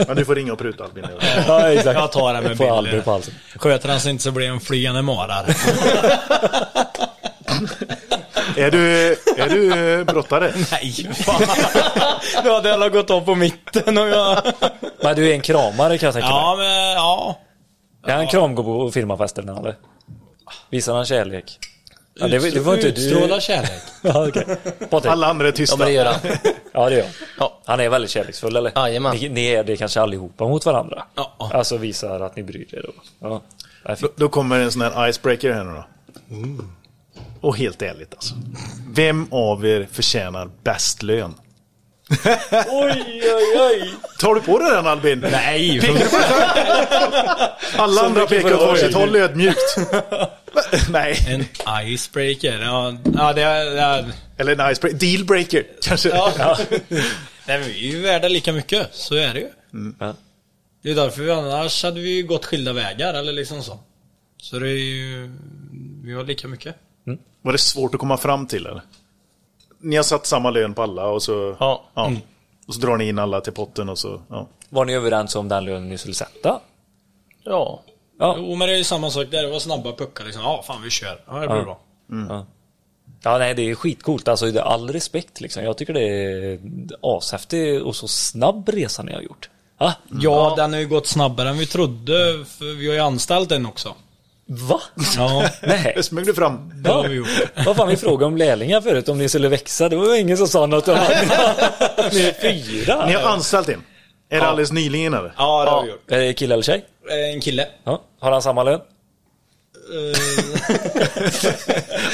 Men 0.08 0.16
du 0.16 0.26
får 0.26 0.36
ringa 0.36 0.54
och 0.54 0.60
pruta 0.60 0.84
Albin. 0.84 1.06
Ja, 1.48 1.72
exakt. 1.72 2.00
Jag 2.00 2.12
tar 2.12 2.34
det 2.34 2.42
med 2.42 2.58
Får 2.58 2.82
Billy. 2.82 3.02
Sköter 3.56 3.90
han 3.90 4.00
sig 4.00 4.12
inte 4.12 4.24
så 4.24 4.32
blir 4.32 4.48
det 4.48 4.54
en 4.54 4.60
flygande 4.60 5.02
marar. 5.02 5.46
Är 8.58 8.72
du, 8.72 9.12
är 9.38 9.50
du 9.50 10.04
brottare? 10.04 10.54
Nej, 10.72 11.10
fan. 11.14 11.42
Då 12.44 12.54
hade 12.54 12.74
alla 12.74 12.90
gått 12.90 13.10
av 13.12 13.22
på 13.22 13.36
mitten 13.36 13.98
och 13.98 14.08
jag... 14.08 14.42
Men 15.04 15.16
du 15.16 15.30
är 15.30 15.34
en 15.34 15.42
kramare 15.42 15.98
kan 15.98 16.08
jag 16.08 16.14
tänka 16.14 16.28
mig. 16.30 16.38
Ja, 16.38 16.56
men 16.58 16.92
ja. 16.92 17.40
Är 18.08 18.16
han 18.16 18.28
kramgå 18.28 18.64
på 18.64 18.92
firmafesten 18.92 19.50
eller? 19.50 19.76
Visar 20.70 20.96
han 20.96 21.06
kärlek? 21.06 21.60
Ja, 22.20 22.28
det, 22.28 22.52
det 22.54 22.60
var 22.60 22.74
inte 22.76 22.92
du. 22.92 23.02
Utstrålar 23.08 23.40
kärlek. 23.40 23.72
Ja. 24.02 24.28
Patrik. 24.90 25.12
Alla 25.12 25.28
andra 25.28 25.46
är 25.48 25.52
Ja, 25.52 25.56
tysta. 25.56 25.78
men 25.78 25.88
det 25.88 25.94
gör 25.94 26.06
han. 26.06 26.16
Ja, 26.74 26.90
det 26.90 26.96
gör 26.96 27.04
han. 27.04 27.12
Ja. 27.40 27.60
Han 27.66 27.80
är 27.80 27.90
väldigt 27.90 28.12
kärleksfull 28.12 28.56
eller? 28.56 28.72
Jajamän. 28.76 29.16
Ni, 29.16 29.30
ni 29.30 29.46
är 29.48 29.64
det 29.64 29.78
kanske 29.78 30.02
allihopa 30.02 30.48
mot 30.48 30.66
varandra? 30.66 31.06
Ja. 31.16 31.52
Alltså 31.54 31.78
visar 31.78 32.20
att 32.20 32.36
ni 32.36 32.44
bryr 32.44 32.76
er 32.76 32.82
då? 32.88 32.92
Ja. 33.20 33.42
Då, 34.00 34.10
då 34.16 34.30
kommer 34.30 34.60
en 34.60 34.72
sån 34.72 34.82
här 34.82 35.10
icebreaker 35.10 35.54
här 35.54 35.64
nu 35.64 35.74
då. 35.74 35.84
Och 37.46 37.58
helt 37.58 37.82
ärligt 37.82 38.14
alltså. 38.14 38.36
Vem 38.94 39.28
av 39.32 39.66
er 39.66 39.88
förtjänar 39.92 40.50
bäst 40.64 41.04
lön? 41.04 41.34
Oj, 42.68 43.22
oj, 43.36 43.60
oj! 43.60 43.94
Tar 44.20 44.36
du 44.36 44.42
på 44.42 44.60
dig 44.60 44.70
den 44.70 44.88
Albin? 44.88 45.20
Nej, 45.32 45.82
Alla 47.78 48.02
andra 48.02 48.26
pekar 48.28 48.54
åt 48.54 48.68
varsitt 48.68 48.94
håll 48.96 49.16
ödmjukt. 49.16 49.78
Nej. 50.90 51.18
en 51.28 51.46
icebreaker. 51.88 52.62
Ja, 52.62 52.98
ja 53.16 53.34
det 53.34 53.42
är... 53.42 53.66
Är 53.66 54.12
Eller 54.38 54.60
en 54.60 54.72
icebreaker. 54.72 55.00
Dealbreaker 55.00 55.66
kanske. 55.82 56.10
ja. 56.10 56.58
Nej, 57.48 57.60
men 57.60 57.64
vi 57.64 57.88
är 57.88 57.92
ju 57.92 58.02
värda 58.02 58.28
lika 58.28 58.54
mycket. 58.54 58.88
Så 58.92 59.16
är 59.16 59.34
det 59.34 59.40
ju. 59.40 59.48
Ja. 60.00 60.16
Det 60.84 60.92
är 60.92 60.96
därför 60.96 61.22
vi 61.22 61.32
annars 61.32 61.84
hade 61.84 62.00
vi 62.00 62.22
gått 62.22 62.46
skilda 62.46 62.74
vägar 62.74 63.14
eller 63.14 63.34
liksom 63.34 63.64
så. 63.64 63.80
Så 64.42 64.60
det 64.60 64.70
är 64.70 64.84
ju... 64.84 65.32
Vi 66.04 66.14
har 66.14 66.24
lika 66.24 66.48
mycket. 66.48 66.76
Var 67.42 67.52
det 67.52 67.58
svårt 67.58 67.94
att 67.94 68.00
komma 68.00 68.18
fram 68.18 68.48
till 68.48 68.66
eller? 68.66 68.82
Ni 69.80 69.96
har 69.96 70.04
satt 70.04 70.26
samma 70.26 70.50
lön 70.50 70.74
på 70.74 70.84
alla 70.84 71.08
och 71.08 71.24
så... 71.24 71.56
Ja. 71.60 71.84
ja. 71.94 72.12
Och 72.68 72.74
så 72.74 72.82
drar 72.82 72.98
ni 72.98 73.08
in 73.08 73.20
alla 73.20 73.42
till 73.42 73.54
potten 73.54 73.90
och 73.90 74.00
så... 74.00 74.22
Ja. 74.30 74.48
Var 74.70 74.86
ni 74.86 74.94
överens 74.94 75.36
om 75.36 75.48
den 75.48 75.66
lönen 75.66 75.90
ni 75.90 75.98
skulle 75.98 76.16
sätta? 76.16 76.60
Ja. 77.44 77.82
Ja. 78.20 78.36
Jo, 78.38 78.56
men 78.56 78.68
det 78.68 78.74
är 78.74 78.78
ju 78.78 78.84
samma 78.84 79.10
sak 79.10 79.28
där. 79.32 79.44
Det 79.44 79.52
var 79.52 79.60
snabba 79.60 79.92
puckar 79.92 80.24
liksom. 80.26 80.44
Ja, 80.44 80.64
fan 80.68 80.82
vi 80.82 80.90
kör. 80.90 81.22
Ja, 81.28 81.40
det 81.40 81.48
blir 81.48 81.62
bra. 81.64 81.80
Ja, 83.24 83.38
nej, 83.38 83.54
det 83.54 83.70
är 83.70 83.76
skitcoolt. 83.76 84.28
Alltså, 84.28 84.52
det 84.52 84.60
är 84.60 84.64
all 84.64 84.90
respekt 84.90 85.42
liksom. 85.42 85.64
Jag 85.64 85.78
tycker 85.78 85.94
det 85.94 86.02
är 86.04 86.60
ashäftig 87.02 87.84
och 87.86 87.96
så 87.96 88.08
snabb 88.08 88.70
resa 88.70 89.04
ni 89.04 89.14
har 89.14 89.22
gjort. 89.22 89.50
Ah, 89.78 89.92
Ja, 90.22 90.54
den 90.58 90.74
har 90.74 90.80
ju 90.80 90.88
gått 90.88 91.08
snabbare 91.08 91.50
än 91.50 91.58
vi 91.58 91.66
trodde. 91.66 92.46
För 92.46 92.76
vi 92.78 92.88
har 92.88 92.94
ju 92.94 93.00
anställt 93.00 93.52
en 93.52 93.66
också. 93.66 93.96
Va? 94.48 94.82
Ja, 95.18 95.50
Nej. 95.62 95.94
Det 95.96 96.04
smög 96.04 96.26
du 96.26 96.34
fram. 96.34 96.72
det 96.76 96.90
har 96.90 97.08
vi 97.08 97.16
gjort. 97.16 97.28
Vad 97.66 97.76
fan, 97.76 97.88
vi 97.88 97.98
frågade 97.98 98.26
om 98.26 98.38
lärlingar 98.38 98.82
förut, 98.82 99.10
om 99.10 99.18
ni 99.18 99.30
skulle 99.30 99.50
växa. 99.50 99.90
Det 99.90 99.96
var 99.96 100.16
ingen 100.16 100.38
som 100.38 100.48
sa 100.48 100.66
något 100.66 100.88
om 100.88 100.96
att 100.96 101.10
ni 102.14 102.22
är 102.22 102.42
fyra. 102.42 103.06
Ni 103.06 103.14
har 103.14 103.24
anställt 103.30 103.70
en. 103.70 103.84
Är 104.30 104.40
det 104.40 104.48
alldeles 104.48 104.72
nyligen 104.72 105.14
eller? 105.14 105.34
Ja, 105.38 105.66
det 105.66 105.72
har 105.72 105.84
vi 105.84 105.90
gjort. 105.90 106.12
Är 106.12 106.20
det 106.20 106.34
kille 106.34 106.54
eller 106.54 106.64
tjej? 106.64 106.86
Eh, 107.10 107.34
En 107.36 107.42
kille. 107.42 107.68
Ja. 107.84 108.02
Har 108.20 108.32
han 108.32 108.42
samma 108.42 108.64
lön? 108.64 108.80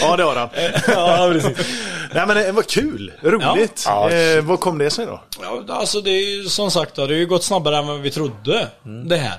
Ja, 0.02 0.18
det 0.18 0.24
har 0.24 0.36
han. 0.36 0.50
Ja, 0.88 1.30
precis. 1.34 1.68
Nej 2.14 2.28
men 2.28 2.36
det 2.38 2.52
var 2.52 2.64
kul. 2.64 3.12
Roligt. 3.22 3.84
Ja. 3.86 4.10
Eh, 4.10 4.42
vad 4.44 4.60
kom 4.60 4.78
det 4.78 4.90
sig 4.90 5.06
då? 5.06 5.22
Ja, 5.42 5.64
alltså 5.76 6.02
det 6.02 6.10
är 6.12 6.38
ju 6.38 6.44
som 6.50 6.72
sagt 6.72 6.96
det 6.96 7.02
har 7.02 7.10
ju 7.10 7.26
gått 7.26 7.44
snabbare 7.44 7.78
än 7.78 7.88
vad 7.88 8.00
vi 8.00 8.12
trodde. 8.12 8.68
Det 9.06 9.18
här. 9.18 9.34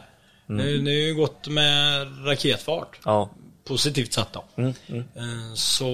Det, 0.58 0.78
det 0.78 0.90
har 0.90 0.98
ju 0.98 1.14
gått 1.14 1.48
med 1.48 2.06
raketfart. 2.26 2.98
Ja. 3.04 3.30
Positivt 3.64 4.12
sett 4.12 4.28
då. 4.32 4.44
Eh, 4.56 5.54
Så, 5.54 5.86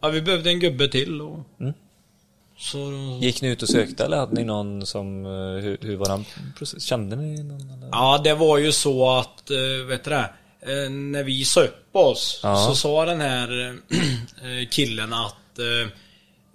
ja 0.00 0.08
vi 0.08 0.22
behövde 0.22 0.50
en 0.50 0.60
gubbe 0.60 0.88
till 0.88 1.20
och... 1.20 1.38
Så, 2.58 2.78
Gick 3.22 3.42
ni 3.42 3.48
ut 3.48 3.62
och 3.62 3.68
sökte 3.68 4.04
eller 4.04 4.16
hade 4.16 4.34
ni 4.34 4.44
någon 4.44 4.86
som, 4.86 5.24
eh, 5.26 5.30
hur, 5.62 5.78
hur 5.80 5.96
var 5.96 6.08
den 6.08 6.24
process? 6.58 6.82
Kände 6.82 7.16
ni 7.16 7.42
någon? 7.42 7.70
Eller? 7.70 7.88
ja 7.92 8.20
det 8.24 8.34
var 8.34 8.58
ju 8.58 8.72
så 8.72 9.10
att, 9.18 9.50
eh, 9.50 9.86
vet 9.88 10.04
du 10.04 10.10
det? 10.10 10.30
När 10.90 11.22
vi 11.22 11.44
sa 11.44 11.60
upp 11.62 11.88
oss 11.96 12.40
Ja. 12.42 12.56
så 12.56 12.74
sa 12.74 13.04
den 13.04 13.20
här 13.20 13.76
killen 14.70 15.12
att 15.12 15.36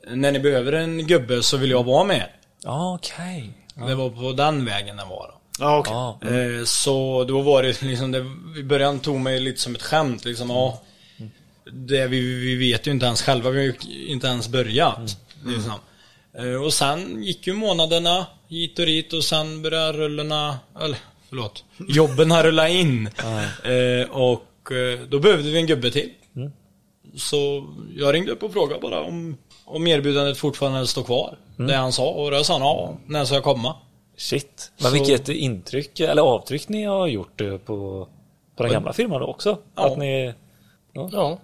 När 0.08 0.32
ni 0.32 0.40
behöver 0.40 0.74
en 0.74 1.08
gubbe 1.08 1.44
så 1.44 1.58
vill 1.58 1.72
jag 1.72 1.84
vara 1.84 2.04
med. 2.04 2.30
Ja, 2.64 2.96
okej. 2.96 3.54
Det 3.88 3.96
var 3.96 4.10
på 4.10 4.32
den 4.34 4.66
vägen 4.66 4.98
det 4.98 5.04
var 5.06 5.28
då. 5.28 5.41
Ja, 5.60 5.78
okej. 5.80 5.94
Ja. 5.94 6.20
Eh, 6.60 6.64
Så 6.66 7.24
då 7.24 7.42
var 7.42 7.64
det 7.64 7.82
liksom, 7.82 8.12
det, 8.12 8.26
i 8.60 8.64
början 8.64 9.00
tog 9.00 9.20
mig 9.20 9.40
lite 9.40 9.60
som 9.62 9.76
ett 9.76 9.82
skämt 9.82 10.26
liksom. 10.26 10.50
Ja, 10.50 10.82
det, 11.72 12.08
vi, 12.08 12.20
vi 12.40 12.56
vet 12.56 12.88
ju 12.88 12.92
inte 12.92 13.06
ens 13.06 13.22
själva, 13.22 13.50
vi 13.50 13.58
har 13.58 13.64
ju 13.66 14.06
inte 14.08 14.28
ens 14.28 14.48
börjat. 14.50 15.18
Liksom. 15.46 15.74
Eh, 16.38 16.64
Och 16.64 16.74
sen 16.74 17.24
gick 17.24 17.48
ju 17.48 17.54
månaderna 17.54 18.26
hit 18.50 18.80
och 18.80 18.86
dit 18.86 19.14
och 19.14 19.24
sen 19.24 19.62
började 19.62 19.94
rullorna, 19.98 20.60
eller 20.82 20.98
förlåt, 21.30 21.64
jobben 21.88 22.32
har 22.32 22.44
rullat 22.44 22.70
in. 22.70 23.10
Eh, 23.64 24.10
Och 24.12 24.48
då 25.10 25.20
behövde 25.20 25.50
vi 25.52 25.58
en 25.58 25.66
gubbe 25.68 25.92
till. 25.92 26.10
Så 27.18 27.68
jag 27.98 28.14
ringde 28.16 28.32
upp 28.32 28.44
och 28.44 28.54
frågade 28.54 28.82
bara 28.82 29.02
om, 29.02 29.38
om 29.66 29.88
erbjudandet 29.88 30.38
fortfarande 30.38 30.88
står 30.88 31.04
kvar. 31.04 31.38
Det 31.58 31.76
han 31.76 31.92
sa 31.94 32.10
och 32.10 32.32
då 32.32 32.44
sa 32.44 32.54
han 32.54 32.62
ja, 32.62 32.98
när 33.08 33.26
ska 33.26 33.36
jag 33.36 33.44
komma? 33.44 33.76
Shit. 34.22 34.72
Men 34.78 34.92
Så- 34.92 34.94
vilket 34.94 35.30
intryck, 35.30 36.00
eller 36.00 36.22
avtryck 36.22 36.70
ni 36.70 36.84
har 36.84 37.08
gjort 37.08 37.42
eh, 37.42 37.58
på, 37.58 38.08
på 38.56 38.64
den 38.64 38.72
gamla 38.72 38.94
firman 38.94 39.22
då 39.22 39.28
också? 39.28 39.58
Ja. 39.76 39.92
Att 39.92 39.98
ni... 39.98 40.34
Ja. 40.94 41.40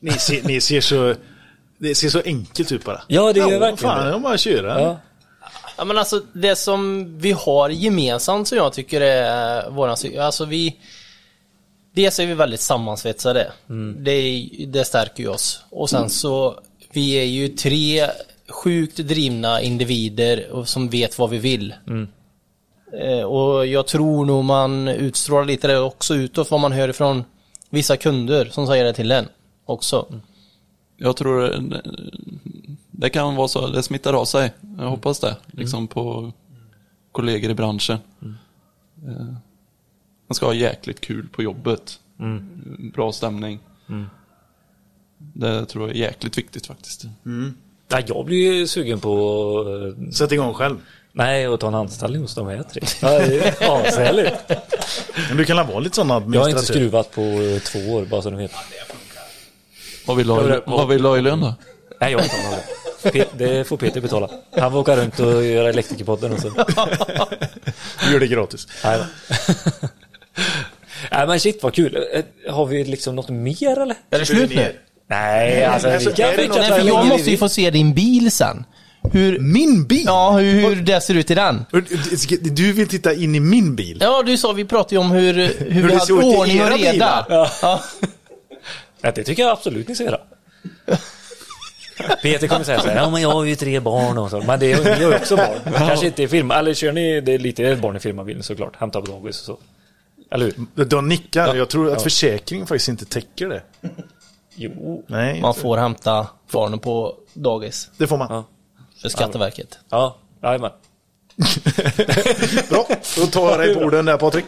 Ni 0.00 0.10
ser, 0.12 0.42
ni 0.42 0.60
ser 0.60 0.80
så... 0.80 1.14
Det 1.78 1.94
ser 1.94 2.08
så 2.08 2.20
enkelt 2.24 2.72
ut 2.72 2.84
bara. 2.84 3.02
Ja, 3.08 3.32
det 3.32 3.38
gör 3.40 3.50
ja, 3.52 3.58
verkligen 3.58 3.76
fan, 3.94 4.04
det. 4.06 4.10
jag 4.12 4.22
bara 4.22 4.38
köra. 4.38 4.80
Ja. 4.80 4.96
Ja 5.76 5.84
men 5.84 5.98
alltså 5.98 6.22
det 6.32 6.56
som 6.56 7.12
vi 7.18 7.32
har 7.32 7.68
gemensamt 7.70 8.48
som 8.48 8.58
jag 8.58 8.72
tycker 8.72 9.00
är 9.00 9.70
våran 9.70 9.96
sy- 9.96 10.16
Alltså 10.16 10.44
vi 10.44 10.76
Dels 11.92 12.18
är 12.20 12.26
vi 12.26 12.34
väldigt 12.34 12.60
sammansvetsade. 12.60 13.52
Det, 13.98 14.10
är- 14.12 14.66
det 14.66 14.84
stärker 14.84 15.22
ju 15.22 15.28
oss. 15.28 15.64
Och 15.70 15.90
sen 15.90 16.10
så 16.10 16.60
Vi 16.92 17.12
är 17.14 17.24
ju 17.24 17.48
tre 17.48 18.06
sjukt 18.48 18.96
drivna 18.96 19.60
individer 19.62 20.64
som 20.64 20.88
vet 20.88 21.18
vad 21.18 21.30
vi 21.30 21.38
vill. 21.38 21.74
Eh, 23.00 23.22
Och 23.24 23.66
jag 23.66 23.86
tror 23.86 24.26
nog 24.26 24.44
man 24.44 24.88
utstrålar 24.88 25.44
lite 25.44 25.66
det 25.68 25.78
också 25.78 26.14
utåt 26.14 26.50
vad 26.50 26.60
man 26.60 26.72
hör 26.72 26.88
ifrån 26.88 27.24
vissa 27.70 27.96
kunder 27.96 28.44
som 28.44 28.66
säger 28.66 28.84
det 28.84 28.92
till 28.92 29.10
en 29.10 29.28
också. 29.64 30.06
Jag 30.96 31.16
tror 31.16 31.54
eh, 31.54 31.60
det 32.90 33.10
kan 33.10 33.36
vara 33.36 33.48
så, 33.48 33.66
det 33.66 33.82
smittar 33.82 34.12
av 34.12 34.24
sig. 34.24 34.52
Jag 34.78 34.90
hoppas 34.90 35.20
det, 35.20 35.36
liksom 35.46 35.86
på 35.88 36.32
kollegor 37.12 37.50
i 37.50 37.54
branschen. 37.54 37.98
Eh, 39.06 39.24
Man 40.28 40.34
ska 40.34 40.46
ha 40.46 40.54
jäkligt 40.54 41.00
kul 41.00 41.28
på 41.28 41.42
jobbet. 41.42 42.00
Bra 42.94 43.12
stämning. 43.12 43.58
Det 45.16 45.66
tror 45.66 45.88
jag 45.88 45.96
är 45.96 46.00
jäkligt 46.00 46.38
viktigt 46.38 46.66
faktiskt. 46.66 47.04
Nej, 47.88 48.04
jag 48.06 48.24
blir 48.24 48.52
ju 48.52 48.66
sugen 48.66 49.00
på... 49.00 49.14
eh, 50.06 50.10
Sätt 50.12 50.32
igång 50.32 50.54
själv. 50.54 50.76
Nej, 51.12 51.46
att 51.46 51.60
ta 51.60 51.68
en 51.68 51.74
anställning 51.74 52.22
hos 52.22 52.34
de 52.34 52.46
här 52.46 52.62
tre. 52.62 52.82
Ja, 53.02 53.08
det 53.18 53.38
är 53.62 53.86
ashärligt. 53.88 54.34
Men 55.28 55.36
du 55.36 55.44
kan 55.44 55.56
väl 55.56 55.66
vara 55.66 55.78
lite 55.78 55.96
sån 55.96 56.08
Jag 56.08 56.14
har 56.14 56.20
inte 56.26 56.38
administratör? 56.40 56.74
skruvat 56.80 57.10
på 57.10 57.20
eh, 57.20 57.58
två 57.62 57.78
år, 57.94 58.04
bara 58.04 58.22
så 58.22 58.30
ni 58.30 58.36
vet. 58.42 58.52
Vad 60.06 60.16
vill 60.16 60.26
du 60.26 60.32
ha, 60.32 60.56
i- 60.56 60.60
vad 60.66 60.88
vill 60.88 61.02
du 61.02 61.08
ha 61.08 61.18
i 61.18 61.20
lön 61.22 61.40
då? 61.40 61.54
Nej, 62.00 62.12
jag 62.12 62.20
betalar 62.22 62.50
det. 62.50 63.10
Pe- 63.10 63.26
Det 63.36 63.64
får 63.64 63.76
Peter 63.76 64.00
betala. 64.00 64.30
Han 64.56 64.72
får 64.72 64.78
åka 64.78 64.96
runt 64.96 65.20
och 65.20 65.44
göra 65.44 65.68
elektrikerpodden 65.68 66.32
och 66.32 66.40
så. 66.40 66.48
Du 68.06 68.12
gör 68.12 68.20
det 68.20 68.26
gratis. 68.26 68.68
Nej. 68.84 68.98
Nej 71.10 71.26
men 71.26 71.40
shit 71.40 71.62
vad 71.62 71.74
kul. 71.74 72.06
Eh, 72.12 72.54
Har 72.54 72.66
vi 72.66 72.84
liksom 72.84 73.16
något 73.16 73.28
mer 73.28 73.78
eller? 73.78 73.96
Är 74.10 74.18
det 74.18 74.26
slut 74.26 74.50
nu? 74.54 74.72
Nej, 75.14 75.64
alltså 75.64 75.88
vi 75.88 75.94
Alltså, 75.94 76.10
kan 76.10 76.30
fortsätta 76.34 76.58
Nej, 76.58 76.80
för 76.80 76.88
jag 76.88 77.06
måste 77.06 77.30
ju 77.30 77.36
få 77.36 77.48
se 77.48 77.70
din 77.70 77.94
bil 77.94 78.30
sen. 78.32 78.64
Hur, 79.12 79.38
Min 79.38 79.86
bil? 79.86 80.02
ja, 80.06 80.30
hur, 80.30 80.52
hur 80.68 80.76
det 80.82 81.00
ser 81.00 81.14
ut 81.14 81.30
i 81.30 81.34
den. 81.34 81.64
Du 82.42 82.72
vill 82.72 82.88
titta 82.88 83.14
in 83.14 83.34
i 83.34 83.40
min 83.40 83.76
bil? 83.76 83.98
Ja, 84.00 84.22
du 84.22 84.36
sa, 84.36 84.52
vi 84.52 84.64
pratade 84.64 84.94
ju 84.94 84.98
om 85.00 85.10
hur, 85.10 85.34
hur, 85.34 85.48
vi 85.68 85.80
det 85.82 85.94
hade 85.94 86.06
såg 86.06 86.18
ut 86.18 86.24
i 86.24 86.36
ordning 86.38 86.60
och 86.60 86.66
era 86.66 86.76
reda. 86.76 86.92
bilar. 86.92 87.26
Ja. 87.28 87.80
Ja, 89.00 89.12
det 89.14 89.24
tycker 89.24 89.42
jag 89.42 89.52
absolut 89.52 89.88
ni 89.88 89.94
ska 89.94 90.04
göra. 90.04 90.20
Peter 92.22 92.48
kommer 92.48 92.64
säga 92.64 92.80
så 92.80 92.88
här, 92.88 92.96
ja 92.96 93.10
men 93.10 93.22
jag 93.22 93.30
har 93.30 93.44
ju 93.44 93.56
tre 93.56 93.80
barn 93.80 94.18
och 94.18 94.30
så. 94.30 94.40
Men 94.40 94.60
det 94.60 94.72
är, 94.72 95.00
ju 95.00 95.14
också 95.14 95.36
barn. 95.36 95.74
Kanske 95.78 96.06
inte 96.06 96.22
i 96.22 96.28
firma, 96.28 96.54
eller 96.54 96.74
kör 96.74 96.92
ni, 96.92 97.20
det 97.20 97.32
är 97.34 97.38
lite 97.38 97.76
barn 97.76 97.96
i 97.96 98.00
firmabilen 98.00 98.42
såklart. 98.42 98.76
Hämta 98.76 99.00
på 99.00 99.06
dagis 99.06 99.40
och 99.40 99.44
så. 99.46 99.58
Eller 100.34 100.52
hur? 100.74 100.84
De 100.84 101.08
nickar. 101.08 101.54
Jag 101.54 101.68
tror 101.68 101.92
att 101.92 102.02
försäkringen 102.02 102.66
faktiskt 102.66 102.88
inte 102.88 103.04
täcker 103.04 103.48
det. 103.48 103.62
Jo. 104.54 105.04
Nej, 105.06 105.40
Man 105.40 105.54
får 105.54 105.76
hämta 105.76 106.26
barnen 106.52 106.78
på 106.78 107.14
dagis 107.32 107.90
det 107.96 108.06
får 108.06 108.16
man. 108.16 108.26
Ja. 108.30 108.44
för 109.02 109.08
Skatteverket. 109.08 109.78
Ja, 109.90 110.16
jajamän. 110.42 110.70
Bra, 112.70 112.86
då 113.16 113.26
tar 113.26 113.50
jag 113.50 113.60
dig 113.60 113.74
på 113.74 113.80
orden 113.80 114.04
där 114.04 114.16
Patrik. 114.16 114.44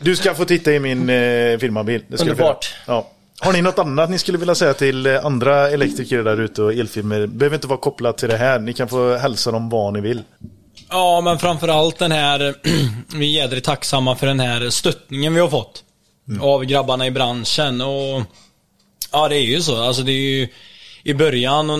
Du 0.00 0.16
ska 0.16 0.34
få 0.34 0.44
titta 0.44 0.72
i 0.72 0.80
min 0.80 1.10
eh, 1.10 1.58
firmabil. 1.58 2.04
Det 2.08 2.18
ska 2.18 2.30
Underbart. 2.30 2.74
Ja. 2.86 3.06
Har 3.40 3.52
ni 3.52 3.62
något 3.62 3.78
annat 3.78 4.10
ni 4.10 4.18
skulle 4.18 4.38
vilja 4.38 4.54
säga 4.54 4.74
till 4.74 5.06
eh, 5.06 5.24
andra 5.24 5.70
elektriker 5.70 6.22
där 6.22 6.40
ute 6.40 6.62
och 6.62 6.72
elfirmor? 6.72 7.26
behöver 7.26 7.54
inte 7.56 7.66
vara 7.66 7.78
kopplat 7.78 8.18
till 8.18 8.28
det 8.28 8.36
här. 8.36 8.58
Ni 8.58 8.72
kan 8.72 8.88
få 8.88 9.16
hälsa 9.16 9.50
dem 9.50 9.68
vad 9.68 9.92
ni 9.92 10.00
vill. 10.00 10.22
Ja, 10.88 11.20
men 11.20 11.38
framförallt 11.38 11.98
den 11.98 12.12
här, 12.12 12.54
vi 13.18 13.36
är 13.36 13.42
jädrigt 13.42 13.66
tacksamma 13.66 14.16
för 14.16 14.26
den 14.26 14.40
här 14.40 14.70
stöttningen 14.70 15.34
vi 15.34 15.40
har 15.40 15.48
fått. 15.48 15.84
Av 16.40 16.64
grabbarna 16.64 17.06
i 17.06 17.10
branschen 17.10 17.80
och 17.80 18.22
Ja, 19.12 19.28
det 19.28 19.36
är 19.36 19.44
ju 19.44 19.60
så. 19.60 19.82
Alltså 19.82 20.02
det 20.02 20.12
är 20.12 20.38
ju 20.40 20.48
i 21.02 21.14
början 21.14 21.70
och 21.70 21.78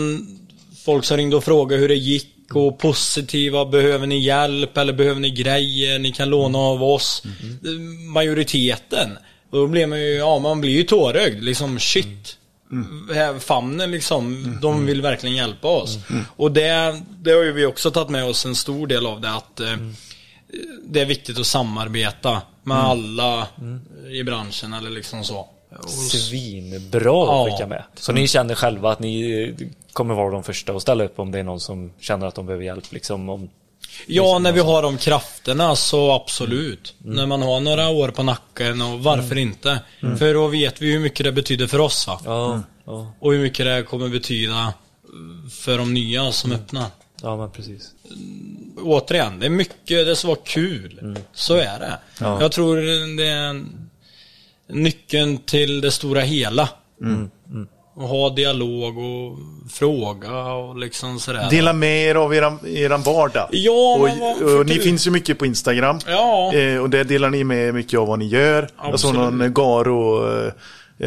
folk 0.85 1.05
som 1.05 1.16
ringde 1.16 1.37
och 1.37 1.45
frågade 1.45 1.81
hur 1.81 1.89
det 1.89 1.95
gick 1.95 2.35
och 2.55 2.79
positiva, 2.79 3.64
behöver 3.64 4.07
ni 4.07 4.18
hjälp 4.18 4.76
eller 4.76 4.93
behöver 4.93 5.20
ni 5.20 5.31
grejer, 5.31 5.99
ni 5.99 6.12
kan 6.12 6.29
låna 6.31 6.59
av 6.59 6.83
oss. 6.83 7.22
Majoriteten. 8.14 9.18
Och 9.51 9.59
då 9.59 9.66
blir 9.66 9.87
man 9.87 10.01
ju, 10.01 10.14
ja 10.14 10.39
man 10.39 10.61
blir 10.61 10.72
ju 10.72 10.83
tårögd 10.83 11.43
liksom 11.43 11.79
shit. 11.79 12.37
Här 13.14 13.39
Famnen 13.39 13.91
liksom, 13.91 14.59
de 14.62 14.87
vill 14.87 15.03
verkligen 15.03 15.37
hjälpa 15.37 15.68
oss. 15.68 15.99
Och 16.37 16.53
det, 16.53 17.03
det 17.18 17.31
har 17.33 17.43
ju 17.43 17.53
vi 17.53 17.66
också 17.66 17.91
tagit 17.91 18.09
med 18.09 18.24
oss 18.24 18.47
en 18.47 18.55
stor 18.57 18.87
del 18.87 19.07
av 19.07 19.20
det 19.20 19.31
att 19.31 19.61
eh, 19.61 19.76
det 20.85 21.01
är 21.01 21.07
viktigt 21.07 21.39
att 21.39 21.47
samarbeta 21.47 22.43
med 22.62 22.76
alla 22.79 23.47
i 24.11 24.22
branschen 24.22 24.72
eller 24.72 24.91
liksom 24.91 25.24
så. 25.24 25.49
Svinbra 25.86 27.02
Ja. 27.04 27.46
att 27.46 27.52
skicka 27.52 27.66
med. 27.66 27.82
Så 27.94 28.12
ni 28.12 28.28
känner 28.28 28.54
själva 28.54 28.92
att 28.92 29.00
ni 29.00 29.54
kommer 29.92 30.14
vara 30.14 30.30
de 30.30 30.42
första 30.42 30.72
att 30.72 30.82
ställa 30.82 31.04
upp 31.04 31.18
om 31.18 31.30
det 31.30 31.38
är 31.38 31.42
någon 31.44 31.60
som 31.60 31.92
känner 32.00 32.26
att 32.26 32.34
de 32.34 32.46
behöver 32.46 32.64
hjälp 32.64 32.92
liksom 32.92 33.28
om 33.28 33.50
Ja, 34.06 34.38
när 34.38 34.52
vi 34.52 34.60
har 34.60 34.82
de 34.82 34.98
krafterna 34.98 35.76
så 35.76 36.12
absolut. 36.12 36.94
När 36.98 37.26
man 37.26 37.42
har 37.42 37.60
några 37.60 37.88
år 37.88 38.08
på 38.08 38.22
nacken 38.22 38.82
och 38.82 39.00
varför 39.00 39.38
inte? 39.38 39.80
För 40.18 40.34
då 40.34 40.46
vet 40.46 40.82
vi 40.82 40.92
hur 40.92 41.00
mycket 41.00 41.24
det 41.24 41.32
betyder 41.32 41.66
för 41.66 41.78
oss 41.78 42.06
va? 42.06 42.20
Ja, 42.24 42.60
ja, 42.86 43.12
Och 43.20 43.32
hur 43.32 43.38
mycket 43.40 43.66
det 43.66 43.82
kommer 43.82 44.08
betyda 44.08 44.72
för 45.50 45.78
de 45.78 45.94
nya 45.94 46.32
som 46.32 46.52
öppnar. 46.52 46.86
ja 47.22 47.36
men 47.36 47.50
precis. 47.50 47.90
Återigen, 48.82 49.40
det 49.40 49.46
är 49.46 49.50
mycket, 49.50 50.06
det 50.06 50.16
ska 50.16 50.28
vara 50.28 50.38
kul. 50.44 51.16
Så 51.32 51.54
är 51.56 51.78
det. 51.78 51.98
Jag 52.20 52.52
tror 52.52 52.76
det 53.16 53.26
är 53.28 53.36
en- 53.36 53.88
nyckeln 54.72 55.38
till 55.38 55.80
det 55.80 55.90
stora 55.90 56.20
hela. 56.20 56.68
Och 57.96 58.08
ha 58.08 58.30
dialog 58.30 58.98
och 58.98 59.38
fråga 59.72 60.42
och 60.42 60.78
liksom 60.78 61.18
sådär. 61.20 61.46
Dela 61.50 61.72
med 61.72 62.06
er 62.06 62.14
av 62.14 62.34
eran, 62.34 62.58
eran 62.66 63.02
vardag. 63.02 63.48
Ja, 63.52 63.94
och, 64.00 64.00
vad- 64.00 64.54
och, 64.60 64.66
ni 64.66 64.74
finns 64.74 65.06
ju 65.06 65.10
mycket 65.10 65.38
på 65.38 65.46
Instagram. 65.46 65.98
Ja. 66.06 66.52
Eh, 66.54 66.78
och 66.82 66.90
där 66.90 67.04
delar 67.04 67.30
ni 67.30 67.44
med 67.44 67.74
mycket 67.74 68.00
av 68.00 68.06
vad 68.06 68.18
ni 68.18 68.26
gör. 68.26 68.62
Jag 68.62 69.00
såg 69.00 69.10
Absolut. 69.10 69.16
någon 69.34 69.54
Garo 69.54 70.30
eh, 70.46 70.52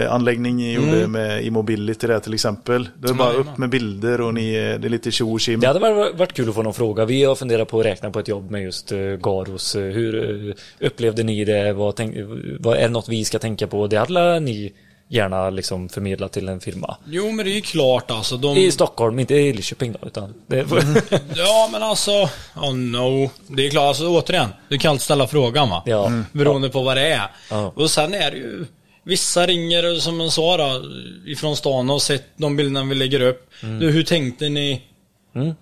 anläggning 0.09 0.55
ni 0.55 0.73
gjorde 0.73 0.97
Mm. 0.97 1.11
med 1.11 1.45
Immobility 1.45 2.07
där 2.07 2.19
till 2.19 2.33
exempel. 2.33 2.89
Det 2.99 3.09
är 3.09 3.13
bara 3.13 3.33
upp 3.33 3.57
med 3.57 3.69
bilder 3.69 4.21
och 4.21 4.33
ni, 4.33 4.53
eh, 4.53 4.79
det 4.79 4.87
är 4.87 4.89
lite 4.89 5.11
tjo 5.11 5.33
och. 5.33 5.39
Det 5.59 5.67
hade 5.67 5.79
varit 6.13 6.33
kul 6.33 6.49
att 6.49 6.55
få 6.55 6.63
någon 6.63 6.73
fråga. 6.73 7.05
Vi 7.05 7.23
har 7.23 7.35
funderat 7.35 7.67
på 7.67 7.79
att 7.79 7.85
räkna 7.85 8.11
på 8.11 8.19
ett 8.19 8.27
jobb 8.27 8.51
med 8.51 8.61
just 8.63 8.91
uh, 8.91 9.15
Garos. 9.15 9.75
Eh, 9.75 9.81
Hur 9.81 10.47
eh, 10.79 10.87
upplevde 10.87 11.23
ni 11.23 11.45
det? 11.45 11.73
Vad, 11.73 11.95
tänk, 11.95 12.15
vad 12.59 12.77
är 12.77 12.81
det 12.81 12.87
något 12.89 13.09
vi 13.09 13.25
ska 13.25 13.39
tänka 13.39 13.67
på? 13.67 13.87
Det 13.87 13.97
hade 13.97 14.39
ni 14.39 14.73
gärna 15.07 15.49
liksom 15.49 15.89
förmedla 15.89 16.27
till 16.27 16.49
en 16.49 16.59
firma. 16.59 16.97
Jo 17.05 17.31
men 17.31 17.45
det 17.45 17.51
är 17.51 17.55
ju 17.55 17.61
klart 17.61 18.11
alltså. 18.11 18.37
De... 18.37 18.57
I 18.57 18.71
Stockholm, 18.71 19.19
inte 19.19 19.35
i 19.35 19.53
Lidköping 19.53 19.91
då. 20.01 20.07
Utan 20.07 20.33
det, 20.47 20.57
Ja 21.35 21.69
men 21.71 21.83
alltså, 21.83 22.11
oh 22.55 22.75
no. 22.75 23.29
Det 23.47 23.65
är 23.65 23.69
klart, 23.69 23.87
alltså 23.87 24.07
återigen. 24.07 24.49
Du 24.69 24.77
kan 24.77 24.91
alltid 24.91 25.01
ställa 25.01 25.27
frågan 25.27 25.69
va? 25.69 25.83
Ja. 25.85 26.11
Beroende 26.31 26.69
på 26.69 26.81
vad 26.83 26.97
det 26.97 27.07
är. 27.13 27.21
Ja. 27.49 27.71
Och 27.75 27.91
sen 27.91 28.13
är 28.13 28.31
det 28.31 28.37
ju 28.37 28.65
Vissa 29.03 29.47
ringer 29.47 29.99
som 29.99 30.17
man 30.17 30.31
sa 30.31 30.57
då, 30.57 30.83
ifrån 31.25 31.55
stan 31.57 31.89
och 31.89 32.01
sett 32.01 32.23
de 32.37 32.55
bilderna 32.55 32.83
vi 32.83 32.95
lägger 32.95 33.21
upp. 33.21 33.49
Du, 33.61 33.91
hur 33.91 34.03
tänkte 34.03 34.49
ni 34.49 34.81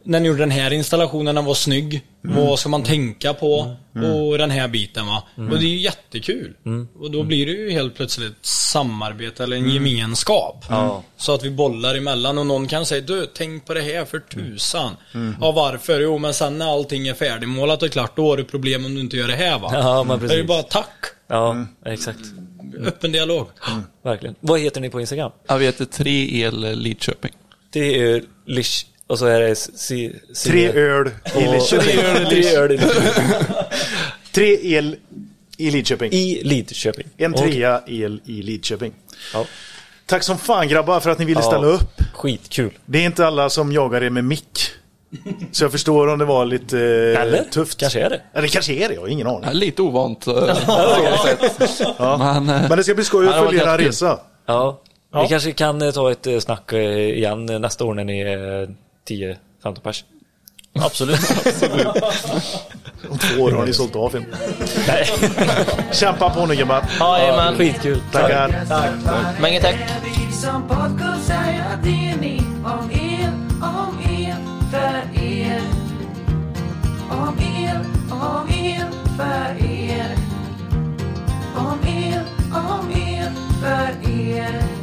när 0.04 0.20
ni 0.20 0.28
gjorde 0.28 0.40
den 0.40 0.52
här 0.52 0.72
installationen? 0.74 1.36
Den 1.36 1.46
var 1.46 1.54
snygg. 1.54 2.02
Vad 2.22 2.60
ska 2.60 2.70
man 2.70 2.84
tänka 2.84 3.34
på? 3.34 3.76
Och 4.16 4.38
den 4.38 4.52
här 4.52 4.68
biten 4.68 5.06
va. 5.08 5.24
Och 5.36 5.60
det 5.60 5.66
är 5.66 5.70
ju 5.70 5.78
jättekul. 5.80 6.54
Och 7.00 7.12
då 7.12 7.24
blir 7.24 7.46
det 7.46 7.52
ju 7.52 7.72
helt 7.72 7.96
plötsligt 7.96 8.32
ett 8.32 8.46
samarbete 8.46 9.44
eller 9.44 9.58
en 9.58 9.70
gemenskap. 9.70 10.66
Så 11.18 11.34
att 11.34 11.44
vi 11.44 11.50
bollar 11.50 11.96
emellan 11.96 12.38
och 12.38 12.46
någon 12.46 12.68
kan 12.68 12.86
säga 12.86 13.02
du, 13.02 13.26
tänk 13.34 13.66
på 13.66 13.74
det 13.74 13.82
här 13.82 14.06
för 14.06 14.20
tusan. 14.20 14.92
Ja, 15.42 15.52
varför? 15.52 16.00
Jo, 16.02 16.18
men 16.18 16.34
sen 16.34 16.58
när 16.58 16.74
allting 16.74 17.08
är 17.08 17.14
färdigmålat 17.14 17.84
och 17.84 17.92
klart, 17.92 18.16
då 18.16 18.30
har 18.30 18.38
du 18.38 18.44
problem 18.44 18.86
om 18.86 18.96
du 18.96 19.02
inte 19.02 19.18
gör 19.18 19.28
det 19.28 19.36
här 19.36 19.60
va. 19.60 19.70
Ja, 19.74 20.04
men 20.04 20.20
Det 20.20 20.26
är 20.26 20.28
ju 20.28 20.30
precis. 20.30 20.48
bara 20.48 20.64
tack. 20.64 20.96
ja, 21.28 21.66
exakt. 21.86 22.20
Öppen 22.80 23.12
dialog. 23.12 23.48
Verkligen. 24.04 24.36
Vad 24.40 24.60
heter 24.60 24.82
ni 24.82 24.90
på 24.90 25.00
Instagram? 25.02 25.32
Ja, 25.48 25.58
vi 25.58 25.66
heter 25.66 25.86
3El 25.86 26.76
Lidköping. 26.76 27.32
Det 27.70 28.02
är 28.02 28.24
Lish 28.46 28.86
och 29.08 29.20
så 29.20 29.26
är 29.26 29.40
det 29.42 29.56
C, 29.56 30.12
C, 30.34 30.50
Tre 30.50 30.72
öl 30.72 31.10
i 31.36 31.40
Lidköping. 31.42 31.98
Tre 32.30 32.56
öl 32.56 32.72
i 32.72 32.78
Lidköping. 32.78 32.90
Tre 34.32 34.58
el 34.76 34.96
i 35.58 35.72
Lidköping. 35.72 36.12
I 36.12 36.42
Lidköping. 36.44 37.08
En 37.18 37.34
trea 37.34 37.82
el 37.88 38.22
i 38.26 38.42
Lidköping. 38.42 38.94
Ja. 39.34 39.46
Tack 40.06 40.24
som 40.24 40.38
fan 40.38 40.68
grabbar 40.68 41.00
för 41.00 41.10
att 41.10 41.20
ni 41.20 41.26
ville 41.26 41.42
ställa 41.42 41.68
Ja. 41.68 41.74
upp. 41.74 42.02
Skitkul. 42.14 42.72
Det 42.86 42.98
är 43.00 43.06
inte 43.06 43.28
alla 43.28 43.50
som 43.50 43.72
jagar 43.72 44.04
er 44.04 44.10
med 44.10 44.24
mick. 44.24 44.72
Så 45.52 45.64
jag 45.64 45.72
förstår 45.72 46.08
om 46.08 46.20
det 46.20 46.26
var 46.26 46.46
lite 46.46 46.78
eh, 46.80 47.22
Eller? 47.22 47.44
tufft. 47.52 47.78
Kanske 47.80 48.00
är 48.02 48.10
det. 48.10 48.22
Eller 48.34 48.48
kanske 48.48 48.74
är 48.74 48.88
det, 48.90 48.94
jag 48.94 49.02
har 49.02 49.08
ingen 49.08 49.28
aning. 49.28 49.44
Ja, 49.44 49.52
lite 49.52 49.82
ovant. 49.82 50.28
eh, 50.28 50.56
sett. 51.26 52.00
Men, 52.00 52.50
eh, 52.50 52.70
Men 52.70 52.78
det 52.78 52.84
ska 52.84 52.96
bli 52.96 53.04
skoj 53.04 53.26
Ja, 53.26 53.32
att 53.40 53.46
följa 53.46 53.74
er 53.74 53.78
resa. 53.78 54.20
Ja. 54.46 54.82
Ja. 55.14 55.22
Vi 55.22 55.28
kanske 55.28 55.52
kan 55.52 55.82
eh, 55.82 55.92
ta 55.92 56.12
ett 56.12 56.28
eh, 56.28 56.40
snack 56.40 56.74
eh, 56.74 56.80
igen 57.00 57.46
nästa 57.46 57.86
år 57.86 57.94
när 57.94 58.04
ni 58.04 58.20
är 58.22 58.68
10-15 59.10 59.36
pers. 59.84 60.04
Absolut. 60.80 61.20
Om 63.10 63.18
två 63.18 63.44
år 63.44 63.52
har 63.52 63.66
ni 63.66 63.74
sålt 63.74 63.96
av 63.96 64.10
film. 64.10 64.26
Nej. 64.88 65.08
Kämpa 65.92 66.30
på 66.30 66.46
nu 66.46 66.56
gubbar. 66.56 66.84
Jajamän. 67.00 67.56
Skitkul. 67.56 68.02
Tackar. 68.12 68.66
Mange 69.42 69.62
tack. 69.62 69.76
Vi 70.04 70.32
som 70.36 70.68
Om 77.20 77.38
er, 77.38 77.80
om 78.12 78.48
er, 78.50 78.92
för 79.18 79.66
er. 79.66 80.18
Om 81.56 81.80
er, 81.88 82.24
om 82.54 82.90
er, 82.92 83.32
för 83.62 84.10
er. 84.10 84.79